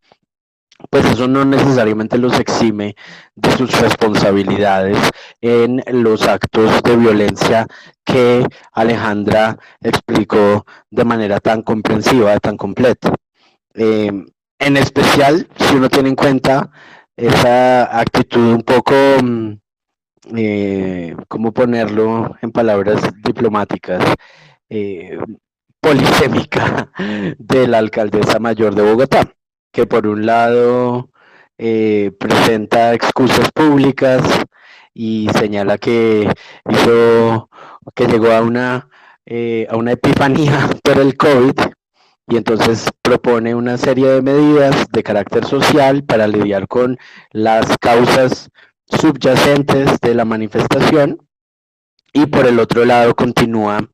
pues 0.89 1.05
eso 1.05 1.29
no 1.29 1.45
necesariamente 1.45 2.17
los 2.17 2.41
exime 2.41 2.97
de 3.35 3.51
sus 3.53 3.79
responsabilidades 3.79 4.97
en 5.43 5.83
los 6.03 6.27
actos 6.27 6.83
de 6.83 6.97
violencia 6.97 7.67
que 8.07 8.47
Alejandra 8.73 9.59
explicó 9.83 10.65
de 10.91 11.05
manera 11.05 11.41
tan 11.41 11.61
comprensiva, 11.61 12.41
tan 12.41 12.57
completa. 12.57 13.15
Eh, 13.75 14.11
en 14.59 14.77
especial, 14.79 15.47
si 15.59 15.75
uno 15.75 15.91
tiene 15.91 16.09
en 16.09 16.17
cuenta 16.17 16.71
esa 17.17 18.01
actitud 18.01 18.55
un 18.55 18.63
poco, 18.63 18.95
mm, 19.23 19.53
eh, 20.37 21.15
¿cómo 21.29 21.53
ponerlo 21.53 22.35
en 22.41 22.51
palabras 22.51 23.03
diplomáticas? 23.23 24.03
Eh, 24.71 25.19
polisémica 25.81 26.91
de 27.39 27.67
la 27.67 27.79
alcaldesa 27.79 28.39
mayor 28.39 28.75
de 28.75 28.83
Bogotá, 28.83 29.33
que 29.73 29.87
por 29.87 30.07
un 30.07 30.27
lado 30.27 31.11
eh, 31.59 32.13
presenta 32.19 32.95
excusas 32.95 33.51
públicas 33.53 34.23
y 34.95 35.29
señala 35.39 35.79
que 35.79 36.31
hizo, 36.71 37.51
que 37.95 38.07
llegó 38.07 38.33
a 38.33 38.41
una, 38.43 38.89
eh, 39.27 39.67
a 39.71 39.77
una 39.77 39.93
epifanía 39.93 40.69
por 40.83 40.99
el 40.99 41.17
COVID 41.17 41.55
y 42.29 42.37
entonces 42.37 42.89
propone 43.03 43.55
una 43.55 43.77
serie 43.77 44.07
de 44.07 44.23
medidas 44.23 44.87
de 44.93 45.03
carácter 45.03 45.45
social 45.45 46.05
para 46.05 46.27
lidiar 46.27 46.69
con 46.69 46.99
las 47.33 47.77
causas 47.79 48.51
subyacentes 48.87 50.01
de 50.01 50.15
la 50.15 50.25
manifestación 50.25 51.19
y 52.13 52.27
por 52.27 52.47
el 52.47 52.59
otro 52.59 52.85
lado 52.85 53.15
continúa 53.15 53.89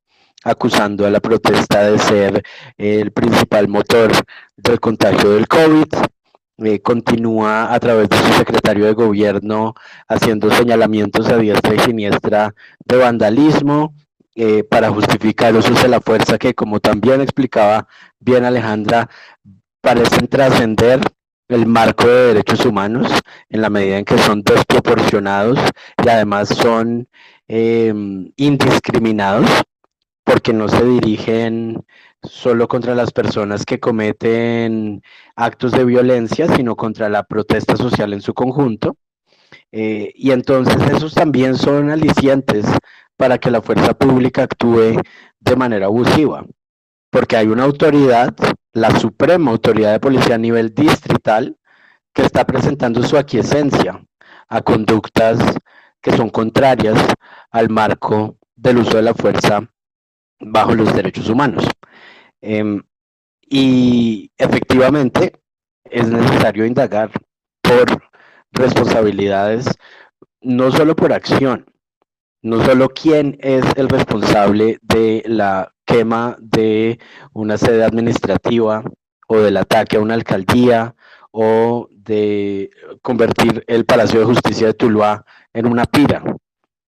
acusando 0.47 1.05
a 1.05 1.11
la 1.11 1.19
protesta 1.19 1.91
de 1.91 1.99
ser 1.99 2.43
el 2.79 3.11
principal 3.11 3.67
motor 3.69 4.13
del 4.57 4.79
contagio 4.79 5.31
del 5.31 5.49
COVID. 5.49 5.89
Eh, 6.59 6.81
continúa 6.81 7.75
a 7.75 7.79
través 7.81 8.09
de 8.09 8.17
su 8.17 8.33
secretario 8.33 8.87
de 8.87 8.95
gobierno 8.95 9.75
haciendo 10.09 10.51
señalamientos 10.51 11.29
a 11.29 11.37
diestra 11.37 11.75
y 11.75 11.79
siniestra 11.81 12.55
de 12.83 12.97
vandalismo 12.97 13.95
eh, 14.37 14.65
para 14.65 14.89
justificar 14.89 15.55
usos 15.55 15.83
de 15.83 15.89
la 15.89 16.01
fuerza 16.01 16.39
que, 16.39 16.55
como 16.55 16.81
también 16.81 17.21
explicaba 17.21 17.87
bien 18.21 18.45
Alejandra, 18.45 19.11
parecen 19.83 20.29
trascender 20.29 21.01
el 21.49 21.67
marco 21.67 22.07
de 22.07 22.35
derechos 22.35 22.65
humanos 22.65 23.13
en 23.51 23.61
la 23.61 23.69
medida 23.69 23.99
en 23.99 24.05
que 24.05 24.17
son 24.19 24.43
desproporcionados 24.43 25.59
y 26.03 26.09
además 26.09 26.49
son 26.49 27.09
em, 27.49 28.33
indiscriminados 28.37 29.49
porque 30.27 30.53
no 30.53 30.69
se 30.69 30.85
dirigen 30.85 31.87
solo 32.21 32.67
contra 32.67 32.97
las 32.97 33.13
personas 33.13 33.65
que 33.65 33.79
cometen 33.79 35.01
actos 35.37 35.71
de 35.71 35.85
violencia, 35.85 36.49
sino 36.49 36.75
contra 36.75 37.09
la 37.09 37.23
protesta 37.23 37.77
social 37.77 38.13
en 38.13 38.21
su 38.21 38.35
conjunto. 38.35 38.97
Eh, 39.71 40.13
y 40.17 40.33
entonces 40.33 40.77
esos 40.91 41.15
también 41.15 41.57
son 41.57 41.91
alicientes 41.91 42.67
para 43.17 43.39
que 43.39 43.53
la 43.53 43.63
fuerza 43.63 43.95
pública 43.95 44.43
actúe 44.43 45.01
de 45.39 45.57
manera 45.57 45.87
abusiva, 45.87 46.45
porque 47.11 47.37
hay 47.37 47.47
una 47.47 47.63
autoridad, 47.63 48.35
la 48.73 48.99
suprema 48.99 49.53
autoridad 49.53 49.93
de 49.93 50.01
policía 50.01 50.35
a 50.35 50.39
nivel 50.39 50.75
distrital, 50.75 51.57
que 52.13 52.23
está 52.23 52.45
presentando 52.45 53.05
su 53.05 53.17
aquiescencia 53.17 54.05
a 54.49 54.61
conductas 54.61 55.39
que 56.03 56.17
son 56.17 56.31
contrarias 56.31 56.99
al 57.53 57.69
marco 57.71 58.39
del 58.57 58.79
uso 58.79 58.97
de 58.97 59.03
la 59.03 59.15
fuerza 59.15 59.71
bajo 60.41 60.75
los 60.75 60.95
derechos 60.95 61.29
humanos. 61.29 61.69
Em, 62.41 62.83
y 63.49 64.31
efectivamente 64.37 65.33
es 65.85 66.09
necesario 66.09 66.67
indagar 66.67 67.11
por 67.63 68.03
responsabilidades, 68.53 69.67
no 70.41 70.71
solo 70.71 70.97
por 70.97 71.13
acción, 71.13 71.67
no 72.43 72.65
solo 72.65 72.89
quién 72.89 73.37
es 73.41 73.65
el 73.77 73.89
responsable 73.89 74.79
de 74.83 75.23
la 75.27 75.73
quema 75.85 76.37
de 76.41 76.99
una 77.33 77.57
sede 77.57 77.85
administrativa 77.85 78.83
o 79.29 79.39
del 79.39 79.57
ataque 79.57 79.97
a 79.97 80.01
una 80.01 80.15
alcaldía 80.15 80.95
o 81.33 81.89
de 81.91 82.71
convertir 83.03 83.65
el 83.67 83.85
Palacio 83.85 84.21
de 84.21 84.27
Justicia 84.27 84.69
de 84.69 84.75
Tuluá 84.75 85.25
en 85.53 85.67
una 85.67 85.85
pira, 85.85 86.23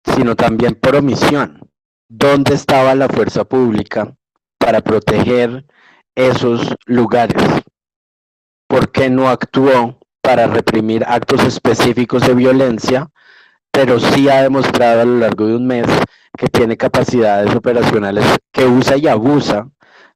sino 0.03 0.35
también 0.35 0.75
por 0.75 0.95
omisión. 0.95 1.68
¿Dónde 2.09 2.55
estaba 2.55 2.95
la 2.95 3.07
fuerza 3.07 3.45
pública 3.45 4.15
para 4.57 4.81
proteger 4.81 5.65
esos 6.15 6.75
lugares? 6.85 7.43
¿Por 8.67 8.91
qué 8.91 9.09
no 9.09 9.29
actuó 9.29 9.99
para 10.21 10.47
reprimir 10.47 11.03
actos 11.07 11.43
específicos 11.43 12.25
de 12.27 12.33
violencia 12.33 13.09
pero 13.71 13.99
sí 13.99 14.29
ha 14.29 14.41
demostrado 14.41 15.01
a 15.01 15.05
lo 15.05 15.19
largo 15.19 15.47
de 15.47 15.55
un 15.55 15.67
mes 15.67 15.85
que 16.37 16.47
tiene 16.47 16.77
capacidades 16.77 17.53
operacionales 17.55 18.25
que 18.51 18.65
usa 18.65 18.97
y 18.97 19.07
abusa 19.07 19.69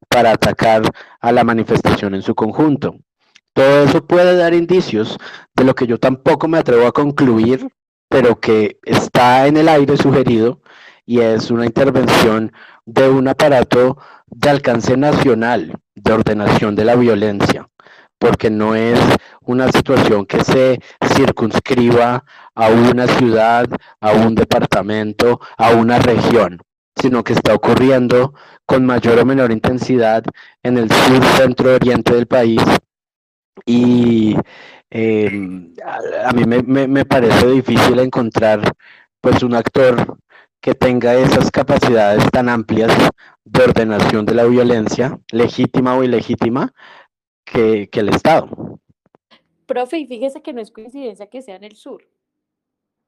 para 0.10 0.32
atacar 0.32 0.82
a 1.22 1.32
la 1.32 1.44
manifestación 1.44 2.16
en 2.16 2.22
su 2.22 2.36
conjunto. 2.36 2.96
Todo 3.54 3.84
eso 3.84 4.06
puede 4.06 4.36
dar 4.36 4.54
indicios 4.54 5.18
de 5.56 5.64
lo 5.64 5.76
que 5.76 5.88
yo 5.88 6.00
tampoco 6.00 6.48
me 6.48 6.58
atrevo 6.58 6.88
a 6.88 6.92
concluir, 6.92 7.68
pero 8.10 8.40
que 8.40 8.80
está 8.84 9.48
en 9.48 9.58
el 9.58 9.70
aire 9.70 9.98
sugerido 9.98 10.62
y 11.06 11.20
es 11.20 11.52
una 11.52 11.66
intervención 11.66 12.52
de 12.86 13.10
un 13.10 13.28
aparato 13.28 13.98
de 14.28 14.50
alcance 14.50 14.98
nacional 14.98 15.80
de 15.96 16.14
ordenación 16.14 16.76
de 16.76 16.86
la 16.86 16.96
violencia 16.96 17.68
porque 18.24 18.50
no 18.50 18.74
es 18.74 18.98
una 19.42 19.70
situación 19.70 20.26
que 20.26 20.42
se 20.46 20.80
circunscriba 21.14 22.24
a 22.56 22.70
una 22.70 23.06
ciudad, 23.06 23.66
a 24.00 24.14
un 24.14 24.34
departamento, 24.34 25.42
a 25.58 25.72
una 25.72 26.00
región, 26.00 26.62
sino 26.96 27.22
que 27.22 27.34
está 27.34 27.54
ocurriendo 27.54 28.34
con 28.66 28.86
mayor 28.86 29.20
o 29.20 29.26
menor 29.26 29.52
intensidad 29.52 30.24
en 30.64 30.78
el 30.78 30.90
sur, 30.90 31.22
centro, 31.36 31.76
oriente 31.76 32.14
del 32.14 32.26
país. 32.26 32.62
Y 33.66 34.38
em, 34.90 35.74
a, 36.26 36.32
mí 36.32 36.46
me, 36.46 36.88
me, 36.88 37.04
parece 37.06 37.46
difícil 37.48 38.00
encontrar 38.00 38.72
pues 39.20 39.44
un 39.44 39.54
actor 39.54 40.18
que 40.64 40.74
tenga 40.74 41.14
esas 41.16 41.52
capacidades 41.52 42.24
tan 42.32 42.48
amplias 42.48 42.90
de 43.44 43.64
ordenación 43.64 44.26
de 44.26 44.34
la 44.34 44.46
violencia, 44.46 45.20
legítima 45.30 45.98
o 45.98 46.06
ilegítima, 46.06 46.74
que, 47.44 47.90
el 47.92 48.08
Estado. 48.08 48.80
Profe, 49.66 49.98
y 49.98 50.08
fíjese 50.08 50.42
que 50.42 50.54
no 50.54 50.62
es 50.62 50.72
coincidencia 50.72 51.28
que 51.28 51.42
sea 51.42 51.58
en 51.58 51.66
el 51.66 51.76
sur 51.76 52.08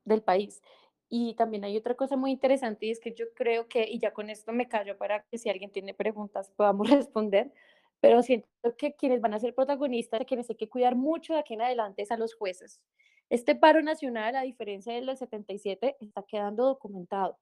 del 0.04 0.22
país. 0.22 0.62
Y 1.08 1.36
también 1.36 1.64
hay 1.64 1.78
otra 1.78 1.96
cosa 1.96 2.18
muy 2.18 2.32
interesante 2.32 2.88
y 2.88 2.92
es 2.92 3.00
que 3.00 3.14
yo 3.14 3.28
creo 3.34 3.70
que, 3.70 3.88
y 3.90 4.00
ya 4.00 4.12
con 4.12 4.30
esto 4.30 4.52
me 4.52 4.68
callo 4.68 4.98
para 4.98 5.24
que 5.24 5.38
si 5.38 5.50
alguien 5.50 5.72
tiene 5.72 5.94
preguntas 5.94 6.52
podamos 6.58 6.90
responder, 6.92 7.54
pero 8.02 8.22
siento 8.22 8.50
que 8.78 8.96
quienes 8.96 9.22
van 9.22 9.34
a 9.34 9.40
ser 9.40 9.56
protagonistas, 9.56 10.26
quienes 10.28 10.50
hay 10.50 10.58
que 10.58 10.68
cuidar 10.68 10.98
mucho 10.98 11.32
de 11.32 11.40
aquí 11.40 11.54
en 11.54 11.62
adelante 11.62 12.02
es 12.02 12.12
a 12.12 12.18
los 12.18 12.36
jueces. 12.36 12.82
Este 13.30 13.56
paro 13.56 13.82
nacional, 13.82 14.36
a 14.36 14.42
diferencia 14.42 14.94
del 14.94 15.16
77, 15.16 15.96
está 16.02 16.22
quedando 16.24 16.66
documentado. 16.66 17.40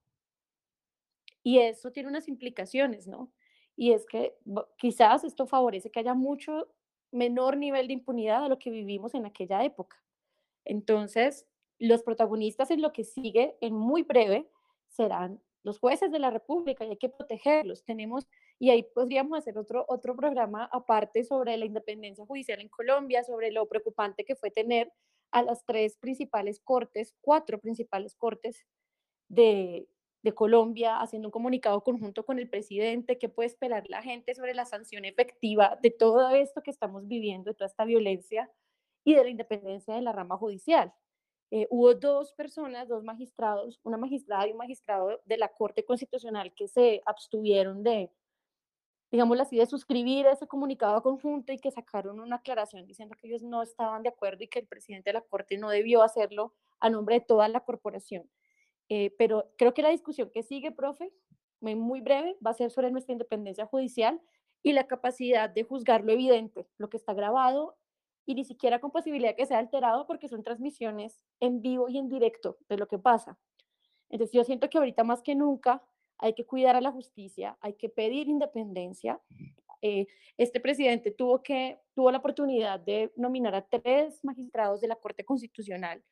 Y 1.44 1.60
eso 1.60 1.91
tiene 1.91 2.10
unas 2.10 2.28
implicaciones, 2.28 3.07
¿no? 3.07 3.32
Y 3.76 3.91
es 3.91 4.06
que 4.06 4.38
quizás 4.78 5.24
esto 5.24 5.45
favorece 5.45 5.91
que 5.91 5.99
haya 5.99 6.14
mucho 6.14 6.70
menor 7.11 7.57
nivel 7.57 7.88
de 7.88 7.94
impunidad 7.94 8.44
de 8.44 8.49
lo 8.49 8.60
que 8.60 8.72
vivimos 8.72 9.14
en 9.14 9.26
aquella 9.26 9.64
época. 9.64 10.02
Entonces, 10.65 11.45
los 11.80 12.03
protagonistas 12.03 12.72
en 12.72 12.82
lo 12.82 12.94
que 12.94 13.03
sigue, 13.03 13.57
en 13.61 13.76
muy 13.76 14.03
breve, 14.03 14.49
serán 14.88 15.41
los 15.64 15.80
jueces 15.80 16.11
de 16.11 16.20
la 16.20 16.30
República 16.30 16.86
y 16.86 16.91
hay 16.91 16.98
que 16.98 17.10
protegerlos. 17.10 17.84
Tenemos, 17.84 18.28
y 18.60 18.70
ahí 18.70 18.84
podríamos 18.84 19.38
hacer 19.38 19.57
otro, 19.57 19.86
otro 19.88 20.15
programa 20.15 20.70
aparte 20.72 21.24
sobre 21.24 21.57
la 21.57 21.65
independencia 21.65 22.26
judicial 22.26 22.61
en 22.61 22.70
Colombia, 22.70 23.24
sobre 23.24 23.52
lo 23.52 23.68
preocupante 23.68 24.26
que 24.26 24.36
fue 24.36 24.52
tener 24.52 24.91
a 25.32 25.41
las 25.41 25.65
tres 25.65 25.98
principales 25.98 26.60
cortes, 26.60 27.15
cuatro 27.22 27.60
principales 27.60 28.15
cortes 28.15 28.65
de, 29.30 29.88
de 30.23 30.33
Colombia 30.33 30.99
haciendo 31.01 31.27
un 31.27 31.31
comunicado 31.31 31.83
conjunto 31.83 32.25
con 32.25 32.39
el 32.39 32.49
presidente, 32.49 33.19
qué 33.19 33.29
puede 33.29 33.47
esperar 33.47 33.83
la 33.89 34.01
gente 34.01 34.33
sobre 34.33 34.53
la 34.53 34.65
sanción 34.65 35.05
efectiva 35.05 35.77
de 35.81 35.91
todo 35.91 36.29
esto 36.29 36.63
que 36.63 36.71
estamos 36.71 37.07
viviendo, 37.07 37.51
de 37.51 37.55
toda 37.55 37.67
esta 37.67 37.85
violencia 37.85 38.49
y 39.03 39.15
de 39.15 39.23
la 39.23 39.29
independencia 39.29 39.93
de 39.93 40.01
la 40.01 40.13
rama 40.13 40.37
judicial. 40.37 40.93
Eh, 41.51 41.67
hubo 41.69 41.93
dos 41.93 42.33
personas, 42.33 42.87
dos 42.87 43.03
magistrados, 43.03 43.79
una 43.83 43.97
magistrada 43.97 44.47
y 44.47 44.51
un 44.51 44.57
magistrado 44.57 45.21
de 45.25 45.37
la 45.37 45.49
Corte 45.49 45.85
Constitucional 45.85 46.53
que 46.55 46.67
se 46.67 47.01
abstuvieron 47.05 47.83
de, 47.83 48.09
digamos 49.11 49.39
así, 49.39 49.57
de 49.57 49.65
suscribir 49.65 50.25
ese 50.25 50.47
comunicado 50.47 51.03
conjunto 51.03 51.51
y 51.51 51.59
que 51.59 51.69
sacaron 51.69 52.21
una 52.21 52.37
aclaración 52.37 52.87
diciendo 52.87 53.15
que 53.19 53.27
ellos 53.27 53.43
no 53.43 53.61
estaban 53.61 54.03
de 54.03 54.09
acuerdo 54.09 54.43
y 54.43 54.47
que 54.47 54.59
el 54.59 54.67
presidente 54.67 55.09
de 55.09 55.15
la 55.15 55.21
Corte 55.21 55.57
no 55.57 55.69
debió 55.69 56.01
hacerlo 56.01 56.53
a 56.79 56.89
nombre 56.89 57.19
de 57.19 57.25
toda 57.25 57.47
la 57.49 57.59
corporación. 57.59 58.29
Eh, 58.95 59.11
pero 59.18 59.52
creo 59.57 59.74
que 59.74 59.82
la 59.82 59.90
discusión 59.90 60.30
que 60.32 60.44
sigue, 60.44 60.72
profe, 60.72 61.11
muy 61.61 61.99
breve, 61.99 62.38
va 62.45 62.52
a 62.52 62.53
ser 62.53 62.70
sobre 62.70 62.91
nuestra 62.91 63.11
independencia 63.11 63.65
judicial 63.65 64.22
y 64.61 64.74
la 64.74 64.86
capacidad 64.86 65.49
de 65.49 65.64
juzgar 65.64 66.03
lo 66.03 66.11
evidente, 66.11 66.68
lo 66.78 66.91
que 66.91 66.98
está 66.98 67.15
grabado 67.15 67.76
y 68.28 68.36
ni 68.36 68.44
siquiera 68.45 68.80
con 68.80 68.91
posibilidad 68.91 69.32
de 69.32 69.36
que 69.36 69.48
sea 69.48 69.57
alterado 69.57 70.06
porque 70.06 70.28
son 70.28 70.44
transmisiones 70.44 71.26
en 71.40 71.64
vivo 71.64 71.90
y 71.90 71.98
en 71.98 72.07
directo 72.07 72.60
de 72.70 72.78
lo 72.78 72.88
que 72.88 72.99
pasa. 72.99 73.40
Entonces 74.11 74.32
yo 74.32 74.44
siento 74.44 74.70
que 74.70 74.78
ahorita 74.78 75.03
más 75.03 75.24
que 75.24 75.34
nunca 75.34 75.82
hay 76.20 76.36
que 76.36 76.45
cuidar 76.45 76.76
a 76.76 76.82
la 76.82 76.91
justicia, 76.91 77.57
hay 77.61 77.74
que 77.74 77.90
pedir 77.90 78.28
independencia. 78.28 79.20
Eh, 79.82 80.06
este 80.38 80.60
presidente 80.60 81.10
tuvo, 81.10 81.41
que, 81.41 81.80
tuvo 81.95 82.11
la 82.11 82.20
oportunidad 82.20 82.80
de 82.80 83.11
nominar 83.15 83.56
a 83.56 83.65
tres 83.68 84.24
magistrados 84.24 84.82
de 84.82 84.88
la 84.88 84.98
Corte 84.98 85.26
Constitucional 85.26 86.03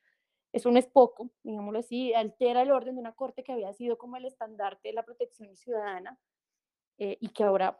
eso 0.53 0.69
no 0.71 0.79
es 0.79 0.87
poco, 0.87 1.31
digámoslo 1.43 1.79
así, 1.79 2.13
altera 2.13 2.61
el 2.61 2.71
orden 2.71 2.95
de 2.95 3.01
una 3.01 3.13
corte 3.13 3.43
que 3.43 3.53
había 3.53 3.71
sido 3.73 3.97
como 3.97 4.17
el 4.17 4.25
estandarte 4.25 4.89
de 4.89 4.93
la 4.93 5.03
protección 5.03 5.55
ciudadana 5.55 6.19
eh, 6.97 7.17
y 7.21 7.29
que 7.29 7.43
ahora, 7.43 7.79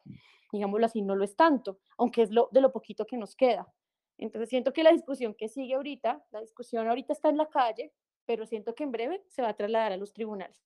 digámoslo 0.52 0.85
así, 0.85 1.02
no 1.02 1.15
lo 1.15 1.23
es 1.23 1.35
tanto, 1.35 1.80
aunque 1.98 2.22
es 2.22 2.31
lo, 2.31 2.49
de 2.52 2.61
lo 2.61 2.72
poquito 2.72 3.06
que 3.06 3.18
nos 3.18 3.35
queda. 3.35 3.68
Entonces 4.18 4.49
siento 4.49 4.72
que 4.72 4.84
la 4.84 4.91
discusión 4.91 5.34
que 5.34 5.49
sigue 5.49 5.73
ahorita, 5.73 6.23
la 6.31 6.41
discusión 6.41 6.88
ahorita 6.88 7.14
está 7.14 7.30
en 7.30 7.38
la 7.38 7.49
calle, 7.49 7.91
pero 8.26 8.45
siento 8.45 8.76
que 8.76 8.84
en 8.84 8.91
breve 8.91 9.23
se 9.27 9.41
va 9.41 9.49
a 9.49 9.56
trasladar 9.56 9.91
a 9.91 9.98
los 9.98 10.14
tribunales. 10.14 10.64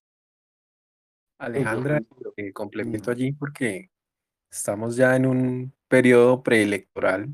Alejandra, 1.37 2.01
eh, 2.37 2.53
complemento 2.53 3.11
allí 3.11 3.33
porque 3.33 3.91
estamos 4.49 4.95
ya 4.95 5.15
en 5.15 5.25
un 5.25 5.73
periodo 5.87 6.43
preelectoral. 6.43 7.29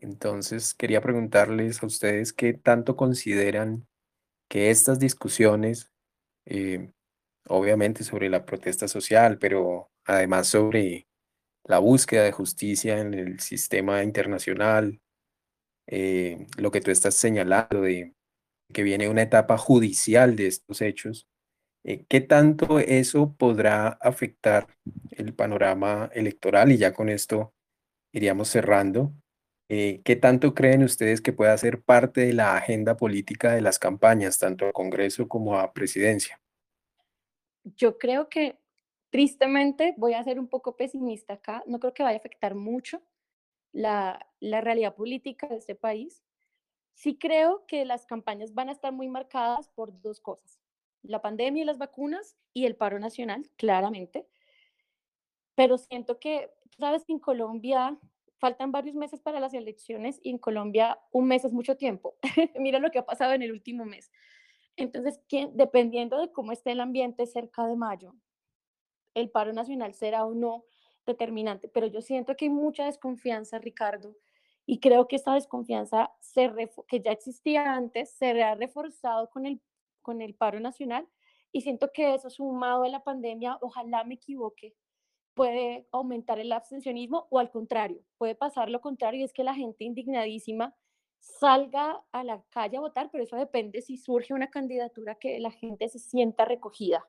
Entonces, 0.00 0.74
quería 0.74 1.02
preguntarles 1.02 1.82
a 1.82 1.86
ustedes 1.86 2.32
qué 2.32 2.54
tanto 2.54 2.96
consideran 2.96 3.86
que 4.48 4.70
estas 4.70 4.98
discusiones, 5.00 5.92
eh, 6.46 6.90
obviamente 7.48 8.04
sobre 8.04 8.30
la 8.30 8.46
protesta 8.46 8.88
social, 8.88 9.38
pero 9.38 9.90
además 10.06 10.48
sobre 10.48 11.08
la 11.64 11.78
búsqueda 11.78 12.24
de 12.24 12.32
justicia 12.32 13.00
en 13.00 13.14
el 13.14 13.40
sistema 13.40 14.02
internacional, 14.04 15.00
eh, 15.88 16.46
lo 16.58 16.70
que 16.70 16.80
tú 16.80 16.90
estás 16.90 17.14
señalando 17.16 17.82
de 17.82 18.14
que 18.72 18.82
viene 18.84 19.08
una 19.08 19.22
etapa 19.22 19.58
judicial 19.58 20.36
de 20.36 20.48
estos 20.48 20.82
hechos, 20.82 21.28
eh, 21.84 22.04
¿qué 22.08 22.20
tanto 22.20 22.80
eso 22.80 23.34
podrá 23.38 23.88
afectar 23.88 24.68
el 25.12 25.34
panorama 25.34 26.10
electoral? 26.14 26.72
Y 26.72 26.78
ya 26.78 26.94
con 26.94 27.08
esto 27.08 27.54
iríamos 28.12 28.48
cerrando. 28.48 29.14
Eh, 29.72 30.02
¿Qué 30.04 30.16
tanto 30.16 30.52
creen 30.52 30.82
ustedes 30.82 31.20
que 31.20 31.32
pueda 31.32 31.56
ser 31.56 31.80
parte 31.80 32.22
de 32.22 32.32
la 32.32 32.56
agenda 32.56 32.96
política 32.96 33.52
de 33.52 33.60
las 33.60 33.78
campañas, 33.78 34.38
tanto 34.38 34.66
a 34.66 34.72
Congreso 34.72 35.28
como 35.28 35.58
a 35.58 35.72
presidencia? 35.72 36.40
Yo 37.76 37.96
creo 37.96 38.28
que 38.28 38.58
tristemente 39.10 39.94
voy 39.96 40.14
a 40.14 40.24
ser 40.24 40.40
un 40.40 40.48
poco 40.48 40.76
pesimista 40.76 41.34
acá. 41.34 41.62
No 41.66 41.78
creo 41.78 41.94
que 41.94 42.02
vaya 42.02 42.16
a 42.16 42.18
afectar 42.18 42.56
mucho 42.56 43.00
la, 43.72 44.26
la 44.40 44.60
realidad 44.60 44.96
política 44.96 45.46
de 45.46 45.58
este 45.58 45.76
país. 45.76 46.24
Sí 46.94 47.16
creo 47.16 47.64
que 47.66 47.84
las 47.84 48.06
campañas 48.06 48.52
van 48.52 48.70
a 48.70 48.72
estar 48.72 48.92
muy 48.92 49.08
marcadas 49.08 49.68
por 49.68 50.00
dos 50.00 50.20
cosas 50.20 50.60
la 51.02 51.22
pandemia 51.22 51.62
y 51.62 51.66
las 51.66 51.78
vacunas 51.78 52.36
y 52.52 52.66
el 52.66 52.76
paro 52.76 52.98
nacional, 52.98 53.48
claramente. 53.56 54.26
Pero 55.54 55.78
siento 55.78 56.18
que, 56.18 56.50
sabes 56.78 57.04
en 57.08 57.18
Colombia 57.18 57.98
faltan 58.40 58.72
varios 58.72 58.96
meses 58.96 59.20
para 59.20 59.38
las 59.38 59.54
elecciones 59.54 60.18
y 60.22 60.30
en 60.30 60.38
Colombia 60.38 60.98
un 61.12 61.26
mes 61.26 61.44
es 61.44 61.52
mucho 61.52 61.76
tiempo. 61.76 62.16
Mira 62.58 62.78
lo 62.78 62.90
que 62.90 62.98
ha 62.98 63.06
pasado 63.06 63.32
en 63.32 63.42
el 63.42 63.52
último 63.52 63.84
mes. 63.84 64.10
Entonces, 64.76 65.20
dependiendo 65.52 66.18
de 66.18 66.32
cómo 66.32 66.52
esté 66.52 66.72
el 66.72 66.80
ambiente 66.80 67.26
cerca 67.26 67.66
de 67.66 67.76
mayo, 67.76 68.14
el 69.14 69.30
paro 69.30 69.52
nacional 69.52 69.94
será 69.94 70.24
o 70.24 70.34
no 70.34 70.64
determinante. 71.06 71.68
Pero 71.68 71.86
yo 71.86 72.00
siento 72.00 72.36
que 72.36 72.46
hay 72.46 72.50
mucha 72.50 72.86
desconfianza, 72.86 73.58
Ricardo, 73.58 74.16
y 74.64 74.80
creo 74.80 75.06
que 75.06 75.16
esta 75.16 75.34
desconfianza 75.34 76.12
se 76.20 76.50
que 76.88 77.00
ya 77.00 77.12
existía 77.12 77.74
antes 77.74 78.12
se 78.12 78.42
ha 78.42 78.54
reforzado 78.54 79.28
con 79.30 79.46
el 79.46 79.60
con 80.02 80.22
el 80.22 80.34
paro 80.34 80.60
nacional 80.60 81.06
y 81.52 81.62
siento 81.62 81.90
que 81.92 82.14
eso 82.14 82.30
sumado 82.30 82.84
a 82.84 82.88
la 82.88 83.02
pandemia, 83.02 83.58
ojalá 83.60 84.04
me 84.04 84.14
equivoque, 84.14 84.74
puede 85.40 85.86
aumentar 85.90 86.38
el 86.38 86.52
abstencionismo 86.52 87.26
o 87.30 87.38
al 87.38 87.50
contrario, 87.50 88.04
puede 88.18 88.34
pasar 88.34 88.68
lo 88.68 88.82
contrario 88.82 89.20
y 89.20 89.24
es 89.24 89.32
que 89.32 89.42
la 89.42 89.54
gente 89.54 89.84
indignadísima 89.84 90.76
salga 91.18 91.98
a 92.12 92.24
la 92.24 92.44
calle 92.50 92.76
a 92.76 92.80
votar, 92.80 93.08
pero 93.10 93.24
eso 93.24 93.36
depende 93.36 93.80
si 93.80 93.96
surge 93.96 94.34
una 94.34 94.50
candidatura 94.50 95.14
que 95.14 95.40
la 95.40 95.50
gente 95.50 95.88
se 95.88 95.98
sienta 95.98 96.44
recogida, 96.44 97.08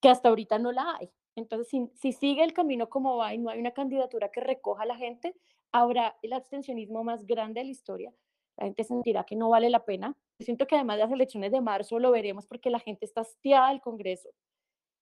que 0.00 0.08
hasta 0.08 0.28
ahorita 0.28 0.60
no 0.60 0.70
la 0.70 0.96
hay. 0.96 1.10
Entonces, 1.34 1.66
si, 1.66 1.90
si 1.96 2.12
sigue 2.12 2.44
el 2.44 2.52
camino 2.52 2.88
como 2.88 3.16
va 3.16 3.34
y 3.34 3.38
no 3.38 3.50
hay 3.50 3.58
una 3.58 3.72
candidatura 3.72 4.30
que 4.30 4.40
recoja 4.40 4.84
a 4.84 4.86
la 4.86 4.96
gente, 4.96 5.34
habrá 5.72 6.16
el 6.22 6.34
abstencionismo 6.34 7.02
más 7.02 7.26
grande 7.26 7.62
de 7.62 7.64
la 7.64 7.72
historia. 7.72 8.14
La 8.58 8.66
gente 8.66 8.84
sentirá 8.84 9.24
que 9.24 9.34
no 9.34 9.50
vale 9.50 9.70
la 9.70 9.84
pena 9.84 10.16
siento 10.44 10.68
que 10.68 10.76
además 10.76 10.98
de 10.98 11.02
las 11.02 11.12
elecciones 11.12 11.50
de 11.50 11.60
marzo 11.60 11.98
lo 11.98 12.12
veremos 12.12 12.46
porque 12.46 12.70
la 12.70 12.78
gente 12.78 13.04
está 13.04 13.22
hastiada 13.22 13.70
del 13.70 13.80
Congreso 13.80 14.30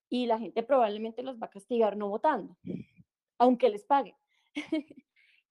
y 0.08 0.26
la 0.26 0.38
gente 0.38 0.62
probablemente 0.62 1.22
los 1.22 1.38
va 1.40 1.46
a 1.46 1.50
castigar 1.50 1.96
no 1.96 2.08
votando, 2.08 2.56
aunque 3.38 3.68
les 3.68 3.84
pague. 3.84 4.16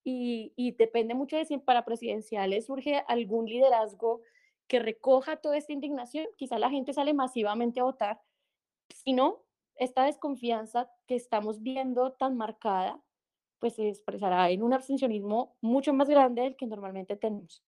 y, 0.04 0.54
y, 0.56 0.72
depende 0.72 1.14
mucho 1.14 1.38
de 1.38 1.46
si 1.46 1.58
para 1.58 1.86
presidenciales 1.86 2.66
surge 2.66 3.04
algún 3.08 3.46
liderazgo 3.46 4.22
que 4.68 4.80
recoja 4.80 5.38
toda 5.38 5.58
esta 5.58 5.74
indignación. 5.74 6.28
Quizá 6.36 6.60
la 6.60 6.70
gente 6.70 6.94
sale 6.94 7.14
masivamente 7.14 7.80
a 7.80 7.84
votar. 7.84 8.22
Si 8.90 9.14
no, 9.14 9.44
esta 9.76 10.06
desconfianza 10.06 10.92
que 11.06 11.16
estamos 11.16 11.62
viendo 11.62 12.14
tan 12.14 12.36
marcada, 12.36 13.02
pues 13.60 13.76
se 13.76 13.90
expresará 13.90 14.50
en 14.50 14.64
un 14.64 14.74
abstencionismo 14.74 15.56
mucho 15.62 15.94
más 15.94 16.10
grande 16.10 16.44
del 16.44 16.56
que 16.56 16.68
normalmente 16.68 17.16
tenemos. 17.16 17.64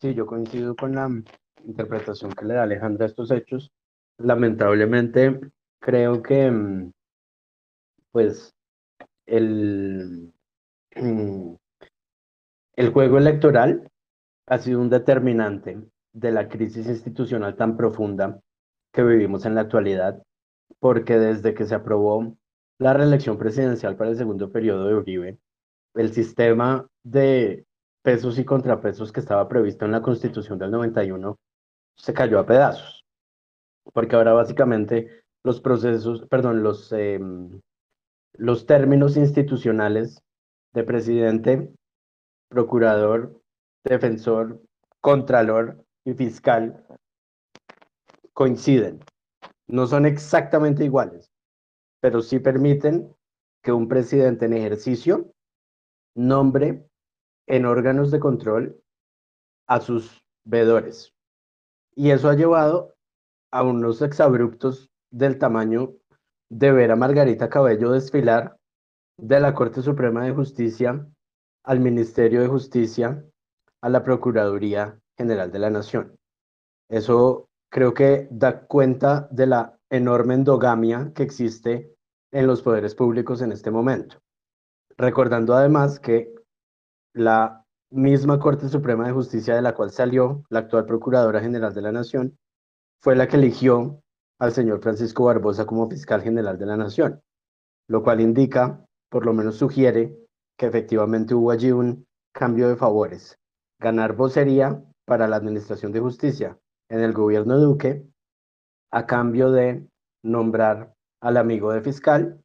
Sí, 0.00 0.14
yo 0.14 0.26
coincido 0.26 0.74
con 0.74 0.94
la 0.94 1.08
interpretación 1.64 2.32
que 2.32 2.44
le 2.44 2.54
da 2.54 2.64
Alejandra 2.64 3.04
a 3.04 3.08
estos 3.08 3.30
hechos. 3.30 3.72
Lamentablemente, 4.22 5.40
creo 5.80 6.22
que, 6.22 6.50
mm, 6.50 6.92
pues, 8.10 8.54
el, 9.26 10.32
mm, 10.96 11.54
el 12.76 12.92
juego 12.92 13.18
electoral 13.18 13.90
ha 14.46 14.58
sido 14.58 14.80
un 14.80 14.90
determinante 14.90 15.80
de 16.12 16.30
la 16.30 16.48
crisis 16.48 16.86
institucional 16.86 17.56
tan 17.56 17.76
profunda 17.76 18.40
que 18.92 19.02
vivimos 19.02 19.46
en 19.46 19.54
la 19.54 19.62
actualidad, 19.62 20.22
porque 20.78 21.18
desde 21.18 21.54
que 21.54 21.66
se 21.66 21.74
aprobó 21.74 22.36
la 22.78 22.92
reelección 22.92 23.38
presidencial 23.38 23.96
para 23.96 24.10
el 24.10 24.16
segundo 24.16 24.50
periodo 24.50 24.86
de 24.86 24.94
Uribe, 24.94 25.38
el 25.94 26.12
sistema 26.12 26.86
de 27.02 27.64
pesos 28.02 28.38
y 28.38 28.44
contrapesos 28.44 29.12
que 29.12 29.20
estaba 29.20 29.48
previsto 29.48 29.84
en 29.84 29.92
la 29.92 30.02
Constitución 30.02 30.58
del 30.58 30.70
91 30.70 31.38
se 31.96 32.14
cayó 32.14 32.38
a 32.38 32.46
pedazos, 32.46 33.01
porque 33.92 34.16
ahora 34.16 34.32
básicamente 34.32 35.22
los 35.44 35.60
procesos, 35.60 36.26
perdón, 36.28 36.62
los, 36.62 36.92
em, 36.92 37.60
los 38.34 38.66
términos 38.66 39.16
institucionales 39.16 40.22
de 40.72 40.84
presidente, 40.84 41.72
procurador, 42.48 43.40
defensor, 43.84 44.60
contralor 45.00 45.84
y 46.04 46.14
fiscal 46.14 46.84
coinciden. 48.32 49.00
No 49.66 49.86
son 49.86 50.06
exactamente 50.06 50.84
iguales, 50.84 51.30
pero 52.00 52.22
sí 52.22 52.38
permiten 52.38 53.14
que 53.62 53.72
un 53.72 53.88
presidente 53.88 54.46
en 54.46 54.54
ejercicio 54.54 55.32
nombre 56.14 56.86
en 57.46 57.66
órganos 57.66 58.10
de 58.10 58.20
control 58.20 58.80
a 59.66 59.80
sus 59.80 60.22
veedores. 60.44 61.12
Y 61.94 62.10
eso 62.10 62.28
ha 62.28 62.34
llevado 62.34 62.94
a 63.52 63.62
unos 63.62 64.02
exabruptos 64.02 64.90
del 65.10 65.38
tamaño 65.38 65.92
de 66.50 66.72
ver 66.72 66.90
a 66.90 66.96
Margarita 66.96 67.48
Cabello 67.48 67.92
desfilar 67.92 68.56
de 69.18 69.40
la 69.40 69.54
Corte 69.54 69.82
Suprema 69.82 70.24
de 70.24 70.32
Justicia 70.32 71.06
al 71.64 71.80
Ministerio 71.80 72.40
de 72.40 72.48
Justicia 72.48 73.24
a 73.82 73.88
la 73.88 74.02
Procuraduría 74.02 74.98
General 75.16 75.52
de 75.52 75.58
la 75.58 75.70
Nación. 75.70 76.16
Eso 76.88 77.48
creo 77.70 77.94
que 77.94 78.28
da 78.30 78.66
cuenta 78.66 79.28
de 79.30 79.46
la 79.46 79.78
enorme 79.90 80.34
endogamia 80.34 81.12
que 81.14 81.22
existe 81.22 81.94
en 82.32 82.46
los 82.46 82.62
poderes 82.62 82.94
públicos 82.94 83.42
en 83.42 83.52
este 83.52 83.70
momento. 83.70 84.16
Recordando 84.96 85.54
además 85.54 86.00
que 86.00 86.34
la 87.14 87.64
misma 87.90 88.38
Corte 88.38 88.68
Suprema 88.68 89.06
de 89.06 89.12
Justicia 89.12 89.54
de 89.54 89.62
la 89.62 89.74
cual 89.74 89.90
salió 89.90 90.42
la 90.48 90.60
actual 90.60 90.86
Procuradora 90.86 91.40
General 91.40 91.74
de 91.74 91.82
la 91.82 91.92
Nación, 91.92 92.38
fue 93.02 93.16
la 93.16 93.26
que 93.26 93.36
eligió 93.36 94.00
al 94.38 94.52
señor 94.52 94.80
Francisco 94.80 95.24
Barbosa 95.24 95.66
como 95.66 95.90
fiscal 95.90 96.22
general 96.22 96.56
de 96.56 96.66
la 96.66 96.76
Nación, 96.76 97.20
lo 97.88 98.04
cual 98.04 98.20
indica, 98.20 98.86
por 99.10 99.26
lo 99.26 99.32
menos 99.32 99.56
sugiere, 99.56 100.16
que 100.56 100.66
efectivamente 100.66 101.34
hubo 101.34 101.50
allí 101.50 101.72
un 101.72 102.06
cambio 102.32 102.68
de 102.68 102.76
favores. 102.76 103.40
Ganar 103.80 104.14
vocería 104.14 104.84
para 105.04 105.26
la 105.26 105.34
Administración 105.34 105.90
de 105.90 105.98
Justicia 105.98 106.56
en 106.88 107.00
el 107.00 107.12
gobierno 107.12 107.56
de 107.56 107.64
Duque 107.64 108.06
a 108.92 109.04
cambio 109.04 109.50
de 109.50 109.84
nombrar 110.22 110.94
al 111.20 111.38
amigo 111.38 111.72
de 111.72 111.82
fiscal, 111.82 112.40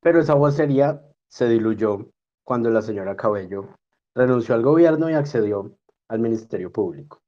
pero 0.00 0.18
esa 0.18 0.34
vocería 0.34 1.00
se 1.28 1.48
diluyó 1.48 2.10
cuando 2.42 2.70
la 2.70 2.82
señora 2.82 3.16
Cabello 3.16 3.68
renunció 4.16 4.56
al 4.56 4.62
gobierno 4.62 5.08
y 5.08 5.14
accedió 5.14 5.76
al 6.08 6.18
Ministerio 6.18 6.72
Público. 6.72 7.19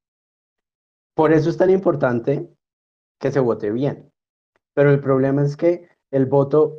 Por 1.14 1.32
eso 1.32 1.51
es 1.51 1.56
tan 1.56 1.70
importante 1.70 2.48
que 3.20 3.30
se 3.30 3.40
vote 3.40 3.70
bien. 3.70 4.10
Pero 4.74 4.90
el 4.90 5.01
problema 5.01 5.43
es 5.43 5.56
que 5.56 5.89
el 6.10 6.26
voto 6.26 6.74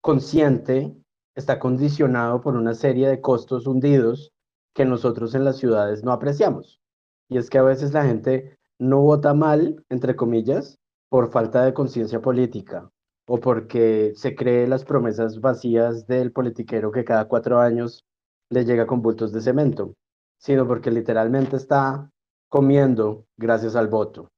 consciente 0.00 0.94
está 1.34 1.58
condicionado 1.58 2.40
por 2.40 2.56
una 2.56 2.74
serie 2.74 3.08
de 3.08 3.20
costos 3.20 3.66
hundidos 3.66 4.32
que 4.74 4.84
nosotros 4.84 5.34
en 5.34 5.44
las 5.44 5.58
ciudades 5.58 6.04
no 6.04 6.12
apreciamos. 6.12 6.80
Y 7.28 7.38
es 7.38 7.50
que 7.50 7.58
a 7.58 7.62
veces 7.62 7.92
la 7.92 8.04
gente 8.04 8.56
no 8.78 9.00
vota 9.00 9.34
mal, 9.34 9.84
entre 9.88 10.16
comillas, 10.16 10.78
por 11.08 11.30
falta 11.30 11.64
de 11.64 11.74
conciencia 11.74 12.20
política 12.20 12.90
o 13.26 13.40
porque 13.40 14.12
se 14.16 14.34
cree 14.34 14.66
las 14.66 14.84
promesas 14.84 15.40
vacías 15.40 16.06
del 16.06 16.32
politiquero 16.32 16.92
que 16.92 17.04
cada 17.04 17.26
cuatro 17.26 17.58
años 17.60 18.04
le 18.50 18.64
llega 18.64 18.86
con 18.86 19.00
bultos 19.00 19.32
de 19.32 19.40
cemento, 19.40 19.94
sino 20.38 20.66
porque 20.66 20.90
literalmente 20.90 21.56
está 21.56 22.10
comiendo 22.54 23.26
gracias 23.36 23.74
al 23.74 23.88
voto. 23.88 24.30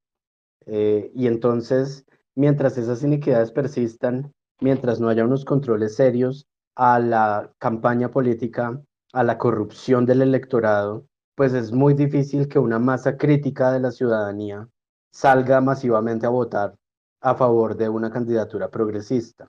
Eh, 0.65 1.13
y 1.15 1.27
entonces, 1.27 2.07
mientras 2.35 2.79
esas 2.79 3.03
iniquidades 3.03 3.53
persistan, 3.53 4.33
mientras 4.59 5.01
no 5.01 5.11
haya 5.11 5.27
unos 5.27 5.45
controles 5.45 5.97
serios 5.97 6.47
a 6.77 6.99
la 6.99 7.53
campaña 7.59 8.11
política, 8.11 8.81
a 9.13 9.23
la 9.23 9.37
corrupción 9.37 10.07
del 10.07 10.23
electorado, 10.23 11.05
pues 11.35 11.53
es 11.53 11.73
muy 11.73 11.93
difícil 11.93 12.49
que 12.49 12.59
una 12.59 12.79
masa 12.79 13.19
crítica 13.19 13.71
de 13.71 13.81
la 13.81 13.91
ciudadanía 13.91 14.67
salga 15.13 15.61
masivamente 15.61 16.25
a 16.25 16.31
votar 16.31 16.75
a 17.21 17.35
favor 17.35 17.77
de 17.77 17.91
una 17.91 18.11
candidatura 18.11 18.71
progresista. 18.71 19.47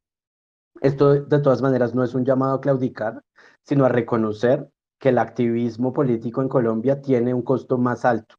Esto 0.82 1.14
de 1.14 1.40
todas 1.40 1.62
maneras 1.62 1.96
no 1.96 2.04
es 2.04 2.14
un 2.14 2.26
llamado 2.26 2.56
a 2.56 2.62
claudicar, 2.62 3.24
sino 3.64 3.86
a 3.86 3.90
reconocer 3.90 4.68
que 5.00 5.08
el 5.08 5.20
activismo 5.20 5.94
político 5.94 6.42
en 6.42 6.50
Colombia 6.50 7.02
tiene 7.02 7.34
un 7.34 7.44
costo 7.44 7.78
más 7.78 8.04
alto, 8.04 8.36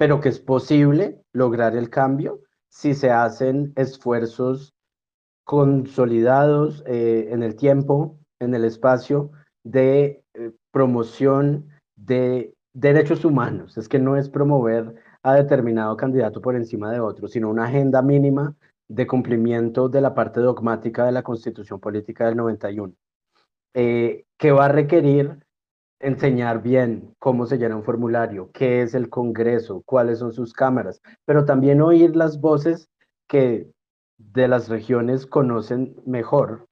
pero 0.00 0.18
que 0.18 0.30
es 0.30 0.40
posible 0.40 1.20
lograr 1.34 1.76
el 1.76 1.90
cambio 1.90 2.40
si 2.70 2.94
se 2.94 3.10
hacen 3.10 3.74
esfuerzos 3.76 4.72
consolidados 5.44 6.82
eh, 6.86 7.28
en 7.30 7.42
el 7.42 7.54
tiempo, 7.54 8.18
en 8.40 8.54
el 8.54 8.64
espacio 8.64 9.30
de 9.62 10.24
eh, 10.32 10.52
promoción 10.72 11.68
de 11.96 12.54
derechos 12.72 13.26
humanos. 13.26 13.76
Es 13.76 13.90
que 13.90 13.98
no 13.98 14.16
es 14.16 14.30
promover 14.30 14.94
a 15.22 15.34
determinado 15.34 15.94
candidato 15.98 16.40
por 16.40 16.56
encima 16.56 16.90
de 16.90 17.00
otro, 17.00 17.28
sino 17.28 17.50
una 17.50 17.66
agenda 17.66 18.00
mínima 18.00 18.56
de 18.88 19.06
cumplimiento 19.06 19.90
de 19.90 20.00
la 20.00 20.14
parte 20.14 20.40
dogmática 20.40 21.04
de 21.04 21.12
la 21.12 21.22
Constitución 21.22 21.78
Política 21.78 22.24
del 22.24 22.36
91, 22.36 22.94
eh, 23.74 24.24
que 24.38 24.50
va 24.50 24.64
a 24.64 24.72
requerir 24.72 25.44
enseñar 26.00 26.62
bien 26.62 27.14
cómo 27.18 27.46
se 27.46 27.58
llena 27.58 27.76
un 27.76 27.84
formulario, 27.84 28.50
qué 28.52 28.82
es 28.82 28.94
el 28.94 29.10
Congreso, 29.10 29.82
cuáles 29.84 30.18
son 30.18 30.32
sus 30.32 30.52
cámaras, 30.52 31.00
pero 31.26 31.44
también 31.44 31.82
oír 31.82 32.16
las 32.16 32.40
voces 32.40 32.88
que 33.28 33.70
de 34.16 34.48
las 34.48 34.68
regiones 34.68 35.26
conocen 35.26 35.94
mejor, 36.06 36.66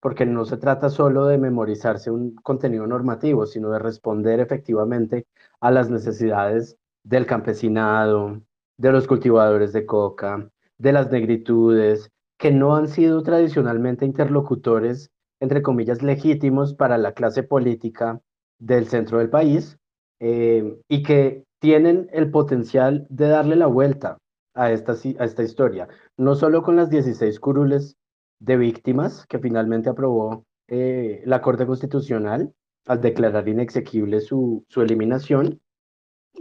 porque 0.00 0.26
no 0.26 0.44
se 0.46 0.56
trata 0.56 0.88
solo 0.88 1.26
de 1.26 1.38
memorizarse 1.38 2.10
un 2.10 2.34
contenido 2.36 2.86
normativo, 2.86 3.46
sino 3.46 3.70
de 3.70 3.78
responder 3.78 4.40
efectivamente 4.40 5.26
a 5.60 5.70
las 5.70 5.90
necesidades 5.90 6.76
del 7.04 7.26
campesinado, 7.26 8.40
de 8.78 8.92
los 8.92 9.06
cultivadores 9.06 9.72
de 9.72 9.84
coca, 9.86 10.50
de 10.78 10.92
las 10.92 11.10
negritudes, 11.10 12.10
que 12.38 12.50
no 12.50 12.76
han 12.76 12.88
sido 12.88 13.22
tradicionalmente 13.22 14.06
interlocutores, 14.06 15.10
entre 15.38 15.62
comillas, 15.62 16.02
legítimos 16.02 16.74
para 16.74 16.96
la 16.96 17.12
clase 17.12 17.42
política 17.42 18.20
del 18.60 18.86
centro 18.86 19.18
del 19.18 19.30
país 19.30 19.76
eh, 20.20 20.78
y 20.88 21.02
que 21.02 21.44
tienen 21.58 22.08
el 22.12 22.30
potencial 22.30 23.06
de 23.08 23.28
darle 23.28 23.56
la 23.56 23.66
vuelta 23.66 24.18
a 24.54 24.70
esta, 24.70 24.92
a 24.92 25.24
esta 25.24 25.42
historia, 25.42 25.88
no 26.16 26.34
solo 26.34 26.62
con 26.62 26.76
las 26.76 26.90
16 26.90 27.40
curules 27.40 27.96
de 28.38 28.56
víctimas 28.56 29.26
que 29.26 29.38
finalmente 29.38 29.90
aprobó 29.90 30.44
eh, 30.68 31.22
la 31.24 31.40
Corte 31.40 31.66
Constitucional 31.66 32.52
al 32.86 33.00
declarar 33.00 33.48
inexequible 33.48 34.20
su, 34.20 34.64
su 34.68 34.82
eliminación, 34.82 35.60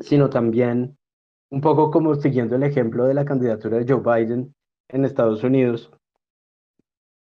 sino 0.02 0.30
también 0.30 0.98
un 1.52 1.62
poco 1.62 1.91
como 1.91 2.16
siguiendo 2.16 2.56
el 2.56 2.64
ejemplo 2.64 3.06
de 3.06 3.14
la 3.14 3.26
candidatura 3.26 3.78
de 3.78 3.91
Joe 3.91 4.02
Biden 4.02 4.54
en 4.90 5.06
Estados 5.06 5.44
Unidos, 5.44 5.91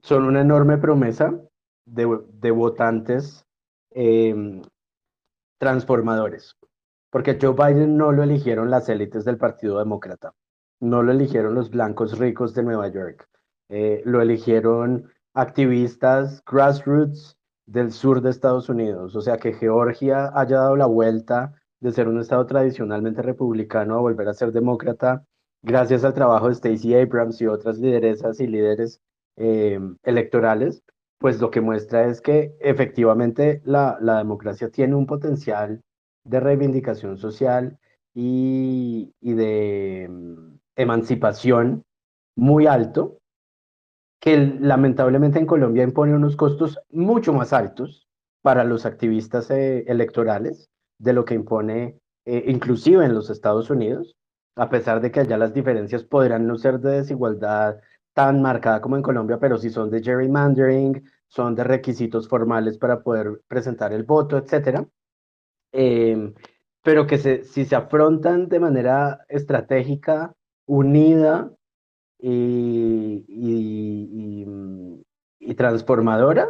son 0.02 0.26
una 0.26 0.42
enorme 0.42 0.78
promesa 0.78 1.40
de, 1.86 2.20
de 2.34 2.52
votantes 2.52 3.46
eh, 3.92 4.62
transformadores, 5.58 6.56
porque 7.10 7.38
Joe 7.42 7.54
Biden 7.54 7.98
no 7.98 8.12
lo 8.12 8.24
eligieron 8.24 8.70
las 8.70 8.90
élites 8.90 9.26
del 9.26 9.38
Partido 9.38 9.80
Demócrata, 9.80 10.34
no 10.80 11.04
lo 11.04 11.12
eligieron 11.12 11.56
los 11.56 11.70
blancos 11.70 12.18
ricos 12.18 12.54
de 12.54 12.64
Nueva 12.64 12.88
York, 12.90 13.28
eh, 13.70 14.02
lo 14.06 14.22
eligieron 14.22 15.10
activistas 15.34 16.44
grassroots 16.46 17.38
del 17.66 17.92
sur 17.92 18.22
de 18.22 18.30
Estados 18.30 18.70
Unidos, 18.70 19.16
o 19.16 19.22
sea 19.22 19.38
que 19.38 19.54
Georgia 19.54 20.32
haya 20.34 20.58
dado 20.58 20.76
la 20.76 20.86
vuelta 20.86 21.54
de 21.80 21.92
ser 21.92 22.08
un 22.08 22.20
estado 22.20 22.46
tradicionalmente 22.46 23.22
republicano 23.22 23.96
a 23.96 24.02
volver 24.02 24.28
a 24.28 24.34
ser 24.34 24.52
demócrata, 24.52 25.26
gracias 25.62 26.04
al 26.04 26.14
trabajo 26.14 26.48
de 26.48 26.56
Stacey 26.56 26.94
Abrams 26.94 27.42
y 27.42 27.48
otras 27.48 27.80
lideresas 27.80 28.40
y 28.40 28.48
líderes 28.48 29.02
eh, 29.38 29.80
electorales, 30.04 30.84
pues 31.26 31.42
lo 31.42 31.50
que 31.50 31.60
muestra 31.60 32.06
es 32.06 32.22
que 32.22 32.56
efectivamente 32.60 33.60
la, 33.66 33.98
democracia 34.00 34.70
tiene 34.70 34.94
un 34.94 35.08
potencial 35.08 35.82
de 36.24 36.40
reivindicación 36.40 37.18
social 37.18 37.80
y, 38.14 39.12
y 39.20 39.34
de 39.34 40.08
mm, 40.08 40.58
emancipación 40.76 41.82
muy 42.36 42.68
alto, 42.68 43.18
que 44.22 44.38
lamentablemente 44.38 45.40
en 45.40 45.48
Colombia 45.48 45.82
impone 45.82 46.14
unos 46.14 46.36
costos 46.36 46.78
mucho 46.92 47.34
más 47.34 47.54
altos 47.54 48.06
para 48.44 48.64
los 48.64 48.86
activistas 48.86 49.50
eh, 49.50 49.84
electorales 49.88 50.70
de 51.00 51.14
lo 51.14 51.26
que 51.26 51.34
impone 51.34 51.98
eh, 52.26 52.44
inclusive 52.46 53.04
en 53.04 53.16
los 53.16 53.32
Estados 53.32 53.72
Unidos, 53.72 54.14
a 54.56 54.70
pesar 54.70 55.02
de 55.02 55.10
que 55.10 55.22
allá 55.22 55.40
las 55.40 55.56
diferencias 55.56 56.04
podrán 56.04 56.46
no 56.46 56.60
ser 56.60 56.80
de 56.82 56.98
desigualdad 56.98 57.80
tan 58.14 58.44
marcada 58.44 58.80
como 58.80 58.96
en 58.96 59.02
Colombia, 59.02 59.40
pero 59.40 59.58
sí 59.58 59.72
son 59.72 59.90
de 59.90 60.04
gerrymandering, 60.04 61.04
son 61.28 61.56
de 61.56 61.64
requisitos 61.64 62.28
formales 62.28 62.78
para 62.78 63.02
poder 63.04 63.42
presentar 63.48 63.94
el 63.94 64.04
voto, 64.04 64.38
etcétera. 64.38 64.88
Em, 65.72 66.34
pero 66.84 67.08
que 67.08 67.18
si 67.18 67.66
se 67.66 67.76
afrontan 67.76 68.48
de 68.48 68.60
manera 68.60 69.26
estratégica, 69.28 70.34
unida 70.68 71.52
y, 72.20 73.26
y, 73.28 74.46
y 75.40 75.56
transformadora, 75.56 76.48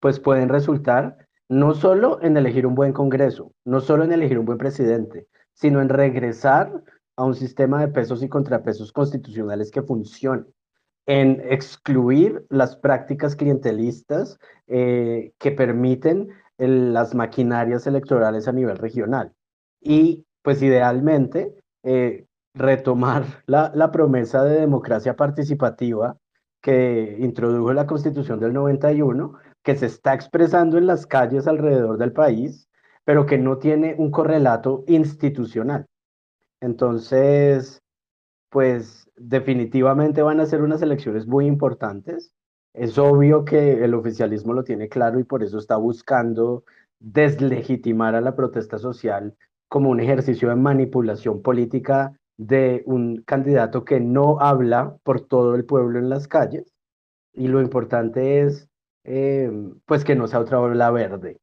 pues 0.00 0.20
pueden 0.20 0.48
resultar 0.48 1.16
no 1.48 1.74
solo 1.74 2.20
en 2.22 2.36
elegir 2.36 2.66
un 2.66 2.74
buen 2.74 2.92
Congreso, 2.92 3.52
no 3.64 3.80
solo 3.80 4.04
en 4.04 4.12
elegir 4.12 4.38
un 4.38 4.46
buen 4.46 4.58
presidente, 4.58 5.28
sino 5.52 5.80
en 5.80 5.88
regresar 5.88 6.82
a 7.16 7.24
un 7.24 7.34
sistema 7.34 7.80
de 7.80 7.88
pesos 7.88 8.22
y 8.22 8.28
contrapesos 8.28 8.92
constitucionales 8.92 9.70
que 9.70 9.82
funcione, 9.82 10.44
en 11.06 11.42
excluir 11.50 12.44
las 12.48 12.76
prácticas 12.76 13.36
clientelistas 13.36 14.38
eh, 14.66 15.32
que 15.38 15.52
permiten 15.52 16.30
las 16.56 17.14
maquinarias 17.14 17.86
electorales 17.86 18.48
a 18.48 18.52
nivel 18.52 18.78
regional. 18.78 19.32
Y 19.80 20.24
pues 20.42 20.62
idealmente 20.62 21.54
eh, 21.82 22.26
retomar 22.54 23.24
la, 23.46 23.72
la 23.74 23.90
promesa 23.90 24.44
de 24.44 24.60
democracia 24.60 25.16
participativa 25.16 26.16
que 26.62 27.16
introdujo 27.20 27.72
la 27.72 27.86
Constitución 27.86 28.40
del 28.40 28.54
91 28.54 29.34
que 29.62 29.76
se 29.76 29.86
está 29.86 30.14
expresando 30.14 30.78
en 30.78 30.86
las 30.86 31.06
calles 31.06 31.46
alrededor 31.46 31.98
del 31.98 32.12
país, 32.12 32.68
pero 33.04 33.26
que 33.26 33.38
no 33.38 33.58
tiene 33.58 33.94
un 33.98 34.10
correlato 34.10 34.84
institucional. 34.86 35.86
Entonces, 36.60 37.82
pues 38.50 39.03
definitivamente 39.16 40.22
van 40.22 40.40
a 40.40 40.46
ser 40.46 40.62
unas 40.62 40.82
elecciones 40.82 41.26
muy 41.26 41.46
importantes. 41.46 42.32
Es 42.72 42.98
obvio 42.98 43.44
que 43.44 43.84
el 43.84 43.94
oficialismo 43.94 44.52
lo 44.52 44.64
tiene 44.64 44.88
claro 44.88 45.20
y 45.20 45.24
por 45.24 45.42
eso 45.42 45.58
está 45.58 45.76
buscando 45.76 46.64
deslegitimar 46.98 48.14
a 48.14 48.20
la 48.20 48.34
protesta 48.34 48.78
social 48.78 49.36
como 49.68 49.90
un 49.90 50.00
ejercicio 50.00 50.48
de 50.48 50.56
manipulación 50.56 51.42
política 51.42 52.18
de 52.36 52.82
un 52.86 53.22
candidato 53.22 53.84
que 53.84 54.00
no 54.00 54.40
habla 54.40 54.96
por 55.04 55.20
todo 55.20 55.54
el 55.54 55.64
pueblo 55.64 55.98
en 55.98 56.08
las 56.08 56.26
calles. 56.28 56.74
Y 57.32 57.48
lo 57.48 57.60
importante 57.60 58.40
es 58.40 58.68
eh, 59.04 59.50
pues 59.86 60.04
que 60.04 60.16
no 60.16 60.26
sea 60.26 60.40
otra 60.40 60.60
ola 60.60 60.90
verde, 60.90 61.40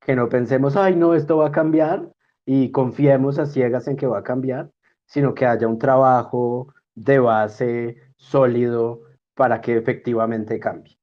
que 0.00 0.14
no 0.14 0.28
pensemos, 0.28 0.76
ay, 0.76 0.94
no, 0.96 1.14
esto 1.14 1.38
va 1.38 1.48
a 1.48 1.52
cambiar 1.52 2.12
y 2.44 2.70
confiemos 2.70 3.38
a 3.38 3.46
ciegas 3.46 3.88
en 3.88 3.96
que 3.96 4.06
va 4.06 4.18
a 4.18 4.22
cambiar, 4.22 4.70
sino 5.06 5.34
que 5.34 5.46
haya 5.46 5.68
un 5.68 5.78
trabajo 5.78 6.68
de 7.04 7.18
base 7.18 7.96
sólido 8.16 9.02
para 9.34 9.60
que 9.60 9.76
efectivamente 9.76 10.58
cambie. 10.58 10.98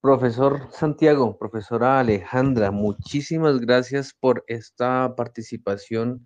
Profesor 0.00 0.68
Santiago, 0.72 1.38
profesora 1.38 2.00
Alejandra, 2.00 2.70
muchísimas 2.70 3.60
gracias 3.60 4.12
por 4.12 4.44
esta 4.48 5.14
participación 5.16 6.24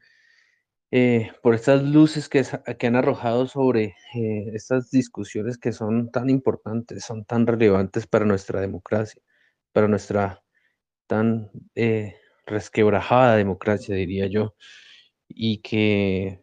eh, 0.93 1.33
por 1.43 1.55
estas 1.55 1.83
luces 1.83 2.29
que, 2.29 2.45
han 2.87 2.97
arrojado 2.97 3.47
sobre 3.49 3.97
eh, 4.15 4.51
estas 4.55 4.91
discusiones 4.91 5.59
que 5.59 5.73
son 5.73 6.11
tan 6.11 6.31
importantes, 6.31 7.05
son 7.05 7.25
tan 7.25 7.47
relevantes 7.47 8.07
para 8.07 8.25
nuestra 8.25 8.61
democracia, 8.61 9.21
para 9.73 9.89
nuestra 9.89 10.43
tan 11.07 11.51
eh, 11.75 12.17
resquebrajada 12.47 13.37
democracia, 13.37 13.95
diría 13.97 14.27
yo, 14.29 14.55
y 15.29 15.59
que 15.63 16.41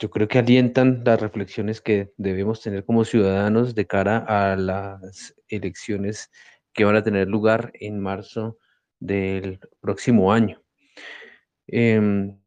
yo 0.00 0.08
creo 0.10 0.28
que 0.28 0.38
alientan 0.38 1.02
las 1.04 1.20
reflexiones 1.20 1.82
que 1.82 2.12
debemos 2.16 2.62
tener 2.62 2.84
como 2.86 3.04
ciudadanos 3.04 3.74
de 3.74 3.86
cara 3.86 4.24
a 4.26 4.56
las 4.56 5.34
elecciones 5.48 6.30
que 6.72 6.84
van 6.84 6.96
a 6.96 7.02
tener 7.04 7.28
lugar 7.28 7.70
en 7.74 8.00
marzo 8.00 8.58
del 8.98 9.60
próximo 9.80 10.32
año. 10.32 10.62
Em, 11.66 12.40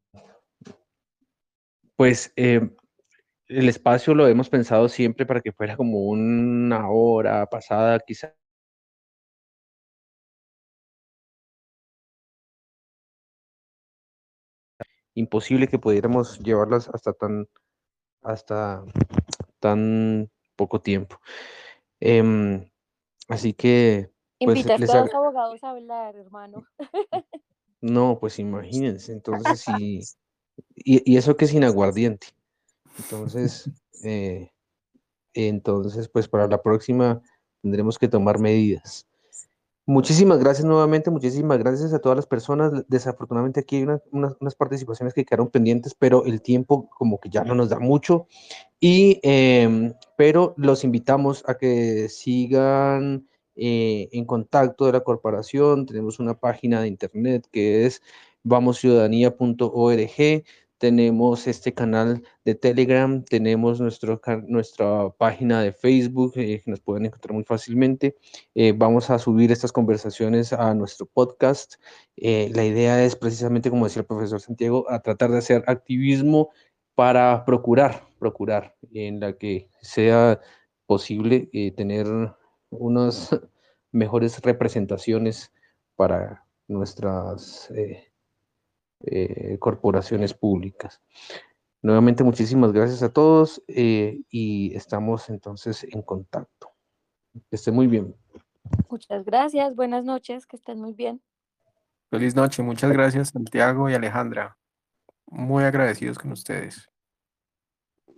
pues 1.95 2.33
eh, 2.35 2.69
el 3.47 3.69
espacio 3.69 4.15
lo 4.15 4.27
hemos 4.27 4.49
pensado 4.49 4.89
siempre 4.89 5.25
para 5.25 5.41
que 5.41 5.51
fuera 5.51 5.77
como 5.77 5.99
una 6.07 6.89
hora 6.89 7.45
pasada, 7.45 7.99
quizá 7.99 8.33
imposible 15.15 15.67
que 15.67 15.79
pudiéramos 15.79 16.39
llevarlas 16.39 16.89
hasta 16.89 17.13
tan, 17.13 17.47
hasta 18.21 18.83
tan 19.59 20.29
poco 20.55 20.81
tiempo. 20.81 21.19
Em, 21.99 22.65
así 23.29 23.53
que, 23.53 24.11
pues, 24.39 24.57
Invita 24.57 24.75
a 24.75 24.77
les 24.77 24.93
los 24.93 25.13
abogados 25.13 25.63
a 25.63 25.69
hablar, 25.69 26.15
hermano. 26.15 26.65
no, 27.81 28.17
pues 28.19 28.39
imagínense, 28.39 29.11
entonces 29.11 29.63
y, 29.77 30.03
y 30.75 31.17
eso 31.17 31.37
que 31.37 31.47
sin 31.47 31.63
aguardiente. 31.63 32.27
Entonces, 32.97 33.69
eh, 34.03 34.51
entonces, 35.33 36.09
pues 36.09 36.27
para 36.27 36.47
la 36.47 36.61
próxima 36.61 37.21
tendremos 37.61 37.97
que 37.97 38.07
tomar 38.07 38.39
medidas. 38.39 39.07
Muchísimas 39.85 40.39
gracias 40.39 40.65
nuevamente, 40.65 41.11
muchísimas 41.11 41.59
gracias 41.59 41.93
a 41.93 41.99
todas 41.99 42.15
las 42.15 42.25
personas. 42.25 42.71
Desafortunadamente 42.87 43.59
aquí 43.59 43.77
hay 43.77 43.83
una- 43.83 44.01
unas, 44.39 44.55
participaciones 44.55 45.13
que 45.13 45.25
quedaron 45.25 45.49
pendientes, 45.49 45.93
pero 45.93 46.23
el 46.25 46.41
tiempo 46.41 46.89
como 46.89 47.19
que 47.19 47.29
ya 47.29 47.43
no 47.43 47.53
nos 47.53 47.67
da 47.67 47.79
mucho. 47.79 48.27
Y, 48.79 49.19
em, 49.23 49.93
pero 50.17 50.53
los 50.57 50.83
invitamos 50.85 51.43
a 51.47 51.57
que 51.57 52.07
sigan 52.09 53.27
eh, 53.55 54.09
en 54.13 54.25
contacto 54.25 54.85
de 54.87 54.93
la 54.93 55.01
corporación. 55.01 55.85
Tenemos 55.85 56.17
una 56.19 56.39
página 56.39 56.81
de 56.81 56.87
internet 56.87 57.47
que 57.51 57.85
es 57.85 58.01
vamosciudadanía.org. 58.43 60.43
Tenemos 60.83 61.47
este 61.47 61.73
canal 61.73 62.23
de 62.43 62.55
Telegram, 62.55 63.23
tenemos 63.23 63.79
nuestro, 63.79 64.19
nuestra 64.49 65.11
página 65.11 65.61
de 65.61 65.71
Facebook 65.71 66.33
eh, 66.35 66.61
que 66.61 66.69
nos 66.69 66.81
pueden 66.81 67.05
encontrar 67.05 67.33
muy 67.33 67.45
fácilmente. 67.45 68.17
Eh, 68.53 68.73
vamos 68.75 69.09
a 69.09 69.17
subir 69.17 69.49
estas 69.53 69.71
conversaciones 69.71 70.51
a 70.51 70.73
nuestro 70.73 71.05
podcast. 71.05 71.75
Eh, 72.17 72.51
la 72.53 72.65
idea 72.65 73.01
es 73.01 73.15
precisamente, 73.15 73.69
como 73.69 73.85
decía 73.85 74.01
el 74.01 74.07
profesor 74.07 74.41
Santiago, 74.41 74.85
a 74.91 74.99
tratar 74.99 75.31
de 75.31 75.37
hacer 75.37 75.63
activismo 75.67 76.49
para 76.95 77.45
procurar, 77.45 78.05
procurar 78.19 78.75
en 78.91 79.21
la 79.21 79.37
que 79.37 79.69
sea 79.81 80.41
posible 80.85 81.49
tener 81.77 82.07
unas 82.71 83.29
mejores 83.93 84.37
representaciones 84.41 85.49
para 85.95 86.45
nuestras 86.67 87.71
eh, 87.71 88.12
eh, 89.03 89.57
corporaciones 89.59 90.33
públicas. 90.33 91.01
Nuevamente, 91.81 92.23
muchísimas 92.23 92.71
gracias 92.71 93.03
a 93.03 93.11
todos 93.11 93.61
eh, 93.67 94.21
y 94.29 94.73
estamos 94.75 95.29
entonces 95.29 95.83
en 95.83 96.01
contacto. 96.01 96.71
Que 97.49 97.55
estén 97.55 97.75
muy 97.75 97.87
bien. 97.87 98.15
Muchas 98.89 99.25
gracias, 99.25 99.75
buenas 99.75 100.05
noches, 100.05 100.45
que 100.45 100.55
estén 100.55 100.79
muy 100.79 100.93
bien. 100.93 101.21
Feliz 102.09 102.35
noche, 102.35 102.61
muchas 102.63 102.91
gracias 102.91 103.29
Santiago 103.29 103.89
y 103.89 103.95
Alejandra. 103.95 104.57
Muy 105.25 105.63
agradecidos 105.63 106.19
con 106.19 106.31
ustedes. 106.31 106.87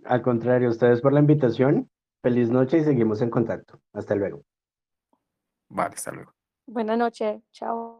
Al 0.04 0.22
contrario, 0.22 0.68
ustedes 0.68 1.00
por 1.00 1.12
la 1.12 1.20
invitación. 1.20 1.90
Feliz 2.22 2.50
noche 2.50 2.78
y 2.78 2.84
seguimos 2.84 3.22
en 3.22 3.30
contacto. 3.30 3.80
Hasta 3.92 4.14
luego. 4.14 4.44
Vale, 5.68 5.94
hasta 5.94 6.12
luego. 6.12 6.32
Buenas 6.66 6.98
noches, 6.98 7.42
chao. 7.52 7.95